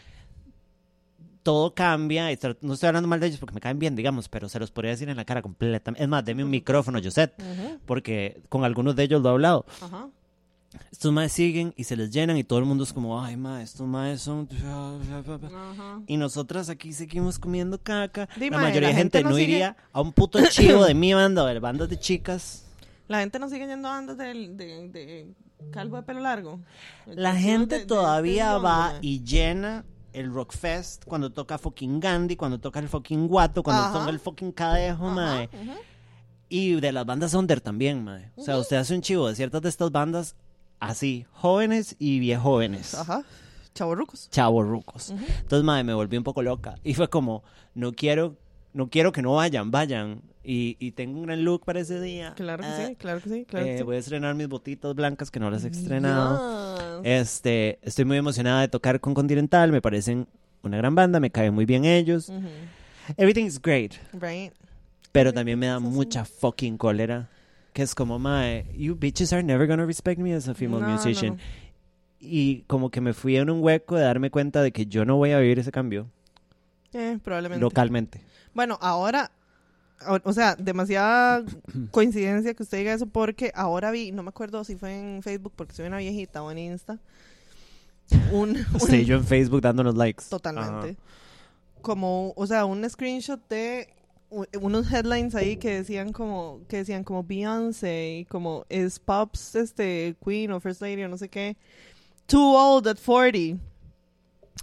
todo 1.41 1.73
cambia, 1.73 2.31
y 2.31 2.37
no 2.61 2.73
estoy 2.73 2.87
hablando 2.87 3.07
mal 3.07 3.19
de 3.19 3.27
ellos 3.27 3.39
porque 3.39 3.55
me 3.55 3.61
caen 3.61 3.79
bien, 3.79 3.95
digamos, 3.95 4.27
pero 4.27 4.49
se 4.49 4.59
los 4.59 4.69
podría 4.69 4.91
decir 4.91 5.07
en 5.09 5.15
la 5.15 5.23
cara 5.25 5.41
completamente. 5.41 6.03
Es 6.03 6.09
más, 6.09 6.23
deme 6.25 6.43
un 6.43 6.49
micrófono, 6.49 6.99
Josette, 7.01 7.33
porque 7.85 8.41
con 8.49 8.63
algunos 8.65 8.95
de 8.95 9.03
ellos 9.03 9.21
lo 9.21 9.29
he 9.29 9.31
hablado. 9.31 9.65
Ajá. 9.81 10.09
Estos 10.91 11.11
maes 11.11 11.31
siguen 11.31 11.73
y 11.77 11.83
se 11.83 11.95
les 11.95 12.11
llenan 12.11 12.37
y 12.37 12.43
todo 12.43 12.59
el 12.59 12.65
mundo 12.65 12.83
es 12.83 12.93
como, 12.93 13.21
ay, 13.21 13.37
ma, 13.37 13.61
estos 13.61 13.87
maes 13.87 14.21
son... 14.21 14.47
Ajá. 14.63 16.01
Y 16.07 16.17
nosotras 16.17 16.69
aquí 16.69 16.93
seguimos 16.93 17.39
comiendo 17.39 17.77
caca. 17.81 18.27
Di, 18.37 18.49
la 18.49 18.57
mae, 18.57 18.65
mayoría 18.67 18.89
la 18.89 18.95
de 18.95 19.01
gente, 19.01 19.17
gente 19.19 19.29
no 19.29 19.35
sigue- 19.35 19.53
iría 19.53 19.77
a 19.91 20.01
un 20.01 20.11
puto 20.13 20.39
chivo 20.49 20.85
de 20.85 20.93
mi 20.95 21.13
banda 21.13 21.43
o 21.43 21.45
de 21.45 21.59
bandas 21.59 21.89
de 21.89 21.99
chicas. 21.99 22.65
La 23.07 23.19
gente 23.19 23.39
no 23.39 23.49
sigue 23.49 23.67
yendo 23.67 23.87
a 23.87 23.91
bandas 23.91 24.17
de, 24.17 24.33
de, 24.49 24.89
de 24.89 25.27
calvo 25.71 25.97
de 25.97 26.03
pelo 26.03 26.19
largo. 26.21 26.59
La 27.05 27.35
gente 27.35 27.75
de- 27.75 27.81
de 27.81 27.85
todavía 27.87 28.57
va 28.57 28.93
y 29.01 29.23
llena 29.23 29.85
el 30.13 30.33
Rockfest 30.33 31.05
cuando 31.05 31.31
toca 31.31 31.57
fucking 31.57 31.99
Gandhi, 31.99 32.35
cuando 32.35 32.59
toca 32.59 32.79
el 32.79 32.89
fucking 32.89 33.27
Guato, 33.27 33.61
cuando 33.63 33.83
Ajá. 33.83 33.99
toca 33.99 34.09
el 34.09 34.19
fucking 34.19 34.51
Cadejo, 34.51 35.05
Ajá, 35.07 35.15
mae. 35.15 35.49
ujú. 35.53 35.73
Y 36.49 36.79
de 36.79 36.91
las 36.93 37.05
bandas 37.05 37.33
under 37.33 37.59
también, 37.61 38.03
mae. 38.03 38.31
O 38.35 38.41
sea, 38.41 38.57
usted 38.57 38.77
hace 38.77 38.95
un 38.95 39.01
chivo 39.01 39.27
de 39.27 39.35
ciertas 39.35 39.61
de 39.61 39.69
estas 39.69 39.91
bandas 39.91 40.35
así, 40.79 41.25
jóvenes 41.31 41.95
y 41.99 42.19
viejóvenes. 42.19 42.93
Ajá. 42.95 43.23
Chavorrucos. 43.73 44.29
Chavos 44.31 44.67
rucos. 44.67 45.09
Ujú. 45.11 45.23
Entonces, 45.39 45.63
madre, 45.63 45.83
me 45.83 45.93
volví 45.93 46.17
un 46.17 46.23
poco 46.23 46.41
loca. 46.41 46.75
Y 46.83 46.93
fue 46.95 47.09
como, 47.09 47.43
no 47.75 47.93
quiero, 47.93 48.35
no 48.73 48.89
quiero 48.89 49.11
que 49.11 49.21
no 49.21 49.35
vayan, 49.35 49.69
vayan. 49.71 50.21
Y, 50.43 50.77
y 50.79 50.91
tengo 50.93 51.19
un 51.19 51.25
gran 51.25 51.43
look 51.43 51.65
para 51.65 51.81
ese 51.81 51.99
día. 52.01 52.33
Claro 52.35 52.63
que 52.63 52.69
Ah, 52.69 52.85
sí, 52.87 52.95
claro 52.95 53.21
que 53.21 53.29
sí, 53.29 53.45
claro 53.45 53.65
que 53.65 53.75
eh, 53.75 53.77
sí. 53.79 53.83
Voy 53.83 53.97
a 53.97 53.99
estrenar 53.99 54.33
mis 54.33 54.47
botitas 54.47 54.95
blancas 54.95 55.29
que 55.29 55.39
no 55.39 55.51
las 55.51 55.65
he 55.65 55.67
estrenado. 55.67 57.01
Yes. 57.03 57.21
Este, 57.21 57.79
estoy 57.81 58.05
muy 58.05 58.17
emocionada 58.17 58.61
de 58.61 58.67
tocar 58.69 58.99
con 59.01 59.13
Continental. 59.13 59.71
Me 59.71 59.81
parecen 59.81 60.27
una 60.63 60.77
gran 60.77 60.95
banda, 60.95 61.19
me 61.19 61.29
caen 61.29 61.53
muy 61.53 61.65
bien 61.65 61.85
ellos. 61.85 62.29
Ujú. 62.29 62.47
Everything 63.17 63.45
is 63.45 63.61
great. 63.61 63.95
Right. 64.13 64.53
Pero 65.11 65.33
también 65.33 65.59
me 65.59 65.67
da 65.67 65.79
mucha 65.79 66.25
fucking 66.25 66.77
cólera. 66.77 67.29
Que 67.77 67.83
es 67.83 67.93
como, 67.93 68.17
mae, 68.17 68.65
you 68.75 68.95
bitches 68.95 69.31
are 69.33 69.43
never 69.43 69.67
gonna 69.67 69.85
respect 69.85 70.19
me 70.19 70.33
as 70.33 70.47
a 70.47 70.55
female 70.55 70.81
No, 70.81 70.89
musician. 70.89 71.35
no. 71.35 71.41
Y 72.19 72.61
como 72.63 72.89
que 72.89 73.01
me 73.01 73.13
fui 73.13 73.37
en 73.37 73.51
un 73.51 73.61
hueco 73.63 73.95
de 73.95 74.01
darme 74.01 74.31
cuenta 74.31 74.63
de 74.63 74.71
que 74.71 74.87
yo 74.87 75.05
no 75.05 75.15
voy 75.17 75.29
a 75.29 75.37
vivir 75.37 75.59
ese 75.59 75.71
cambio 75.71 76.09
Eh, 76.93 77.19
probablemente. 77.23 77.61
localmente. 77.61 78.21
Bueno, 78.55 78.79
ahora, 78.81 79.29
o, 80.07 80.17
o 80.23 80.33
sea, 80.33 80.55
demasiada 80.55 81.43
coincidencia 81.91 82.55
que 82.55 82.63
usted 82.63 82.79
diga 82.79 82.93
eso 82.93 83.05
porque 83.05 83.51
ahora 83.53 83.91
vi, 83.91 84.11
no 84.11 84.23
me 84.23 84.29
acuerdo 84.29 84.63
si 84.63 84.75
fue 84.75 84.97
en 84.99 85.21
Facebook 85.21 85.53
porque 85.55 85.75
soy 85.75 85.85
una 85.85 85.97
viejita 85.99 86.41
o 86.41 86.49
en 86.49 86.57
Insta, 86.57 86.97
un, 88.31 88.57
un- 88.81 88.89
yo 89.05 89.17
en 89.17 89.23
Facebook 89.23 89.61
dándonos 89.61 89.95
likes. 89.95 90.23
totalmente, 90.31 90.97
como, 91.83 92.33
o 92.35 92.47
sea, 92.47 92.65
un 92.65 92.89
screenshot 92.89 93.39
de 93.49 93.87
unos 94.29 94.91
headlines 94.91 95.35
ahí 95.35 95.57
que 95.57 95.73
decían 95.75 96.11
como, 96.11 96.61
que 96.67 96.77
decían 96.77 97.03
como 97.03 97.23
Beyoncé 97.23 98.19
y 98.19 98.25
como 98.25 98.65
es 98.69 98.99
Pops, 98.99 99.55
este, 99.55 100.15
Queen 100.23 100.51
o 100.51 100.59
First 100.59 100.81
Lady 100.81 101.03
o 101.03 101.07
no 101.07 101.17
sé 101.17 101.29
qué, 101.29 101.55
too 102.25 102.55
old 102.55 102.87
at 102.87 102.97
40. 103.03 103.61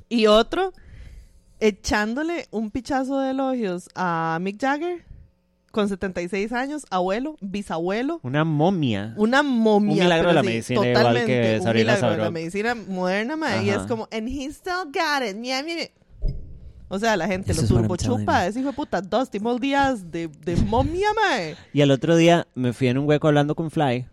Y 0.08 0.26
otro 0.26 0.72
echándole 1.60 2.46
un 2.50 2.70
pichazo 2.70 3.20
de 3.20 3.30
elogios 3.30 3.88
a 3.94 4.38
Mick 4.40 4.60
Jagger 4.60 5.04
con 5.70 5.88
76 5.88 6.52
años, 6.52 6.86
abuelo, 6.90 7.36
bisabuelo, 7.40 8.20
Una 8.22 8.44
momia. 8.44 9.12
una 9.16 9.42
momia. 9.42 9.92
Un 9.92 9.98
milagro 9.98 10.28
de 10.28 10.34
la 10.34 10.40
sí, 10.42 10.46
medicina, 10.46 10.80
igual 10.86 10.94
que 10.94 11.58
totalmente, 11.58 11.60
un 11.60 11.74
milagro 11.74 12.10
de 12.10 12.16
la 12.18 12.30
medicina 12.30 12.74
moderna, 12.76 13.36
ma, 13.36 13.62
y 13.62 13.70
es 13.70 13.78
como, 13.88 14.08
and 14.12 14.28
he 14.28 14.46
still 14.52 14.84
got 14.84 15.28
it. 15.28 15.36
ña, 15.36 15.62
ña. 15.62 15.90
O 16.88 16.98
sea, 16.98 17.16
la 17.16 17.26
gente 17.26 17.48
This 17.48 17.56
lo 17.58 17.62
is 17.64 17.70
what 17.70 17.78
I'm 17.80 17.88
turbo 17.88 17.96
telling 17.96 18.18
chupa, 18.20 18.46
ese 18.46 18.60
hijo 18.60 18.68
de 18.70 18.76
puta 18.76 19.00
Dusty 19.00 19.40
Mold 19.40 19.60
Díaz 19.60 20.10
de, 20.10 20.28
de 20.28 20.56
momia, 20.56 21.08
mae. 21.14 21.56
Y 21.72 21.80
el 21.80 21.90
otro 21.90 22.14
día 22.16 22.46
me 22.54 22.72
fui 22.72 22.88
en 22.88 22.98
un 22.98 23.08
hueco 23.08 23.26
hablando 23.28 23.54
con 23.54 23.70
Fly. 23.70 24.06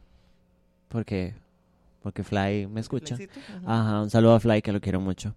Porque, 0.87 1.35
porque 2.01 2.23
Fly 2.23 2.67
me 2.67 2.79
escucha. 2.81 3.15
Ajá, 3.65 3.81
Ajá, 3.81 4.01
un 4.01 4.09
saludo 4.09 4.35
a 4.35 4.39
Fly 4.39 4.61
que 4.61 4.71
lo 4.71 4.79
quiero 4.81 4.99
mucho. 5.01 5.35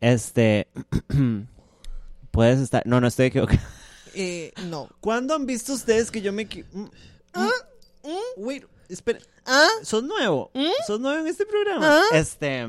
Este, 0.00 0.66
puedes 2.30 2.60
estar, 2.60 2.82
no, 2.86 3.00
no 3.00 3.06
estoy 3.06 3.26
equivocado. 3.26 3.60
Eh, 4.14 4.52
no. 4.68 4.88
¿Cuándo 5.00 5.34
han 5.34 5.46
visto 5.46 5.72
ustedes 5.72 6.10
que 6.10 6.20
yo 6.20 6.32
me... 6.32 6.48
equi- 6.48 6.66
mm, 6.72 6.84
¿Ah? 7.34 7.48
mm, 8.04 8.42
Wait, 8.44 8.64
espera, 8.88 9.20
¿Ah? 9.46 9.68
sos 9.82 10.02
nuevo, 10.02 10.50
¿Mm? 10.54 10.66
sos 10.86 11.00
nuevo 11.00 11.18
en 11.20 11.26
este 11.28 11.46
programa. 11.46 11.86
¿Ah? 11.98 12.02
Este, 12.16 12.66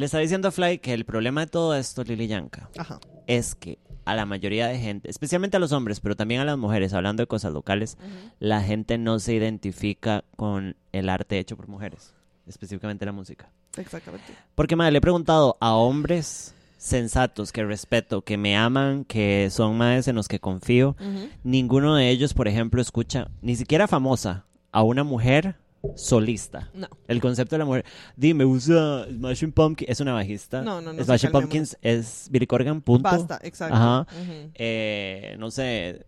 le 0.00 0.06
estaba 0.06 0.22
diciendo 0.22 0.48
a 0.48 0.50
Fly 0.50 0.78
que 0.78 0.92
el 0.94 1.04
problema 1.04 1.42
de 1.42 1.46
todo 1.46 1.74
esto, 1.74 2.02
Lili 2.02 2.26
Yanka, 2.26 2.68
Ajá. 2.76 2.98
es 3.26 3.54
que 3.54 3.78
a 4.06 4.14
la 4.16 4.26
mayoría 4.26 4.66
de 4.66 4.78
gente, 4.78 5.08
especialmente 5.10 5.56
a 5.56 5.60
los 5.60 5.72
hombres, 5.72 6.00
pero 6.00 6.16
también 6.16 6.40
a 6.40 6.44
las 6.44 6.58
mujeres, 6.58 6.94
hablando 6.94 7.22
de 7.22 7.26
cosas 7.26 7.52
locales, 7.52 7.98
la 8.40 8.62
gente 8.62 8.98
no 8.98 9.18
se 9.20 9.34
identifica 9.34 10.24
con 10.36 10.74
el 10.92 11.08
arte 11.08 11.38
hecho 11.38 11.56
por 11.56 11.68
mujeres, 11.68 12.14
específicamente 12.46 13.04
la 13.04 13.12
música. 13.12 13.50
Exactamente. 13.76 14.26
Porque, 14.54 14.74
madre, 14.74 14.92
le 14.92 14.98
he 14.98 15.02
preguntado 15.02 15.56
a 15.60 15.74
hombres 15.74 16.54
sensatos 16.78 17.52
que 17.52 17.62
respeto, 17.62 18.22
que 18.22 18.38
me 18.38 18.56
aman, 18.56 19.04
que 19.04 19.48
son 19.50 19.76
madres 19.76 20.08
en 20.08 20.16
los 20.16 20.28
que 20.28 20.40
confío. 20.40 20.96
Ninguno 21.44 21.94
de 21.94 22.08
ellos, 22.08 22.32
por 22.32 22.48
ejemplo, 22.48 22.80
escucha, 22.80 23.28
ni 23.42 23.54
siquiera 23.54 23.86
famosa, 23.86 24.46
a 24.72 24.82
una 24.82 25.04
mujer 25.04 25.56
solista. 25.94 26.70
No. 26.74 26.88
El 27.08 27.20
concepto 27.20 27.54
de 27.54 27.58
la 27.60 27.64
mujer. 27.64 27.84
Dime, 28.16 28.44
usa 28.44 29.06
Smashing 29.06 29.52
Pumpkins. 29.52 29.90
Es 29.90 30.00
una 30.00 30.12
bajista. 30.12 30.62
No, 30.62 30.80
no, 30.80 30.92
no, 30.92 31.04
Smashing. 31.04 31.30
Pumpkins 31.30 31.76
es 31.82 32.28
Billy 32.30 32.46
Corgan, 32.46 32.80
punto. 32.80 33.08
Basta, 33.08 33.38
exacto. 33.42 33.74
Ajá. 33.74 34.06
Eh, 34.54 35.36
no 35.38 35.50
sé, 35.50 36.04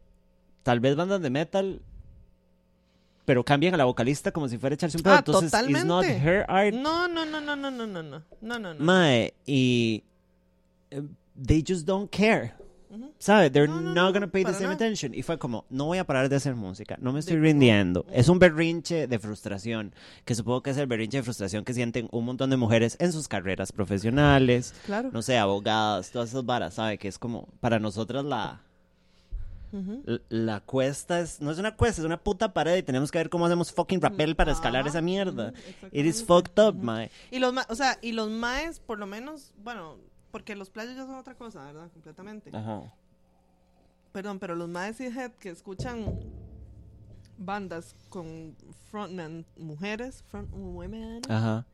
tal 0.62 0.80
vez 0.80 0.96
bandas 0.96 1.20
de 1.22 1.30
metal, 1.30 1.82
pero 3.24 3.44
cambian 3.44 3.74
a 3.74 3.76
la 3.76 3.84
vocalista 3.84 4.32
como 4.32 4.48
si 4.48 4.58
fuera 4.58 4.74
a 4.74 4.76
echarse 4.76 4.96
un 4.96 5.02
pedo. 5.02 5.14
Ah, 5.14 5.18
Entonces, 5.18 5.52
it's 5.52 5.84
not 5.84 6.02
totalmente. 6.04 6.18
her 6.18 6.44
art. 6.48 6.74
No, 6.74 7.08
no, 7.08 7.24
no, 7.24 7.40
no, 7.40 7.56
no, 7.56 7.70
no, 7.70 7.86
no, 7.86 8.02
no, 8.02 8.22
no, 8.40 8.58
no, 8.58 8.74
no. 8.74 8.84
Mae, 8.84 9.32
y 9.46 10.02
eh, 10.90 11.02
they 11.46 11.64
just 11.66 11.86
don't 11.86 12.10
care. 12.10 12.54
¿Sabes? 13.18 13.52
They're 13.52 13.66
No, 13.68 13.80
no, 13.80 13.94
not 13.94 13.94
no, 14.08 14.12
gonna 14.12 14.26
pay 14.30 14.44
the 14.44 14.52
same 14.52 14.64
nada. 14.64 14.74
attention. 14.74 15.14
Y 15.14 15.22
fue 15.22 15.38
como, 15.38 15.64
no 15.70 15.86
voy 15.86 15.98
a 15.98 16.04
parar 16.04 16.28
de 16.28 16.36
hacer 16.36 16.54
música, 16.54 16.96
no 17.00 17.12
me 17.12 17.20
estoy 17.20 17.36
De- 17.36 17.42
rindiendo. 17.42 18.04
Es 18.12 18.28
un 18.28 18.38
berrinche 18.38 19.06
de 19.06 19.18
frustración, 19.18 19.94
que 20.24 20.34
supongo 20.34 20.62
que 20.62 20.70
es 20.70 20.76
el 20.76 20.86
berrinche 20.86 21.16
de 21.18 21.22
frustración 21.22 21.64
que 21.64 21.72
sienten 21.74 22.08
un 22.12 22.24
montón 22.24 22.50
de 22.50 22.56
mujeres 22.56 22.96
en 23.00 23.12
sus 23.12 23.28
carreras 23.28 23.72
profesionales, 23.72 24.74
Claro. 24.86 25.10
no 25.12 25.22
sé, 25.22 25.38
abogadas, 25.38 26.10
todas 26.10 26.28
esas 26.30 26.44
varas, 26.44 26.74
¿sabe? 26.74 26.98
Que 26.98 27.08
es 27.08 27.18
como, 27.18 27.48
para 27.60 27.78
nosotras 27.78 28.24
la, 28.24 28.60
la 30.28 30.60
cuesta 30.60 31.20
es, 31.20 31.40
no 31.40 31.50
es 31.50 31.58
una 31.58 31.74
cuesta, 31.74 32.02
es 32.02 32.04
una 32.06 32.18
puta 32.22 32.52
pared 32.52 32.76
y 32.76 32.82
tenemos 32.82 33.10
que 33.10 33.16
ver 33.18 33.30
cómo 33.30 33.46
hacemos 33.46 33.72
fucking 33.72 34.02
rappel 34.02 34.36
para 34.36 34.52
escalar 34.52 34.86
esa 34.86 35.00
mierda. 35.00 35.54
It 35.92 36.04
is 36.04 36.22
fucked 36.22 36.62
up, 36.62 36.74
mae. 36.74 37.10
Y 37.30 37.38
los, 37.38 37.54
o 37.70 37.74
sea, 37.74 37.98
y 38.02 38.12
los 38.12 38.28
maes, 38.30 38.80
por 38.80 38.98
lo 38.98 39.06
menos, 39.06 39.52
bueno, 39.64 39.96
porque 40.32 40.56
los 40.56 40.70
playos 40.70 40.96
ya 40.96 41.06
son 41.06 41.14
otra 41.14 41.36
cosa, 41.36 41.62
¿verdad? 41.64 41.88
Completamente. 41.92 42.50
Ajá. 42.52 42.92
Perdón, 44.12 44.40
pero 44.40 44.56
los 44.56 44.68
y 45.00 45.04
head 45.04 45.30
que 45.32 45.50
escuchan 45.50 46.18
bandas 47.38 47.94
con 48.08 48.56
frontman 48.90 49.44
mujeres, 49.56 50.22
front 50.28 50.48
women, 50.52 51.20
Ajá. 51.28 51.66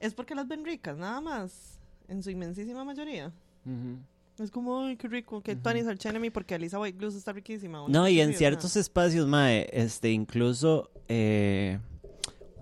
es 0.00 0.14
porque 0.14 0.34
las 0.34 0.46
ven 0.48 0.64
ricas, 0.64 0.96
nada 0.96 1.20
más, 1.20 1.78
en 2.08 2.22
su 2.22 2.30
inmensísima 2.30 2.84
mayoría. 2.84 3.32
Ujú. 3.64 3.98
Es 4.42 4.50
como, 4.50 4.84
ay, 4.84 4.96
qué 4.96 5.08
rico, 5.08 5.42
que 5.42 5.54
Ujú. 5.54 5.62
Tony's 5.62 5.86
Arch 5.86 6.06
Enemy 6.06 6.30
porque 6.30 6.54
Alisa 6.54 6.78
White 6.78 6.96
Blues 6.96 7.14
está 7.14 7.32
riquísima. 7.32 7.84
No, 7.88 8.08
y 8.08 8.20
en 8.20 8.34
ciertos 8.34 8.76
espacios, 8.76 9.26
mae, 9.26 9.68
este, 9.72 10.10
incluso, 10.10 10.90
eh, 11.08 11.80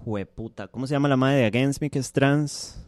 jueputa, 0.05 0.69
¿cómo 0.69 0.87
se 0.87 0.95
llama 0.95 1.09
la 1.09 1.17
madre 1.17 1.37
de 1.39 1.45
Against 1.47 1.81
Me 1.81 1.91
que 1.91 1.99
es 1.99 2.13
trans? 2.13 2.86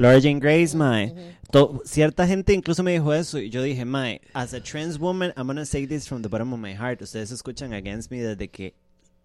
Laura 0.00 0.18
Jane 0.20 0.40
Grace, 0.40 0.74
mae. 0.74 1.12
To- 1.52 1.82
cierta 1.84 2.26
gente 2.26 2.54
incluso 2.54 2.82
me 2.82 2.92
dijo 2.92 3.12
eso 3.12 3.38
y 3.38 3.50
yo 3.50 3.62
dije, 3.62 3.84
mae, 3.84 4.20
as 4.32 4.54
a 4.54 4.60
trans 4.62 4.98
woman, 4.98 5.32
I'm 5.36 5.46
gonna 5.46 5.66
say 5.66 5.86
this 5.86 6.08
from 6.08 6.22
the 6.22 6.28
bottom 6.28 6.52
of 6.52 6.60
my 6.60 6.72
heart. 6.74 7.02
Ustedes 7.02 7.30
escuchan 7.32 7.72
Against 7.74 8.10
Me 8.10 8.18
desde 8.22 8.48
que 8.48 8.72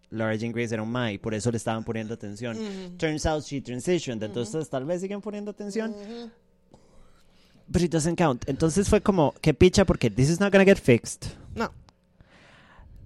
Laura 0.09 0.36
Jane 0.38 0.51
Grace 0.51 0.73
era 0.73 0.84
un 0.84 0.91
mae 0.91 1.13
y 1.13 1.17
por 1.17 1.34
eso 1.34 1.49
le 1.51 1.57
estaban 1.57 1.84
poniendo 1.84 2.13
atención. 2.13 2.57
Turns 2.97 3.26
out 3.26 3.43
she 3.43 3.61
transitioned, 3.61 4.21
entonces 4.23 4.69
tal 4.69 4.86
vez 4.86 5.01
siguen 5.01 5.21
poniendo 5.21 5.51
atención. 5.51 5.91
Ujú. 5.91 6.30
But 7.67 7.82
it 7.82 7.91
doesn't 7.91 8.17
count. 8.17 8.47
Entonces 8.47 8.89
fue 8.89 9.01
como, 9.01 9.34
qué 9.41 9.53
picha, 9.53 9.86
porque 9.86 10.09
this 10.09 10.30
is 10.30 10.39
not 10.39 10.51
gonna 10.51 10.65
get 10.65 10.78
fixed. 10.78 11.28
No. 11.55 11.71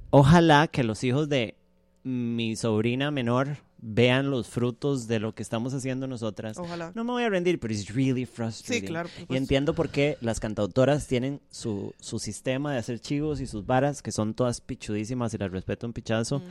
Ojalá 0.09 0.67
que 0.67 0.83
los 0.83 1.03
hijos 1.03 1.29
de 1.29 1.55
mi 2.03 2.55
sobrina 2.55 3.11
menor 3.11 3.57
vean 3.81 4.29
los 4.29 4.47
frutos 4.47 5.07
de 5.07 5.19
lo 5.19 5.33
que 5.33 5.41
estamos 5.41 5.73
haciendo 5.73 6.05
nosotras. 6.07 6.57
Ojalá. 6.57 6.91
No 6.95 7.03
me 7.03 7.11
voy 7.11 7.23
a 7.23 7.29
rendir, 7.29 7.59
pero 7.59 7.73
it's 7.73 7.93
really 7.93 8.25
frustrating. 8.25 8.81
Sí, 8.81 8.87
claro. 8.87 9.09
Y 9.29 9.37
entiendo 9.37 9.73
por 9.73 9.89
qué 9.89 10.17
las 10.21 10.39
cantautoras 10.39 11.07
tienen 11.07 11.39
su, 11.49 11.93
su 11.99 12.19
sistema 12.19 12.73
de 12.73 12.79
hacer 12.79 12.99
chivos 12.99 13.39
y 13.41 13.47
sus 13.47 13.65
varas, 13.65 14.01
que 14.01 14.11
son 14.11 14.33
todas 14.33 14.59
pichudísimas 14.61 15.33
y 15.33 15.37
las 15.37 15.51
respeto 15.51 15.87
un 15.87 15.93
pichazo. 15.93 16.41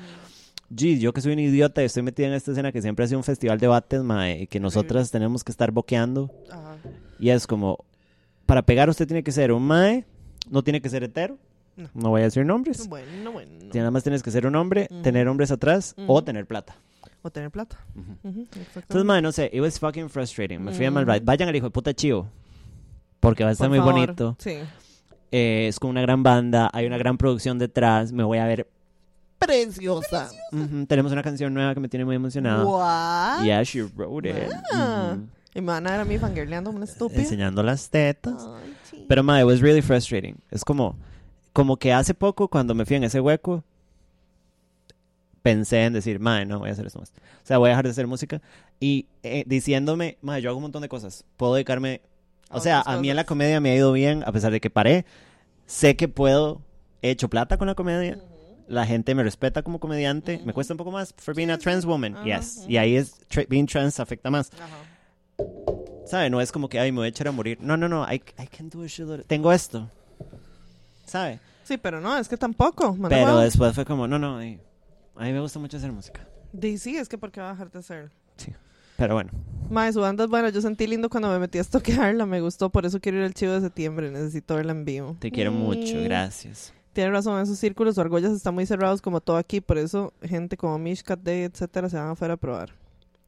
Gee, 0.74 0.98
yo 0.98 1.12
que 1.12 1.20
soy 1.20 1.32
un 1.32 1.38
idiota 1.38 1.82
y 1.82 1.86
estoy 1.86 2.02
metida 2.02 2.26
en 2.26 2.34
esta 2.34 2.50
escena 2.50 2.72
que 2.72 2.82
siempre 2.82 3.04
ha 3.04 3.08
sido 3.08 3.18
un 3.18 3.24
festival 3.24 3.58
de 3.58 3.66
debates, 3.66 4.02
mae, 4.02 4.42
y 4.42 4.46
que 4.46 4.60
nosotras 4.60 5.10
tenemos 5.10 5.42
que 5.44 5.50
estar 5.52 5.70
boqueando. 5.70 6.30
Ajá. 6.50 6.76
Y 7.18 7.30
es 7.30 7.46
como, 7.46 7.84
para 8.46 8.62
pegar 8.62 8.88
usted 8.90 9.06
tiene 9.06 9.22
que 9.22 9.32
ser 9.32 9.52
un 9.52 9.62
mae, 9.62 10.04
no 10.50 10.62
tiene 10.62 10.80
que 10.82 10.88
ser 10.90 11.04
hetero, 11.04 11.38
No. 11.76 11.88
no 11.94 12.08
voy 12.10 12.20
a 12.20 12.24
decir 12.24 12.44
nombres. 12.44 12.86
Bueno, 12.86 13.32
bueno. 13.32 13.50
Nada 13.72 13.90
más 13.90 14.02
tienes 14.02 14.22
que 14.22 14.30
ser 14.30 14.46
un 14.46 14.56
hombre, 14.56 14.88
tener 15.02 15.26
hombres 15.28 15.50
atrás 15.50 15.94
o 16.06 16.22
tener 16.22 16.46
plata. 16.46 16.76
O 17.22 17.30
tener 17.30 17.50
plata. 17.50 17.76
Ujú. 17.94 18.12
Ujú, 18.28 18.40
exactamente. 18.42 18.80
Entonces, 18.80 19.04
mae, 19.04 19.20
no 19.22 19.32
sé, 19.32 19.50
it 19.52 19.60
was 19.60 19.78
fucking 19.78 20.08
frustrating. 20.08 20.58
Me 20.62 20.72
fui 20.72 20.86
a 20.86 20.90
Mm. 20.90 20.94
Malride. 20.94 21.20
Vayan 21.24 21.48
al 21.48 21.56
hijo 21.56 21.66
de 21.66 21.70
puta 21.70 21.92
chivo. 21.94 22.28
Porque 23.20 23.42
va 23.42 23.50
a 23.50 23.52
estar 23.52 23.68
Por 23.68 23.76
muy 23.76 23.78
favor. 23.78 23.94
bonito. 23.94 24.36
Sí. 24.38 24.58
Eh, 25.32 25.66
es 25.68 25.78
con 25.80 25.90
una 25.90 26.00
gran 26.00 26.22
banda, 26.22 26.70
hay 26.72 26.86
una 26.86 26.96
gran 26.96 27.18
producción 27.18 27.58
detrás. 27.58 28.12
Me 28.12 28.22
voy 28.22 28.38
a 28.38 28.44
ver 28.46 28.68
preciosa. 29.38 30.30
Ujú, 30.52 30.86
Tenemos 30.86 31.12
una 31.12 31.22
canción 31.22 31.52
nueva 31.54 31.74
que 31.74 31.80
me 31.80 31.88
tiene 31.88 32.04
muy 32.04 32.16
emocionada. 32.16 32.64
What? 32.64 33.44
Yeah, 33.44 33.62
she 33.62 33.82
wrote 33.82 34.28
it. 34.30 34.36
Ah. 34.72 35.14
Ujú. 35.16 35.26
Y 35.54 35.60
me 35.60 35.66
van 35.72 35.86
a 35.86 35.90
ver 35.92 36.00
a 36.00 36.04
mí 36.04 36.18
fangirleando 36.18 36.70
una 36.70 36.84
estúpida. 36.84 37.20
Enseñando 37.20 37.62
las 37.62 37.90
tetas. 37.90 38.46
Ay. 38.46 39.04
Pero, 39.08 39.22
ma, 39.22 39.40
it 39.40 39.46
was 39.46 39.60
really 39.60 39.82
frustrating. 39.82 40.36
Es 40.50 40.64
como, 40.64 40.96
como 41.52 41.76
que 41.76 41.92
hace 41.92 42.14
poco, 42.14 42.48
cuando 42.48 42.74
me 42.74 42.84
fui 42.84 42.96
en 42.96 43.04
ese 43.04 43.20
hueco, 43.20 43.64
pensé 45.48 45.84
en 45.84 45.92
decir, 45.94 46.20
ma, 46.20 46.44
no 46.44 46.58
voy 46.58 46.68
a 46.68 46.72
hacer 46.72 46.86
esto 46.86 46.98
más. 46.98 47.10
O 47.10 47.46
sea, 47.46 47.58
voy 47.58 47.68
a 47.68 47.70
dejar 47.70 47.84
de 47.84 47.90
hacer 47.90 48.06
música. 48.06 48.40
Y 48.80 49.06
eh, 49.22 49.44
diciéndome, 49.46 50.18
ma, 50.20 50.38
yo 50.38 50.50
hago 50.50 50.58
un 50.58 50.62
montón 50.62 50.82
de 50.82 50.88
cosas. 50.88 51.24
Puedo 51.36 51.54
dedicarme. 51.54 52.02
O 52.50 52.60
sea, 52.60 52.82
a 52.82 52.96
mí 52.98 53.08
en 53.10 53.16
la 53.16 53.24
comedia 53.24 53.60
me 53.60 53.70
ha 53.70 53.74
ido 53.76 53.92
bien, 53.92 54.22
a 54.26 54.32
pesar 54.32 54.52
de 54.52 54.60
que 54.60 54.70
paré. 54.70 55.04
Sé 55.66 55.96
que 55.96 56.08
puedo. 56.08 56.60
He 57.02 57.10
hecho 57.10 57.28
plata 57.28 57.56
con 57.56 57.66
la 57.66 57.74
comedia. 57.74 58.18
La 58.66 58.84
gente 58.84 59.14
me 59.14 59.22
respeta 59.22 59.62
como 59.62 59.80
comediante. 59.80 60.40
Me 60.44 60.52
cuesta 60.52 60.74
un 60.74 60.78
poco 60.78 60.90
más 60.90 61.14
for 61.16 61.34
being 61.34 61.50
a 61.50 61.58
trans 61.58 61.86
woman. 61.86 62.14
Ajá, 62.16 62.24
yes. 62.24 62.58
ujú. 62.58 62.70
Y 62.70 62.76
ahí 62.76 62.96
es, 62.96 63.20
tra- 63.28 63.46
being 63.48 63.66
trans 63.66 63.98
afecta 64.00 64.30
más. 64.30 64.50
¿Sabe? 66.04 66.28
No 66.30 66.40
es 66.40 66.52
como 66.52 66.68
que, 66.68 66.78
ay, 66.78 66.92
me 66.92 66.98
voy 66.98 67.06
a 67.06 67.08
echar 67.08 67.28
a 67.28 67.32
morir. 67.32 67.58
No, 67.60 67.76
no, 67.76 67.88
no. 67.88 68.04
I, 68.10 68.16
I 68.38 68.46
can 68.46 68.68
do 68.68 68.82
a. 68.82 69.22
Tengo 69.26 69.52
esto. 69.52 69.90
¿Sabe? 71.06 71.38
Sí, 71.64 71.76
pero 71.78 72.00
no, 72.00 72.18
es 72.18 72.28
que 72.28 72.36
tampoco. 72.36 72.96
Pero 73.08 73.38
después 73.38 73.74
fue 73.74 73.84
como, 73.84 74.06
no, 74.08 74.18
no, 74.18 74.40
a 75.18 75.24
mí 75.24 75.32
me 75.32 75.40
gusta 75.40 75.58
mucho 75.58 75.76
hacer 75.76 75.92
música. 75.92 76.26
Di, 76.52 76.78
sí, 76.78 76.96
es 76.96 77.08
que 77.08 77.18
¿por 77.18 77.30
qué 77.30 77.40
va 77.40 77.48
a 77.50 77.52
dejar 77.52 77.70
de 77.70 77.78
hacer? 77.80 78.10
Pero 78.96 79.14
bueno, 79.14 79.30
Mae, 79.70 79.92
su 79.92 80.00
banda 80.00 80.24
es 80.24 80.30
buena. 80.30 80.48
Yo 80.48 80.60
sentí 80.60 80.86
lindo 80.88 81.08
cuando 81.08 81.28
me 81.30 81.38
metí 81.38 81.58
a 81.58 81.60
estoquearla. 81.60 82.26
Me 82.26 82.40
gustó, 82.40 82.70
por 82.70 82.84
eso 82.84 82.98
quiero 83.00 83.18
ir 83.18 83.24
al 83.24 83.34
chivo 83.34 83.52
de 83.52 83.60
septiembre. 83.60 84.10
Necesito 84.10 84.56
verla 84.56 84.72
en 84.72 84.84
vivo. 84.84 85.16
te 85.20 85.30
quiero 85.30 85.52
mucho, 85.52 85.94
Mm. 85.96 86.04
gracias. 86.04 86.72
Tiene 86.94 87.10
razón, 87.12 87.40
esos 87.40 87.58
círculos 87.58 87.96
o 87.96 88.00
argollas 88.00 88.32
están 88.32 88.54
muy 88.54 88.66
cerrados 88.66 89.00
como 89.00 89.20
todo 89.20 89.36
aquí. 89.36 89.60
Por 89.60 89.78
eso 89.78 90.12
gente 90.22 90.56
como 90.56 90.78
Mishkat 90.78 91.20
Day, 91.20 91.42
etcétera, 91.42 91.88
se 91.88 91.96
van 91.96 92.08
afuera 92.08 92.34
a 92.34 92.36
probar. 92.38 92.70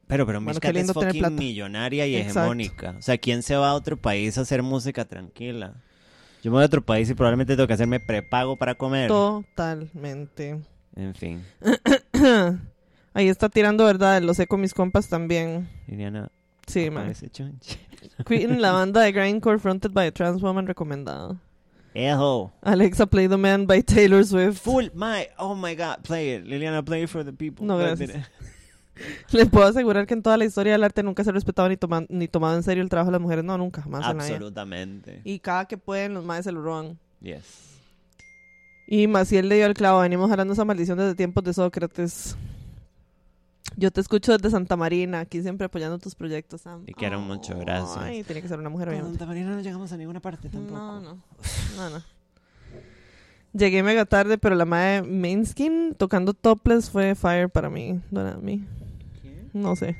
Pero, 0.08 0.26
pero 0.26 0.40
Bueno, 0.40 0.50
Mishkat 0.54 0.74
es 0.74 0.92
fucking 0.92 1.20
plata. 1.20 1.30
millonaria 1.36 2.04
y 2.08 2.16
Exacto. 2.16 2.40
hegemónica. 2.40 2.96
O 2.98 3.02
sea, 3.02 3.16
¿quién 3.18 3.44
se 3.44 3.54
va 3.54 3.68
a 3.70 3.74
otro 3.74 3.96
país 3.96 4.38
a 4.38 4.40
hacer 4.40 4.62
música 4.64 5.04
tranquila? 5.04 5.74
Yo 6.42 6.50
me 6.50 6.56
voy 6.56 6.62
a 6.64 6.66
otro 6.66 6.82
país 6.84 7.08
y 7.10 7.14
probablemente 7.14 7.54
tengo 7.54 7.68
que 7.68 7.74
hacerme 7.74 8.00
prepago 8.00 8.56
para 8.56 8.74
comer. 8.74 9.06
Totalmente. 9.06 10.58
En 10.96 11.14
fin, 11.14 11.42
Ahí 13.14 13.28
está 13.28 13.48
tirando 13.48 13.84
verdad, 13.84 14.20
lo 14.22 14.34
sé 14.34 14.46
con 14.46 14.60
mis 14.60 14.74
compas 14.74 15.08
también. 15.08 15.68
Liliana, 15.86 16.30
Sí. 16.66 16.88
Queen, 18.26 18.60
la 18.62 18.72
banda 18.72 19.00
de 19.00 19.12
Grindcore 19.12 19.58
fronted 19.58 19.90
by 19.92 20.06
a 20.08 20.12
trans 20.12 20.40
woman 20.42 20.66
recomendada. 20.66 21.36
Ejo. 21.94 22.52
Alexa 22.62 23.06
Play 23.06 23.28
the 23.28 23.36
Man 23.36 23.66
by 23.66 23.82
Taylor 23.82 24.24
Swift. 24.24 24.62
Full, 24.62 24.90
my, 24.94 25.26
oh 25.38 25.56
my 25.56 25.74
god, 25.74 26.02
play 26.04 26.36
it. 26.36 26.44
Liliana, 26.44 26.84
play 26.84 27.02
it 27.02 27.08
for 27.08 27.24
the 27.24 27.32
people. 27.32 27.66
No, 27.66 27.76
gracias. 27.78 28.10
Les 29.32 29.48
puedo 29.48 29.66
asegurar 29.66 30.06
que 30.06 30.14
en 30.14 30.22
toda 30.22 30.36
la 30.36 30.44
historia 30.44 30.72
del 30.72 30.84
arte 30.84 31.02
nunca 31.02 31.24
se 31.24 31.30
ha 31.30 31.32
respetado 31.32 31.68
ni, 31.68 31.76
toma- 31.76 32.04
ni 32.08 32.28
tomado 32.28 32.54
en 32.56 32.62
serio 32.62 32.82
el 32.82 32.88
trabajo 32.90 33.08
de 33.10 33.12
las 33.12 33.20
mujeres. 33.20 33.44
No, 33.44 33.56
nunca, 33.58 33.82
jamás 33.82 34.08
en 34.08 34.18
la. 34.18 34.22
Absolutamente. 34.24 35.20
Y 35.24 35.38
cada 35.40 35.64
que 35.66 35.78
pueden, 35.78 36.14
los 36.14 36.24
maes 36.24 36.44
se 36.44 36.52
lo 36.52 36.62
roban. 36.62 36.98
Yes. 37.20 37.69
Y 38.92 39.06
Maciel 39.06 39.48
le 39.48 39.54
dio 39.54 39.66
el 39.66 39.74
clavo. 39.74 40.00
Venimos 40.00 40.28
jalando 40.28 40.52
esa 40.52 40.64
maldición 40.64 40.98
desde 40.98 41.14
tiempos 41.14 41.44
de 41.44 41.54
Sócrates. 41.54 42.36
Yo 43.76 43.92
te 43.92 44.00
escucho 44.00 44.32
desde 44.36 44.50
Santa 44.50 44.74
Marina, 44.76 45.20
aquí 45.20 45.40
siempre 45.42 45.66
apoyando 45.66 45.96
tus 45.98 46.16
proyectos, 46.16 46.62
Sam. 46.62 46.84
Te 46.86 46.92
quiero 46.92 47.20
mucho, 47.20 47.56
gracias. 47.56 47.96
Ay, 47.98 48.24
tiene 48.24 48.42
que 48.42 48.48
ser 48.48 48.58
una 48.58 48.68
mujer, 48.68 48.88
obviamente. 48.88 49.16
Santa 49.16 49.26
Marina 49.26 49.50
no 49.54 49.60
llegamos 49.60 49.92
a 49.92 49.96
ninguna 49.96 50.18
parte 50.18 50.48
tampoco. 50.48 50.76
No, 50.76 51.00
no. 51.00 51.22
No, 51.76 51.90
no. 51.90 52.02
Llegué 53.52 53.84
mega 53.84 54.06
tarde, 54.06 54.38
pero 54.38 54.56
la 54.56 54.64
madre 54.64 55.02
Mainskin 55.02 55.94
tocando 55.96 56.34
topless 56.34 56.90
fue 56.90 57.14
fire 57.14 57.48
para 57.48 57.70
mí. 57.70 58.00
No 58.10 58.22
era 58.22 58.38
mí. 58.38 58.66
No 59.52 59.76
sé. 59.76 59.96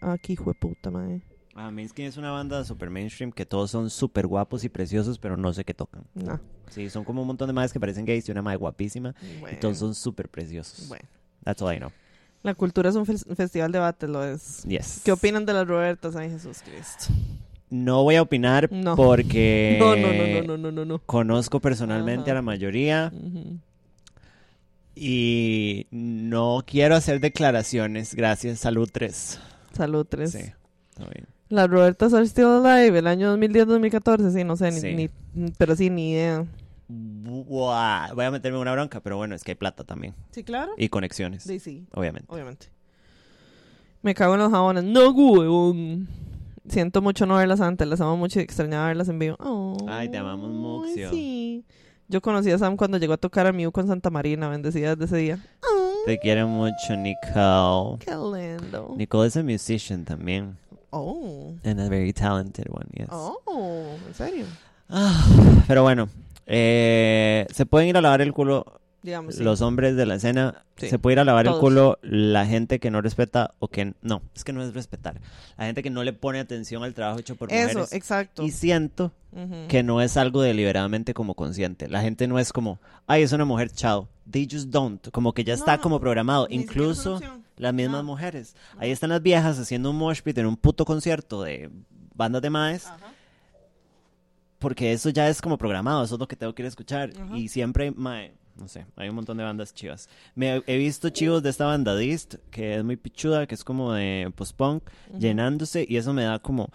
Aquí 0.00 0.34
fue 0.34 0.54
puta 0.54 0.90
madre. 0.90 1.22
Ah, 1.56 1.70
Minsky 1.70 2.02
es 2.02 2.16
una 2.16 2.32
banda 2.32 2.64
super 2.64 2.90
mainstream 2.90 3.30
que 3.30 3.46
todos 3.46 3.70
son 3.70 3.88
súper 3.88 4.26
guapos 4.26 4.64
y 4.64 4.68
preciosos, 4.68 5.18
pero 5.18 5.36
no 5.36 5.52
sé 5.52 5.64
qué 5.64 5.72
tocan. 5.74 6.02
No. 6.14 6.40
Sí, 6.70 6.90
son 6.90 7.04
como 7.04 7.20
un 7.20 7.28
montón 7.28 7.46
de 7.46 7.52
madres 7.52 7.72
que 7.72 7.78
parecen 7.78 8.04
gays 8.04 8.28
y 8.28 8.32
una 8.32 8.42
madre 8.42 8.56
guapísima. 8.58 9.14
Y 9.22 9.38
Bueno. 9.40 9.58
todos 9.60 9.78
son 9.78 9.94
súper 9.94 10.28
preciosos. 10.28 10.88
Bueno. 10.88 11.04
That's 11.44 11.62
all 11.62 11.72
I 11.74 11.78
know. 11.78 11.90
La 12.42 12.54
cultura 12.54 12.90
es 12.90 12.96
un 12.96 13.06
fes- 13.06 13.24
festival 13.36 13.70
de 13.70 13.78
debate, 13.78 14.08
lo 14.08 14.24
es. 14.24 14.64
Yes. 14.64 15.02
¿Qué 15.04 15.12
opinan 15.12 15.46
de 15.46 15.52
las 15.52 15.66
Robertas? 15.66 16.16
Ay, 16.16 16.28
Jesús 16.30 16.58
Cristo. 16.64 17.12
No 17.70 18.02
voy 18.02 18.16
a 18.16 18.22
opinar 18.22 18.70
No. 18.72 18.96
porque 18.96 19.76
No, 19.78 19.94
no, 19.96 20.08
no, 20.12 20.26
no, 20.26 20.42
no, 20.42 20.56
no, 20.58 20.72
no, 20.72 20.84
no. 20.84 20.98
conozco 21.06 21.60
personalmente 21.60 22.22
Ajá. 22.24 22.32
a 22.32 22.34
la 22.34 22.42
mayoría 22.42 23.12
y 24.94 25.86
no 25.90 26.62
quiero 26.66 26.94
hacer 26.96 27.20
declaraciones. 27.20 28.14
Gracias, 28.14 28.60
salud 28.60 28.88
3. 28.92 29.40
Salud, 29.72 30.06
tres. 30.08 30.30
Sí, 30.32 30.38
está 30.38 31.04
bien. 31.12 31.26
Las 31.54 31.68
Robertas 31.70 32.12
are 32.14 32.24
still 32.26 32.46
alive, 32.64 32.98
el 32.98 33.06
año 33.06 33.36
2010-2014, 33.36 34.30
sí, 34.32 34.44
no 34.44 34.56
sé, 34.56 34.70
ni, 34.70 34.80
Sí. 34.80 34.94
ni- 35.34 35.50
pero 35.58 35.74
sí, 35.76 35.90
ni 35.90 36.12
idea. 36.12 36.44
Buah, 36.88 38.12
Voy 38.14 38.24
a 38.24 38.30
meterme 38.30 38.58
una 38.58 38.72
bronca, 38.72 39.00
pero 39.00 39.16
bueno, 39.16 39.34
es 39.34 39.42
que 39.42 39.52
hay 39.52 39.56
plata 39.56 39.84
también. 39.84 40.14
Sí, 40.30 40.44
claro. 40.44 40.72
Y 40.76 40.88
conexiones, 40.88 41.42
Sí, 41.42 41.58
sí, 41.58 41.86
obviamente. 41.92 42.26
obviamente. 42.32 42.66
Me 44.02 44.14
cago 44.14 44.34
en 44.34 44.40
los 44.40 44.50
jabones. 44.50 44.84
No, 44.84 45.10
huevón. 45.10 46.08
Siento 46.68 47.02
mucho 47.02 47.26
no 47.26 47.36
verlas 47.36 47.60
antes, 47.60 47.86
las 47.88 48.00
amo 48.00 48.16
mucho 48.16 48.38
y 48.38 48.42
extrañaba 48.42 48.88
verlas 48.88 49.08
en 49.08 49.18
vivo. 49.18 49.36
Ay, 49.88 50.10
te 50.10 50.18
amamos, 50.18 50.50
Muxio. 50.50 51.10
Sí. 51.10 51.64
Yo 52.08 52.20
conocí 52.20 52.50
a 52.50 52.58
Sam 52.58 52.76
cuando 52.76 52.98
llegó 52.98 53.14
a 53.14 53.16
tocar 53.18 53.46
a 53.46 53.52
Mew 53.52 53.72
con 53.72 53.86
Santa 53.86 54.10
Marina, 54.10 54.48
bendecida 54.48 54.94
desde 54.94 55.04
ese 55.06 55.16
día. 55.16 55.38
Oh, 55.62 55.92
Te 56.04 56.18
quiero 56.18 56.46
mucho, 56.48 56.96
Nicole. 56.96 57.98
qué 58.04 58.10
lindo. 58.14 58.94
Nicole 58.96 59.28
es 59.28 59.36
a 59.38 59.42
musician 59.42 60.04
también. 60.04 60.56
Oh. 60.96 61.54
And 61.64 61.80
a 61.80 61.88
very 61.88 62.12
talented 62.12 62.68
one, 62.70 62.86
yes. 62.92 63.08
Oh, 63.10 63.96
¿en 64.06 64.14
serio? 64.14 64.46
Ah, 64.88 65.26
pero 65.66 65.82
bueno, 65.82 66.08
eh, 66.46 67.46
se 67.52 67.66
pueden 67.66 67.88
ir 67.88 67.96
a 67.96 68.00
lavar 68.00 68.20
el 68.20 68.32
culo 68.32 68.80
Digamos, 69.02 69.34
sí. 69.34 69.42
los 69.42 69.60
hombres 69.60 69.96
de 69.96 70.06
la 70.06 70.14
escena. 70.14 70.64
Sí. 70.76 70.88
Se 70.88 70.98
puede 70.98 71.14
ir 71.14 71.20
a 71.20 71.24
lavar 71.24 71.44
Todos. 71.44 71.56
el 71.56 71.60
culo 71.60 71.98
la 72.02 72.46
gente 72.46 72.78
que 72.78 72.90
no 72.90 73.00
respeta 73.02 73.52
o 73.58 73.68
que 73.68 73.92
no. 74.02 74.22
Es 74.34 74.44
que 74.44 74.52
no 74.52 74.62
es 74.62 74.72
respetar. 74.72 75.20
La 75.58 75.66
gente 75.66 75.82
que 75.82 75.90
no 75.90 76.04
le 76.04 76.12
pone 76.12 76.38
atención 76.40 76.82
al 76.84 76.94
trabajo 76.94 77.18
hecho 77.20 77.36
por 77.36 77.52
Eso, 77.52 77.80
mujeres. 77.80 77.92
exacto. 77.92 78.42
Y 78.42 78.50
siento 78.50 79.12
que 79.68 79.82
no 79.82 80.00
es 80.00 80.16
algo 80.16 80.42
deliberadamente 80.42 81.12
como 81.12 81.34
consciente. 81.34 81.88
La 81.88 82.00
gente 82.02 82.28
no 82.28 82.38
es 82.38 82.52
como, 82.52 82.78
ay, 83.06 83.22
es 83.22 83.32
una 83.32 83.44
mujer, 83.44 83.70
chao. 83.70 84.08
They 84.30 84.48
just 84.50 84.68
don't. 84.70 85.06
Como 85.10 85.32
que 85.32 85.44
ya 85.44 85.54
está 85.54 85.76
No, 85.76 85.82
como 85.82 86.00
programado. 86.00 86.46
Incluso 86.50 87.20
las 87.56 87.74
mismas 87.74 88.02
No. 88.02 88.04
mujeres. 88.04 88.56
Ahí 88.78 88.90
están 88.90 89.10
las 89.10 89.22
viejas 89.22 89.58
haciendo 89.58 89.90
un 89.90 89.96
mosh 89.96 90.22
pit 90.22 90.38
en 90.38 90.46
un 90.46 90.56
puto 90.56 90.84
concierto 90.84 91.42
de 91.42 91.70
bandas 92.14 92.40
de 92.42 92.50
maes. 92.50 92.86
Ajá. 92.86 92.98
Porque 94.58 94.92
eso 94.92 95.10
ya 95.10 95.28
es 95.28 95.42
como 95.42 95.58
programado, 95.58 96.02
eso 96.04 96.14
es 96.14 96.18
lo 96.20 96.26
que 96.26 96.36
tengo 96.36 96.54
que 96.54 96.62
ir 96.62 96.66
a 96.66 96.68
escuchar. 96.68 97.10
Ajá. 97.14 97.36
Y 97.36 97.48
siempre, 97.48 97.90
mae, 97.90 98.32
no 98.56 98.66
sé, 98.66 98.86
hay 98.96 99.10
un 99.10 99.14
montón 99.16 99.36
de 99.36 99.44
bandas 99.44 99.74
chivas. 99.74 100.08
Me 100.34 100.62
he 100.66 100.78
visto 100.78 101.10
chivos 101.10 101.42
de 101.42 101.50
esta 101.50 101.66
banda 101.66 101.94
Dist, 101.96 102.36
que 102.50 102.76
es 102.76 102.84
muy 102.84 102.96
pichuda, 102.96 103.46
que 103.46 103.54
es 103.54 103.62
como 103.64 103.92
de 103.92 104.32
post-punk, 104.34 104.84
llenándose, 105.18 105.84
y 105.86 105.96
eso 105.98 106.14
me 106.14 106.22
da 106.24 106.38
como 106.38 106.70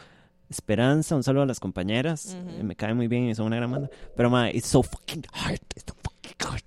esperanza. 0.50 1.16
Un 1.16 1.24
saludo 1.24 1.44
a 1.44 1.48
las 1.48 1.60
compañeras, 1.60 2.38
Ujú. 2.40 2.60
eh, 2.60 2.64
me 2.64 2.76
cae 2.76 2.94
muy 2.94 3.08
bien 3.08 3.28
y 3.30 3.34
son 3.34 3.48
una 3.48 3.56
gran 3.56 3.72
banda. 3.72 3.90
Pero, 4.16 4.30
mae, 4.30 4.56
it's 4.56 4.68
so 4.68 4.84
fucking 4.84 5.24
hard, 5.34 5.60
it's 5.76 5.86
so 5.88 5.96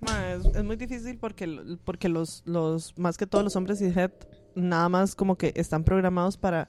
Ma, 0.00 0.32
es, 0.32 0.44
es 0.46 0.64
muy 0.64 0.76
difícil 0.76 1.18
porque, 1.18 1.76
porque 1.84 2.08
los, 2.08 2.42
los, 2.46 2.96
más 2.98 3.16
que 3.16 3.26
todos 3.26 3.44
los 3.44 3.56
hombres 3.56 3.78
cishet, 3.78 4.12
nada 4.54 4.88
más 4.88 5.14
como 5.14 5.36
que 5.36 5.52
están 5.56 5.84
programados 5.84 6.36
para 6.36 6.68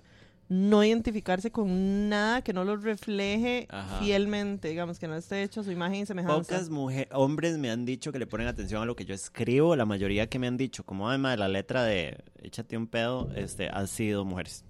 no 0.50 0.84
identificarse 0.84 1.52
con 1.52 2.10
nada 2.10 2.44
que 2.44 2.54
no 2.54 2.64
los 2.64 2.84
refleje 2.84 3.66
Ajá. 3.70 4.00
fielmente, 4.00 4.68
digamos, 4.68 5.00
que 5.00 5.08
no 5.08 5.16
esté 5.16 5.42
hecho 5.42 5.64
su 5.64 5.72
imagen 5.72 6.02
y 6.02 6.06
semejanza. 6.06 6.36
Pocas 6.38 6.70
mujeres, 6.70 7.08
hombres 7.14 7.58
me 7.58 7.72
han 7.72 7.86
dicho 7.86 8.12
que 8.12 8.20
le 8.20 8.28
ponen 8.28 8.48
atención 8.48 8.82
a 8.82 8.86
lo 8.86 8.96
que 8.96 9.06
yo 9.06 9.16
escribo. 9.16 9.76
La 9.76 9.86
mayoría 9.86 10.28
que 10.28 10.40
me 10.40 10.48
han 10.48 10.58
dicho, 10.58 10.86
como 10.86 11.10
además 11.10 11.40
la 11.40 11.48
letra 11.48 11.84
de 11.84 12.24
Échate 12.42 12.78
un 12.78 12.88
pedo, 12.88 13.30
este, 13.36 13.70
han 13.70 13.88
sido 13.88 14.26
mujeres. 14.26 14.64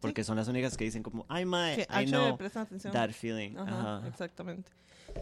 Porque 0.00 0.24
son 0.24 0.36
las 0.36 0.48
únicas 0.48 0.76
que 0.76 0.84
dicen 0.84 1.02
como, 1.02 1.26
ay, 1.28 1.44
mae, 1.44 1.76
Que 1.76 2.02
I 2.02 2.06
know 2.06 2.30
le 2.32 2.36
prestan 2.36 2.62
atención. 2.64 2.92
that 2.92 3.10
feeling. 3.10 3.56
Ajá, 3.56 3.98
Ajá. 3.98 4.08
exactamente. 4.08 4.70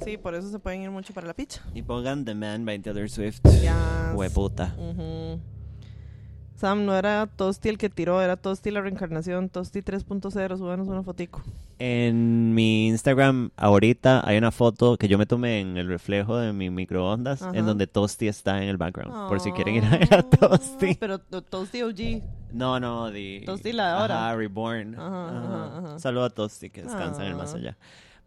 Sí, 0.04 0.16
por 0.16 0.34
eso 0.34 0.50
se 0.50 0.58
pueden 0.58 0.82
ir 0.82 0.90
mucho 0.90 1.12
para 1.14 1.26
la 1.26 1.34
picha. 1.34 1.62
Y 1.74 1.82
pongan 1.82 2.24
The 2.24 2.34
Man 2.34 2.64
by 2.64 2.78
Taylor 2.80 3.08
Swift. 3.08 3.40
Ya. 3.62 4.12
Hueputa. 4.14 4.74
Ujú. 4.78 5.40
Sam, 6.54 6.86
no 6.86 6.96
era 6.96 7.26
Tosti 7.26 7.68
el 7.68 7.76
que 7.76 7.90
tiró, 7.90 8.22
era 8.22 8.36
Tosti 8.38 8.70
la 8.70 8.80
reencarnación, 8.80 9.50
Tosti 9.50 9.80
3.0, 9.82 10.56
súbanos 10.56 10.88
una 10.88 11.02
fotico. 11.02 11.42
En 11.78 12.54
mi 12.54 12.88
Instagram 12.88 13.50
ahorita 13.56 14.26
hay 14.26 14.38
una 14.38 14.50
foto 14.50 14.96
que 14.96 15.06
yo 15.08 15.18
me 15.18 15.26
tomé 15.26 15.60
en 15.60 15.76
el 15.76 15.86
reflejo 15.86 16.38
de 16.38 16.54
mi 16.54 16.70
microondas 16.70 17.42
Ajá. 17.42 17.52
en 17.54 17.66
donde 17.66 17.86
Toasty 17.86 18.28
está 18.28 18.62
en 18.62 18.70
el 18.70 18.78
background. 18.78 19.28
Por 19.28 19.40
si 19.40 19.52
quieren 19.52 19.74
ir 19.74 19.84
a 19.84 19.90
ver 19.98 20.14
a 20.14 20.18
Ah, 20.20 20.22
Toasty. 20.22 20.94
Pero 20.94 21.18
to- 21.18 21.42
Tosti 21.42 21.82
OG. 21.82 22.22
No, 22.54 22.80
no, 22.80 23.10
de... 23.10 23.42
Toasty 23.44 23.72
la 23.72 23.88
de 23.88 23.92
ahora. 24.00 24.26
Ajá, 24.28 24.36
Reborn. 24.36 24.98
Ajá. 24.98 25.98
Saludo 25.98 26.24
a 26.24 26.30
Toasty 26.30 26.70
que 26.70 26.84
descansa 26.84 27.20
en 27.22 27.32
el 27.32 27.36
más 27.36 27.52
allá. 27.52 27.76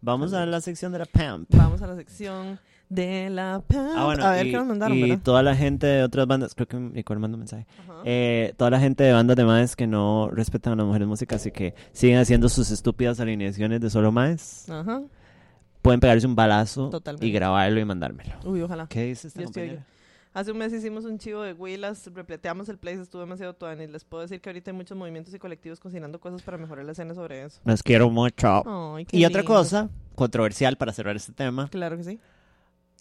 Vamos 0.01 0.33
a 0.33 0.45
la 0.45 0.61
sección 0.61 0.91
de 0.91 0.99
la 0.99 1.05
Pamp. 1.05 1.47
Vamos 1.55 1.81
a 1.81 1.87
la 1.87 1.95
sección 1.95 2.59
de 2.87 3.29
la 3.29 3.61
Pamp. 3.67 3.91
Ah, 3.95 4.05
bueno, 4.05 4.25
a 4.25 4.31
ver 4.31 4.47
y, 4.47 4.51
qué 4.51 4.57
nos 4.57 4.67
mandaron, 4.67 4.97
y 4.97 5.01
¿verdad? 5.01 5.19
toda 5.23 5.43
la 5.43 5.55
gente 5.55 5.87
de 5.87 6.03
otras 6.03 6.25
bandas, 6.25 6.55
creo 6.55 6.67
que 6.67 6.77
Nicole 6.77 7.19
mandó 7.19 7.35
un 7.35 7.39
mensaje. 7.39 7.65
Eh, 8.05 8.53
toda 8.57 8.69
la 8.71 8.79
gente 8.79 9.03
de 9.03 9.13
bandas 9.13 9.35
de 9.35 9.45
maes 9.45 9.75
que 9.75 9.87
no 9.87 10.29
respetan 10.31 10.73
a 10.73 10.75
las 10.77 10.85
mujeres 10.85 11.07
músicas 11.07 11.45
y 11.45 11.51
que 11.51 11.75
siguen 11.91 12.17
haciendo 12.17 12.49
sus 12.49 12.71
estúpidas 12.71 13.19
alineaciones 13.19 13.81
de 13.81 13.89
solo 13.89 14.11
maes, 14.11 14.69
Ajá. 14.69 15.01
pueden 15.81 15.99
pegarse 15.99 16.25
un 16.25 16.35
balazo 16.35 16.89
Totalmente. 16.89 17.27
y 17.27 17.31
grabarlo 17.31 17.79
y 17.79 17.85
mandármelo. 17.85 18.35
Uy, 18.45 18.61
ojalá. 18.61 18.87
¿Qué 18.87 19.03
dice 19.03 19.29
Hace 20.33 20.51
un 20.51 20.59
mes 20.59 20.71
hicimos 20.71 21.05
un 21.05 21.17
chivo 21.17 21.41
de 21.41 21.53
Willas, 21.53 22.07
repleteamos 22.13 22.69
el 22.69 22.77
place, 22.77 23.01
estuvo 23.01 23.21
demasiado 23.21 23.53
tuani. 23.55 23.87
Les 23.87 24.03
puedo 24.05 24.21
decir 24.21 24.39
que 24.39 24.49
ahorita 24.49 24.69
hay 24.71 24.77
muchos 24.77 24.95
movimientos 24.95 25.33
y 25.33 25.39
colectivos 25.39 25.79
cocinando 25.79 26.19
cosas 26.19 26.43
para 26.43 26.57
mejorar 26.57 26.85
la 26.85 26.91
escena 26.91 27.15
sobre 27.15 27.43
eso. 27.43 27.59
Los 27.65 27.81
quiero 27.81 28.09
mucho. 28.11 28.95
Ay, 28.95 29.05
qué 29.05 29.17
y 29.17 29.25
otra 29.25 29.41
lindo. 29.41 29.53
cosa 29.55 29.89
controversial 30.15 30.77
para 30.77 30.93
cerrar 30.93 31.15
este 31.15 31.31
tema, 31.33 31.67
Claro 31.69 31.97
que 31.97 32.03
sí. 32.03 32.19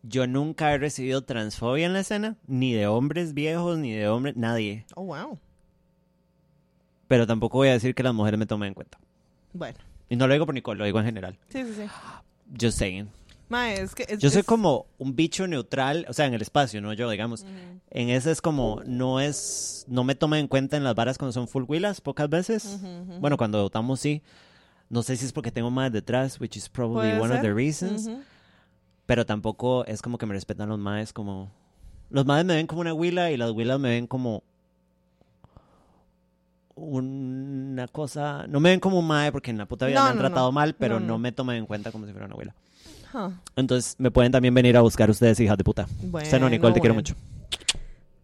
yo 0.02 0.26
nunca 0.26 0.72
he 0.72 0.78
recibido 0.78 1.22
transfobia 1.22 1.84
en 1.84 1.92
la 1.92 2.00
escena, 2.00 2.36
ni 2.46 2.72
de 2.72 2.86
hombres 2.86 3.34
viejos, 3.34 3.76
ni 3.78 3.92
de 3.92 4.08
hombres, 4.08 4.34
nadie. 4.36 4.86
Oh, 4.94 5.02
wow. 5.04 5.38
Pero 7.08 7.26
tampoco 7.26 7.58
voy 7.58 7.68
a 7.68 7.72
decir 7.72 7.94
que 7.94 8.02
las 8.02 8.14
mujeres 8.14 8.38
me 8.38 8.46
tomen 8.46 8.68
en 8.68 8.74
cuenta. 8.74 8.98
Bueno, 9.52 9.78
Y 10.08 10.16
no 10.16 10.26
lo 10.26 10.32
digo 10.32 10.46
por 10.46 10.54
Nicole, 10.54 10.78
lo 10.78 10.84
digo 10.86 10.98
en 11.00 11.04
general. 11.06 11.38
sí, 11.50 11.62
sí, 11.64 11.74
sí. 11.74 11.82
Just 12.58 12.78
saying. 12.78 13.08
Mae, 13.48 13.80
es 13.80 13.94
que... 13.94 14.04
es- 14.08 14.18
Yo 14.18 14.28
soy 14.30 14.40
es- 14.40 14.46
como 14.46 14.86
un 14.98 15.16
bicho 15.16 15.46
neutral, 15.46 16.04
o 16.08 16.12
sea, 16.12 16.26
en 16.26 16.34
el 16.34 16.42
espacio, 16.42 16.80
no 16.82 16.92
yo, 16.92 17.08
digamos. 17.08 17.42
Ujú, 17.42 17.50
En 17.90 18.10
ese 18.10 18.30
es 18.30 18.42
como, 18.42 18.82
no 18.86 19.20
es, 19.20 19.84
no 19.88 20.04
me 20.04 20.14
toman 20.14 20.40
en 20.40 20.48
cuenta 20.48 20.76
en 20.76 20.84
las 20.84 20.94
varas 20.94 21.16
cuando 21.18 21.32
son 21.32 21.48
full 21.48 21.64
wheelas, 21.66 22.00
pocas 22.00 22.28
veces. 22.28 22.78
Bueno, 23.20 23.36
cuando 23.36 23.62
votamos 23.62 24.00
sí. 24.00 24.22
No 24.90 25.02
sé 25.02 25.16
si 25.16 25.26
es 25.26 25.32
porque 25.32 25.50
tengo 25.52 25.70
más 25.70 25.92
detrás, 25.92 26.40
which 26.40 26.56
is 26.56 26.68
probably 26.68 27.12
one 27.18 27.34
of 27.34 27.40
the 27.42 27.52
reasons. 27.52 28.06
Ujú. 28.06 28.20
Pero 29.06 29.24
tampoco 29.24 29.84
es 29.86 30.02
como 30.02 30.18
que 30.18 30.26
me 30.26 30.34
respetan 30.34 30.68
los 30.68 30.78
maes 30.78 31.12
como... 31.12 31.50
Los 32.10 32.24
maes 32.26 32.44
me 32.44 32.54
ven 32.56 32.66
como 32.66 32.80
una 32.82 32.92
huila 32.94 33.30
y 33.30 33.36
las 33.36 33.50
huilas 33.52 33.78
me 33.80 33.88
ven 33.90 34.06
como... 34.06 34.42
Una 36.74 37.88
cosa... 37.88 38.46
No 38.48 38.60
me 38.60 38.70
ven 38.70 38.80
como 38.80 38.98
un 38.98 39.06
mae 39.06 39.32
porque 39.32 39.50
en 39.50 39.58
la 39.58 39.66
puta 39.66 39.86
vida 39.86 39.98
No, 39.98 40.04
me 40.04 40.10
han 40.10 40.16
no, 40.16 40.22
tratado 40.22 40.46
no. 40.48 40.52
mal, 40.52 40.74
pero 40.74 41.00
No, 41.00 41.18
me 41.18 41.32
toman 41.32 41.56
en 41.56 41.66
cuenta 41.66 41.90
como 41.92 42.06
si 42.06 42.12
fuera 42.12 42.26
una 42.26 42.36
huila. 42.36 42.54
Entonces 43.56 43.96
me 43.98 44.10
pueden 44.10 44.32
también 44.32 44.54
venir 44.54 44.76
a 44.76 44.80
buscar 44.80 45.10
ustedes, 45.10 45.38
hijas 45.40 45.56
de 45.56 45.64
puta. 45.64 45.86
Usted 46.12 46.40
no, 46.40 46.48
Nicole, 46.48 46.74
te 46.74 46.80
quiero 46.80 46.94
bueno. 46.94 47.08
mucho. 47.14 47.14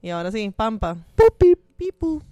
Y 0.03 0.11
ahora 0.11 0.31
sí, 0.31 0.53
Pampa. 0.55 0.97
Pipu. 1.77 2.23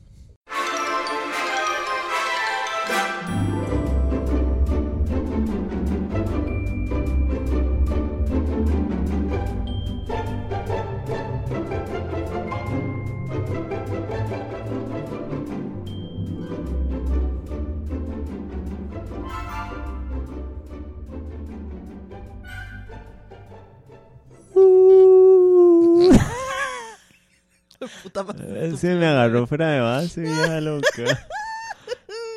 Puta 28.03 28.23
madre. 28.25 28.67
Eh, 28.69 28.77
Sí, 28.77 28.87
me 28.89 29.07
agarró 29.07 29.47
fuera 29.47 29.71
de 29.71 29.81
base, 29.81 30.21
vieja 30.23 30.61
loca. 30.61 30.89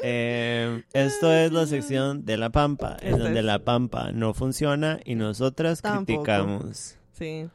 Eh, 0.08 0.84
esto 0.94 1.34
es 1.34 1.52
la 1.52 1.66
sección 1.66 2.26
de 2.26 2.38
la 2.38 2.52
pampa, 2.52 2.96
en 3.02 3.18
donde 3.18 3.42
la 3.42 3.60
pampa 3.64 4.12
no 4.12 4.36
funciona 4.36 5.00
y 5.04 5.16
nosotras 5.16 5.82
Tampoco. 5.82 6.06
criticamos. 6.06 6.96
Sí. 7.14 7.48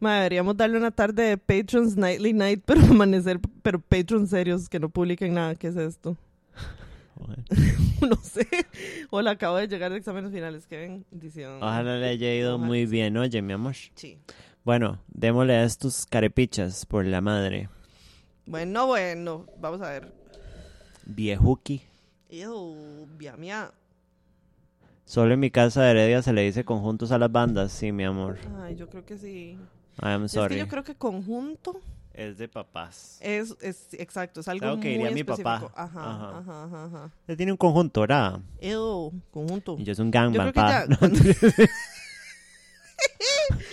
Ma, 0.00 0.14
deberíamos 0.16 0.56
darle 0.56 0.78
una 0.78 0.90
tarde 0.90 1.22
de 1.24 1.36
Patrons 1.36 1.96
Nightly 1.96 2.32
Night, 2.32 2.62
pero 2.66 2.80
amanecer, 2.80 3.40
pero 3.62 3.78
Patrons 3.78 4.30
serios 4.30 4.70
que 4.70 4.80
no 4.80 4.88
publiquen 4.88 5.34
nada. 5.34 5.54
¿Qué 5.54 5.66
es 5.68 5.76
esto? 5.76 6.16
No 8.00 8.16
sé. 8.16 8.48
Hola, 9.10 9.32
acabo 9.32 9.56
de 9.58 9.68
llegar 9.68 9.92
de 9.92 9.98
exámenes 9.98 10.32
finales. 10.32 10.66
¿Qué 10.66 11.00
bendición. 11.10 11.62
Ojalá 11.62 11.98
le 11.98 12.08
haya 12.08 12.34
ido 12.34 12.54
Ojalá 12.54 12.66
muy 12.66 12.86
bien, 12.86 13.16
oye, 13.16 13.42
mi 13.42 13.52
amor. 13.52 13.74
Sí. 13.94 14.18
Bueno, 14.64 15.00
démosle 15.08 15.54
a 15.56 15.64
estos 15.64 16.06
carepichas 16.06 16.86
por 16.86 17.04
la 17.04 17.20
madre. 17.20 17.68
Bueno, 18.46 18.86
bueno. 18.86 19.46
Vamos 19.60 19.80
a 19.82 19.90
ver. 19.90 20.12
Viejuki. 21.04 21.82
Ew, 22.30 23.06
via 23.18 23.36
mía. 23.36 23.72
Solo 25.04 25.34
en 25.34 25.40
mi 25.40 25.50
casa 25.50 25.82
de 25.82 25.90
Heredia 25.90 26.22
se 26.22 26.32
le 26.32 26.42
dice 26.42 26.64
conjuntos 26.64 27.10
a 27.12 27.18
las 27.18 27.30
bandas, 27.30 27.72
sí, 27.72 27.92
mi 27.92 28.04
amor. 28.04 28.38
Ay, 28.62 28.76
yo 28.76 28.88
creo 28.88 29.04
que 29.04 29.18
sí. 29.18 29.58
I 30.00 30.06
am 30.06 30.24
Es 30.24 30.32
sorry. 30.32 30.54
que 30.54 30.60
yo 30.60 30.68
creo 30.68 30.84
que 30.84 30.94
conjunto 30.94 31.78
Es 32.14 32.38
de 32.38 32.48
papás. 32.48 33.18
es, 33.20 33.54
es 33.60 33.88
exacto, 33.92 34.40
es 34.40 34.48
algo 34.48 34.60
Claro 34.60 34.80
que 34.80 34.98
muy 34.98 35.12
mi 35.12 35.24
papá. 35.24 35.70
Ajá, 35.74 36.00
Ajá. 36.10 36.38
ajá, 36.38 36.64
ajá, 36.64 36.84
ajá. 36.86 37.10
Él 37.26 37.36
tiene 37.36 37.52
un 37.52 37.58
conjunto, 37.58 38.00
¿verdad? 38.02 38.40
Ew, 38.60 39.12
conjunto. 39.32 39.76
Y 39.78 39.84
yo 39.84 39.94
soy 39.94 40.06
un 40.06 40.12
Yo 40.12 40.20
gangbang, 40.20 40.52
creo 40.52 40.64
que 40.64 40.70
ya. 40.70 40.86
cuando- 40.98 41.18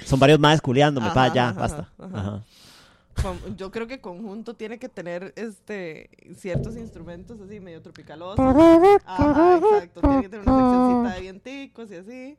Son 0.09 0.19
varios 0.19 0.39
más 0.39 0.59
culiándome, 0.61 1.07
Ajá, 1.07 1.13
pa, 1.13 1.33
ya, 1.33 1.49
ajá, 1.49 1.59
basta. 1.59 1.89
ajá. 1.99 2.43
Yo 3.57 3.69
creo 3.69 3.85
que 3.85 3.99
conjunto 3.99 4.53
tiene 4.55 4.79
que 4.79 4.87
tener 4.89 5.33
este 5.35 6.09
ciertos 6.37 6.77
instrumentos 6.77 7.39
así 7.41 7.59
medio 7.59 7.81
tropicalosos. 7.81 8.39
Ajá, 8.39 9.57
exacto. 9.57 10.01
Tiene 10.01 10.21
que 10.21 10.29
tener 10.29 10.49
una 10.49 10.71
seccioncita 10.71 11.15
de 11.15 11.21
vienticos 11.21 11.91
y 11.91 11.95
así. 11.95 12.37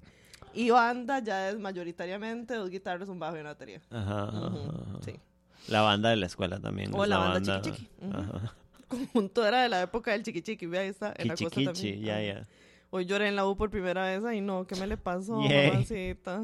Y 0.52 0.70
banda 0.70 1.20
ya 1.20 1.50
es 1.50 1.58
mayoritariamente 1.58 2.54
dos 2.54 2.70
guitarras, 2.70 3.08
un 3.08 3.18
bajo 3.18 3.36
y 3.36 3.40
una 3.40 3.50
batería. 3.50 3.80
Ajá. 3.90 4.32
Sí. 5.04 5.12
La 5.68 5.82
banda 5.82 6.08
de 6.10 6.16
la 6.16 6.26
escuela 6.26 6.58
también. 6.58 6.92
O 6.94 7.04
es 7.04 7.10
la 7.10 7.18
banda 7.18 7.60
chiqui 7.60 7.76
chiqui. 7.76 7.90
Ajá. 8.12 8.54
Conjunto 8.88 9.46
era 9.46 9.62
de 9.62 9.68
la 9.68 9.82
época 9.82 10.12
del 10.12 10.22
chiqui 10.24 10.42
chiqui. 10.42 10.66
Ahí 10.74 10.88
está. 10.88 11.14
En 11.16 11.28
la 11.28 11.36
costa 11.36 11.62
también. 11.62 12.00
ya, 12.02 12.20
ya. 12.20 12.48
Hoy 12.90 13.04
lloré 13.04 13.28
en 13.28 13.36
la 13.36 13.46
U 13.46 13.56
por 13.56 13.70
primera 13.70 14.06
vez. 14.06 14.24
Ay, 14.24 14.40
no, 14.40 14.66
¿qué 14.66 14.74
me 14.74 14.86
le 14.86 14.96
pasó, 14.96 15.36
mamacita? 15.40 16.42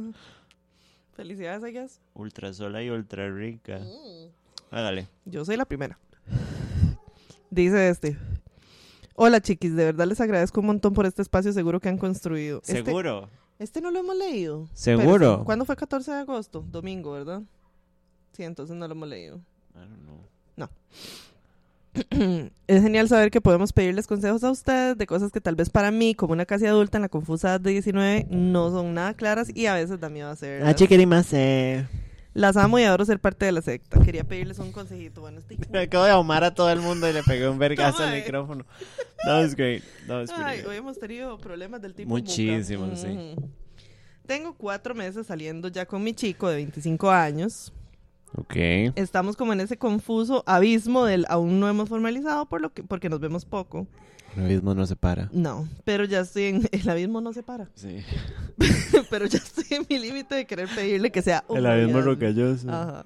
Felicidades, 1.17 1.65
I 1.69 1.73
guess. 1.73 2.01
Ultra 2.15 2.53
sola 2.53 2.83
y 2.83 2.91
ultra 2.91 3.31
rica. 3.31 3.79
Mm. 3.79 4.29
Hágale. 4.71 5.09
Yo 5.25 5.45
soy 5.45 5.57
la 5.57 5.65
primera. 5.65 5.99
Dice 7.51 7.89
este. 7.89 8.19
Hola 9.15 9.41
chiquis, 9.41 9.75
de 9.75 9.85
verdad 9.87 10.07
les 10.07 10.21
agradezco 10.21 10.61
un 10.61 10.67
montón 10.67 10.93
por 10.93 11.07
este 11.07 11.23
espacio 11.23 11.53
seguro 11.55 11.81
que 11.81 11.89
han 11.89 11.97
construido. 11.97 12.59
Este- 12.59 12.85
¿Seguro? 12.85 13.31
Este, 13.59 13.81
no 13.81 13.91
lo 13.91 14.01
hemos 14.01 14.15
leído. 14.15 14.69
¿Seguro? 14.75 15.43
¿Cuándo 15.47 15.65
fue 15.65 15.75
14 15.77 16.11
de 16.11 16.19
agosto? 16.19 16.63
Domingo, 16.71 17.13
¿verdad? 17.13 17.43
Sí, 18.33 18.43
entonces 18.43 18.77
no 18.77 18.87
lo 18.87 18.93
hemos 18.93 19.09
leído. 19.09 19.39
I 19.75 19.79
don't 19.79 20.03
know. 20.03 20.17
es 22.67 22.83
genial 22.83 23.09
saber 23.09 23.31
que 23.31 23.41
podemos 23.41 23.73
pedirles 23.73 24.07
consejos 24.07 24.45
a 24.45 24.51
ustedes 24.51 24.99
de 24.99 25.07
cosas 25.07 25.33
que 25.33 25.41
tal 25.41 25.55
vez 25.55 25.71
para 25.71 25.91
mí, 25.91 26.15
como 26.15 26.33
una 26.33 26.47
casi 26.47 26.67
adulta 26.67 26.99
en 26.99 27.03
la 27.03 27.09
confusa 27.09 27.51
edad 27.51 27.61
de 27.61 27.71
19, 27.71 28.27
no 28.31 28.71
son 28.71 28.95
nada 28.95 29.15
claras 29.15 29.51
y 29.55 29.67
a 29.67 29.75
veces 29.75 30.01
da 30.01 30.09
miedo 30.09 30.31
hacer. 30.31 30.63
Ah, 30.65 30.75
eh. 31.33 31.87
Las 32.35 32.59
amo 32.59 32.79
y 32.79 32.83
adoro 32.83 33.05
ser 33.07 33.19
parte 33.19 33.47
de 33.47 33.53
la 33.53 33.63
secta. 33.63 33.99
Quería 34.01 34.23
pedirles 34.23 34.59
un 34.59 34.71
consejito. 34.71 35.23
Bueno, 35.23 35.39
estoy... 35.39 35.59
Me 35.71 35.81
acabo 35.81 36.05
de 36.05 36.11
ahumar 36.11 36.45
a 36.45 36.55
todo 36.55 36.71
el 36.71 36.81
mundo 36.81 37.09
y 37.09 37.13
le 37.15 37.23
pegué 37.23 37.49
un 37.49 37.59
vergazo 37.59 38.03
al 38.03 38.15
micrófono. 38.15 38.67
That 39.25 39.43
was 39.43 39.57
great. 39.57 39.83
That 40.07 40.21
was 40.21 40.31
Ay, 40.31 40.61
hoy 40.69 40.77
hemos 40.77 40.99
tenido 40.99 41.39
problemas 41.39 41.81
del 41.81 41.95
tipo 41.95 42.11
Muchísimos, 42.11 43.01
sí. 43.01 43.35
Tengo 44.27 44.55
cuatro 44.55 44.95
meses 44.95 45.27
saliendo 45.27 45.69
ya 45.69 45.87
con 45.87 46.03
mi 46.03 46.13
chico 46.13 46.49
de 46.49 46.57
25 46.57 47.11
años. 47.11 47.73
Ok. 48.35 48.57
Estamos 48.97 49.37
como 49.37 49.53
en 49.53 49.61
ese 49.61 49.77
confuso 49.77 50.43
abismo 50.47 51.05
del 51.05 51.27
aún 51.29 51.61
no 51.61 51.69
hemos 51.69 51.89
formalizado 51.89 52.47
por 52.47 52.61
lo 52.61 52.73
que, 52.73 52.83
porque 52.83 53.09
nos 53.09 53.21
vemos 53.21 53.45
poco. 53.45 53.87
El 54.37 54.45
abismo 54.45 54.75
no 54.75 54.87
se 54.87 54.97
para. 54.97 55.31
No, 55.33 55.67
pero 55.85 56.05
ya 56.05 56.21
estoy 56.21 56.45
en... 56.45 56.69
El 56.73 56.89
abismo 56.89 57.21
no 57.21 57.33
se 57.33 57.43
para. 57.43 57.71
Sí. 57.75 58.01
pero 59.11 59.27
ya 59.27 59.39
estoy 59.39 59.65
en 59.71 59.87
mi 59.89 59.99
límite 59.99 60.35
de 60.35 60.47
querer 60.47 60.69
pedirle 60.69 61.11
que 61.11 61.23
sea 61.23 61.45
un 61.49 61.59
El 61.59 61.67
abismo 61.67 62.03
rocalloso. 62.03 62.71
Ajá. 62.71 63.05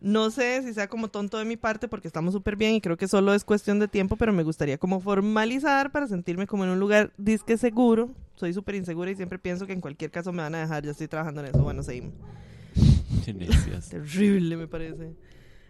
No 0.00 0.30
sé 0.30 0.62
si 0.62 0.72
sea 0.72 0.88
como 0.88 1.08
tonto 1.08 1.36
de 1.36 1.44
mi 1.44 1.58
parte 1.58 1.86
porque 1.86 2.08
estamos 2.08 2.32
súper 2.32 2.56
bien 2.56 2.74
y 2.74 2.80
creo 2.80 2.96
que 2.96 3.06
solo 3.06 3.34
es 3.34 3.44
cuestión 3.44 3.78
de 3.78 3.86
tiempo, 3.86 4.16
pero 4.16 4.32
me 4.32 4.42
gustaría 4.42 4.78
como 4.78 4.98
formalizar 5.00 5.92
para 5.92 6.08
sentirme 6.08 6.46
como 6.46 6.64
en 6.64 6.70
un 6.70 6.80
lugar 6.80 7.12
disque 7.18 7.58
seguro. 7.58 8.10
Soy 8.34 8.54
súper 8.54 8.76
insegura 8.76 9.10
y 9.10 9.16
siempre 9.16 9.38
pienso 9.38 9.66
que 9.66 9.74
en 9.74 9.82
cualquier 9.82 10.10
caso 10.10 10.32
me 10.32 10.42
van 10.42 10.54
a 10.54 10.60
dejar. 10.60 10.84
Ya 10.84 10.92
estoy 10.92 11.06
trabajando 11.06 11.42
en 11.42 11.48
eso. 11.48 11.62
Bueno, 11.62 11.82
seguimos. 11.82 12.14
Terrible, 13.90 14.56
me 14.56 14.68
parece. 14.68 15.14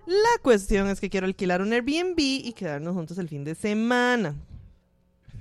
La 0.07 0.43
cuestión 0.43 0.89
es 0.89 1.01
que 1.01 1.11
quiero 1.11 1.27
alquilar 1.27 1.63
un 1.63 1.73
Airbnb 1.73 2.19
y 2.19 2.53
quedarnos 2.53 2.95
juntos 2.95 3.19
el 3.19 3.29
fin 3.29 3.45
de 3.45 3.55
semana. 3.55 4.35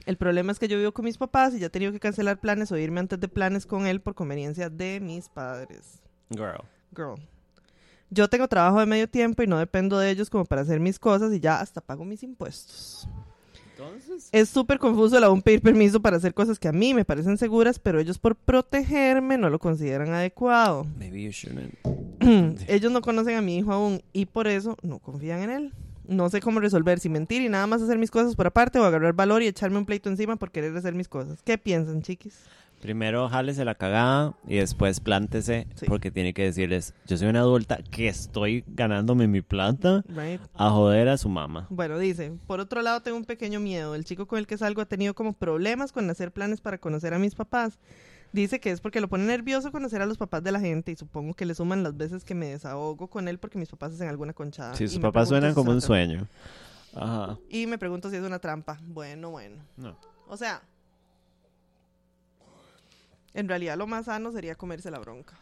El 0.05 0.17
problema 0.17 0.51
es 0.51 0.59
que 0.59 0.67
yo 0.67 0.77
vivo 0.77 0.91
con 0.91 1.05
mis 1.05 1.17
papás 1.17 1.53
y 1.53 1.59
ya 1.59 1.67
he 1.67 1.69
tenido 1.69 1.91
que 1.91 1.99
cancelar 1.99 2.39
planes 2.39 2.71
o 2.71 2.77
irme 2.77 2.99
antes 2.99 3.19
de 3.19 3.27
planes 3.27 3.65
con 3.65 3.85
él 3.85 4.01
por 4.01 4.15
conveniencia 4.15 4.69
de 4.69 4.99
mis 4.99 5.29
padres. 5.29 6.01
Girl. 6.29 6.63
Girl. 6.95 7.15
Yo 8.09 8.27
tengo 8.27 8.47
trabajo 8.47 8.79
de 8.79 8.87
medio 8.87 9.07
tiempo 9.07 9.43
y 9.43 9.47
no 9.47 9.59
dependo 9.59 9.99
de 9.99 10.09
ellos 10.09 10.29
como 10.29 10.45
para 10.45 10.61
hacer 10.61 10.79
mis 10.79 10.97
cosas 10.97 11.31
y 11.33 11.39
ya 11.39 11.59
hasta 11.59 11.79
pago 11.79 12.05
mis 12.05 12.23
impuestos. 12.23 13.07
Entonces. 13.79 14.29
Es 14.33 14.49
súper 14.49 14.77
confuso 14.77 15.17
el 15.17 15.23
aún 15.23 15.41
pedir 15.41 15.61
permiso 15.61 16.01
para 16.01 16.17
hacer 16.17 16.33
cosas 16.33 16.59
que 16.59 16.67
a 16.67 16.73
mí 16.73 16.93
me 16.93 17.05
parecen 17.05 17.37
seguras, 17.37 17.79
pero 17.79 17.99
ellos 17.99 18.19
por 18.19 18.35
protegerme 18.35 19.37
no 19.37 19.49
lo 19.49 19.57
consideran 19.57 20.13
adecuado. 20.13 20.85
Maybe 20.97 21.23
you 21.23 21.31
shouldn't. 21.31 21.75
ellos 22.67 22.91
no 22.91 23.01
conocen 23.01 23.37
a 23.37 23.41
mi 23.41 23.57
hijo 23.57 23.71
aún 23.71 24.01
y 24.11 24.25
por 24.25 24.47
eso 24.47 24.77
no 24.81 24.99
confían 24.99 25.43
en 25.43 25.49
él. 25.49 25.73
No 26.05 26.29
sé 26.29 26.41
cómo 26.41 26.59
resolver 26.59 26.99
si 26.99 27.07
mentir 27.07 27.41
y 27.41 27.49
nada 27.49 27.67
más 27.67 27.81
hacer 27.81 27.97
mis 27.97 28.11
cosas 28.11 28.35
por 28.35 28.47
aparte 28.47 28.79
o 28.79 28.83
agarrar 28.83 29.13
valor 29.13 29.43
y 29.43 29.47
echarme 29.47 29.77
un 29.77 29.85
pleito 29.85 30.09
encima 30.09 30.35
por 30.35 30.51
querer 30.51 30.75
hacer 30.75 30.93
mis 30.93 31.07
cosas. 31.07 31.41
¿Qué 31.43 31.57
piensan, 31.57 32.01
chiquis? 32.01 32.35
Primero 32.81 33.27
jálese 33.27 33.65
la 33.65 33.75
cagada 33.75 34.33
y 34.47 34.55
después 34.57 34.99
plántese 35.01 35.67
Sí. 35.75 35.85
porque 35.87 36.11
tiene 36.11 36.33
que 36.33 36.43
decirles, 36.43 36.93
yo 37.05 37.17
soy 37.17 37.27
una 37.27 37.41
adulta 37.41 37.77
que 37.91 38.07
estoy 38.07 38.63
ganándome 38.67 39.27
mi 39.27 39.41
plata 39.41 40.03
Right? 40.07 40.39
a 40.53 40.69
joder 40.69 41.09
a 41.09 41.17
su 41.17 41.27
mamá. 41.27 41.67
Bueno, 41.69 41.97
dice, 41.99 42.31
por 42.47 42.59
otro 42.61 42.81
lado 42.81 43.01
tengo 43.01 43.17
un 43.17 43.25
pequeño 43.25 43.59
miedo. 43.59 43.95
El 43.95 44.05
chico 44.05 44.27
con 44.27 44.39
el 44.39 44.47
que 44.47 44.57
salgo 44.57 44.81
ha 44.81 44.85
tenido 44.85 45.13
como 45.13 45.33
problemas 45.33 45.91
con 45.91 46.09
hacer 46.09 46.31
planes 46.31 46.61
para 46.61 46.77
conocer 46.77 47.13
a 47.13 47.19
mis 47.19 47.35
papás. 47.35 47.79
Dice 48.31 48.59
que 48.59 48.69
es 48.71 48.79
porque 48.79 49.01
lo 49.01 49.07
pone 49.09 49.25
nervioso 49.25 49.71
conocer 49.71 50.01
a 50.01 50.05
los 50.05 50.17
papás 50.17 50.43
de 50.43 50.51
la 50.51 50.59
gente 50.59 50.91
y 50.91 50.95
supongo 50.95 51.33
que 51.33 51.45
le 51.45 51.55
suman 51.55 51.81
las 51.83 51.97
veces 51.97 52.23
que 52.23 52.35
me 52.35 52.45
desahogo 52.45 53.07
con 53.07 53.27
él 53.27 53.39
porque 53.39 53.57
mis 53.57 53.69
papás 53.69 53.93
hacen 53.93 54.07
alguna 54.07 54.33
conchada. 54.33 54.73
Y 54.79 54.87
sus 54.87 54.99
papás 54.99 55.29
suenan 55.29 55.53
como 55.55 55.71
un 55.71 55.81
sueño. 55.81 56.27
Ajá. 56.95 57.37
Y 57.49 57.65
me 57.67 57.77
pregunto 57.77 58.09
si 58.09 58.15
es 58.15 58.21
una 58.23 58.39
trampa. 58.39 58.79
Bueno, 58.87 59.31
bueno. 59.31 59.57
No. 59.77 59.97
O 60.27 60.37
sea, 60.37 60.61
En 63.39 63.47
realidad 63.47 63.77
lo 63.77 63.87
más 63.87 64.05
sano 64.05 64.33
sería 64.33 64.55
comerse 64.55 64.91
la 64.91 64.99
bronca. 64.99 65.37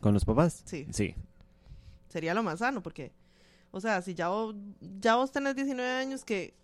¿Con 0.00 0.14
los 0.14 0.24
papás? 0.24 0.62
Sí. 0.64 0.86
Sí. 0.92 1.16
Sería 2.08 2.32
lo 2.32 2.44
más 2.44 2.60
sano 2.60 2.80
porque, 2.80 3.10
o 3.72 3.80
sea, 3.80 4.00
si 4.02 4.14
ya 4.14 4.28
vos, 4.28 4.54
ya 5.00 5.16
vos 5.16 5.32
tenés 5.32 5.56
19 5.56 5.90
años 5.90 6.24
que... 6.24 6.54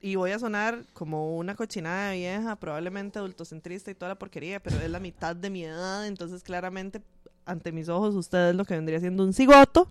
Y 0.00 0.14
voy 0.14 0.30
a 0.30 0.38
sonar 0.38 0.84
como 0.92 1.36
una 1.36 1.56
cochinada 1.56 2.10
de 2.10 2.18
vieja, 2.18 2.54
probablemente 2.54 3.18
adultocentrista 3.18 3.90
y 3.90 3.94
toda 3.94 4.10
la 4.10 4.18
porquería, 4.18 4.60
pero 4.60 4.76
es 4.76 4.90
la 4.90 5.00
mitad 5.00 5.34
de 5.34 5.50
mi 5.50 5.64
edad, 5.64 6.06
entonces 6.06 6.44
claramente 6.44 7.02
ante 7.46 7.72
mis 7.72 7.88
ojos 7.88 8.14
usted 8.14 8.50
es 8.50 8.54
lo 8.54 8.64
que 8.64 8.74
vendría 8.74 9.00
siendo 9.00 9.24
un 9.24 9.32
cigoto. 9.32 9.88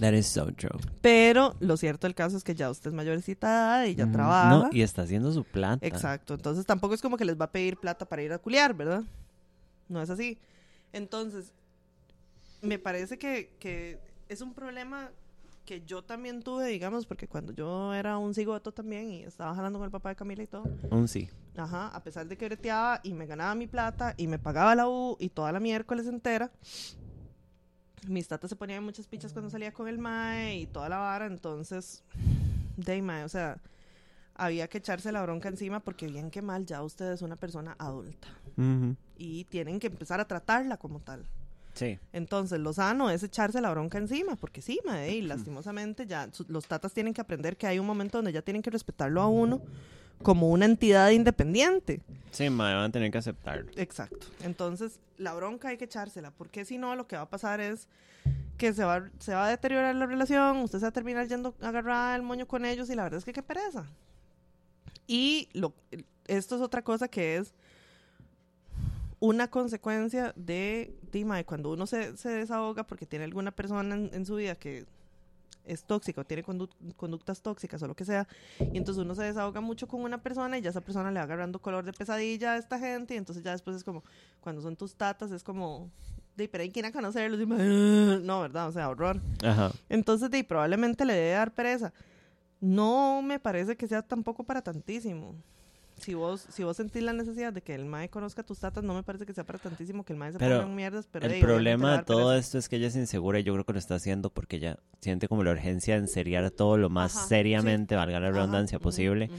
That 0.00 0.12
is 0.14 0.26
so 0.26 0.46
true. 0.52 0.78
Pero 1.02 1.54
lo 1.60 1.76
cierto 1.76 2.06
del 2.06 2.14
caso 2.14 2.36
es 2.36 2.42
que 2.44 2.54
ya 2.54 2.70
usted 2.70 2.88
es 2.90 2.94
mayorcita 2.94 3.86
y 3.86 3.94
ya 3.94 4.04
Ujú. 4.04 4.12
trabaja. 4.12 4.48
No, 4.48 4.68
y 4.72 4.82
está 4.82 5.02
haciendo 5.02 5.30
su 5.32 5.44
plata. 5.44 5.86
Exacto. 5.86 6.34
Entonces 6.34 6.66
tampoco 6.66 6.94
es 6.94 7.02
como 7.02 7.16
que 7.16 7.24
les 7.24 7.38
va 7.38 7.44
a 7.46 7.52
pedir 7.52 7.76
plata 7.76 8.06
para 8.06 8.22
ir 8.22 8.32
a 8.32 8.38
culiar, 8.38 8.74
¿verdad? 8.74 9.02
No 9.88 10.00
es 10.02 10.08
así. 10.10 10.38
Entonces, 10.92 11.52
me 12.62 12.78
parece 12.78 13.18
que, 13.18 13.54
que 13.60 13.98
es 14.28 14.40
un 14.40 14.54
problema 14.54 15.10
que 15.64 15.82
yo 15.84 16.02
también 16.02 16.42
tuve, 16.42 16.66
digamos, 16.66 17.06
porque 17.06 17.28
cuando 17.28 17.52
yo 17.52 17.94
era 17.94 18.18
un 18.18 18.34
cigoto 18.34 18.72
también 18.72 19.10
y 19.10 19.22
estaba 19.22 19.54
jalando 19.54 19.78
con 19.78 19.84
el 19.86 19.92
papá 19.92 20.08
de 20.08 20.16
Camila 20.16 20.42
y 20.42 20.46
todo, 20.46 20.64
Un 20.90 21.06
sí. 21.06 21.28
ajá, 21.56 21.88
a 21.88 22.02
pesar 22.02 22.26
de 22.26 22.36
que 22.36 22.46
breteaba 22.46 23.00
y 23.04 23.12
me 23.12 23.26
ganaba 23.26 23.54
mi 23.54 23.66
plata 23.66 24.14
y 24.16 24.26
me 24.26 24.38
pagaba 24.38 24.74
la 24.74 24.88
U 24.88 25.16
y 25.20 25.28
toda 25.28 25.52
la 25.52 25.60
miércoles 25.60 26.06
entera, 26.06 26.50
mis 28.08 28.26
tatas 28.28 28.50
se 28.50 28.56
ponían 28.56 28.84
muchas 28.84 29.06
pichas 29.06 29.32
cuando 29.32 29.50
salía 29.50 29.72
con 29.72 29.88
el 29.88 29.98
mae 29.98 30.56
y 30.60 30.66
toda 30.66 30.88
la 30.88 30.98
vara, 30.98 31.26
entonces, 31.26 32.02
de 32.76 33.02
mae, 33.02 33.24
o 33.24 33.28
sea, 33.28 33.58
había 34.34 34.68
que 34.68 34.78
echarse 34.78 35.12
la 35.12 35.22
bronca 35.22 35.48
encima 35.48 35.80
porque 35.80 36.06
bien 36.06 36.30
que 36.30 36.40
mal 36.42 36.64
ya 36.64 36.82
usted 36.82 37.12
es 37.12 37.22
una 37.22 37.36
persona 37.36 37.76
adulta 37.78 38.28
y 39.18 39.44
tienen 39.44 39.78
que 39.80 39.88
empezar 39.88 40.18
a 40.20 40.26
tratarla 40.26 40.76
como 40.78 41.00
tal. 41.00 41.24
Sí. 41.74 41.98
Entonces, 42.12 42.58
lo 42.58 42.72
sano 42.72 43.10
es 43.10 43.22
echarse 43.22 43.60
la 43.60 43.70
bronca 43.70 43.96
encima, 43.98 44.34
porque 44.36 44.60
sí, 44.60 44.80
mae, 44.84 45.12
y 45.16 45.22
lastimosamente 45.22 46.06
ya 46.06 46.28
su- 46.32 46.44
los 46.48 46.66
tatas 46.66 46.92
tienen 46.92 47.14
que 47.14 47.20
aprender 47.20 47.56
que 47.56 47.66
hay 47.66 47.78
un 47.78 47.86
momento 47.86 48.18
donde 48.18 48.32
ya 48.32 48.42
tienen 48.42 48.60
que 48.62 48.70
respetarlo 48.70 49.20
a 49.22 49.28
uno 49.28 49.60
como 50.22 50.50
una 50.50 50.66
entidad 50.66 51.10
independiente. 51.10 52.00
Sí, 52.30 52.48
ma, 52.50 52.74
van 52.74 52.84
a 52.84 52.92
tener 52.92 53.10
que 53.10 53.18
aceptarlo. 53.18 53.70
Exacto. 53.76 54.26
Entonces, 54.42 55.00
la 55.18 55.34
bronca 55.34 55.68
hay 55.68 55.76
que 55.76 55.84
echársela, 55.84 56.30
porque 56.30 56.64
si 56.64 56.78
no, 56.78 56.94
lo 56.96 57.06
que 57.06 57.16
va 57.16 57.22
a 57.22 57.30
pasar 57.30 57.60
es 57.60 57.88
que 58.56 58.72
se 58.72 58.84
va, 58.84 59.08
se 59.18 59.34
va 59.34 59.46
a 59.46 59.50
deteriorar 59.50 59.94
la 59.94 60.06
relación, 60.06 60.58
usted 60.58 60.78
se 60.78 60.84
va 60.84 60.90
a 60.90 60.92
terminar 60.92 61.26
yendo 61.26 61.54
agarrada 61.60 62.14
el 62.14 62.22
moño 62.22 62.46
con 62.46 62.64
ellos 62.64 62.90
y 62.90 62.94
la 62.94 63.04
verdad 63.04 63.18
es 63.18 63.24
que 63.24 63.32
qué 63.32 63.42
pereza. 63.42 63.86
Y 65.06 65.48
lo, 65.54 65.72
esto 66.26 66.56
es 66.56 66.62
otra 66.62 66.82
cosa 66.82 67.08
que 67.08 67.36
es 67.36 67.54
una 69.18 69.48
consecuencia 69.48 70.32
de, 70.36 70.94
Dima, 71.10 71.36
de 71.36 71.44
cuando 71.44 71.72
uno 71.72 71.86
se, 71.86 72.16
se 72.16 72.28
desahoga 72.28 72.84
porque 72.84 73.06
tiene 73.06 73.24
alguna 73.24 73.50
persona 73.50 73.94
en, 73.94 74.10
en 74.12 74.26
su 74.26 74.36
vida 74.36 74.54
que 74.54 74.86
es 75.70 75.84
tóxica 75.84 76.20
o 76.20 76.24
tiene 76.24 76.44
condu- 76.44 76.68
conductas 76.96 77.40
tóxicas 77.42 77.82
o 77.82 77.86
lo 77.86 77.94
que 77.94 78.04
sea, 78.04 78.26
y 78.58 78.76
entonces 78.76 79.02
uno 79.02 79.14
se 79.14 79.22
desahoga 79.22 79.60
mucho 79.60 79.86
con 79.88 80.02
una 80.02 80.22
persona 80.22 80.58
y 80.58 80.62
ya 80.62 80.70
esa 80.70 80.80
persona 80.80 81.10
le 81.10 81.18
va 81.18 81.24
agarrando 81.24 81.60
color 81.60 81.84
de 81.84 81.92
pesadilla 81.92 82.52
a 82.52 82.56
esta 82.56 82.78
gente 82.78 83.14
y 83.14 83.16
entonces 83.16 83.42
ya 83.44 83.52
después 83.52 83.76
es 83.76 83.84
como, 83.84 84.02
cuando 84.40 84.62
son 84.62 84.76
tus 84.76 84.94
tatas 84.94 85.30
es 85.30 85.42
como, 85.42 85.90
de, 86.36 86.48
pero 86.48 86.62
hay 86.62 86.70
que 86.70 86.80
ir 86.80 86.86
a 86.86 86.92
conocerlos, 86.92 87.40
y, 87.40 87.46
no, 87.46 88.40
¿verdad? 88.40 88.68
O 88.68 88.72
sea, 88.72 88.88
horror. 88.88 89.20
Ajá. 89.44 89.70
Entonces, 89.88 90.30
de, 90.30 90.42
probablemente 90.44 91.04
le 91.04 91.14
debe 91.14 91.30
dar 91.32 91.52
pereza. 91.52 91.92
No 92.60 93.22
me 93.22 93.38
parece 93.38 93.76
que 93.76 93.86
sea 93.88 94.02
tampoco 94.02 94.44
para 94.44 94.62
tantísimo. 94.62 95.34
Si 96.00 96.14
vos, 96.14 96.46
si 96.50 96.64
vos 96.64 96.76
sentís 96.76 97.02
la 97.02 97.12
necesidad 97.12 97.52
de 97.52 97.62
que 97.62 97.74
el 97.74 97.84
mae 97.84 98.08
conozca 98.08 98.42
tus 98.42 98.58
tatas, 98.58 98.82
no 98.82 98.94
me 98.94 99.02
parece 99.02 99.26
que 99.26 99.32
sea 99.34 99.44
para 99.44 99.58
tantísimo 99.58 100.04
que 100.04 100.12
el 100.12 100.18
mae 100.18 100.32
se 100.32 100.38
Pero 100.38 100.56
ponga 100.58 100.70
en 100.70 100.76
mierdas, 100.76 101.06
pero 101.10 101.26
el 101.26 101.32
le 101.32 101.40
problema 101.40 101.98
de 101.98 102.04
todo 102.04 102.28
pereza. 102.30 102.38
esto 102.38 102.58
es 102.58 102.68
que 102.68 102.76
ella 102.76 102.86
es 102.88 102.96
insegura 102.96 103.38
y 103.38 103.42
yo 103.42 103.52
creo 103.52 103.64
que 103.64 103.72
lo 103.74 103.78
está 103.78 103.96
haciendo 103.96 104.30
porque 104.30 104.56
ella 104.56 104.78
siente 105.00 105.28
como 105.28 105.44
la 105.44 105.52
urgencia 105.52 105.94
de 105.94 106.00
enseriar 106.00 106.50
todo 106.50 106.76
lo 106.78 106.88
más 106.90 107.16
Ajá, 107.16 107.26
seriamente, 107.26 107.94
valga 107.96 108.18
la 108.20 108.28
Ajá, 108.28 108.36
redundancia, 108.36 108.78
ujú, 108.78 108.82
posible. 108.84 109.26
ujú. 109.26 109.36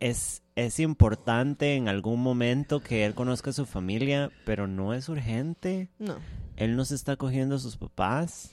Es, 0.00 0.42
es 0.56 0.80
importante 0.80 1.74
en 1.76 1.88
algún 1.88 2.22
momento 2.22 2.80
que 2.80 3.04
él 3.04 3.14
conozca 3.14 3.50
a 3.50 3.52
su 3.52 3.66
familia, 3.66 4.30
pero 4.46 4.66
no 4.66 4.94
es 4.94 5.08
urgente. 5.10 5.90
No. 5.98 6.16
Él 6.56 6.74
no 6.74 6.84
se 6.86 6.94
está 6.94 7.16
cogiendo 7.16 7.56
a 7.56 7.58
sus 7.58 7.76
papás. 7.76 8.50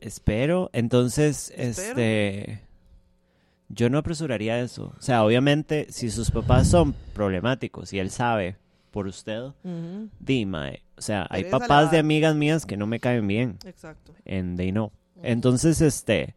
Espero. 0.00 0.70
Entonces, 0.72 1.52
Espero. 1.56 1.90
este. 2.00 2.60
Yo 3.72 3.88
no 3.88 3.98
apresuraría 3.98 4.60
eso. 4.60 4.92
O 4.98 5.02
sea, 5.02 5.24
obviamente, 5.24 5.86
si 5.90 6.10
sus 6.10 6.30
papás 6.30 6.68
son 6.68 6.92
problemáticos 7.14 7.92
y 7.92 7.98
él 7.98 8.10
sabe 8.10 8.56
por 8.90 9.06
usted, 9.06 9.42
Ujú, 9.62 10.08
dime. 10.18 10.82
O 10.98 11.02
sea, 11.02 11.26
hay 11.30 11.44
papás 11.44 11.84
la- 11.86 11.90
de 11.92 11.98
amigas 11.98 12.34
mías 12.34 12.66
que 12.66 12.76
no 12.76 12.86
me 12.86 12.98
caen 13.00 13.26
bien. 13.26 13.58
Exacto. 13.64 14.12
En 14.24 14.56
they. 14.56 14.74
Entonces, 15.22 15.80
este. 15.80 16.34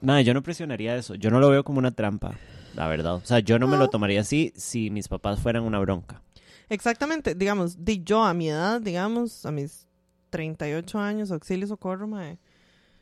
Nada, 0.00 0.22
yo 0.22 0.32
no 0.34 0.42
presionaría 0.42 0.96
eso. 0.96 1.14
Yo 1.14 1.30
no 1.30 1.38
lo 1.38 1.50
veo 1.50 1.64
como 1.64 1.78
una 1.78 1.90
trampa, 1.90 2.34
la 2.74 2.88
verdad. 2.88 3.16
O 3.16 3.24
sea, 3.24 3.38
yo 3.40 3.58
no 3.58 3.68
me 3.68 3.76
lo 3.76 3.88
tomaría 3.90 4.22
así 4.22 4.52
si 4.56 4.90
mis 4.90 5.08
papás 5.08 5.38
fueran 5.40 5.62
una 5.64 5.78
bronca. 5.78 6.22
Exactamente, 6.70 7.34
digamos, 7.34 7.84
di 7.84 8.02
yo 8.02 8.24
a 8.24 8.32
mi 8.32 8.48
edad, 8.48 8.80
digamos, 8.80 9.44
a 9.44 9.52
mis 9.52 9.86
38 10.30 10.98
años, 10.98 11.30
auxilio 11.30 11.66
socorro, 11.66 12.06
mae, 12.08 12.38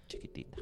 Chiquitita. 0.08 0.58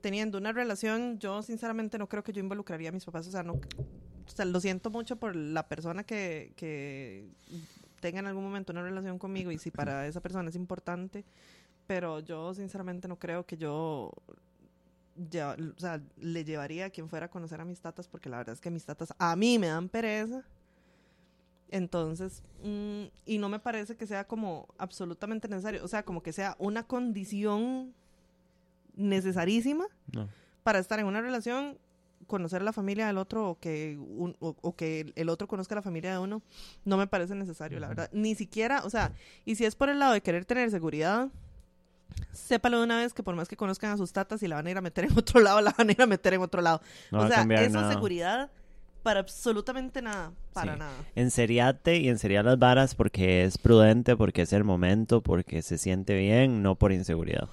Teniendo 0.00 0.38
una 0.38 0.52
relación, 0.52 1.18
yo 1.18 1.42
sinceramente 1.42 1.98
no 1.98 2.08
creo 2.08 2.22
que 2.22 2.32
yo 2.32 2.40
involucraría 2.40 2.88
a 2.88 2.92
mis 2.92 3.04
papás, 3.04 3.26
o 3.26 3.30
sea, 3.30 3.42
no, 3.42 3.54
o 3.54 4.30
sea, 4.34 4.44
lo 4.44 4.60
siento 4.60 4.90
mucho 4.90 5.16
por 5.16 5.36
la 5.36 5.68
persona 5.68 6.04
que, 6.04 6.52
que 6.56 7.28
tenga 8.00 8.20
en 8.20 8.26
algún 8.26 8.44
momento 8.44 8.72
una 8.72 8.82
relación 8.82 9.18
conmigo 9.18 9.50
y 9.50 9.58
si 9.58 9.70
para 9.70 10.06
esa 10.06 10.20
persona 10.20 10.48
es 10.48 10.56
importante, 10.56 11.24
pero 11.86 12.20
yo 12.20 12.54
sinceramente 12.54 13.08
no 13.08 13.18
creo 13.18 13.44
que 13.44 13.56
yo 13.56 14.12
ya, 15.28 15.56
o 15.76 15.80
sea, 15.80 16.00
le 16.18 16.44
llevaría 16.44 16.86
a 16.86 16.90
quien 16.90 17.08
fuera 17.08 17.26
a 17.26 17.30
conocer 17.30 17.60
a 17.60 17.64
mis 17.64 17.80
tatas, 17.80 18.08
porque 18.08 18.28
la 18.28 18.38
verdad 18.38 18.54
es 18.54 18.60
que 18.60 18.70
mis 18.70 18.84
tatas 18.84 19.12
a 19.18 19.36
mí 19.36 19.58
me 19.58 19.66
dan 19.66 19.88
pereza. 19.88 20.44
Entonces, 21.68 22.42
mm, 22.64 23.04
y 23.26 23.38
no 23.38 23.48
me 23.48 23.60
parece 23.60 23.96
que 23.96 24.06
sea 24.06 24.26
como 24.26 24.68
absolutamente 24.78 25.48
necesario, 25.48 25.84
o 25.84 25.88
sea, 25.88 26.04
como 26.04 26.22
que 26.22 26.32
sea 26.32 26.56
una 26.58 26.84
condición 26.84 27.94
necesarísima 29.00 29.86
No. 30.12 30.28
para 30.62 30.78
estar 30.78 30.98
en 31.00 31.06
una 31.06 31.20
relación, 31.20 31.78
conocer 32.26 32.62
la 32.62 32.72
familia 32.72 33.06
del 33.08 33.18
otro 33.18 33.48
o 33.50 33.58
que, 33.58 33.96
un- 33.98 34.36
o, 34.40 34.54
o 34.60 34.76
que 34.76 35.12
el 35.16 35.28
otro 35.28 35.48
conozca 35.48 35.74
la 35.74 35.82
familia 35.82 36.12
de 36.12 36.18
uno, 36.18 36.42
no 36.84 36.96
me 36.96 37.06
parece 37.06 37.34
necesario, 37.34 37.80
la 37.80 37.88
verdad. 37.88 38.08
Ni 38.12 38.34
siquiera, 38.34 38.82
o 38.84 38.90
sea, 38.90 39.12
y 39.44 39.56
si 39.56 39.64
es 39.64 39.74
por 39.74 39.88
el 39.88 39.98
lado 39.98 40.12
de 40.12 40.20
querer 40.20 40.44
tener 40.44 40.70
seguridad, 40.70 41.28
sépalo 42.32 42.78
de 42.78 42.84
una 42.84 42.98
vez 42.98 43.12
que 43.14 43.22
por 43.22 43.34
más 43.34 43.48
que 43.48 43.56
conozcan 43.56 43.90
a 43.92 43.96
sus 43.96 44.12
tatas 44.12 44.42
y 44.42 44.48
la 44.48 44.56
van 44.56 44.66
a 44.66 44.70
ir 44.70 44.76
a 44.78 44.80
meter 44.80 45.04
en 45.04 45.16
otro 45.18 45.40
lado, 45.40 45.60
la 45.60 45.74
van 45.76 45.88
a 45.88 45.92
ir 45.92 46.02
a 46.02 46.06
meter 46.06 46.34
en 46.34 46.40
otro 46.42 46.60
lado. 46.60 46.80
No 47.10 47.20
o 47.22 47.28
sea, 47.28 47.42
esa 47.42 47.68
nada. 47.80 47.92
seguridad 47.92 48.50
para 49.02 49.20
absolutamente 49.20 50.02
nada, 50.02 50.32
para 50.52 50.74
Sí. 50.74 50.78
nada. 50.78 50.92
Enseriate 51.14 51.98
y 51.98 52.08
enseriar 52.08 52.44
las 52.44 52.58
varas 52.58 52.94
porque 52.94 53.44
es 53.44 53.58
prudente, 53.58 54.16
porque 54.16 54.42
es 54.42 54.52
el 54.52 54.64
momento, 54.64 55.20
porque 55.22 55.62
se 55.62 55.78
siente 55.78 56.16
bien, 56.16 56.62
no 56.62 56.74
por 56.76 56.92
inseguridad. 56.92 57.48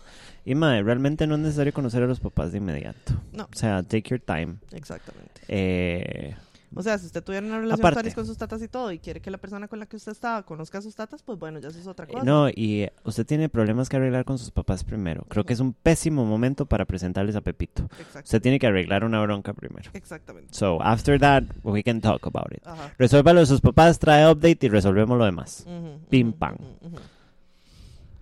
Y 0.46 0.56
madre, 0.56 0.84
realmente 0.84 1.28
no 1.28 1.36
es 1.36 1.42
necesario 1.42 1.74
conocer 1.74 2.04
a 2.04 2.08
los 2.08 2.20
papás 2.20 2.52
de 2.52 2.60
inmediato. 2.60 3.14
No. 3.34 3.44
O 3.46 3.56
sea, 3.56 3.84
take 3.84 4.10
your 4.10 4.20
time. 4.22 4.56
Exactamente. 4.72 5.42
Eh, 5.50 6.36
O 6.76 6.84
sea, 6.84 6.98
si 6.98 7.06
usted 7.06 7.24
tuviera 7.24 7.46
una 7.46 7.60
relación 7.60 7.86
Aparte. 7.86 8.14
con 8.14 8.26
sus 8.26 8.38
tatas 8.38 8.62
y 8.62 8.68
todo 8.68 8.92
y 8.92 9.00
quiere 9.00 9.22
que 9.22 9.32
la 9.32 9.38
persona 9.38 9.68
con 9.68 9.80
la 9.80 9.86
que 9.86 9.96
usted 9.96 10.12
estaba 10.12 10.44
conozca 10.44 10.78
a 10.78 10.82
sus 10.82 10.96
tatas, 10.96 11.24
pues 11.24 11.40
bueno, 11.40 11.60
ya 11.60 11.70
eso 11.70 11.80
es 11.80 11.88
otra 11.88 12.06
cosa. 12.06 12.24
no, 12.24 12.50
y 12.50 12.88
usted 13.04 13.26
tiene 13.26 13.50
problemas 13.50 13.90
que 13.90 13.98
arreglar 13.98 14.26
con 14.26 14.38
sus 14.38 14.52
papás 14.52 14.84
primero. 14.84 15.26
Creo 15.30 15.46
que 15.46 15.54
es 15.54 15.60
un 15.60 15.74
pésimo 15.74 16.26
momento 16.26 16.66
para 16.66 16.86
presentarles 16.86 17.36
a 17.36 17.42
Pepito. 17.42 17.84
Exacto. 18.00 18.20
Usted 18.26 18.42
tiene 18.42 18.60
que 18.60 18.68
arreglar 18.68 19.04
una 19.04 19.22
bronca 19.22 19.54
primero. 19.54 19.90
Exactamente. 19.94 20.54
So, 20.54 20.82
after 20.82 21.20
that, 21.20 21.44
we 21.64 21.84
can 21.84 22.02
talk 22.02 22.26
about 22.28 22.52
it. 22.52 22.66
Ajá. 22.66 22.94
Resuélvalo 22.98 23.40
de 23.40 23.46
sus 23.46 23.62
papás, 23.62 23.98
trae 24.00 24.30
update 24.30 24.66
y 24.66 24.70
resolvemos 24.70 25.18
lo 25.18 25.26
demás. 25.26 25.66
Ujú, 25.66 26.00
Pim, 26.10 26.30
ujú, 26.30 26.38
pam. 26.38 26.58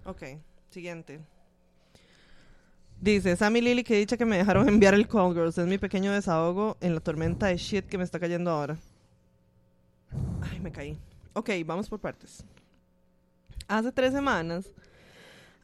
Ok, 0.05 0.23
siguiente. 0.69 1.19
Dice, 3.01 3.35
Sammy 3.35 3.61
Lily, 3.61 3.83
que 3.83 3.97
dicha 3.97 4.17
que 4.17 4.25
me 4.25 4.37
dejaron 4.37 4.67
enviar 4.67 4.93
el 4.93 5.07
Call 5.07 5.33
Girls. 5.33 5.57
Es 5.57 5.67
mi 5.67 5.77
pequeño 5.77 6.11
desahogo 6.11 6.77
en 6.81 6.95
la 6.95 7.01
tormenta 7.01 7.47
de 7.47 7.57
shit 7.57 7.85
que 7.85 7.97
me 7.97 8.03
está 8.03 8.19
cayendo 8.19 8.51
ahora. 8.51 8.77
Ay, 10.41 10.59
me 10.59 10.71
caí. 10.71 10.97
Ok, 11.33 11.49
vamos 11.65 11.89
por 11.89 11.99
partes. 11.99 12.43
Hace 13.67 13.91
tres 13.91 14.13
semanas, 14.13 14.71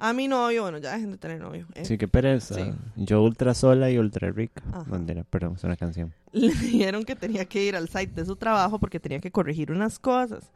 a 0.03 0.13
mi 0.13 0.27
novio, 0.27 0.63
bueno, 0.63 0.79
ya 0.79 0.93
dejen 0.93 1.11
de 1.11 1.17
tener 1.17 1.39
novio. 1.39 1.67
¿eh? 1.75 1.85
Sí, 1.85 1.95
qué 1.97 2.07
pereza. 2.07 2.55
Sí. 2.55 2.73
Yo 2.95 3.21
ultra 3.21 3.53
sola 3.53 3.91
y 3.91 3.99
ultra 3.99 4.31
rica. 4.31 4.63
Bandera, 4.87 5.23
perdón, 5.23 5.53
es 5.55 5.63
una 5.63 5.77
canción. 5.77 6.11
le 6.31 6.53
dijeron 6.53 7.03
que 7.03 7.15
tenía 7.15 7.45
que 7.45 7.63
ir 7.63 7.75
al 7.75 7.87
site 7.87 8.11
de 8.13 8.25
su 8.25 8.35
trabajo 8.35 8.79
porque 8.79 8.99
tenía 8.99 9.19
que 9.19 9.29
corregir 9.29 9.71
unas 9.71 9.99
cosas. 9.99 10.49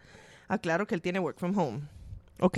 Aclaro 0.48 0.88
que 0.88 0.96
él 0.96 1.02
tiene 1.04 1.20
work 1.20 1.38
from 1.38 1.56
home. 1.58 1.82
Ok. 2.40 2.58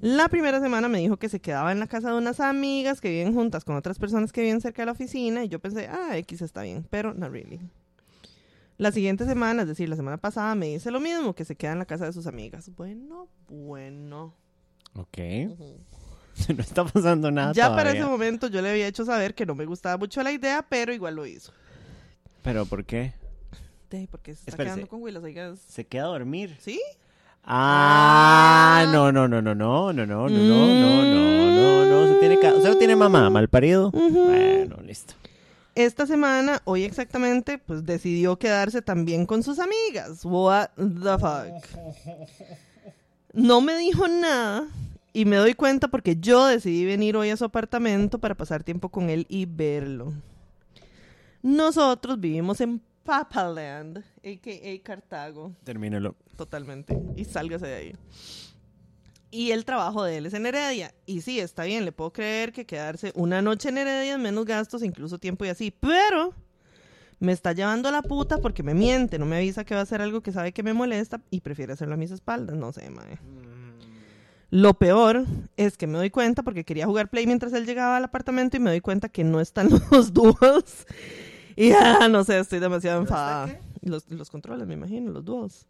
La 0.00 0.28
primera 0.28 0.60
semana 0.60 0.88
me 0.88 0.98
dijo 0.98 1.16
que 1.16 1.28
se 1.28 1.40
quedaba 1.40 1.72
en 1.72 1.80
la 1.80 1.88
casa 1.88 2.10
de 2.10 2.18
unas 2.18 2.38
amigas 2.38 3.00
que 3.00 3.10
viven 3.10 3.34
juntas 3.34 3.64
con 3.64 3.76
otras 3.76 3.98
personas 3.98 4.32
que 4.32 4.42
viven 4.42 4.60
cerca 4.60 4.82
de 4.82 4.86
la 4.86 4.92
oficina 4.92 5.44
y 5.44 5.48
yo 5.48 5.58
pensé, 5.58 5.88
ah, 5.88 6.16
X 6.18 6.42
está 6.42 6.62
bien, 6.62 6.86
pero 6.88 7.14
no 7.14 7.28
really. 7.28 7.60
La 8.76 8.92
siguiente 8.92 9.24
semana, 9.24 9.62
es 9.62 9.68
decir, 9.68 9.88
la 9.88 9.96
semana 9.96 10.18
pasada, 10.18 10.54
me 10.54 10.66
dice 10.68 10.92
lo 10.92 11.00
mismo, 11.00 11.34
que 11.34 11.44
se 11.44 11.56
queda 11.56 11.72
en 11.72 11.80
la 11.80 11.84
casa 11.84 12.04
de 12.04 12.12
sus 12.12 12.28
amigas. 12.28 12.70
Bueno, 12.76 13.28
bueno. 13.48 14.34
Ok. 14.94 15.18
No 16.56 16.62
está 16.62 16.84
pasando 16.84 17.32
nada 17.32 17.52
ya 17.52 17.74
para 17.74 17.90
ese 17.90 18.04
momento 18.04 18.46
yo 18.46 18.62
le 18.62 18.70
había 18.70 18.86
hecho 18.86 19.04
saber 19.04 19.34
que 19.34 19.44
no 19.44 19.56
me 19.56 19.64
gustaba 19.64 19.96
mucho 19.96 20.22
la 20.22 20.30
idea, 20.30 20.64
pero 20.68 20.92
igual 20.92 21.16
lo 21.16 21.26
hizo. 21.26 21.52
¿Pero 22.44 22.64
por 22.64 22.84
qué? 22.84 23.12
Porque 24.08 24.34
se 24.34 24.40
está 24.42 24.50
Espérese. 24.52 24.74
quedando 24.76 24.88
con 24.88 25.02
Willas, 25.02 25.24
oigas. 25.24 25.58
¿Se 25.66 25.84
queda 25.84 26.04
a 26.04 26.06
dormir? 26.08 26.56
¿Sí? 26.60 26.80
Ah, 27.50 28.82
Ah. 28.84 28.92
no, 28.92 29.10
no, 29.10 29.26
no, 29.26 29.40
no, 29.40 29.54
no, 29.54 29.92
no, 29.92 30.04
no, 30.06 30.06
no, 30.06 30.28
no, 30.28 30.28
no, 30.28 31.04
no, 31.04 31.84
no, 31.86 32.06
no. 32.06 32.18
Tiene, 32.20 32.34
usted 32.36 32.68
no 32.68 32.76
tiene 32.76 32.94
mamá, 32.94 33.30
mal 33.30 33.48
parido. 33.48 33.90
Bueno, 33.90 34.76
listo. 34.84 35.14
Esta 35.74 36.06
semana, 36.06 36.60
hoy 36.64 36.84
exactamente, 36.84 37.56
pues 37.58 37.86
decidió 37.86 38.36
quedarse 38.38 38.82
también 38.82 39.24
con 39.24 39.42
sus 39.42 39.58
amigas. 39.60 40.24
What 40.24 40.68
the 40.76 41.16
fuck. 41.18 41.64
No 43.32 43.60
me 43.62 43.76
dijo 43.78 44.08
nada 44.08 44.64
y 45.14 45.24
me 45.24 45.36
doy 45.36 45.54
cuenta 45.54 45.88
porque 45.88 46.16
yo 46.16 46.46
decidí 46.46 46.84
venir 46.84 47.16
hoy 47.16 47.30
a 47.30 47.36
su 47.36 47.44
apartamento 47.44 48.18
para 48.18 48.34
pasar 48.34 48.62
tiempo 48.62 48.88
con 48.90 49.08
él 49.08 49.24
y 49.28 49.46
verlo. 49.46 50.12
Nosotros 51.42 52.18
vivimos 52.20 52.60
en 52.60 52.82
Papaland, 53.08 54.04
a.k.a. 54.22 54.82
Cartago. 54.84 55.56
Termínelo. 55.64 56.14
Totalmente. 56.36 56.94
Y 57.16 57.24
sálgase 57.24 57.66
de 57.66 57.74
ahí. 57.74 57.96
Y 59.30 59.52
el 59.52 59.64
trabajo 59.64 60.04
de 60.04 60.18
él 60.18 60.26
es 60.26 60.34
en 60.34 60.44
Heredia. 60.44 60.92
Y 61.06 61.22
sí, 61.22 61.40
está 61.40 61.64
bien, 61.64 61.86
le 61.86 61.92
puedo 61.92 62.12
creer 62.12 62.52
que 62.52 62.66
quedarse 62.66 63.12
una 63.14 63.40
noche 63.40 63.70
en 63.70 63.78
Heredia 63.78 64.12
es 64.12 64.18
menos 64.18 64.44
gastos, 64.44 64.82
incluso 64.82 65.18
tiempo 65.18 65.46
y 65.46 65.48
así. 65.48 65.70
Pero 65.70 66.34
me 67.18 67.32
está 67.32 67.54
llevando 67.54 67.88
a 67.88 67.92
la 67.92 68.02
puta 68.02 68.36
porque 68.42 68.62
me 68.62 68.74
miente, 68.74 69.18
no 69.18 69.24
me 69.24 69.36
avisa 69.36 69.64
que 69.64 69.72
va 69.72 69.80
a 69.80 69.84
hacer 69.84 70.02
algo 70.02 70.20
que 70.20 70.30
sabe 70.30 70.52
que 70.52 70.62
me 70.62 70.74
molesta 70.74 71.22
y 71.30 71.40
prefiere 71.40 71.72
hacerlo 71.72 71.94
a 71.94 71.96
mis 71.96 72.10
espaldas. 72.10 72.58
No 72.58 72.74
sé, 72.74 72.90
mae. 72.90 73.18
Lo 74.50 74.74
peor 74.74 75.24
es 75.56 75.78
que 75.78 75.86
me 75.86 75.96
doy 75.96 76.10
cuenta 76.10 76.42
porque 76.42 76.64
quería 76.64 76.84
jugar 76.84 77.08
Play 77.08 77.26
mientras 77.26 77.54
él 77.54 77.64
llegaba 77.64 77.96
al 77.96 78.04
apartamento 78.04 78.58
y 78.58 78.60
me 78.60 78.68
doy 78.68 78.82
cuenta 78.82 79.08
que 79.08 79.24
no 79.24 79.40
están 79.40 79.70
los 79.90 80.12
dúos. 80.12 80.86
Y 81.58 81.70
ya, 81.70 82.08
no 82.08 82.22
sé, 82.22 82.38
estoy 82.38 82.60
demasiado 82.60 82.98
¿No 82.98 83.04
está 83.04 83.14
enfadada. 83.14 83.60
Los, 83.82 84.08
los 84.10 84.30
controles, 84.30 84.68
me 84.68 84.74
imagino, 84.74 85.10
los 85.10 85.24
dúos. 85.24 85.66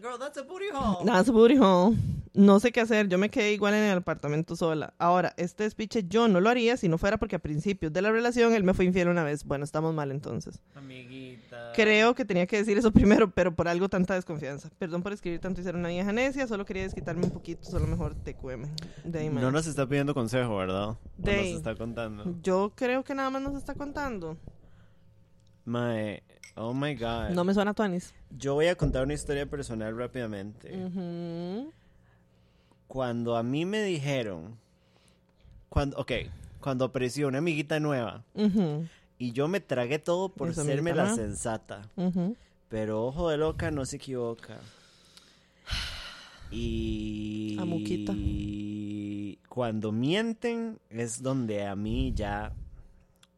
Girl, 0.00 0.16
that's 0.18 0.38
a 0.38 0.42
booty 0.42 0.70
hole. 0.72 1.04
That's 1.04 1.28
booty 1.28 1.58
hole. 1.58 1.96
No 2.34 2.60
sé 2.60 2.70
qué 2.72 2.80
hacer. 2.80 3.08
Yo 3.08 3.18
me 3.18 3.28
quedé 3.28 3.52
igual 3.52 3.74
en 3.74 3.82
el 3.82 3.98
apartamento 3.98 4.54
sola. 4.56 4.94
Ahora, 4.98 5.34
este 5.36 5.64
despiche 5.64 6.04
yo 6.08 6.28
no 6.28 6.40
lo 6.40 6.48
haría 6.48 6.76
si 6.76 6.88
no 6.88 6.98
fuera 6.98 7.18
porque 7.18 7.36
a 7.36 7.38
principios 7.40 7.92
de 7.92 8.00
la 8.00 8.10
relación 8.10 8.54
él 8.54 8.64
me 8.64 8.74
fue 8.74 8.84
infiel 8.84 9.08
una 9.08 9.22
vez. 9.22 9.44
Bueno, 9.44 9.64
estamos 9.64 9.92
mal 9.92 10.10
entonces. 10.10 10.60
Amiguita. 10.74 11.72
Creo 11.74 12.14
que 12.14 12.24
tenía 12.24 12.46
que 12.46 12.56
decir 12.56 12.78
eso 12.78 12.90
primero, 12.92 13.30
pero 13.32 13.54
por 13.54 13.68
algo 13.68 13.88
tanta 13.88 14.14
desconfianza. 14.14 14.70
Perdón 14.78 15.02
por 15.02 15.12
escribir 15.12 15.40
tanto 15.40 15.60
y 15.60 15.64
ser 15.64 15.74
una 15.74 15.88
vieja 15.88 16.12
necia. 16.12 16.46
Solo 16.46 16.64
quería 16.64 16.84
desquitarme 16.84 17.24
un 17.24 17.32
poquito. 17.32 17.68
Solo 17.68 17.86
mejor 17.86 18.14
te 18.14 18.34
cueme. 18.34 18.68
De. 19.04 19.28
No 19.28 19.50
nos 19.50 19.66
está 19.66 19.86
pidiendo 19.86 20.14
consejo, 20.14 20.56
¿verdad? 20.56 20.96
No 21.18 21.32
nos 21.32 21.46
está 21.46 21.74
contando. 21.74 22.24
Yo 22.42 22.72
creo 22.74 23.04
que 23.04 23.14
nada 23.14 23.30
más 23.30 23.42
nos 23.42 23.56
está 23.56 23.74
contando. 23.74 24.38
Mae, 25.64 26.22
oh 26.56 26.74
my 26.74 26.94
god. 26.94 27.30
No 27.30 27.44
me 27.44 27.54
suena 27.54 27.74
Tuanis. 27.74 28.12
Yo 28.30 28.54
voy 28.54 28.66
a 28.66 28.74
contar 28.74 29.04
una 29.04 29.14
historia 29.14 29.46
personal 29.46 29.96
rápidamente. 29.96 30.70
Cuando 32.88 33.36
a 33.36 33.42
mí 33.42 33.64
me 33.64 33.82
dijeron, 33.82 34.58
cuando, 35.68 35.96
ok, 35.98 36.12
cuando 36.60 36.84
apareció 36.84 37.28
una 37.28 37.38
amiguita 37.38 37.80
nueva 37.80 38.24
y 39.18 39.32
yo 39.32 39.48
me 39.48 39.60
tragué 39.60 39.98
todo 39.98 40.28
por 40.28 40.54
serme 40.54 40.94
la 40.94 41.14
sensata, 41.14 41.82
pero 42.68 43.06
ojo 43.06 43.30
de 43.30 43.36
loca 43.38 43.70
no 43.70 43.84
se 43.84 43.96
equivoca. 43.96 44.58
Y 46.50 47.56
Amuquita. 47.58 48.12
cuando 49.48 49.90
mienten 49.90 50.78
es 50.90 51.22
donde 51.22 51.66
a 51.66 51.74
mí 51.74 52.12
ya, 52.14 52.52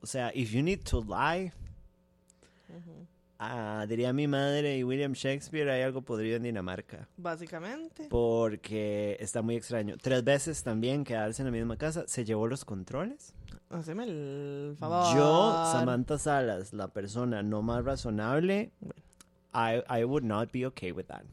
o 0.03 0.07
sea, 0.07 0.33
if 0.35 0.51
you 0.51 0.63
need 0.63 0.81
to 0.81 1.01
lie, 1.05 1.53
ah, 3.39 3.85
diría 3.89 4.13
mi 4.13 4.27
madre 4.27 4.79
y 4.79 4.85
William 4.85 5.13
Shakespeare, 5.13 5.71
hay 5.71 5.83
algo 5.83 6.03
podrido 6.03 6.37
en 6.37 6.45
Dinamarca. 6.45 7.09
Básicamente. 7.17 8.07
Porque 8.09 9.17
está 9.21 9.43
muy 9.43 9.57
extraño. 9.57 9.97
Tres 10.01 10.25
veces 10.25 10.63
también 10.63 11.05
quedarse 11.05 11.43
en 11.43 11.47
la 11.47 11.53
misma 11.53 11.77
casa. 11.77 12.05
Se 12.07 12.25
llevó 12.25 12.47
los 12.47 12.65
controles. 12.65 13.35
Haceme 13.71 14.05
el 14.05 14.77
favor. 14.79 15.15
Yo, 15.17 15.73
Samantha 15.73 16.19
Salas, 16.19 16.73
la 16.73 16.89
persona 16.89 17.43
no 17.43 17.63
más 17.63 17.85
razonable, 17.85 18.71
I, 19.55 19.83
I 19.89 20.05
would 20.05 20.25
not 20.25 20.53
be 20.53 20.67
okay 20.67 20.93
with 20.93 21.07
that. 21.07 21.25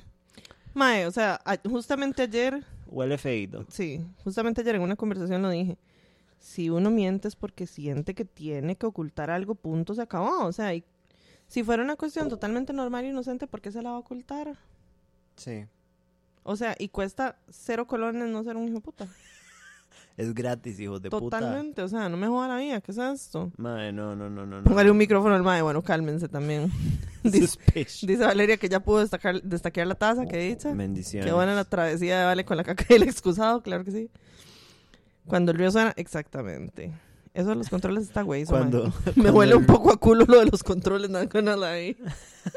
Mae, 0.73 1.05
o 1.05 1.11
sea, 1.11 1.41
justamente 1.69 2.23
ayer, 2.23 2.63
Huele 2.88 3.18
feído. 3.18 3.65
sí, 3.69 4.05
justamente 4.23 4.61
ayer 4.61 4.76
en 4.76 4.81
una 4.81 4.95
conversación 4.95 5.41
lo 5.41 5.49
dije. 5.49 5.77
Si 6.39 6.69
uno 6.69 6.89
miente 6.89 7.27
es 7.27 7.35
porque 7.35 7.68
siente 7.68 8.15
que 8.15 8.26
tiene 8.26 8.76
que 8.76 8.85
ocultar 8.85 9.30
algo, 9.30 9.53
punto, 9.53 9.93
se 9.93 10.01
acabó. 10.01 10.45
O 10.45 10.51
sea, 10.51 10.73
y 10.73 10.84
si 11.52 11.65
fuera 11.65 11.84
una 11.84 11.98
cuestión 11.98 12.30
totalmente 12.30 12.72
normal 12.72 13.03
e 13.03 13.10
inocente, 13.10 13.45
¿por 13.45 13.60
qué 13.60 13.73
se 13.73 13.82
la 13.82 13.90
va 13.90 13.98
a 13.98 13.99
ocultar? 13.99 14.56
Sí. 15.36 15.65
O 16.44 16.56
sea, 16.56 16.78
y 16.80 16.88
cuesta 16.88 17.40
cero 17.49 17.88
colones 17.88 18.30
no 18.30 18.41
ser 18.41 18.56
un 18.56 18.69
hijo 18.69 18.76
de 18.76 18.82
puta. 18.82 19.07
Es 20.18 20.34
gratis, 20.34 20.80
hijos 20.80 21.02
de 21.02 21.10
puta. 21.10 21.40
Totalmente, 21.40 21.82
o 21.82 21.88
sea, 21.88 22.07
no 22.07 22.15
me 22.15 22.28
joda 22.28 22.48
la 22.48 22.57
vida, 22.57 22.80
¿qué 22.80 22.91
es 22.91 22.98
esto? 22.98 23.52
Madre, 23.57 23.91
no, 23.91 24.15
no, 24.15 24.30
no, 24.30 24.45
no. 24.45 24.61
no. 24.61 24.64
Póngale 24.64 24.91
un 24.91 24.98
micrófono 24.98 25.36
al 25.36 25.41
mae, 25.41 25.61
bueno, 25.61 25.82
cálmense 25.82 26.28
también. 26.28 26.72
dice, 27.23 27.57
dice 27.76 28.18
Valeria 28.18 28.57
que 28.57 28.69
ya 28.69 28.82
pudo 28.82 28.99
destacar, 28.99 29.41
destaquear 29.41 29.88
la 29.88 29.95
taza, 29.95 30.26
que 30.26 30.38
dicha. 30.38 30.73
Bendiciones. 30.73 31.26
Qué 31.26 31.34
buena 31.34 31.56
la 31.56 31.65
travesía 31.65 32.19
de 32.19 32.26
Vale 32.26 32.45
con 32.45 32.56
la 32.57 32.64
caca 32.64 32.86
del 32.90 33.03
excusado, 33.03 33.61
claro 33.61 33.84
que 33.84 33.91
sí. 33.91 34.10
Cuando 35.26 35.52
el 35.52 35.57
río 35.57 35.72
suena, 35.72 35.94
exactamente. 35.98 36.91
Eso 37.34 37.49
de 37.49 37.56
los 37.56 37.70
controles 37.70 38.03
está 38.03 38.24
güey. 38.24 38.45
Cuando, 38.45 38.86
Me 39.06 39.14
cuando 39.14 39.34
huele 39.34 39.52
el- 39.53 39.58
un 39.60 39.66
poco 39.66 39.91
a 39.91 39.98
culo 39.98 40.26
lo 40.28 40.40
de 40.40 40.48
los 40.48 40.64
controles, 40.64 41.10
nada 41.10 41.28
con 41.30 41.45
nada 41.45 41.72
ahí. 41.72 41.95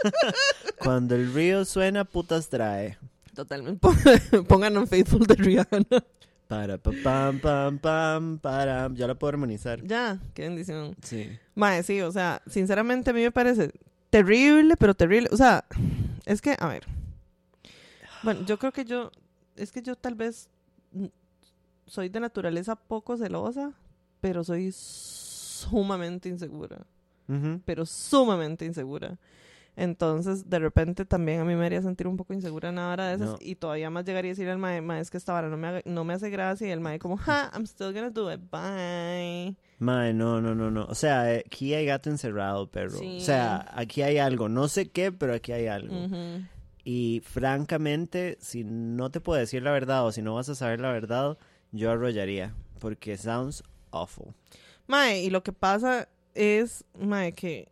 Cuando 0.83 1.15
el 1.15 1.33
río 1.33 1.65
suena, 1.65 2.05
putas 2.05 2.49
trae. 2.49 2.99
Totalmente. 3.35 3.81
Pon- 4.31 4.45
Pongan 4.47 4.77
un 4.77 4.87
Faithful 4.87 5.27
de 5.27 5.35
Rihanna. 5.35 6.05
Para, 6.49 6.77
pa, 6.79 6.91
pam, 7.03 7.41
pam, 7.41 7.79
pam, 7.79 8.39
para. 8.39 8.91
Ya 8.95 9.07
la 9.07 9.15
puedo 9.15 9.31
armonizar. 9.31 9.83
Ya, 9.83 10.19
qué 10.35 10.43
bendición. 10.43 10.95
Sí. 11.03 11.31
Mae, 11.55 11.83
sí, 11.83 12.01
o 12.03 12.13
sea, 12.13 12.43
sinceramente 12.47 13.11
a 13.11 13.13
mí 13.13 13.23
me 13.23 13.31
parece 13.33 13.73
terrible, 14.11 14.77
pero 14.77 14.95
terrible. 14.95 15.29
O 15.33 15.37
sea, 15.37 15.65
es 16.27 16.43
que, 16.43 16.57
a 16.59 16.69
ver. 16.69 16.85
Bueno, 18.23 18.45
yo 18.47 18.59
creo 18.59 18.73
que 18.73 18.85
yo, 18.85 19.11
es 19.57 19.73
que 19.73 19.83
yo 19.83 19.97
tal 19.97 20.15
vez 20.15 20.49
soy 21.87 22.09
de 22.09 22.21
naturaleza 22.21 22.77
poco 22.77 23.17
celosa, 23.17 23.73
pero 24.25 24.43
soy 24.43 24.73
sumamente 24.73 26.31
insegura. 26.31 26.87
Pero 27.67 27.85
sumamente 27.85 28.65
insegura. 28.65 29.19
Entonces, 29.77 30.49
de 30.49 30.59
repente 30.61 31.05
también 31.05 31.41
a 31.41 31.45
mí 31.45 31.55
me 31.55 31.67
haría 31.67 31.83
sentir 31.83 32.07
un 32.07 32.17
poco 32.17 32.33
insegura 32.33 32.71
en 32.71 32.77
una 32.79 33.09
de 33.09 33.15
esas 33.17 33.29
No. 33.33 33.37
y 33.39 33.57
todavía 33.57 33.91
más 33.91 34.07
llegaría 34.07 34.31
a 34.31 34.33
decirle 34.33 34.53
al 34.53 34.59
mae, 34.59 34.81
mae, 34.81 35.01
es 35.03 35.11
que 35.11 35.19
esta 35.19 35.35
vara 35.35 35.51
no 35.51 35.59
me, 35.59 35.67
haga- 35.67 35.83
no 35.85 36.05
me 36.05 36.15
hace 36.15 36.31
gracia 36.31 36.67
y 36.69 36.71
el 36.71 36.81
mae 36.81 36.99
como, 36.99 37.19
ja, 37.19 37.51
I'm 37.53 37.65
still 37.67 37.93
gonna 37.93 38.09
do 38.09 38.33
it, 38.33 38.41
bye. 38.51 39.55
Mae, 39.79 40.15
no, 40.15 40.41
no, 40.41 40.55
no, 40.55 40.71
no. 40.71 40.85
O 40.87 40.95
sea, 40.95 41.35
eh, 41.35 41.43
aquí 41.47 41.75
hay 41.75 41.85
gato 41.85 42.09
encerrado, 42.09 42.71
perro. 42.71 42.99
Sí. 42.99 43.19
O 43.19 43.21
sea, 43.21 43.67
aquí 43.75 44.01
hay 44.01 44.17
algo. 44.17 44.49
No 44.49 44.69
sé 44.69 44.89
qué, 44.91 45.13
pero 45.13 45.35
aquí 45.35 45.53
hay 45.53 45.67
algo. 45.67 45.95
Y 46.83 47.21
francamente, 47.27 48.39
si 48.41 48.65
no 48.65 49.11
te 49.11 49.21
puedo 49.21 49.39
decir 49.39 49.63
la 49.63 49.73
verdad 49.73 50.07
o 50.07 50.13
si 50.13 50.23
no 50.23 50.35
vas 50.35 50.49
a 50.49 50.55
saber 50.55 50.81
la 50.81 50.93
verdad, 50.93 51.37
yo 51.73 51.91
arrollaría. 51.91 52.55
Porque 52.79 53.17
sounds 53.17 53.65
awful. 53.95 54.35
Mae, 54.87 55.23
y 55.23 55.31
lo 55.31 55.43
que 55.43 55.53
pasa 55.53 56.09
es, 56.35 56.85
mae, 56.99 57.33
que, 57.33 57.69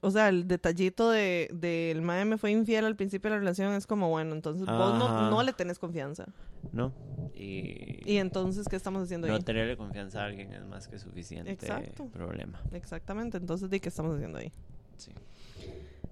o 0.00 0.10
sea, 0.10 0.28
el 0.28 0.46
detallito 0.48 1.10
de, 1.10 1.48
de 1.52 1.90
el 1.90 2.00
mae 2.02 2.24
me 2.24 2.38
fue 2.38 2.50
infiel 2.52 2.84
al 2.86 2.96
principio 2.96 3.30
de 3.30 3.36
la 3.36 3.40
relación 3.40 3.72
es 3.74 3.86
como, 3.86 4.08
bueno, 4.08 4.34
entonces 4.34 4.66
vos 4.66 4.98
no, 4.98 5.30
no 5.30 5.42
le 5.42 5.52
tenés 5.52 5.78
confianza. 5.78 6.26
¿No? 6.72 6.92
Y, 7.34 8.00
Y 8.10 8.16
entonces, 8.16 8.66
¿qué 8.68 8.76
estamos 8.76 9.02
haciendo 9.02 9.26
no 9.28 9.34
ahí? 9.34 9.42
tenerle 9.42 9.76
confianza 9.76 10.22
a 10.22 10.26
alguien 10.26 10.52
es 10.52 10.64
más 10.64 10.88
que 10.88 10.98
suficiente 10.98 11.50
Exacto. 11.52 12.06
problema. 12.06 12.62
Exactamente, 12.72 13.36
entonces, 13.36 13.68
¿de 13.68 13.80
qué 13.80 13.88
estamos 13.88 14.14
haciendo 14.16 14.38
ahí? 14.38 14.52
Sí. 14.96 15.12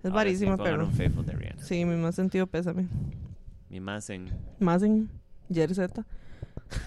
Es 0.02 0.10
varísima, 0.12 0.56
pero 0.58 0.90
pero... 0.96 1.22
de. 1.22 1.64
Sí, 1.64 1.84
mi 1.86 1.96
más 1.96 2.14
sentido 2.14 2.46
pésame. 2.46 2.88
Mi 3.70 3.80
más 3.80 4.10
en... 4.10 4.28
Más 4.58 4.82
en 4.82 5.08
Jerseta. 5.50 6.04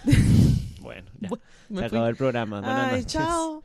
Bueno, 0.81 1.09
ya. 1.19 1.29
Se 1.29 1.35
fui. 1.73 1.83
acabó 1.83 2.07
el 2.07 2.15
programa. 2.15 2.59
Buenas 2.61 2.91
Ay, 2.93 2.99
noches. 3.01 3.13
chao. 3.13 3.63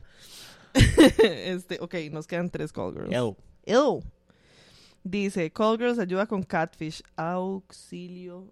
este, 0.73 1.77
ok, 1.79 1.95
nos 2.11 2.25
quedan 2.27 2.49
tres 2.49 2.71
call 2.71 2.93
girls. 2.93 3.11
Ew. 3.13 3.35
Ew. 3.65 4.03
Dice, 5.03 5.51
call 5.51 5.77
girls 5.77 5.99
ayuda 5.99 6.25
con 6.27 6.43
catfish. 6.43 7.01
Auxilio, 7.17 8.51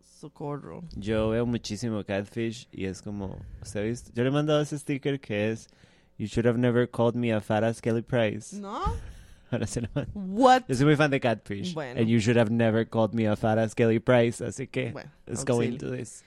socorro. 0.00 0.84
Yo 0.96 1.30
veo 1.30 1.44
muchísimo 1.46 2.04
Catfish 2.04 2.68
y 2.72 2.86
es 2.86 3.02
como, 3.02 3.38
¿usted 3.62 3.80
ha 3.80 3.82
visto? 3.82 4.10
Yo 4.14 4.22
le 4.22 4.28
he 4.28 4.32
mandado 4.32 4.60
ese 4.60 4.78
sticker 4.78 5.20
que 5.20 5.50
es 5.50 5.68
You 6.16 6.26
should 6.26 6.46
have 6.46 6.58
never 6.58 6.88
called 6.88 7.16
me 7.16 7.32
a 7.32 7.40
fat 7.40 7.64
ass 7.64 7.80
Kelly 7.80 8.02
Price. 8.02 8.56
¿No? 8.56 8.80
Ahora 9.50 9.66
se 9.66 9.80
lo 9.80 9.88
mando. 9.94 10.10
What? 10.14 10.62
Yo 10.68 10.76
soy 10.76 10.86
muy 10.86 10.96
fan 10.96 11.10
de 11.10 11.18
Catfish. 11.20 11.74
Bueno. 11.74 12.00
And 12.00 12.08
you 12.08 12.20
should 12.20 12.36
have 12.36 12.50
never 12.50 12.84
called 12.88 13.12
me 13.14 13.26
a 13.26 13.34
fat 13.36 13.58
ass 13.58 13.74
Kelly 13.74 13.98
Price. 13.98 14.40
Así 14.40 14.68
que, 14.70 14.92
Bueno, 14.92 15.10
let's 15.26 15.44
go 15.44 15.54
auxilio. 15.54 15.72
into 15.72 15.90
this. 15.90 16.22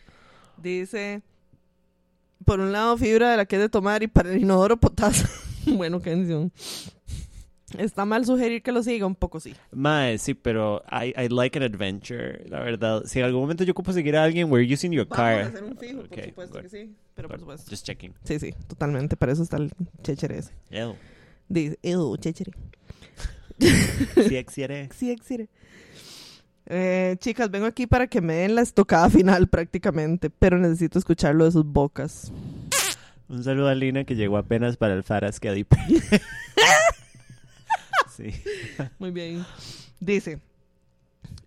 Dice, 0.61 1.21
por 2.45 2.59
un 2.59 2.71
lado 2.71 2.97
fibra 2.97 3.31
de 3.31 3.37
la 3.37 3.45
que 3.45 3.55
es 3.57 3.61
de 3.61 3.69
tomar 3.69 4.03
y 4.03 4.07
para 4.07 4.31
el 4.31 4.41
inodoro 4.41 4.77
potasio. 4.77 5.27
bueno, 5.65 5.99
qué 6.01 6.11
canción. 6.11 6.51
Está 7.77 8.05
mal 8.05 8.25
sugerir 8.25 8.63
que 8.63 8.71
lo 8.71 8.81
siga, 8.81 9.05
un 9.05 9.15
poco 9.15 9.41
sí. 9.41 9.53
Mae, 9.73 10.17
sí, 10.19 10.33
pero 10.33 10.83
I, 10.89 11.13
I 11.21 11.27
like 11.27 11.57
an 11.59 11.63
adventure, 11.63 12.41
la 12.47 12.61
verdad. 12.61 13.03
Si 13.05 13.19
en 13.19 13.25
algún 13.25 13.41
momento 13.41 13.65
yo 13.65 13.73
ocupo 13.73 13.91
seguir 13.91 14.15
a 14.15 14.23
alguien, 14.23 14.49
we're 14.49 14.73
using 14.73 14.91
your 14.93 15.05
Vamos 15.05 15.19
a 15.19 15.21
car. 15.21 15.41
hacer 15.41 15.63
un 15.65 15.77
fijo, 15.77 15.97
por 16.03 16.05
Ok, 16.17 16.25
supuesto 16.27 16.55
good. 16.55 16.61
que 16.63 16.69
sí. 16.69 16.95
Pero 17.13 17.27
por 17.27 17.37
Good. 17.37 17.41
supuesto. 17.41 17.69
Just 17.69 17.85
checking. 17.85 18.13
Sí, 18.23 18.39
sí, 18.39 18.53
totalmente. 18.67 19.17
Para 19.17 19.33
eso 19.33 19.43
está 19.43 19.57
el 19.57 19.71
chéchere 20.01 20.37
ese. 20.37 20.53
Ew. 20.71 20.95
Dice, 21.49 21.77
ew, 21.83 22.15
chéchere. 22.17 22.51
Sí, 24.27 24.35
exiere. 24.37 24.87
Sí, 24.95 25.11
exire. 25.11 25.49
Eh, 26.69 27.15
chicas, 27.19 27.49
vengo 27.49 27.65
aquí 27.65 27.87
para 27.87 28.07
que 28.07 28.19
me 28.19 28.33
den 28.35 28.55
la 28.55 28.61
estocada 28.61 29.09
final 29.11 29.47
prácticamente, 29.47 30.29
pero 30.29 30.57
necesito 30.57 30.99
escucharlo 30.99 31.45
de 31.45 31.51
sus 31.51 31.65
bocas. 31.65 32.31
Un 33.29 33.43
saludo 33.43 33.69
a 33.69 33.75
Lina 33.75 34.03
que 34.03 34.15
llegó 34.15 34.37
apenas 34.37 34.77
para 34.77 34.93
el 34.93 35.03
Kelly 35.39 35.63
Price. 35.63 36.21
sí. 38.15 38.31
Muy 38.99 39.11
bien. 39.11 39.45
Dice, 39.99 40.39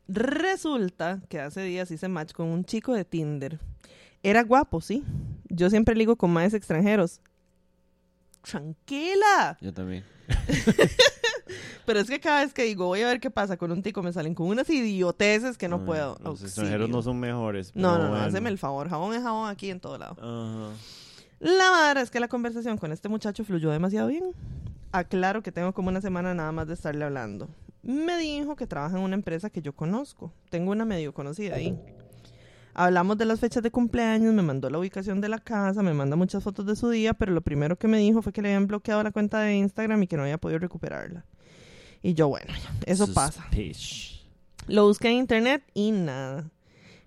resulta 0.09 1.21
que 1.29 1.41
hace 1.41 1.63
días 1.63 1.91
hice 1.91 2.09
match 2.09 2.33
con 2.33 2.49
un 2.49 2.65
chico 2.65 2.93
de 2.93 3.05
Tinder. 3.05 3.59
Era 4.23 4.43
guapo, 4.43 4.81
sí. 4.81 5.05
Yo 5.49 5.71
siempre 5.71 5.95
ligo 5.95 6.17
con 6.17 6.31
más 6.31 6.53
extranjeros. 6.53 7.21
Tranquila. 8.43 9.57
Yo 9.61 9.73
también. 9.73 10.05
Pero 11.91 11.99
es 11.99 12.09
que 12.09 12.21
cada 12.21 12.43
vez 12.45 12.55
que 12.55 12.63
digo, 12.63 12.87
voy 12.87 13.03
a 13.03 13.09
ver 13.09 13.19
qué 13.19 13.33
pasa 13.33 13.57
con 13.57 13.73
un 13.73 13.83
tico, 13.83 14.01
me 14.01 14.13
salen 14.13 14.33
con 14.33 14.47
unas 14.47 14.71
idioteces 14.71 15.59
que 15.59 15.67
no 15.67 15.85
puedo. 15.85 16.11
Los 16.21 16.27
Auxilio. 16.27 16.47
extranjeros 16.47 16.89
no 16.89 17.03
son 17.03 17.19
mejores. 17.19 17.73
No, 17.75 17.99
no, 17.99 18.05
no, 18.05 18.11
bueno. 18.11 18.25
haceme 18.27 18.49
el 18.49 18.59
favor. 18.59 18.89
Jabón 18.89 19.13
es 19.13 19.25
jabón 19.25 19.51
aquí 19.51 19.71
en 19.71 19.81
todo 19.81 19.99
lado. 19.99 20.13
Ajá. 20.21 20.73
La 21.41 21.89
verdad 21.89 22.05
es 22.05 22.13
que 22.13 22.21
la 22.21 22.29
conversación 22.29 22.79
con 22.79 22.93
este 22.93 23.09
muchacho 23.09 23.43
fluyó 23.45 23.73
demasiado 23.73 24.07
bien. 24.07 24.37
Aclaro 24.93 25.43
que 25.43 25.51
tengo 25.51 25.73
como 25.73 25.89
una 25.89 26.01
semana 26.01 26.33
nada 26.33 26.53
más 26.53 26.69
de 26.69 26.75
estarle 26.75 27.05
hablando. 27.05 27.49
Me 27.83 28.17
dijo 28.19 28.55
que 28.55 28.69
trabaja 28.69 28.97
en 28.97 29.03
una 29.03 29.17
empresa 29.17 29.51
que 29.51 29.61
yo 29.61 29.73
conozco. 29.73 30.33
Tengo 30.49 30.71
una 30.71 30.85
medio 30.85 31.13
conocida 31.13 31.57
ahí. 31.57 31.77
Hablamos 32.73 33.19
de 33.19 33.25
las 33.25 33.41
fechas 33.41 33.65
de 33.65 33.73
cumpleaños, 33.73 34.33
me 34.33 34.43
mandó 34.43 34.71
la 34.71 34.79
ubicación 34.79 35.21
de 35.21 35.29
la 35.29 35.41
casa, 35.41 35.83
me 35.83 35.93
manda 35.93 36.15
muchas 36.15 36.45
fotos 36.45 36.67
de 36.67 36.77
su 36.77 36.89
día, 36.89 37.15
pero 37.15 37.33
lo 37.33 37.41
primero 37.41 37.77
que 37.77 37.89
me 37.89 37.99
dijo 37.99 38.23
fue 38.23 38.33
que 38.33 38.43
le 38.43 38.49
habían 38.51 38.69
bloqueado 38.69 39.03
la 39.03 39.11
cuenta 39.11 39.41
de 39.41 39.57
Instagram 39.57 40.05
y 40.05 40.07
que 40.07 40.17
no 40.17 40.23
había 40.23 40.39
podido 40.39 40.61
recuperarla. 40.61 41.25
Y 42.03 42.15
yo, 42.15 42.29
bueno, 42.29 42.47
ya, 42.49 42.93
eso 42.93 43.13
pasa. 43.13 43.47
Lo 44.67 44.87
busqué 44.87 45.09
en 45.09 45.17
internet 45.19 45.63
y 45.75 45.93
nada. 45.93 46.51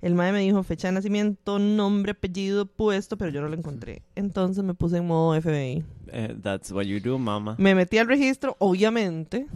El 0.02 0.16
mae 0.16 0.34
me 0.34 0.42
dijo 0.42 0.64
fecha 0.64 0.90
de 0.90 0.96
nacimiento, 0.96 1.60
nombre, 1.60 2.12
apellido, 2.12 2.66
puesto, 2.66 3.18
pero 3.18 3.32
yo 3.32 3.42
no 3.42 3.48
lo 3.48 3.56
encontré. 3.56 4.02
Entonces 4.16 4.62
me 4.62 4.74
puse 4.74 4.98
en 4.98 5.08
modo 5.08 5.40
FBI. 5.42 5.86
Eh, 6.08 6.36
that's 6.42 6.72
what 6.72 6.84
you 6.84 7.00
do, 7.00 7.18
mama. 7.18 7.56
Me 7.58 7.74
metí 7.74 7.98
al 7.98 8.08
registro, 8.08 8.58
obviamente, 8.60 9.48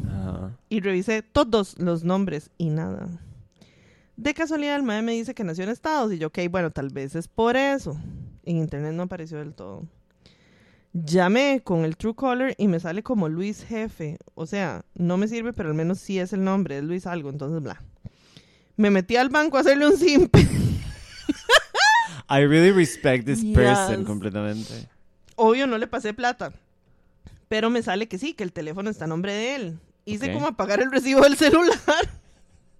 y 0.69 0.80
revisé 0.80 1.22
todos 1.22 1.77
los 1.80 2.05
nombres 2.05 2.49
y 2.57 2.69
nada. 2.69 3.09
De 4.15 4.34
casualidad, 4.34 4.77
el 4.77 4.84
mae 4.84 5.01
me 5.01 5.11
dice 5.11 5.35
que 5.35 5.43
nació 5.43 5.65
en 5.65 5.69
Estados 5.69 6.14
y 6.14 6.18
yo, 6.18 6.27
ok, 6.27 6.39
bueno, 6.49 6.72
tal 6.72 6.89
vez 6.89 7.15
es 7.15 7.27
por 7.27 7.57
eso. 7.57 7.97
En 8.43 8.55
internet 8.55 8.93
no 8.93 9.03
apareció 9.03 9.39
del 9.39 9.53
todo. 9.53 9.85
Llamé 10.93 11.61
con 11.64 11.85
el 11.85 11.97
True 11.97 12.15
Color 12.15 12.55
y 12.57 12.68
me 12.68 12.80
sale 12.80 13.03
como 13.03 13.30
Luis 13.30 13.64
Jefe. 13.64 14.18
O 14.35 14.45
sea, 14.45 14.84
no 14.95 15.18
me 15.18 15.27
sirve, 15.27 15.53
pero 15.53 15.69
al 15.69 15.76
menos 15.76 15.99
sí 15.99 16.19
es 16.19 16.34
el 16.34 16.43
nombre, 16.43 16.77
es 16.80 16.84
Luis 16.84 17.05
algo, 17.05 17.30
entonces 17.30 17.61
bla. 17.61 17.84
Me 18.77 18.89
metí 18.89 19.15
al 19.15 19.30
banco 19.30 19.57
a 19.57 19.61
hacerle 19.61 19.88
un 19.88 19.97
simple. 19.97 20.41
I 22.30 22.45
really 22.45 22.72
respect 22.72 23.26
this 23.26 23.43
person 23.53 24.03
completamente. 24.05 24.88
Obvio, 25.35 25.68
no 25.68 25.77
le 25.77 25.88
pasé 25.88 26.14
plata. 26.14 26.51
Pero 27.47 27.69
me 27.69 27.81
sale 27.81 28.07
que 28.07 28.18
sí, 28.18 28.34
que 28.34 28.43
el 28.43 28.51
teléfono 28.51 28.89
está 28.89 29.05
a 29.05 29.07
nombre 29.07 29.34
de 29.34 29.55
él. 29.55 29.80
Hice 30.05 30.34
como 30.34 30.47
apagar 30.47 30.81
el 30.81 30.91
recibo 30.91 31.22
del 31.22 31.38
celular. 31.38 31.77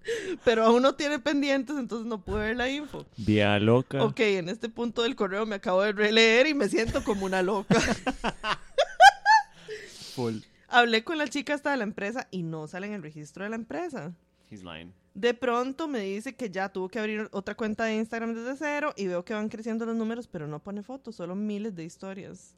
Pero 0.44 0.64
aún 0.64 0.82
no 0.82 0.94
tiene 0.94 1.18
pendientes, 1.18 1.76
entonces 1.76 2.06
no 2.06 2.20
pude 2.20 2.40
ver 2.40 2.56
la 2.56 2.68
info. 2.68 3.06
Vía 3.16 3.58
loca. 3.58 4.04
Ok, 4.04 4.20
en 4.20 4.48
este 4.48 4.68
punto 4.68 5.02
del 5.02 5.16
correo 5.16 5.46
me 5.46 5.56
acabo 5.56 5.82
de 5.82 5.92
releer 5.92 6.46
y 6.46 6.54
me 6.54 6.68
siento 6.68 7.02
como 7.04 7.26
una 7.26 7.42
loca. 7.42 7.80
Full. 10.14 10.38
Hablé 10.68 11.04
con 11.04 11.18
la 11.18 11.28
chica 11.28 11.54
hasta 11.54 11.70
de 11.70 11.78
la 11.78 11.84
empresa 11.84 12.28
y 12.30 12.42
no 12.42 12.66
sale 12.66 12.86
en 12.86 12.92
el 12.92 13.02
registro 13.02 13.44
de 13.44 13.50
la 13.50 13.56
empresa. 13.56 14.12
He's 14.50 14.62
lying. 14.62 14.92
De 15.14 15.34
pronto 15.34 15.88
me 15.88 16.00
dice 16.00 16.36
que 16.36 16.50
ya 16.50 16.68
tuvo 16.68 16.88
que 16.88 16.98
abrir 16.98 17.28
otra 17.32 17.54
cuenta 17.54 17.84
de 17.84 17.96
Instagram 17.96 18.34
desde 18.34 18.56
cero 18.56 18.92
y 18.96 19.06
veo 19.06 19.24
que 19.24 19.34
van 19.34 19.48
creciendo 19.48 19.84
los 19.84 19.96
números, 19.96 20.28
pero 20.28 20.46
no 20.46 20.62
pone 20.62 20.82
fotos, 20.82 21.16
solo 21.16 21.34
miles 21.34 21.74
de 21.74 21.84
historias. 21.84 22.54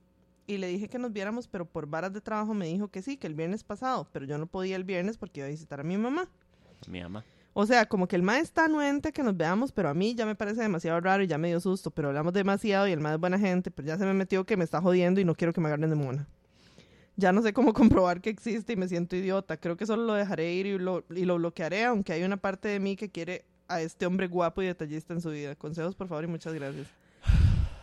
Y 0.47 0.59
le 0.59 0.67
dije 0.67 0.89
que 0.89 0.99
nos 0.99 1.13
viéramos, 1.13 1.47
pero 1.47 1.65
por 1.65 1.87
varas 1.87 2.13
de 2.13 2.21
trabajo 2.21 2.55
me 2.55 2.67
dijo 2.67 2.89
que 2.89 3.03
sí, 3.03 3.17
que 3.17 3.29
el 3.29 3.35
viernes 3.35 3.63
pasado, 3.63 4.09
pero 4.13 4.27
yo 4.27 4.37
no 4.37 4.47
podía 4.47 4.77
el 4.77 4.85
viernes 4.85 5.17
porque 5.17 5.41
iba 5.41 5.47
a 5.47 5.51
visitar 5.51 5.81
a 5.81 5.85
mi 5.85 5.97
mamá. 5.97 6.29
Mi 6.89 7.01
ama. 7.01 7.25
O 7.53 7.67
sea, 7.67 7.87
como 7.87 8.07
que 8.07 8.17
el 8.17 8.23
mae 8.23 8.41
está 8.41 8.67
anuente 8.67 9.13
que 9.13 9.23
nos 9.23 9.37
veamos, 9.37 9.73
pero 9.73 9.89
a 9.89 9.95
mí 9.95 10.15
ya 10.15 10.25
me 10.25 10.37
parece 10.37 10.63
demasiado 10.63 11.01
raro 11.01 11.23
y 11.23 11.27
ya 11.27 11.37
me 11.37 11.49
dio 11.49 11.59
susto, 11.59 11.91
pero 11.91 12.09
hablamos 12.09 12.33
demasiado 12.33 12.87
y 12.87 12.93
el 12.93 13.01
mae 13.01 13.15
es 13.15 13.21
buena 13.21 13.39
gente, 13.39 13.71
pero 13.71 13.89
ya 13.89 13.99
se 13.99 14.05
me 14.05 14.15
metió 14.15 14.45
que 14.45 14.57
me 14.57 14.65
está 14.65 14.81
jodiendo 14.81 15.21
y 15.21 15.25
no 15.25 15.35
quiero 15.35 15.53
que 15.53 15.61
me 15.61 15.67
agarren 15.67 15.91
de 15.91 15.97
mona. 15.97 16.29
Ya 17.17 17.33
no 17.33 17.43
sé 17.43 17.53
cómo 17.53 17.73
comprobar 17.75 18.21
que 18.21 18.31
existe 18.31 18.75
y 18.75 18.77
me 18.77 18.89
siento 18.89 19.17
idiota. 19.17 19.57
Creo 19.57 19.77
que 19.77 19.85
solo 19.85 20.05
lo 20.05 20.15
dejaré 20.15 20.53
ir 20.53 20.67
y 20.67 20.79
lo, 20.79 21.05
y 21.11 21.25
lo 21.25 21.37
bloquearé, 21.37 21.85
aunque 21.85 22.13
hay 22.13 22.23
una 22.23 22.37
parte 22.37 22.69
de 22.69 22.79
mí 22.79 22.95
que 22.95 23.11
quiere 23.11 23.45
a 23.67 23.81
este 23.81 24.07
hombre 24.07 24.29
guapo 24.29 24.63
y 24.63 24.67
detallista 24.67 25.13
en 25.13 25.21
su 25.21 25.31
vida. 25.31 25.57
Consejos, 25.57 25.97
por 25.97 26.09
favor, 26.09 26.25
y 26.25 26.29
muchas 26.29 26.55
gracias. 26.55 26.89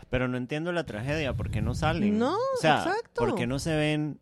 Pero 0.10 0.30
no 0.30 0.38
entiendo 0.38 0.72
la 0.72 0.86
tragedia, 0.86 1.34
¿por 1.34 1.52
qué 1.52 1.62
no 1.62 1.76
salen? 1.76 2.18
No, 2.18 2.36
o 2.36 2.62
sea, 2.62 2.78
exacto. 2.78 3.26
¿por 3.26 3.36
qué 3.36 3.48
no 3.48 3.60
se 3.60 3.76
ven? 3.76 4.20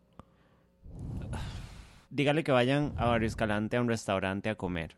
Dígale 2.09 2.43
que 2.43 2.51
vayan 2.51 2.93
a 2.97 3.05
Barrio 3.05 3.27
Escalante 3.27 3.77
a 3.77 3.81
un 3.81 3.88
restaurante 3.88 4.49
a 4.49 4.55
comer. 4.55 4.95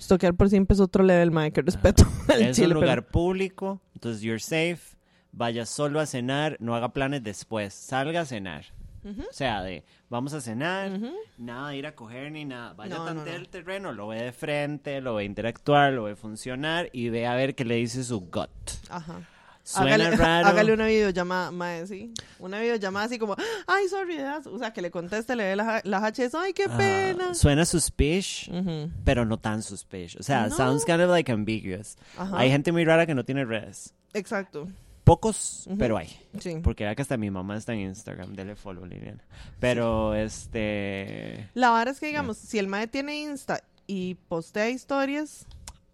Stokear 0.00 0.34
por 0.34 0.48
siempre 0.48 0.74
es 0.74 0.80
otro 0.80 1.04
level, 1.04 1.30
mae, 1.30 1.52
que 1.52 1.62
respeto 1.62 2.04
al 2.28 2.42
es 2.42 2.56
chile, 2.56 2.68
un 2.68 2.72
pero- 2.74 2.80
lugar 2.80 3.06
público, 3.06 3.80
entonces 3.94 4.22
you're 4.22 4.40
safe. 4.40 4.96
Vaya 5.34 5.64
solo 5.64 5.98
a 6.00 6.04
cenar, 6.06 6.56
no 6.60 6.74
haga 6.74 6.90
planes 6.92 7.22
después. 7.22 7.72
Salga 7.72 8.20
a 8.22 8.24
cenar. 8.26 8.66
O 9.04 9.32
sea, 9.32 9.62
de 9.62 9.82
vamos 10.10 10.32
a 10.32 10.40
cenar, 10.40 10.92
nada 11.36 11.70
de 11.70 11.76
ir 11.78 11.86
a 11.88 11.94
coger 11.96 12.30
ni 12.30 12.44
nada. 12.44 12.72
Vaya 12.74 12.94
No, 12.96 13.02
a 13.02 13.06
no, 13.10 13.14
tantear 13.16 13.36
no. 13.38 13.42
el 13.42 13.48
terreno, 13.48 13.92
lo 13.92 14.06
ve 14.08 14.22
de 14.22 14.32
frente, 14.32 15.00
lo 15.00 15.14
ve 15.16 15.24
interactuar, 15.24 15.92
lo 15.92 16.04
ve 16.04 16.14
funcionar 16.14 16.88
y 16.92 17.08
ve 17.08 17.26
a 17.26 17.34
ver 17.34 17.54
qué 17.56 17.64
le 17.64 17.76
dice 17.76 18.04
su 18.04 18.20
gut. 18.20 18.50
Ajá. 18.90 19.20
Suena 19.64 19.94
hágale, 19.94 20.10
raro. 20.16 20.46
hágale 20.48 20.72
una 20.74 20.86
videollamada, 20.86 21.50
mae, 21.52 21.86
sí. 21.86 22.12
Una 22.40 22.58
videollamada 22.60 23.06
así 23.06 23.18
como, 23.18 23.36
ay, 23.66 23.88
sorry, 23.88 24.16
das-". 24.16 24.46
o 24.46 24.58
sea, 24.58 24.72
que 24.72 24.82
le 24.82 24.90
conteste, 24.90 25.36
le 25.36 25.44
dé 25.44 25.56
las 25.56 25.84
la 25.84 26.00
HS, 26.00 26.34
ay, 26.34 26.52
qué 26.52 26.68
pena. 26.68 27.32
suena 27.34 27.64
suspicious, 27.64 28.48
Ujú, 28.48 28.90
pero 29.04 29.24
no 29.24 29.38
tan 29.38 29.62
suspicious. 29.62 30.16
O 30.20 30.22
sea, 30.24 30.48
No. 30.48 30.56
sounds 30.56 30.84
kind 30.84 31.00
of 31.00 31.10
like 31.10 31.30
ambiguous. 31.30 31.96
Ajá. 32.16 32.36
Hay 32.38 32.50
gente 32.50 32.72
muy 32.72 32.84
rara 32.84 33.06
que 33.06 33.14
no 33.14 33.24
tiene 33.24 33.44
redes. 33.44 33.94
Exacto, 34.14 34.68
Pocos, 35.04 35.64
Ujú. 35.66 35.78
pero 35.78 35.96
hay. 35.96 36.08
sí. 36.38 36.56
Porque 36.62 36.84
vea 36.84 36.94
que 36.94 37.02
hasta 37.02 37.16
mi 37.16 37.28
mamá 37.30 37.56
está 37.56 37.72
en 37.72 37.80
Instagram. 37.80 38.34
Dele 38.34 38.54
follow, 38.54 38.84
Liliana. 38.86 39.22
Pero, 39.58 40.14
este... 40.14 41.48
La 41.54 41.70
vara 41.70 41.90
es 41.90 41.98
que, 42.00 42.06
digamos, 42.06 42.36
si 42.36 42.58
el 42.60 42.68
mae 42.68 42.86
tiene 42.86 43.20
Insta 43.20 43.62
y 43.88 44.14
postea 44.28 44.70
historias 44.70 45.44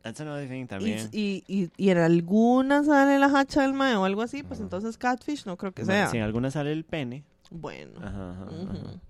That's 0.02 0.20
another 0.20 0.48
thing 0.48 0.62
y, 0.62 0.66
también. 0.66 1.08
y, 1.12 1.44
y, 1.48 1.70
y 1.76 1.90
en 1.90 1.98
alguna 1.98 2.84
sale 2.84 3.18
la 3.18 3.26
hacha 3.26 3.62
del 3.62 3.72
mae 3.74 3.96
o 3.96 4.04
algo 4.04 4.22
así, 4.22 4.42
pues 4.42 4.60
entonces 4.60 4.96
catfish 4.96 5.44
no 5.44 5.56
creo 5.56 5.72
que 5.72 5.82
Bueno, 5.84 6.00
sea. 6.02 6.10
Si 6.10 6.16
en 6.16 6.22
alguna 6.22 6.50
sale 6.50 6.72
el 6.72 6.84
pene. 6.84 7.24
Bueno. 7.50 7.98
Ajá, 8.00 8.30
ajá, 8.32 8.44
Ujú. 8.44 8.70
ajá. 8.70 9.00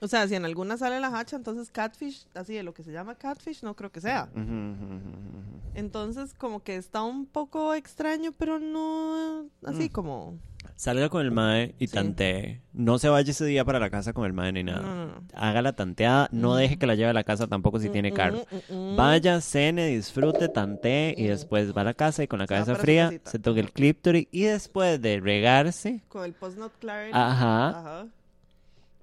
O 0.00 0.08
sea, 0.08 0.26
si 0.26 0.34
en 0.34 0.44
alguna 0.44 0.76
sale 0.76 0.98
la 0.98 1.16
hacha, 1.16 1.36
entonces 1.36 1.70
catfish, 1.70 2.26
así 2.34 2.54
de 2.54 2.64
lo 2.64 2.74
que 2.74 2.82
se 2.82 2.90
llama 2.92 3.14
catfish, 3.14 3.62
no 3.62 3.74
creo 3.76 3.90
que 3.92 4.00
sea. 4.00 4.28
Ujú, 4.34 4.40
ujú. 4.42 5.60
Entonces, 5.74 6.34
como 6.34 6.60
que 6.62 6.74
está 6.76 7.02
un 7.02 7.24
poco 7.24 7.72
extraño, 7.74 8.32
pero 8.32 8.58
no 8.58 9.46
así 9.64 9.84
Mm. 9.84 9.92
como... 9.92 10.38
Salga 10.76 11.08
con 11.08 11.22
el 11.22 11.30
mae 11.30 11.74
y 11.78 11.86
Sí. 11.86 11.94
tantee. 11.94 12.60
No 12.72 12.98
se 12.98 13.08
vaya 13.08 13.30
ese 13.30 13.44
día 13.44 13.64
para 13.64 13.78
la 13.78 13.90
casa 13.90 14.12
con 14.12 14.24
el 14.26 14.32
mae 14.32 14.52
ni 14.52 14.64
nada. 14.64 14.80
no, 14.82 15.06
no. 15.06 15.12
Haga 15.34 15.62
la 15.62 15.72
tanteada. 15.74 16.28
No 16.32 16.54
Mm. 16.54 16.56
deje 16.56 16.78
que 16.78 16.86
la 16.86 16.94
lleve 16.94 17.10
a 17.10 17.12
la 17.12 17.24
casa 17.24 17.46
tampoco 17.46 17.78
si 17.78 17.88
tiene 17.90 18.10
Mm, 18.10 18.14
carro. 18.14 18.46
mm, 18.70 18.74
mm. 18.74 18.96
Vaya, 18.96 19.40
cene, 19.40 19.86
disfrute, 19.88 20.48
tantee 20.48 21.14
y 21.16 21.26
después 21.28 21.76
va 21.76 21.82
a 21.82 21.84
la 21.84 21.94
casa 21.94 22.22
y 22.22 22.26
con 22.28 22.38
la 22.38 22.46
cabeza 22.46 22.74
fría 22.74 23.12
se 23.24 23.38
toca 23.38 23.60
el 23.60 23.70
clíptori 23.72 24.28
y 24.32 24.42
después 24.42 25.00
de 25.00 25.20
regarse, 25.20 26.00
Con 26.08 26.24
el 26.24 26.32
post-not 26.32 26.72
clarity. 26.78 27.12
ajá, 27.16 27.68
Ajá. 27.68 28.06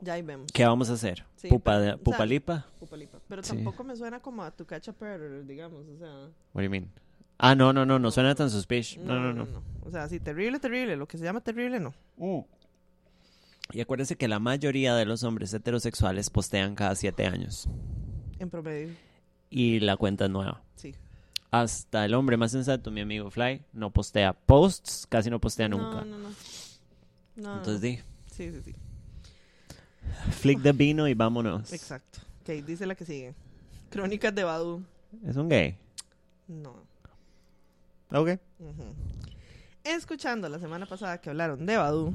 Ya 0.01 0.13
ahí 0.13 0.21
vemos. 0.21 0.49
¿qué 0.53 0.65
vamos 0.65 0.89
a 0.89 0.93
hacer? 0.93 1.25
Sí, 1.35 1.49
Pupa, 1.49 1.71
pero, 1.73 1.81
de- 1.81 1.87
o 1.91 1.95
sea, 1.95 2.03
pupalipa? 2.03 2.65
Pupalipa. 2.79 3.17
Pero 3.27 3.43
Sí. 3.43 3.53
tampoco 3.55 3.83
me 3.83 3.95
suena 3.97 4.19
como 4.21 4.43
a 4.43 4.51
tu 4.51 4.65
catch 4.65 4.87
a 4.89 4.93
predator, 4.93 5.45
digamos, 5.45 5.85
o 5.87 5.97
sea... 5.97 6.07
What 6.53 6.61
do 6.61 6.63
you 6.63 6.69
mean? 6.69 6.89
Ah, 7.39 7.55
no, 7.55 7.71
no, 7.73 7.85
no, 7.85 7.97
no 7.99 8.11
suena 8.11 8.35
tan 8.35 8.49
suspicious. 8.49 9.03
No 9.03 9.15
No, 9.15 9.33
no, 9.33 9.45
no. 9.45 9.63
O 9.85 9.89
sea, 9.91 10.07
sí, 10.07 10.19
terrible, 10.19 10.59
terrible. 10.59 10.95
Lo 10.97 11.07
que 11.07 11.17
se 11.17 11.23
llama 11.23 11.41
terrible, 11.41 11.79
no. 11.79 11.93
Y 13.71 13.81
acuérdense 13.81 14.17
que 14.17 14.27
la 14.27 14.39
mayoría 14.39 14.93
de 14.95 15.05
los 15.05 15.23
hombres 15.23 15.53
heterosexuales 15.53 16.29
postean 16.29 16.75
cada 16.75 16.95
siete 16.95 17.25
años. 17.25 17.67
En 18.39 18.49
promedio. 18.49 18.89
Y 19.49 19.79
la 19.79 19.95
cuenta 19.97 20.25
es 20.25 20.31
nueva. 20.31 20.61
Sí. 20.75 20.93
Hasta 21.49 22.05
el 22.05 22.13
hombre 22.13 22.37
más 22.37 22.51
sensato, 22.51 22.91
mi 22.91 23.01
amigo 23.01 23.31
Fly, 23.31 23.63
no 23.73 23.89
postea 23.89 24.33
posts, 24.33 25.07
casi 25.09 25.29
no 25.29 25.39
postea 25.39 25.67
nunca. 25.69 26.01
No, 26.01 26.05
no, 26.05 26.17
no. 26.19 26.29
No, 27.37 27.57
Entonces 27.57 27.81
di, 27.81 27.99
Sí, 28.31 28.51
sí, 28.51 28.61
sí. 28.63 28.75
flick 30.31 30.59
de 30.59 30.73
vino 30.73 31.07
y 31.07 31.13
vámonos. 31.13 31.71
Exacto. 31.73 32.19
Ok, 32.41 32.49
dice 32.65 32.85
la 32.85 32.95
que 32.95 33.05
sigue. 33.05 33.33
Crónicas 33.89 34.35
de 34.35 34.43
Badu. 34.43 34.83
¿Es 35.25 35.35
un 35.37 35.47
gay? 35.49 35.77
No. 36.47 36.88
Ok. 38.11 38.29
Escuchando 39.83 40.49
la 40.49 40.59
semana 40.59 40.85
pasada 40.85 41.19
que 41.19 41.29
hablaron 41.29 41.65
de 41.65 41.77
Badu, 41.77 42.13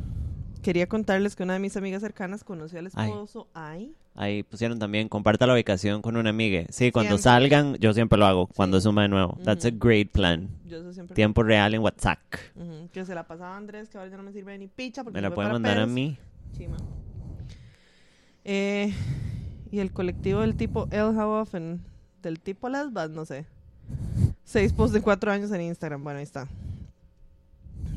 quería 0.63 0.87
contarles 0.89 1.35
que 1.37 1.43
una 1.43 1.55
de 1.55 1.59
mis 1.61 1.77
amigas 1.77 2.03
cercanas 2.03 2.45
conoció 2.45 2.79
al 2.79 2.87
esposo 2.89 3.49
Ay. 3.55 3.95
Ahí 4.17 4.45
pusieron 4.45 4.79
también, 4.79 5.09
comparta 5.09 5.45
la 5.47 5.55
ubicación 5.55 6.01
con 6.01 6.17
una 6.17 6.31
amiga. 6.31 6.65
Sí, 6.71 6.93
cuando 6.93 7.19
Siempre. 7.19 7.23
salgan, 7.51 7.75
yo 7.79 7.93
siempre 7.93 8.17
lo 8.17 8.27
hago, 8.27 8.47
cuando 8.47 8.79
Sí. 8.79 8.85
suma 8.85 9.03
de 9.03 9.09
nuevo. 9.09 9.37
That's 9.45 9.65
a 9.65 9.71
great 9.71 10.11
plan. 10.11 10.49
Yo 10.65 10.79
eso 10.79 10.93
siempre. 10.93 11.17
Tiempo 11.17 11.43
real 11.43 11.75
en 11.75 11.81
WhatsApp. 11.81 12.21
Ujú, 12.55 12.89
Que 12.93 13.05
se 13.05 13.13
la 13.15 13.27
pasaba 13.27 13.55
a 13.55 13.57
Andrés, 13.57 13.89
que 13.89 13.99
ahora 13.99 14.09
ya 14.11 14.17
no 14.17 14.23
me 14.23 14.33
sirve 14.33 14.53
de 14.53 14.59
ni 14.59 14.69
picha. 14.69 15.03
Porque 15.03 15.17
Me 15.17 15.23
la 15.23 15.29
fue 15.31 15.35
puede 15.37 15.47
para 15.49 15.53
mandar 15.55 15.79
a 15.79 15.87
mí. 15.87 16.17
Chima. 16.57 16.77
Eh, 18.45 18.93
y 19.73 19.81
el 19.81 19.91
colectivo 19.93 20.43
del 20.43 20.55
tipo 20.55 20.87
El 20.93 21.17
How 21.19 21.41
Often, 21.41 21.81
del 22.23 22.39
tipo 22.39 22.69
Las 22.69 22.93
Bad, 22.93 23.11
no 23.11 23.25
sé. 23.25 23.47
Seis 24.45 24.73
posts 24.73 24.93
de 24.93 25.01
cuatro 25.01 25.31
años 25.31 25.51
en 25.53 25.63
Instagram. 25.63 26.05
Bueno, 26.05 26.19
ahí 26.19 26.25
está. 26.25 26.49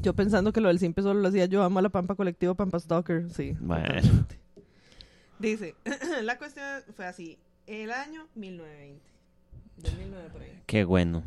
Yo 0.02 0.14
pensando 0.14 0.53
que 0.53 0.61
lo 0.61 0.69
del 0.69 0.80
simple 0.80 1.03
solo 1.03 1.19
lo 1.19 1.28
hacía 1.28 1.45
yo, 1.45 1.64
amo 1.64 1.80
a 1.80 1.82
la 1.82 1.90
Pampa 1.90 2.15
Colectivo 2.15 2.56
Pampa 2.56 2.80
Stalker. 2.80 3.30
Sí. 3.32 3.56
Bueno. 3.60 4.26
Dice, 5.40 5.76
la 6.24 6.38
cuestión 6.38 6.65
fue 6.95 7.06
así. 7.06 7.38
El 7.65 7.91
año 7.91 8.28
1920. 8.36 9.02
2009 9.78 10.30
por 10.32 10.41
ahí. 10.41 10.64
Qué 10.65 10.84
bueno. 10.84 11.24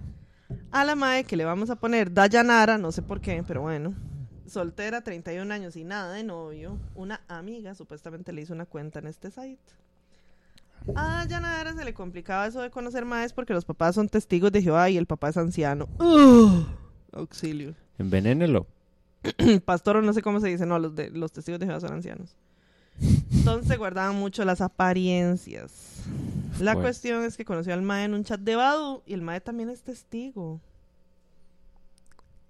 A 0.70 0.84
la 0.84 0.94
mae 0.96 1.24
que 1.24 1.36
le 1.36 1.44
vamos 1.44 1.70
a 1.70 1.76
poner 1.76 2.12
Dayanara, 2.12 2.78
no 2.78 2.90
sé 2.90 3.02
por 3.02 3.20
qué, 3.20 3.44
pero 3.46 3.62
bueno. 3.62 3.94
Soltera, 4.46 5.02
31 5.02 5.52
años 5.52 5.76
y 5.76 5.84
nada 5.84 6.12
de 6.12 6.24
novio. 6.24 6.78
Una 6.96 7.20
amiga 7.28 7.74
supuestamente 7.74 8.32
le 8.32 8.42
hizo 8.42 8.52
una 8.52 8.66
cuenta 8.66 8.98
en 8.98 9.06
este 9.06 9.30
site. 9.30 9.60
A 10.94 11.24
Dayanara 11.24 11.74
se 11.74 11.84
le 11.84 11.94
complicaba 11.94 12.46
eso 12.46 12.60
de 12.60 12.70
conocer 12.70 13.04
maes 13.04 13.32
porque 13.32 13.52
los 13.52 13.64
papás 13.64 13.94
son 13.94 14.08
testigos 14.08 14.50
de 14.52 14.62
Jehová 14.62 14.90
y 14.90 14.96
el 14.96 15.06
papá 15.06 15.28
es 15.28 15.36
anciano. 15.36 15.88
¡Ugh! 15.98 16.66
auxilio. 17.12 17.74
Envenénelo. 17.98 18.66
Pastor 19.64 19.96
o 19.96 20.02
no 20.02 20.12
sé 20.12 20.22
cómo 20.22 20.40
se 20.40 20.48
dice, 20.48 20.66
no, 20.66 20.78
los, 20.78 20.94
de, 20.94 21.10
los 21.10 21.32
testigos 21.32 21.60
de 21.60 21.66
Jehová 21.66 21.80
son 21.80 21.92
ancianos. 21.92 22.36
Entonces 23.32 23.78
guardaban 23.78 24.16
mucho 24.16 24.44
las 24.44 24.60
apariencias. 24.60 26.02
La 26.60 26.74
course. 26.74 26.86
cuestión 26.86 27.24
es 27.24 27.36
que 27.36 27.44
conoció 27.44 27.72
al 27.72 27.82
mae 27.82 28.04
en 28.04 28.14
un 28.14 28.24
chat 28.24 28.40
de 28.40 28.56
Badu 28.56 29.02
y 29.06 29.14
el 29.14 29.22
mae 29.22 29.40
también 29.40 29.70
es 29.70 29.82
testigo. 29.82 30.60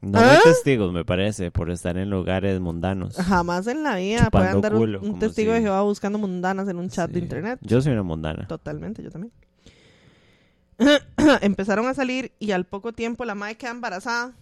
No 0.03 0.19
¿Ah? 0.19 0.33
muy 0.33 0.53
testigos, 0.53 0.93
me 0.93 1.05
parece, 1.05 1.51
por 1.51 1.71
estar 1.71 1.99
en 1.99 2.09
lugares 2.09 2.59
mundanos. 2.59 3.17
Jamás 3.17 3.67
en 3.67 3.83
la 3.83 3.97
vida 3.97 4.31
puede 4.31 4.49
andar 4.49 4.75
un, 4.75 4.81
culo, 4.81 5.01
un 5.03 5.19
testigo 5.19 5.53
si- 5.53 5.57
de 5.59 5.63
Jehová 5.63 5.83
buscando 5.83 6.19
mundanas 6.19 6.69
en 6.69 6.79
un 6.79 6.89
chat 6.89 7.11
de 7.11 7.19
internet. 7.19 7.59
Yo 7.63 7.83
soy 7.83 7.93
una 7.93 8.03
mundana. 8.03 8.47
Totalmente, 8.47 9.03
yo 9.03 9.11
también. 9.11 9.33
Empezaron 11.43 11.87
a 11.87 11.95
salir 11.95 12.33
y 12.39 12.53
al 12.53 12.65
poco 12.65 12.93
tiempo 12.93 13.27
la 13.27 13.35
madre 13.35 13.57
queda 13.57 13.71
embarazada 13.73 14.33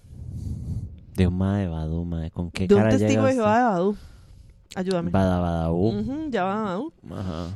De 1.16 1.26
un 1.26 1.36
mae 1.36 1.62
de 1.62 1.68
Badu, 1.68 2.05
mae. 2.05 2.30
¿Con 2.30 2.52
qué 2.52 2.68
de 2.68 2.74
un 2.76 2.80
cara 2.82 2.97
testigo 2.97 3.24
de? 3.24 3.32
Jehová 3.35 3.59
de 3.59 3.64
Badú. 3.64 3.97
Ayúdame. 4.76 5.10
Bada 5.10 5.40
Badaú. 5.40 5.89
Ujú, 5.89 6.30
ya 6.30 6.44
va 6.44 6.62
Badú. 6.62 6.93
Ajá. 7.10 7.47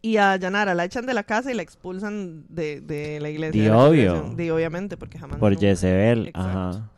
Y 0.00 0.16
a 0.16 0.34
Yanara 0.34 0.74
la 0.74 0.84
echan 0.84 1.06
de 1.06 1.14
la 1.14 1.22
casa 1.22 1.52
y 1.52 1.54
la 1.54 1.62
expulsan 1.62 2.44
de, 2.48 2.80
de 2.80 3.20
la 3.20 3.30
iglesia. 3.30 3.62
De 3.62 3.70
obvio. 3.70 4.34
Di 4.36 4.50
obviamente, 4.50 4.96
porque 4.96 5.20
jamás. 5.20 5.38
Por 5.38 5.52
nunca. 5.52 5.60
Jezebel. 5.66 6.26
Exacto. 6.28 6.48
Ajá. 6.48 6.88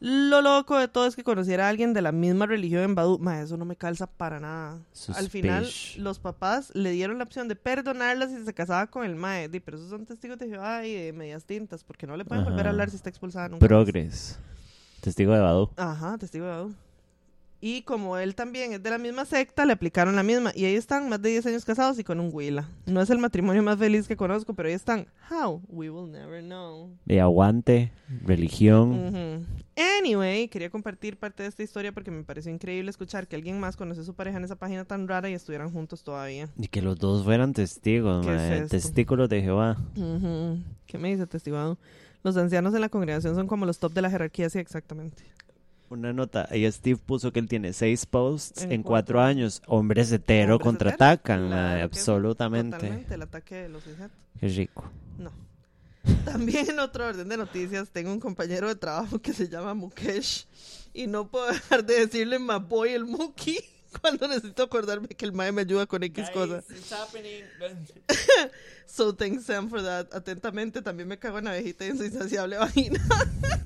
Lo 0.00 0.40
loco 0.40 0.78
de 0.78 0.88
todo 0.88 1.06
es 1.06 1.14
que 1.14 1.22
conociera 1.22 1.66
a 1.66 1.68
alguien 1.68 1.92
de 1.92 2.00
la 2.00 2.10
misma 2.10 2.46
religión 2.46 2.82
en 2.82 2.94
Badú. 2.94 3.18
Ma, 3.18 3.42
eso 3.42 3.58
no 3.58 3.66
me 3.66 3.76
calza 3.76 4.06
para 4.06 4.40
nada. 4.40 4.78
Al 5.14 5.28
final, 5.28 5.68
los 5.98 6.18
papás 6.18 6.70
le 6.74 6.90
dieron 6.90 7.18
la 7.18 7.24
opción 7.24 7.48
de 7.48 7.56
perdonarla 7.56 8.26
si 8.26 8.42
se 8.42 8.54
casaba 8.54 8.86
con 8.86 9.04
el 9.04 9.14
mae. 9.14 9.50
Di, 9.50 9.60
pero 9.60 9.76
esos 9.76 9.90
son 9.90 10.06
testigos 10.06 10.38
de 10.38 10.48
Jehová 10.48 10.86
y 10.86 10.94
de 10.94 11.12
medias 11.12 11.44
tintas, 11.44 11.84
porque 11.84 12.06
no 12.06 12.16
le 12.16 12.24
pueden 12.24 12.44
volver 12.44 12.66
a 12.66 12.70
hablar 12.70 12.88
si 12.88 12.96
está 12.96 13.10
expulsada 13.10 13.48
nunca. 13.48 13.62
más. 13.62 13.68
Progres. 13.68 14.38
Testigo 15.02 15.34
de 15.34 15.40
Badu. 15.40 15.70
Ajá, 15.76 16.16
testigo 16.16 16.46
de 16.46 16.50
Badú. 16.50 16.74
Y 17.62 17.82
como 17.82 18.16
él 18.16 18.34
también 18.34 18.72
es 18.72 18.82
de 18.82 18.88
la 18.88 18.96
misma 18.96 19.26
secta, 19.26 19.66
le 19.66 19.74
aplicaron 19.74 20.16
la 20.16 20.22
misma. 20.22 20.50
Y 20.54 20.64
ahí 20.64 20.74
están, 20.74 21.10
más 21.10 21.20
de 21.20 21.28
10 21.28 21.46
años 21.46 21.64
casados 21.64 21.98
y 21.98 22.04
con 22.04 22.18
un 22.18 22.30
huila. 22.32 22.68
No 22.86 23.02
es 23.02 23.10
el 23.10 23.18
matrimonio 23.18 23.62
más 23.62 23.78
feliz 23.78 24.08
que 24.08 24.16
conozco, 24.16 24.54
pero 24.54 24.68
ahí 24.68 24.74
están. 24.74 25.06
How? 25.30 25.60
We 25.68 25.90
will 25.90 26.10
never 26.10 26.42
know. 26.42 26.90
De 27.04 27.20
aguante. 27.20 27.92
Religión. 28.24 29.46
Anyway, 29.76 30.48
quería 30.48 30.70
compartir 30.70 31.18
parte 31.18 31.42
de 31.42 31.50
esta 31.50 31.62
historia 31.62 31.92
porque 31.92 32.10
me 32.10 32.24
pareció 32.24 32.50
increíble 32.50 32.90
escuchar 32.90 33.28
que 33.28 33.36
alguien 33.36 33.60
más 33.60 33.76
conoció 33.76 34.02
a 34.02 34.06
su 34.06 34.14
pareja 34.14 34.38
en 34.38 34.44
esa 34.44 34.56
página 34.56 34.86
tan 34.86 35.06
rara 35.06 35.28
y 35.28 35.34
estuvieran 35.34 35.70
juntos 35.70 36.02
todavía. 36.02 36.48
Y 36.56 36.68
que 36.68 36.80
los 36.80 36.98
dos 36.98 37.24
fueran 37.24 37.52
testigos. 37.52 38.26
Testículos 38.70 39.28
de 39.28 39.42
Jehová. 39.42 39.76
¿Qué 40.86 40.96
me 40.96 41.10
dice 41.10 41.26
testigado? 41.26 41.78
Los 42.22 42.36
ancianos 42.36 42.74
en 42.74 42.80
la 42.80 42.88
congregación 42.88 43.34
son 43.34 43.46
como 43.46 43.66
los 43.66 43.78
top 43.78 43.92
de 43.92 44.02
la 44.02 44.10
jerarquía, 44.10 44.48
sí, 44.50 44.58
exactamente. 44.58 45.22
Una 45.90 46.12
nota. 46.12 46.46
Ahí 46.50 46.70
Steve 46.70 47.00
puso 47.04 47.32
que 47.32 47.40
él 47.40 47.48
tiene 47.48 47.72
seis 47.72 48.06
posts 48.06 48.62
En 48.62 48.72
en, 48.72 48.82
cuatro 48.82 49.16
cuatro 49.16 49.20
años. 49.22 49.60
Hombres 49.66 50.12
hetero 50.12 50.54
Hombres 50.54 50.64
contraatacan, 50.64 51.52
absolutamente. 51.52 52.76
Totalmente, 52.76 53.14
el 53.14 53.22
ataque 53.22 53.54
de 53.56 53.68
los. 53.68 53.82
Qué 54.38 54.48
rico. 54.48 54.88
No. 55.18 55.32
También 56.24 56.70
en 56.70 56.78
otro 56.78 57.08
orden 57.08 57.28
de 57.28 57.36
noticias, 57.36 57.90
tengo 57.90 58.12
un 58.12 58.20
compañero 58.20 58.68
de 58.68 58.76
trabajo 58.76 59.18
que 59.18 59.32
se 59.32 59.48
llama 59.48 59.74
Mukesh 59.74 60.46
y 60.94 61.08
no 61.08 61.28
puedo 61.28 61.46
dejar 61.52 61.84
de 61.84 62.06
decirle 62.06 62.38
Maboy 62.38 62.90
el 62.90 63.04
Muki 63.04 63.58
cuando 64.00 64.28
necesito 64.28 64.62
acordarme 64.62 65.08
que 65.08 65.24
el 65.24 65.32
mae 65.32 65.52
me 65.52 65.62
ayuda 65.62 65.86
con 65.86 66.02
X 66.02 66.30
cosas. 66.30 66.64
So 68.86 69.14
thanks 69.14 69.44
Sam 69.44 69.70
for 69.70 69.80
that. 69.82 70.12
Atentamente, 70.12 70.82
también 70.82 71.08
me 71.08 71.16
cago 71.16 71.38
en 71.38 71.46
abejita 71.46 71.86
y 71.86 71.90
en 71.90 71.98
su 71.98 72.04
insaciable 72.04 72.56
vagina. 72.58 73.00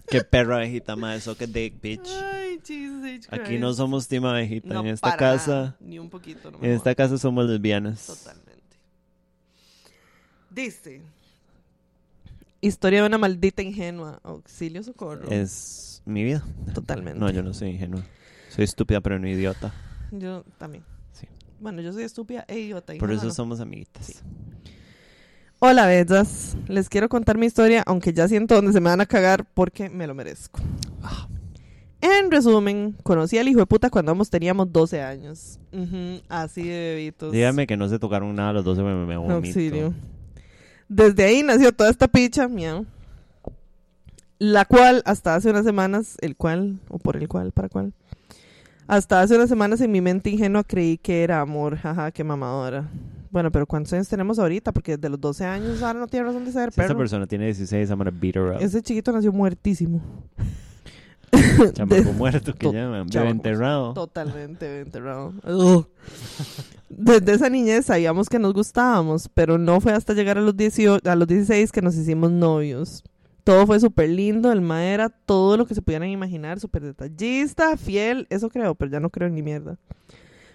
Qué 0.07 0.21
perro 0.23 0.55
abejita, 0.55 0.97
mae. 0.97 1.19
So 1.21 1.35
que 1.35 1.47
dick, 1.47 1.81
bitch. 1.81 2.07
Ay, 2.23 2.61
Jesus 2.63 3.03
H. 3.03 3.29
Aquí 3.31 3.59
no 3.59 3.69
Christ. 3.69 3.79
somos 3.79 4.07
team 4.07 4.27
abejita. 4.27 4.69
No, 4.69 4.81
en 4.81 4.89
esta 4.89 5.09
para 5.09 5.17
casa, 5.17 5.51
nada, 5.53 5.77
ni 5.81 5.99
un 5.99 6.11
poquito. 6.11 6.51
No 6.51 6.59
me 6.59 6.69
en 6.69 6.75
esta 6.75 6.95
casa 6.95 7.17
somos 7.17 7.47
lesbianas. 7.49 8.07
Totalmente. 8.07 8.77
Dice. 10.51 11.01
Historia 12.61 13.01
de 13.01 13.07
una 13.07 13.19
maldita 13.19 13.63
ingenua. 13.63 14.21
Auxilio, 14.23 14.83
socorro. 14.83 15.31
Es 15.31 16.03
mi 16.05 16.23
vida. 16.23 16.45
Totalmente. 16.75 17.19
No, 17.19 17.31
yo 17.31 17.43
no 17.43 17.55
soy 17.55 17.71
ingenua. 17.71 18.05
Soy 18.51 18.65
estúpida, 18.65 19.01
pero 19.01 19.19
no 19.19 19.27
idiota. 19.27 19.73
Yo 20.19 20.45
también. 20.59 20.85
Sí. 21.13 21.27
Bueno, 21.61 21.83
yo 21.83 21.93
soy 21.93 22.05
estúpida 22.05 22.45
e 22.49 22.59
idiota. 22.59 22.93
Por 22.99 23.11
ingenua 23.11 23.17
eso 23.17 23.27
no. 23.27 23.35
somos 23.35 23.61
amiguitas. 23.61 24.07
Sí. 24.07 24.15
Hola, 25.61 25.87
bellas. 25.87 26.57
Les 26.69 26.89
quiero 26.89 27.09
contar 27.09 27.39
mi 27.39 27.47
historia, 27.47 27.83
aunque 27.87 28.13
ya 28.13 28.29
siento 28.29 28.55
donde 28.55 28.73
se 28.73 28.81
me 28.81 28.91
van 28.91 29.01
a 29.01 29.07
cagar 29.07 29.47
porque 29.55 29.89
me 29.89 30.07
lo 30.07 30.15
merezco. 30.15 30.61
Ah. 31.03 31.27
En 32.01 32.31
resumen, 32.31 32.95
conocí 33.03 33.39
al 33.39 33.49
hijo 33.49 33.61
de 33.61 33.67
puta 33.67 33.89
cuando 33.89 34.13
ambos 34.13 34.29
teníamos 34.29 34.71
12 34.71 35.01
años. 35.01 35.59
Así 36.29 36.65
de 36.65 36.95
bebitos. 36.95 37.33
Dígame 37.33 37.67
que 37.67 37.79
no 37.79 37.89
se 37.89 37.99
tocaron 37.99 38.35
nada 38.37 38.53
los 38.53 38.65
dos, 38.65 38.77
me, 38.77 38.95
me 39.07 39.17
vomito. 39.17 39.33
Auxilio. 39.37 39.95
Desde 40.87 41.25
ahí 41.25 41.43
nació 41.43 41.73
toda 41.73 41.89
esta 41.89 42.09
picha, 42.09 42.47
miau. 42.47 42.85
La 44.39 44.67
cual, 44.67 45.03
hasta 45.07 45.35
hace 45.35 45.49
unas 45.49 45.65
semanas, 45.65 46.19
el 46.21 46.37
cual, 46.37 46.79
o 46.91 46.99
por 46.99 47.17
el 47.17 47.27
cual, 47.27 47.53
para 47.53 47.71
cuál. 47.71 47.95
Hasta 48.87 49.23
hace 49.23 49.35
unas 49.37 49.49
semanas 49.49 49.81
en 49.81 49.91
mi 49.91 50.01
mente 50.01 50.31
ingenua 50.31 50.63
creí 50.63 50.99
que 50.99 51.23
era 51.23 51.41
amor, 51.41 51.77
jaja, 51.77 52.11
qué 52.11 52.23
mamadora. 52.23 52.89
Bueno, 53.31 53.51
pero 53.51 53.67
¿cuántos 53.67 53.93
años 53.95 54.09
tenemos 54.09 54.39
ahorita? 54.39 54.73
Porque 54.73 54.97
desde 54.97 55.09
los 55.09 55.21
12 55.21 55.45
años 55.45 55.83
ahora 55.83 55.99
no 55.99 56.07
tiene 56.07 56.27
razón 56.27 56.45
de 56.45 56.53
ser, 56.53 56.71
Si 56.71 56.77
pero 56.81 56.97
persona 56.97 57.27
tiene 57.27 57.47
16, 57.47 57.91
I'm 57.91 57.99
gonna 57.99 58.13
beat 58.13 58.37
her 58.37 58.53
up. 58.53 58.59
ese 58.61 58.81
chiquito 58.83 59.11
nació 59.11 59.33
muertísimo. 59.33 60.01
Chamaco 61.73 62.13
muerto 62.13 62.55
que 62.55 62.71
llaman. 62.71 63.07
Bebé 63.09 63.31
enterrado. 63.31 63.93
Totalmente 63.95 64.81
enterrado. 64.83 65.33
Ugh. 65.49 65.89
Desde 66.89 67.33
esa 67.33 67.49
niñez 67.49 67.87
sabíamos 67.87 68.29
que 68.29 68.39
nos 68.39 68.53
gustábamos, 68.53 69.29
pero 69.35 69.59
no 69.59 69.81
fue 69.81 69.93
hasta 69.93 70.13
llegar 70.13 70.39
a 70.39 70.41
los, 70.41 70.57
18, 70.57 71.11
a 71.11 71.17
los 71.17 71.27
16 71.27 71.73
que 71.73 71.83
nos 71.83 71.97
hicimos 71.97 72.31
novios. 72.31 73.03
Todo 73.45 73.67
fue 73.67 73.79
súper 73.79 74.09
lindo, 74.09 74.51
el 74.51 74.63
ma 74.63 74.85
era 74.85 75.11
todo 75.11 75.59
lo 75.59 75.67
que 75.67 75.75
se 75.75 75.83
pudieran 75.83 76.09
imaginar, 76.09 76.59
súper 76.59 76.83
detallista, 76.83 77.77
fiel, 77.77 78.27
eso 78.31 78.49
creo, 78.49 78.75
pero 78.75 78.91
ya 78.91 79.01
no 79.01 79.11
creo 79.11 79.29
en 79.29 79.35
ni 79.35 79.43
mierda. 79.43 79.77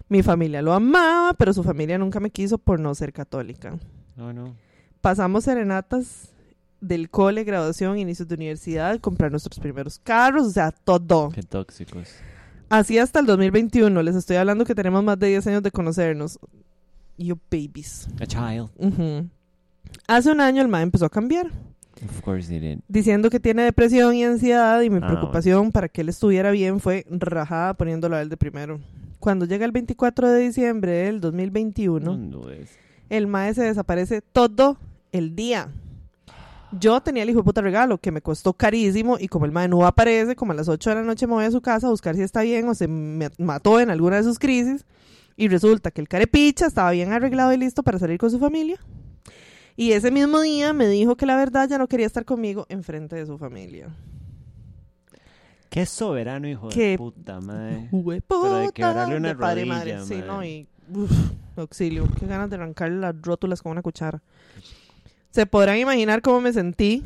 Mi 0.07 0.23
familia 0.23 0.63
lo 0.63 0.73
amaba, 0.73 1.35
pero 1.35 1.53
su 1.53 1.61
familia 1.61 1.99
nunca 1.99 2.19
me 2.19 2.31
quiso 2.31 2.57
por 2.57 2.79
no 2.79 2.95
ser 2.95 3.13
católica. 3.13 3.77
No, 4.15 4.33
no. 4.33 4.55
Pasamos 5.01 5.43
serenatas 5.43 6.33
del 6.81 7.11
cole, 7.11 7.43
graduación, 7.43 7.99
inicios 7.99 8.27
de 8.27 8.35
universidad, 8.35 8.99
comprar 8.99 9.29
nuestros 9.29 9.59
primeros 9.59 9.99
carros, 9.99 10.47
o 10.47 10.51
sea, 10.51 10.71
todo. 10.71 11.29
Qué 11.29 11.43
tóxicos. 11.43 12.09
Así 12.69 12.97
hasta 12.97 13.19
el 13.19 13.25
2021. 13.25 14.01
Les 14.03 14.15
estoy 14.15 14.37
hablando 14.37 14.65
que 14.65 14.75
tenemos 14.75 15.03
más 15.03 15.19
de 15.19 15.27
10 15.27 15.47
años 15.47 15.63
de 15.63 15.71
conocernos. 15.71 16.39
You 17.17 17.37
babies. 17.51 18.07
A 18.19 18.25
child. 18.25 18.69
Ujú. 18.77 19.27
Hace 20.07 20.31
un 20.31 20.39
año 20.39 20.61
el 20.61 20.67
mae 20.67 20.83
empezó 20.83 21.05
a 21.05 21.09
cambiar, 21.09 21.51
Of 22.05 22.21
course 22.21 22.47
did. 22.59 22.79
diciendo 22.87 23.29
que 23.29 23.39
tiene 23.39 23.63
depresión 23.63 24.15
y 24.15 24.23
ansiedad 24.23 24.81
y 24.81 24.89
mi 24.89 24.99
Ah, 25.01 25.07
preocupación 25.07 25.71
para 25.71 25.89
que 25.89 26.01
él 26.01 26.09
estuviera 26.09 26.51
bien 26.51 26.79
fue 26.79 27.05
rajada 27.09 27.73
poniéndolo 27.73 28.15
a 28.15 28.21
él 28.21 28.29
de 28.29 28.37
primero. 28.37 28.79
Cuando 29.19 29.45
llega 29.45 29.65
el 29.65 29.71
24 29.73 30.29
de 30.29 30.39
diciembre 30.41 30.91
del 30.91 31.19
2021, 31.19 32.17
No 32.17 32.41
el 33.09 33.27
mae 33.27 33.53
se 33.53 33.63
desaparece 33.63 34.21
todo 34.21 34.77
el 35.11 35.35
día. 35.35 35.69
Yo 36.79 37.01
tenía 37.01 37.23
el 37.23 37.29
hijo 37.31 37.39
de 37.39 37.43
puta 37.43 37.61
regalo 37.61 37.97
que 37.97 38.11
me 38.11 38.21
costó 38.21 38.53
carísimo 38.53 39.17
y 39.19 39.27
como 39.27 39.45
el 39.45 39.51
mae 39.51 39.67
no 39.67 39.85
aparece, 39.87 40.35
como 40.35 40.51
a 40.51 40.55
las 40.55 40.69
8 40.69 40.91
de 40.91 40.95
la 40.97 41.01
noche 41.03 41.25
me 41.25 41.33
voy 41.33 41.43
a 41.45 41.51
su 41.51 41.61
casa 41.61 41.87
a 41.87 41.89
buscar 41.89 42.15
si 42.15 42.21
está 42.21 42.41
bien 42.43 42.67
o 42.67 42.75
se 42.75 42.87
me 42.87 43.29
mató 43.39 43.79
en 43.79 43.89
alguna 43.89 44.17
de 44.17 44.23
sus 44.23 44.37
crisis 44.37 44.85
y 45.35 45.47
resulta 45.47 45.89
que 45.89 45.99
el 46.01 46.07
carepicha 46.07 46.67
estaba 46.67 46.91
bien 46.91 47.11
arreglado 47.11 47.51
y 47.51 47.57
listo 47.57 47.81
para 47.81 47.97
salir 47.97 48.19
con 48.19 48.29
su 48.29 48.37
familia. 48.39 48.77
Y 49.79 49.93
ese 49.93 50.11
mismo 50.11 50.41
día 50.41 50.73
me 50.73 50.89
dijo 50.89 51.15
que 51.15 51.25
la 51.25 51.37
verdad 51.37 51.69
ya 51.69 51.77
no 51.77 51.87
quería 51.87 52.05
estar 52.05 52.25
conmigo 52.25 52.65
enfrente 52.67 53.15
de 53.15 53.25
su 53.25 53.37
familia. 53.37 53.87
Qué 55.69 55.85
soberano, 55.85 56.49
hijo 56.49 56.67
Qué 56.67 56.89
de 56.89 56.97
puta, 56.97 57.39
madre. 57.39 57.87
Hueputa, 57.93 58.41
Pero 58.41 58.57
de 58.57 58.71
quebrarle 58.73 59.15
una 59.15 59.29
de 59.29 59.35
padre 59.35 59.61
rodilla, 59.61 59.73
madre. 59.73 60.05
Sí, 60.05 60.21
no, 60.27 60.43
y 60.43 60.67
uf, 60.93 61.09
auxilio. 61.55 62.09
Qué 62.19 62.25
ganas 62.25 62.49
de 62.49 62.57
arrancarle 62.57 62.99
las 62.99 63.15
rótulas 63.21 63.61
con 63.61 63.71
una 63.71 63.81
cuchara. 63.81 64.21
Se 65.29 65.45
podrán 65.45 65.77
imaginar 65.77 66.21
cómo 66.21 66.41
me 66.41 66.51
sentí 66.51 67.05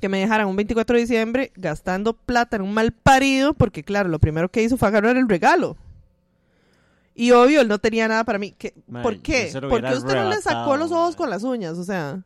que 0.00 0.08
me 0.08 0.20
dejaran 0.20 0.46
un 0.46 0.56
24 0.56 0.96
de 0.96 1.02
diciembre 1.02 1.52
gastando 1.56 2.14
plata 2.14 2.56
en 2.56 2.62
un 2.62 2.72
mal 2.72 2.92
parido, 2.92 3.52
porque 3.52 3.84
claro, 3.84 4.08
lo 4.08 4.18
primero 4.18 4.48
que 4.48 4.62
hizo 4.62 4.78
fue 4.78 4.88
agarrar 4.88 5.18
el 5.18 5.28
regalo. 5.28 5.76
Y 7.20 7.32
obvio, 7.32 7.60
él 7.60 7.68
no 7.68 7.78
tenía 7.78 8.08
nada 8.08 8.24
para 8.24 8.38
mí. 8.38 8.52
¿Qué? 8.52 8.72
¿Por 9.02 9.20
qué? 9.20 9.52
¿Por 9.52 9.82
qué 9.82 9.92
usted 9.92 10.14
no 10.14 10.30
le 10.30 10.40
sacó 10.40 10.78
los 10.78 10.90
ojos 10.90 11.16
con 11.16 11.28
las 11.28 11.42
uñas? 11.42 11.76
O 11.76 11.84
sea, 11.84 12.24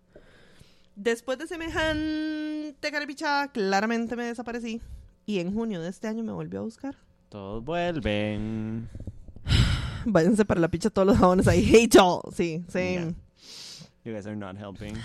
después 0.94 1.36
de 1.36 1.48
semejante 1.48 2.92
caripichada, 2.92 3.50
claramente 3.50 4.14
me 4.14 4.26
desaparecí. 4.26 4.80
Y 5.26 5.40
en 5.40 5.52
junio 5.52 5.82
de 5.82 5.88
este 5.88 6.06
año 6.06 6.22
me 6.22 6.30
volvió 6.30 6.60
a 6.60 6.62
buscar. 6.62 6.94
Todos 7.28 7.64
vuelven. 7.64 8.88
Váyanse 10.04 10.44
para 10.44 10.60
la 10.60 10.68
picha 10.68 10.90
todos 10.90 11.08
los 11.08 11.18
jabones 11.18 11.48
ahí. 11.48 11.68
Hate 11.74 11.96
y'all. 11.96 12.20
Sí, 12.32 12.64
same. 12.68 13.16
You 14.04 14.12
guys 14.12 14.28
are 14.28 14.36
not 14.36 14.56
helping. 14.56 14.94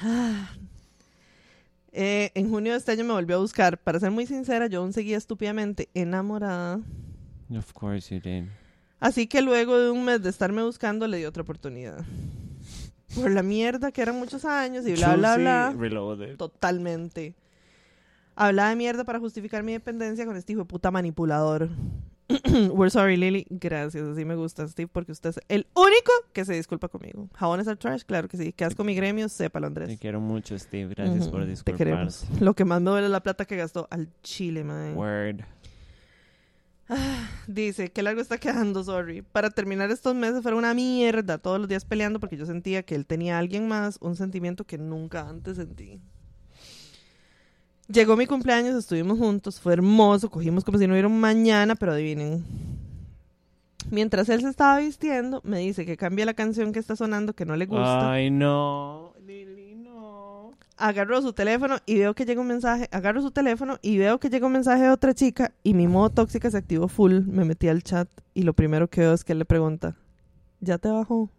Eh, 1.91 2.29
en 2.35 2.51
junio 2.51 2.73
de 2.73 2.77
este 2.77 2.91
año 2.91 3.03
me 3.03 3.13
volvió 3.13 3.37
a 3.37 3.39
buscar. 3.39 3.79
Para 3.79 3.99
ser 3.99 4.11
muy 4.11 4.27
sincera, 4.27 4.67
yo 4.67 4.81
aún 4.81 4.93
seguía 4.93 5.17
estúpidamente 5.17 5.89
enamorada. 5.95 6.79
Of 7.49 7.73
course 7.73 8.13
you 8.13 8.21
did. 8.21 8.43
Así 8.99 9.27
que 9.27 9.41
luego 9.41 9.77
de 9.77 9.91
un 9.91 10.03
mes 10.05 10.21
de 10.21 10.29
estarme 10.29 10.63
buscando, 10.63 11.07
le 11.07 11.17
di 11.17 11.25
otra 11.25 11.43
oportunidad. 11.43 12.03
Por 13.15 13.31
la 13.31 13.43
mierda 13.43 13.91
que 13.91 14.01
eran 14.01 14.15
muchos 14.17 14.45
años 14.45 14.85
y 14.87 14.93
bla, 14.93 15.15
bla, 15.15 15.37
bla. 15.37 15.73
Reloaded. 15.77 16.37
Totalmente. 16.37 17.33
Hablaba 18.35 18.69
de 18.69 18.75
mierda 18.75 19.03
para 19.03 19.19
justificar 19.19 19.63
mi 19.63 19.73
dependencia 19.73 20.25
con 20.25 20.35
este 20.37 20.53
hijo 20.53 20.61
de 20.61 20.65
puta 20.65 20.91
manipulador. 20.91 21.69
We're 22.71 22.91
sorry, 22.91 23.17
Lily. 23.17 23.47
Gracias, 23.49 24.07
así 24.07 24.23
me 24.23 24.35
gusta, 24.35 24.67
Steve, 24.67 24.87
porque 24.91 25.11
usted 25.11 25.29
es 25.31 25.39
el 25.49 25.65
único 25.73 26.11
que 26.31 26.45
se 26.45 26.53
disculpa 26.53 26.87
conmigo. 26.87 27.27
Jabones 27.33 27.67
are 27.67 27.75
trash, 27.75 28.03
claro 28.03 28.27
que 28.27 28.37
sí. 28.37 28.53
Quedas 28.53 28.75
con 28.75 28.85
mi 28.85 28.93
gremio, 28.93 29.27
sépalo, 29.27 29.65
Andrés. 29.65 29.89
Te 29.89 29.97
quiero 29.97 30.21
mucho, 30.21 30.57
Steve. 30.59 30.93
Gracias 30.93 31.23
Ujú, 31.23 31.31
por 31.31 31.47
Te 31.63 31.73
queremos. 31.73 32.19
disculparse. 32.21 32.45
Lo 32.45 32.53
que 32.53 32.65
más 32.65 32.81
me 32.81 32.91
duele 32.91 33.07
es 33.07 33.11
la 33.11 33.23
plata 33.23 33.45
que 33.45 33.55
gastó 33.57 33.87
al 33.89 34.09
chile, 34.21 34.63
man. 34.63 34.95
Word. 34.95 35.41
Dice, 37.47 37.91
qué 37.91 38.03
largo 38.03 38.21
está 38.21 38.37
quedando, 38.37 38.83
sorry. 38.83 39.21
Para 39.21 39.49
terminar 39.49 39.91
estos 39.91 40.15
meses 40.15 40.41
fueron 40.41 40.59
una 40.59 40.73
mierda, 40.73 41.37
todos 41.37 41.59
los 41.59 41.67
días 41.67 41.85
peleando 41.85 42.19
porque 42.19 42.37
yo 42.37 42.45
sentía 42.45 42.83
que 42.83 42.95
él 42.95 43.05
tenía 43.05 43.35
a 43.35 43.39
alguien 43.39 43.67
más, 43.67 43.97
un 44.01 44.15
sentimiento 44.15 44.65
que 44.65 44.77
nunca 44.77 45.27
antes 45.27 45.57
sentí. 45.57 45.99
Llegó 47.87 48.15
mi 48.15 48.27
cumpleaños, 48.27 48.75
estuvimos 48.75 49.17
juntos, 49.17 49.59
fue 49.59 49.73
hermoso, 49.73 50.29
cogimos 50.29 50.63
como 50.63 50.77
si 50.77 50.85
no 50.85 50.93
hubiera 50.93 51.07
un 51.07 51.19
mañana, 51.19 51.75
pero 51.75 51.93
adivinen. 51.93 52.45
Mientras 53.89 54.29
él 54.29 54.41
se 54.41 54.49
estaba 54.49 54.77
vistiendo, 54.77 55.41
me 55.43 55.59
dice 55.59 55.85
que 55.85 55.97
cambie 55.97 56.25
la 56.25 56.35
canción 56.35 56.71
que 56.71 56.79
está 56.79 56.95
sonando, 56.95 57.33
que 57.33 57.45
no 57.45 57.55
le 57.55 57.65
gusta. 57.65 58.11
Ay, 58.11 58.29
no. 58.29 59.13
Lily, 59.25 59.68
no. 59.68 59.68
Agarro 60.79 61.21
su 61.21 61.33
teléfono 61.33 61.77
y 61.85 61.99
veo 61.99 62.13
que 62.13 62.25
llega 62.25 62.41
un 62.41 62.47
mensaje, 62.47 62.87
agarro 62.91 63.21
su 63.21 63.31
teléfono 63.31 63.77
y 63.81 63.97
veo 63.97 64.19
que 64.19 64.29
llega 64.29 64.47
un 64.47 64.53
mensaje 64.53 64.83
de 64.83 64.89
otra 64.89 65.13
chica 65.13 65.53
y 65.63 65.73
mi 65.73 65.87
modo 65.87 66.09
tóxica 66.09 66.49
se 66.49 66.57
activó 66.57 66.87
full, 66.87 67.21
me 67.27 67.45
metí 67.45 67.67
al 67.67 67.83
chat 67.83 68.09
y 68.33 68.43
lo 68.43 68.53
primero 68.53 68.87
que 68.87 69.01
veo 69.01 69.13
es 69.13 69.23
que 69.23 69.33
él 69.33 69.39
le 69.39 69.45
pregunta, 69.45 69.95
¿ya 70.61 70.77
te 70.77 70.89
bajó? 70.89 71.29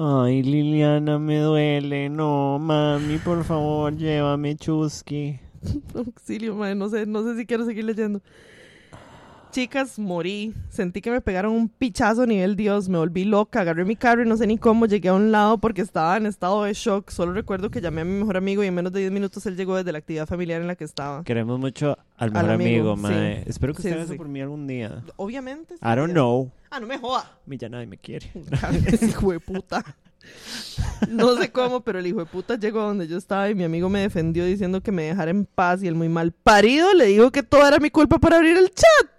Ay, 0.00 0.44
Liliana, 0.44 1.18
me 1.18 1.38
duele. 1.38 2.08
No, 2.08 2.60
mami, 2.60 3.18
por 3.18 3.42
favor, 3.42 3.96
llévame, 3.96 4.54
chusky. 4.54 5.40
Auxilio, 5.94 6.54
madre, 6.54 6.76
no 6.76 6.88
sé, 6.88 7.04
no 7.04 7.24
sé 7.24 7.36
si 7.36 7.46
quiero 7.46 7.64
seguir 7.64 7.84
leyendo. 7.84 8.22
Chicas, 9.50 9.98
morí. 9.98 10.52
Sentí 10.68 11.00
que 11.00 11.10
me 11.10 11.20
pegaron 11.22 11.52
un 11.52 11.68
pichazo 11.68 12.22
a 12.22 12.26
nivel 12.26 12.54
Dios. 12.54 12.88
Me 12.88 12.98
volví 12.98 13.24
loca. 13.24 13.62
Agarré 13.62 13.84
mi 13.84 13.96
carro 13.96 14.22
y 14.22 14.28
no 14.28 14.36
sé 14.36 14.46
ni 14.46 14.58
cómo. 14.58 14.84
Llegué 14.86 15.08
a 15.08 15.14
un 15.14 15.32
lado 15.32 15.58
porque 15.58 15.80
estaba 15.80 16.16
en 16.18 16.26
estado 16.26 16.64
de 16.64 16.74
shock. 16.74 17.10
Solo 17.10 17.32
recuerdo 17.32 17.70
que 17.70 17.80
llamé 17.80 18.02
a 18.02 18.04
mi 18.04 18.12
mejor 18.20 18.36
amigo 18.36 18.62
y 18.62 18.66
en 18.66 18.74
menos 18.74 18.92
de 18.92 19.00
10 19.00 19.10
minutos 19.12 19.44
él 19.46 19.56
llegó 19.56 19.74
desde 19.76 19.90
la 19.90 19.98
actividad 19.98 20.26
familiar 20.26 20.60
en 20.60 20.66
la 20.66 20.76
que 20.76 20.84
estaba. 20.84 21.24
Queremos 21.24 21.58
mucho 21.58 21.96
al 22.18 22.30
mejor 22.30 22.50
amigo, 22.50 22.92
amigo, 22.92 22.96
sí. 23.08 23.14
mae. 23.14 23.42
Espero 23.46 23.74
que 23.74 23.82
Sí, 23.82 23.88
usted 23.88 24.06
sí. 24.08 24.14
por 24.16 24.28
mí 24.28 24.40
algún 24.40 24.66
día. 24.66 25.02
Obviamente. 25.16 25.74
sí, 25.76 25.80
I 25.82 25.96
don't 25.96 26.12
know. 26.12 26.52
Ah, 26.70 26.78
no 26.78 26.86
me 26.86 26.98
joda. 26.98 27.38
Mí 27.46 27.56
ya 27.56 27.68
nadie 27.70 27.86
me 27.86 27.96
quiere. 27.96 28.30
Hijo 29.08 29.32
de 29.32 29.40
puta. 29.40 29.82
No 31.08 31.36
sé 31.36 31.50
cómo, 31.50 31.80
pero 31.80 32.00
el 32.00 32.06
hijo 32.06 32.18
de 32.18 32.26
puta 32.26 32.56
llegó 32.58 32.80
a 32.80 32.84
donde 32.84 33.06
yo 33.08 33.16
estaba 33.16 33.48
y 33.48 33.54
mi 33.54 33.64
amigo 33.64 33.88
me 33.88 34.00
defendió 34.00 34.44
diciendo 34.44 34.82
que 34.82 34.92
me 34.92 35.04
dejara 35.04 35.30
en 35.30 35.46
paz 35.46 35.82
y 35.82 35.86
el 35.88 35.94
muy 35.94 36.10
mal 36.10 36.32
parido 36.32 36.92
le 36.92 37.06
dijo 37.06 37.30
que 37.30 37.42
todo 37.42 37.66
era 37.66 37.78
mi 37.78 37.88
culpa 37.88 38.18
por 38.18 38.34
abrir 38.34 38.58
el 38.58 38.68
chat. 38.74 39.17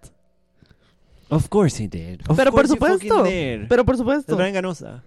Of 1.30 1.48
course 1.50 1.84
he 1.84 1.88
did. 1.88 2.22
Of 2.28 2.36
pero 2.38 2.52
por 2.52 2.68
supuesto. 2.68 3.24
Pero 3.24 3.86
por 3.86 3.96
Es 3.96 4.00
supuesto. 4.00 4.36
Brian 4.36 4.54
Ganosa. 4.54 5.04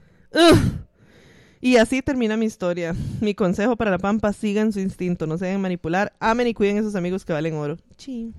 Y 1.61 1.77
así 1.77 2.03
termina 2.03 2.37
mi 2.37 2.47
historia. 2.47 2.95
Mi 3.21 3.35
consejo 3.35 3.77
para 3.77 3.91
la 3.93 3.99
pampa, 3.99 4.33
sigan 4.33 4.73
su 4.73 4.81
instinto, 4.81 5.27
no 5.27 5.39
se 5.39 5.47
dejen 5.47 5.61
manipular, 5.61 6.13
amen 6.19 6.49
y 6.49 6.55
cuiden 6.55 6.77
a 6.79 6.81
esos 6.81 6.97
amigos 6.97 7.25
que 7.25 7.33
valen 7.33 7.55
oro. 7.55 7.77
Sí. 7.97 8.33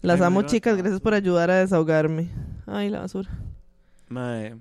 Las 0.00 0.20
Ay, 0.20 0.26
amo, 0.28 0.42
chicas, 0.42 0.76
gracias 0.76 1.00
por 1.00 1.12
ayudar 1.14 1.50
a 1.50 1.56
desahogarme. 1.56 2.28
Ay, 2.66 2.88
la 2.90 3.00
basura. 3.00 3.30
Mae. 4.08 4.54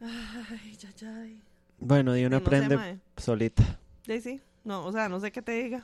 Ay, 0.00 0.78
ay, 1.02 1.06
ay. 1.06 1.40
Bueno, 1.78 2.16
y 2.16 2.24
uno 2.24 2.36
No 2.36 2.40
sé, 2.40 2.46
aprende 2.46 2.76
mae. 2.76 2.98
solita. 3.16 3.78
Sí, 4.06 4.20
sí. 4.20 4.40
No, 4.64 4.84
o 4.86 4.92
sea, 4.92 5.08
no 5.08 5.20
sé 5.20 5.30
qué 5.32 5.42
te 5.42 5.52
diga. 5.52 5.82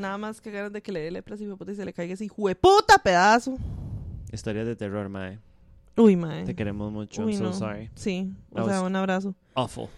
Nada 0.00 0.18
más 0.18 0.40
que 0.40 0.50
ganas 0.50 0.72
de 0.72 0.82
que 0.82 0.92
le 0.92 1.00
dé 1.00 1.10
lepra 1.10 1.36
y 1.36 1.74
se 1.74 1.84
le 1.84 1.92
caiga 1.92 2.14
ese 2.14 2.28
puta 2.28 2.98
pedazo. 3.02 3.56
Historias 4.32 4.66
de 4.66 4.76
terror, 4.76 5.08
mae. 5.08 5.38
Uy, 5.96 6.16
mae. 6.16 6.44
Te 6.44 6.54
queremos 6.54 6.90
mucho. 6.90 7.24
Uy, 7.24 7.32
I'm 7.32 7.38
so 7.38 7.44
no. 7.44 7.52
sorry. 7.52 7.90
Sí, 7.94 8.32
o 8.50 8.56
That 8.56 8.66
sea, 8.66 8.82
un 8.82 8.96
abrazo. 8.96 9.34
Awful. 9.54 9.88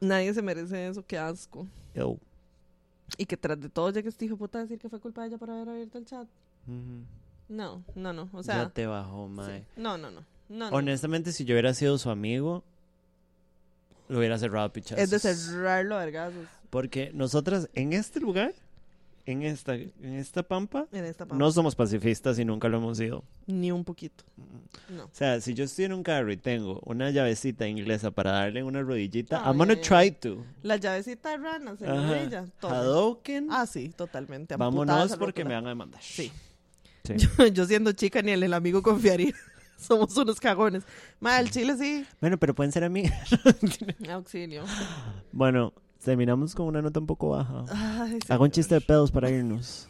Nadie 0.00 0.34
se 0.34 0.42
merece 0.42 0.88
eso, 0.88 1.04
qué 1.06 1.18
asco. 1.18 1.66
Ew. 1.94 2.18
Y 3.16 3.24
que 3.24 3.36
tras 3.36 3.58
de 3.58 3.68
todo 3.68 3.90
llegue 3.90 4.08
este 4.08 4.26
hijo 4.26 4.36
puta 4.36 4.58
a 4.58 4.62
decir 4.62 4.78
que 4.78 4.88
fue 4.88 5.00
culpa 5.00 5.22
de 5.22 5.28
ella 5.28 5.38
por 5.38 5.50
haber 5.50 5.68
abierto 5.68 5.98
el 5.98 6.04
chat. 6.04 6.26
Ujú. 6.66 7.04
No, 7.48 7.82
no, 7.94 8.12
no. 8.12 8.28
O 8.32 8.42
ya 8.42 8.42
sea, 8.42 8.68
te 8.68 8.86
bajó, 8.86 9.28
mae. 9.28 9.64
no, 9.76 9.96
no, 9.96 10.10
no. 10.10 10.20
no, 10.48 10.70
no. 10.70 10.76
Honestamente, 10.76 11.32
si 11.32 11.44
yo 11.46 11.54
hubiera 11.54 11.72
sido 11.72 11.96
su 11.96 12.10
amigo, 12.10 12.62
lo 14.08 14.18
hubiera 14.18 14.38
cerrado 14.38 14.70
pichazos. 14.72 14.98
Es 14.98 15.10
de 15.10 15.18
cerrarlo 15.18 15.96
a 15.96 16.00
vergazos 16.00 16.46
Porque 16.70 17.10
nosotras 17.14 17.70
en 17.74 17.92
este 17.94 18.20
lugar, 18.20 18.52
en 19.30 19.42
esta, 19.42 19.74
en 19.74 20.14
esta 20.14 20.42
pampa, 20.42 20.86
en 20.90 21.04
esta 21.04 21.26
pampa. 21.26 21.36
no 21.38 21.50
somos 21.52 21.74
pacifistas 21.74 22.38
y 22.38 22.44
nunca 22.44 22.68
lo 22.68 22.78
hemos 22.78 22.96
sido. 22.98 23.24
Ni 23.46 23.70
un 23.70 23.84
poquito. 23.84 24.24
No. 24.88 25.04
O 25.04 25.10
sea, 25.12 25.40
si 25.40 25.52
yo 25.54 25.64
estoy 25.64 25.84
en 25.84 25.92
un 25.92 26.02
carro 26.02 26.32
y 26.32 26.36
tengo 26.38 26.80
una 26.84 27.10
llavecita 27.10 27.68
inglesa 27.68 28.10
para 28.10 28.32
darle 28.32 28.62
una 28.62 28.80
rodillita, 28.80 29.40
Ay, 29.44 29.50
I'm 29.50 29.58
gonna 29.58 29.80
try 29.80 30.10
to. 30.10 30.44
La 30.62 30.76
llavecita 30.76 31.30
de 31.30 31.36
ranas 31.36 31.82
en 31.82 31.88
la 31.88 32.02
Ajá. 32.02 32.10
orilla. 32.12 32.44
tome. 32.60 32.76
Hadouken. 32.76 33.48
Ah, 33.50 33.66
sí, 33.66 33.90
totalmente. 33.90 34.56
Vámonos 34.56 35.16
porque 35.16 35.44
me 35.44 35.54
van 35.54 35.66
a 35.66 35.70
demandar. 35.70 36.00
Sí. 36.02 36.32
Sí. 37.04 37.14
Yo, 37.38 37.46
yo 37.46 37.64
siendo 37.66 37.92
chica 37.92 38.20
ni 38.22 38.32
el, 38.32 38.42
el 38.42 38.52
amigo 38.54 38.82
confiaría. 38.82 39.32
Somos 39.78 40.16
unos 40.16 40.40
cagones. 40.40 40.82
Ma, 41.20 41.38
el 41.38 41.50
chile 41.50 41.76
sí. 41.78 42.04
Bueno, 42.20 42.36
pero 42.38 42.54
pueden 42.54 42.72
ser 42.72 42.82
amigas. 42.84 43.28
Auxilio. 44.10 44.64
bueno, 45.32 45.72
terminamos 46.04 46.54
con 46.54 46.66
una 46.66 46.80
nota 46.82 47.00
un 47.00 47.06
poco 47.06 47.30
baja. 47.30 47.64
Ay, 47.70 48.18
Hago 48.28 48.44
un 48.44 48.50
chiste 48.50 48.74
de 48.74 48.80
pedos 48.80 49.10
para 49.10 49.30
irnos. 49.30 49.88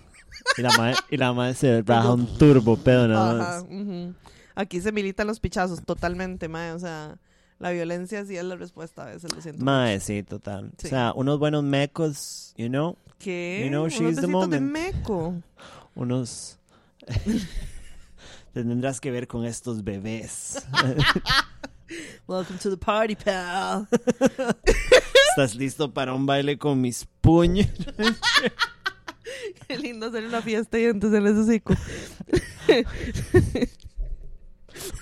Y 0.56 0.62
la 0.62 0.70
madre, 0.76 0.94
y 1.10 1.16
la 1.16 1.32
madre 1.32 1.55
se 1.55 1.82
raja 1.86 2.12
un 2.12 2.26
turbo 2.39 2.76
pedo 2.76 3.09
nada 3.09 3.30
Ajá, 3.30 3.39
más. 3.39 3.62
ujú. 3.70 4.14
Aquí 4.55 4.80
se 4.80 4.93
militan 4.93 5.26
los 5.26 5.40
pichazos, 5.40 5.82
totalmente, 5.85 6.48
mae. 6.48 6.72
O 6.72 6.78
sea, 6.78 7.18
la 7.59 7.70
violencia 7.70 8.24
sí 8.24 8.36
es 8.36 8.44
la 8.44 8.56
respuesta 8.56 9.02
a 9.02 9.06
veces, 9.06 9.32
lo 9.35 9.40
siento. 9.40 9.64
Mae, 9.64 10.01
sí, 10.01 10.22
total. 10.22 10.72
Sí. 10.78 10.86
O 10.86 10.90
sea, 10.90 11.12
unos 11.14 11.39
buenos 11.39 11.62
mecos, 11.64 12.55
you 12.56 12.68
know, 12.68 12.97
¿Qué? 13.18 13.62
You 13.64 13.68
know, 13.70 13.82
Unos 13.82 13.93
she's 13.94 14.16
the 14.16 14.26
besitos 14.26 14.51
de 14.51 14.60
moment. 14.60 14.72
meco. 14.72 15.35
unos 15.94 16.59
Tendrás 18.52 19.01
que 19.01 19.10
ver 19.10 19.26
con 19.28 19.44
estos 19.44 19.82
bebés. 19.85 20.64
Welcome 22.26 22.59
to 22.59 22.70
the 22.70 22.76
party, 22.76 23.14
pal. 23.16 23.86
¿Estás 25.39 25.55
listo 25.55 25.94
para 25.94 26.15
un 26.15 26.27
baile 26.27 26.59
con 26.59 26.81
mis 26.81 27.06
puños? 27.20 27.69
Qué 29.69 29.78
lindo 29.78 30.06
hacer 30.06 30.24
una 30.27 30.43
fiesta 30.43 30.81
y 30.81 30.86
entonces 30.86 31.20
en 31.20 31.27
ese 31.28 31.39
hocico. 31.39 31.74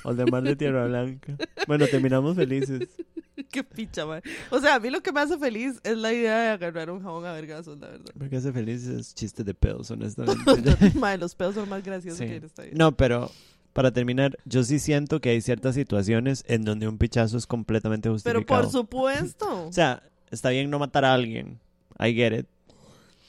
O 0.05 0.13
de 0.13 0.27
mar 0.27 0.43
de 0.43 0.55
tierra 0.55 0.85
blanca. 0.89 1.39
Bueno, 1.67 1.87
terminamos 1.87 2.37
felices. 2.37 2.87
Qué 3.51 3.65
picha, 3.65 4.05
man. 4.05 4.21
O 4.51 4.61
sea, 4.61 4.75
a 4.75 4.79
mí 4.79 4.91
lo 4.91 5.03
que 5.03 5.11
me 5.11 5.21
hace 5.21 5.39
feliz 5.39 5.81
es 5.83 5.97
la 5.97 6.13
idea 6.13 6.39
de 6.39 6.49
agarrar 6.51 6.91
un 6.91 7.03
jabón 7.03 7.25
a 7.25 7.33
vergazos, 7.33 7.79
la 7.79 7.89
verdad. 7.89 8.13
Porque 8.19 8.37
hace 8.37 8.53
felices 8.53 9.15
chistes 9.15 9.47
de 9.47 9.55
pedos, 9.55 9.91
honestamente. 9.93 10.93
Mae, 10.97 11.17
los 11.17 11.35
pedos 11.35 11.55
son 11.55 11.67
más 11.71 11.83
graciosos 11.83 12.19
Sí. 12.19 12.27
que 12.27 12.37
en 12.37 12.45
esta 12.45 12.63
vida. 12.63 12.75
No, 12.77 12.95
pero 12.95 13.31
para 13.73 13.91
terminar, 13.91 14.37
yo 14.45 14.65
sí 14.65 14.81
siento 14.81 15.19
que 15.23 15.31
hay 15.31 15.41
ciertas 15.41 15.75
situaciones 15.75 16.45
en 16.47 16.67
donde 16.67 16.89
un 16.89 16.99
pichazo 16.99 17.39
es 17.39 17.47
completamente 17.47 18.11
Pero 18.11 18.15
justificado. 18.41 18.63
por 18.65 18.71
supuesto. 18.71 19.69
O 19.69 19.73
sea, 19.73 20.03
está 20.31 20.51
bien 20.51 20.71
no 20.71 20.79
matar 20.79 21.05
a 21.05 21.15
alguien. 21.15 21.59
I 21.99 22.13
get 22.15 22.33
it. 22.39 22.47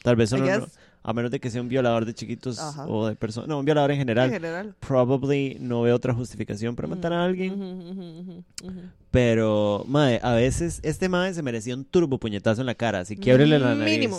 Tal 0.03 0.15
vez 0.15 0.31
uno 0.31 0.45
no- 0.45 0.67
a 1.03 1.13
menos 1.13 1.31
de 1.31 1.39
que 1.39 1.49
sea 1.49 1.61
un 1.61 1.69
violador 1.69 2.05
de 2.05 2.13
chiquitos 2.13 2.59
Ajá. 2.59 2.85
o 2.85 3.07
de 3.07 3.15
personas. 3.15 3.47
No, 3.47 3.59
un 3.59 3.65
violador 3.65 3.91
en 3.91 3.97
general. 3.97 4.27
en 4.27 4.33
general. 4.33 4.75
Probably 4.81 5.55
no 5.59 5.81
veo 5.83 5.95
otra 5.95 6.13
justificación 6.13 6.75
para 6.75 6.87
matar 6.89 7.13
a 7.13 7.23
alguien. 7.23 7.53
Ujú, 7.53 8.43
ujú. 8.63 8.81
Pero, 9.09 9.85
mae, 9.87 10.19
a 10.21 10.33
veces 10.33 10.79
este 10.83 11.07
mae 11.07 11.33
se 11.33 11.41
merecía 11.41 11.75
un 11.75 11.85
turbo 11.85 12.17
puñetazo 12.19 12.61
en 12.61 12.65
la 12.67 12.75
cara. 12.75 12.99
Así 12.99 13.15
quiebrele 13.15 13.57
la 13.57 13.73
nariz. 13.73 13.93
Mínimo. 13.99 14.17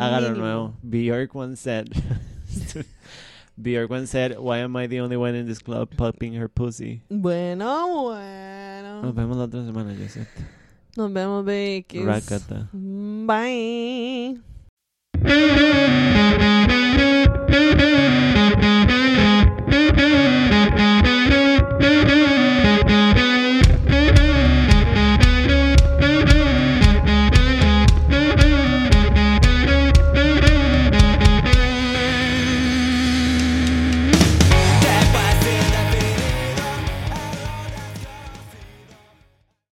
Hágalo 0.00 0.28
Mínimo. 0.28 0.44
nuevo. 0.44 0.74
Bjork 0.82 1.34
once 1.34 1.60
said. 1.62 1.86
Bjork 3.56 3.90
once 3.90 4.10
said, 4.10 4.36
Why 4.38 4.58
am 4.58 4.76
I 4.76 4.86
the 4.86 5.00
only 5.00 5.16
one 5.16 5.34
in 5.34 5.46
this 5.46 5.58
club 5.60 5.88
popping 5.96 6.34
her 6.34 6.48
pussy? 6.48 7.02
Bueno, 7.08 8.02
bueno. 8.04 9.02
Nos 9.02 9.14
vemos 9.14 9.36
la 9.36 9.44
otra 9.44 9.64
semana, 9.64 9.94
Josette. 9.98 10.28
Nos 10.96 11.12
vemos. 11.12 11.44
Rakata. 11.92 12.70
Bye. 13.26 14.40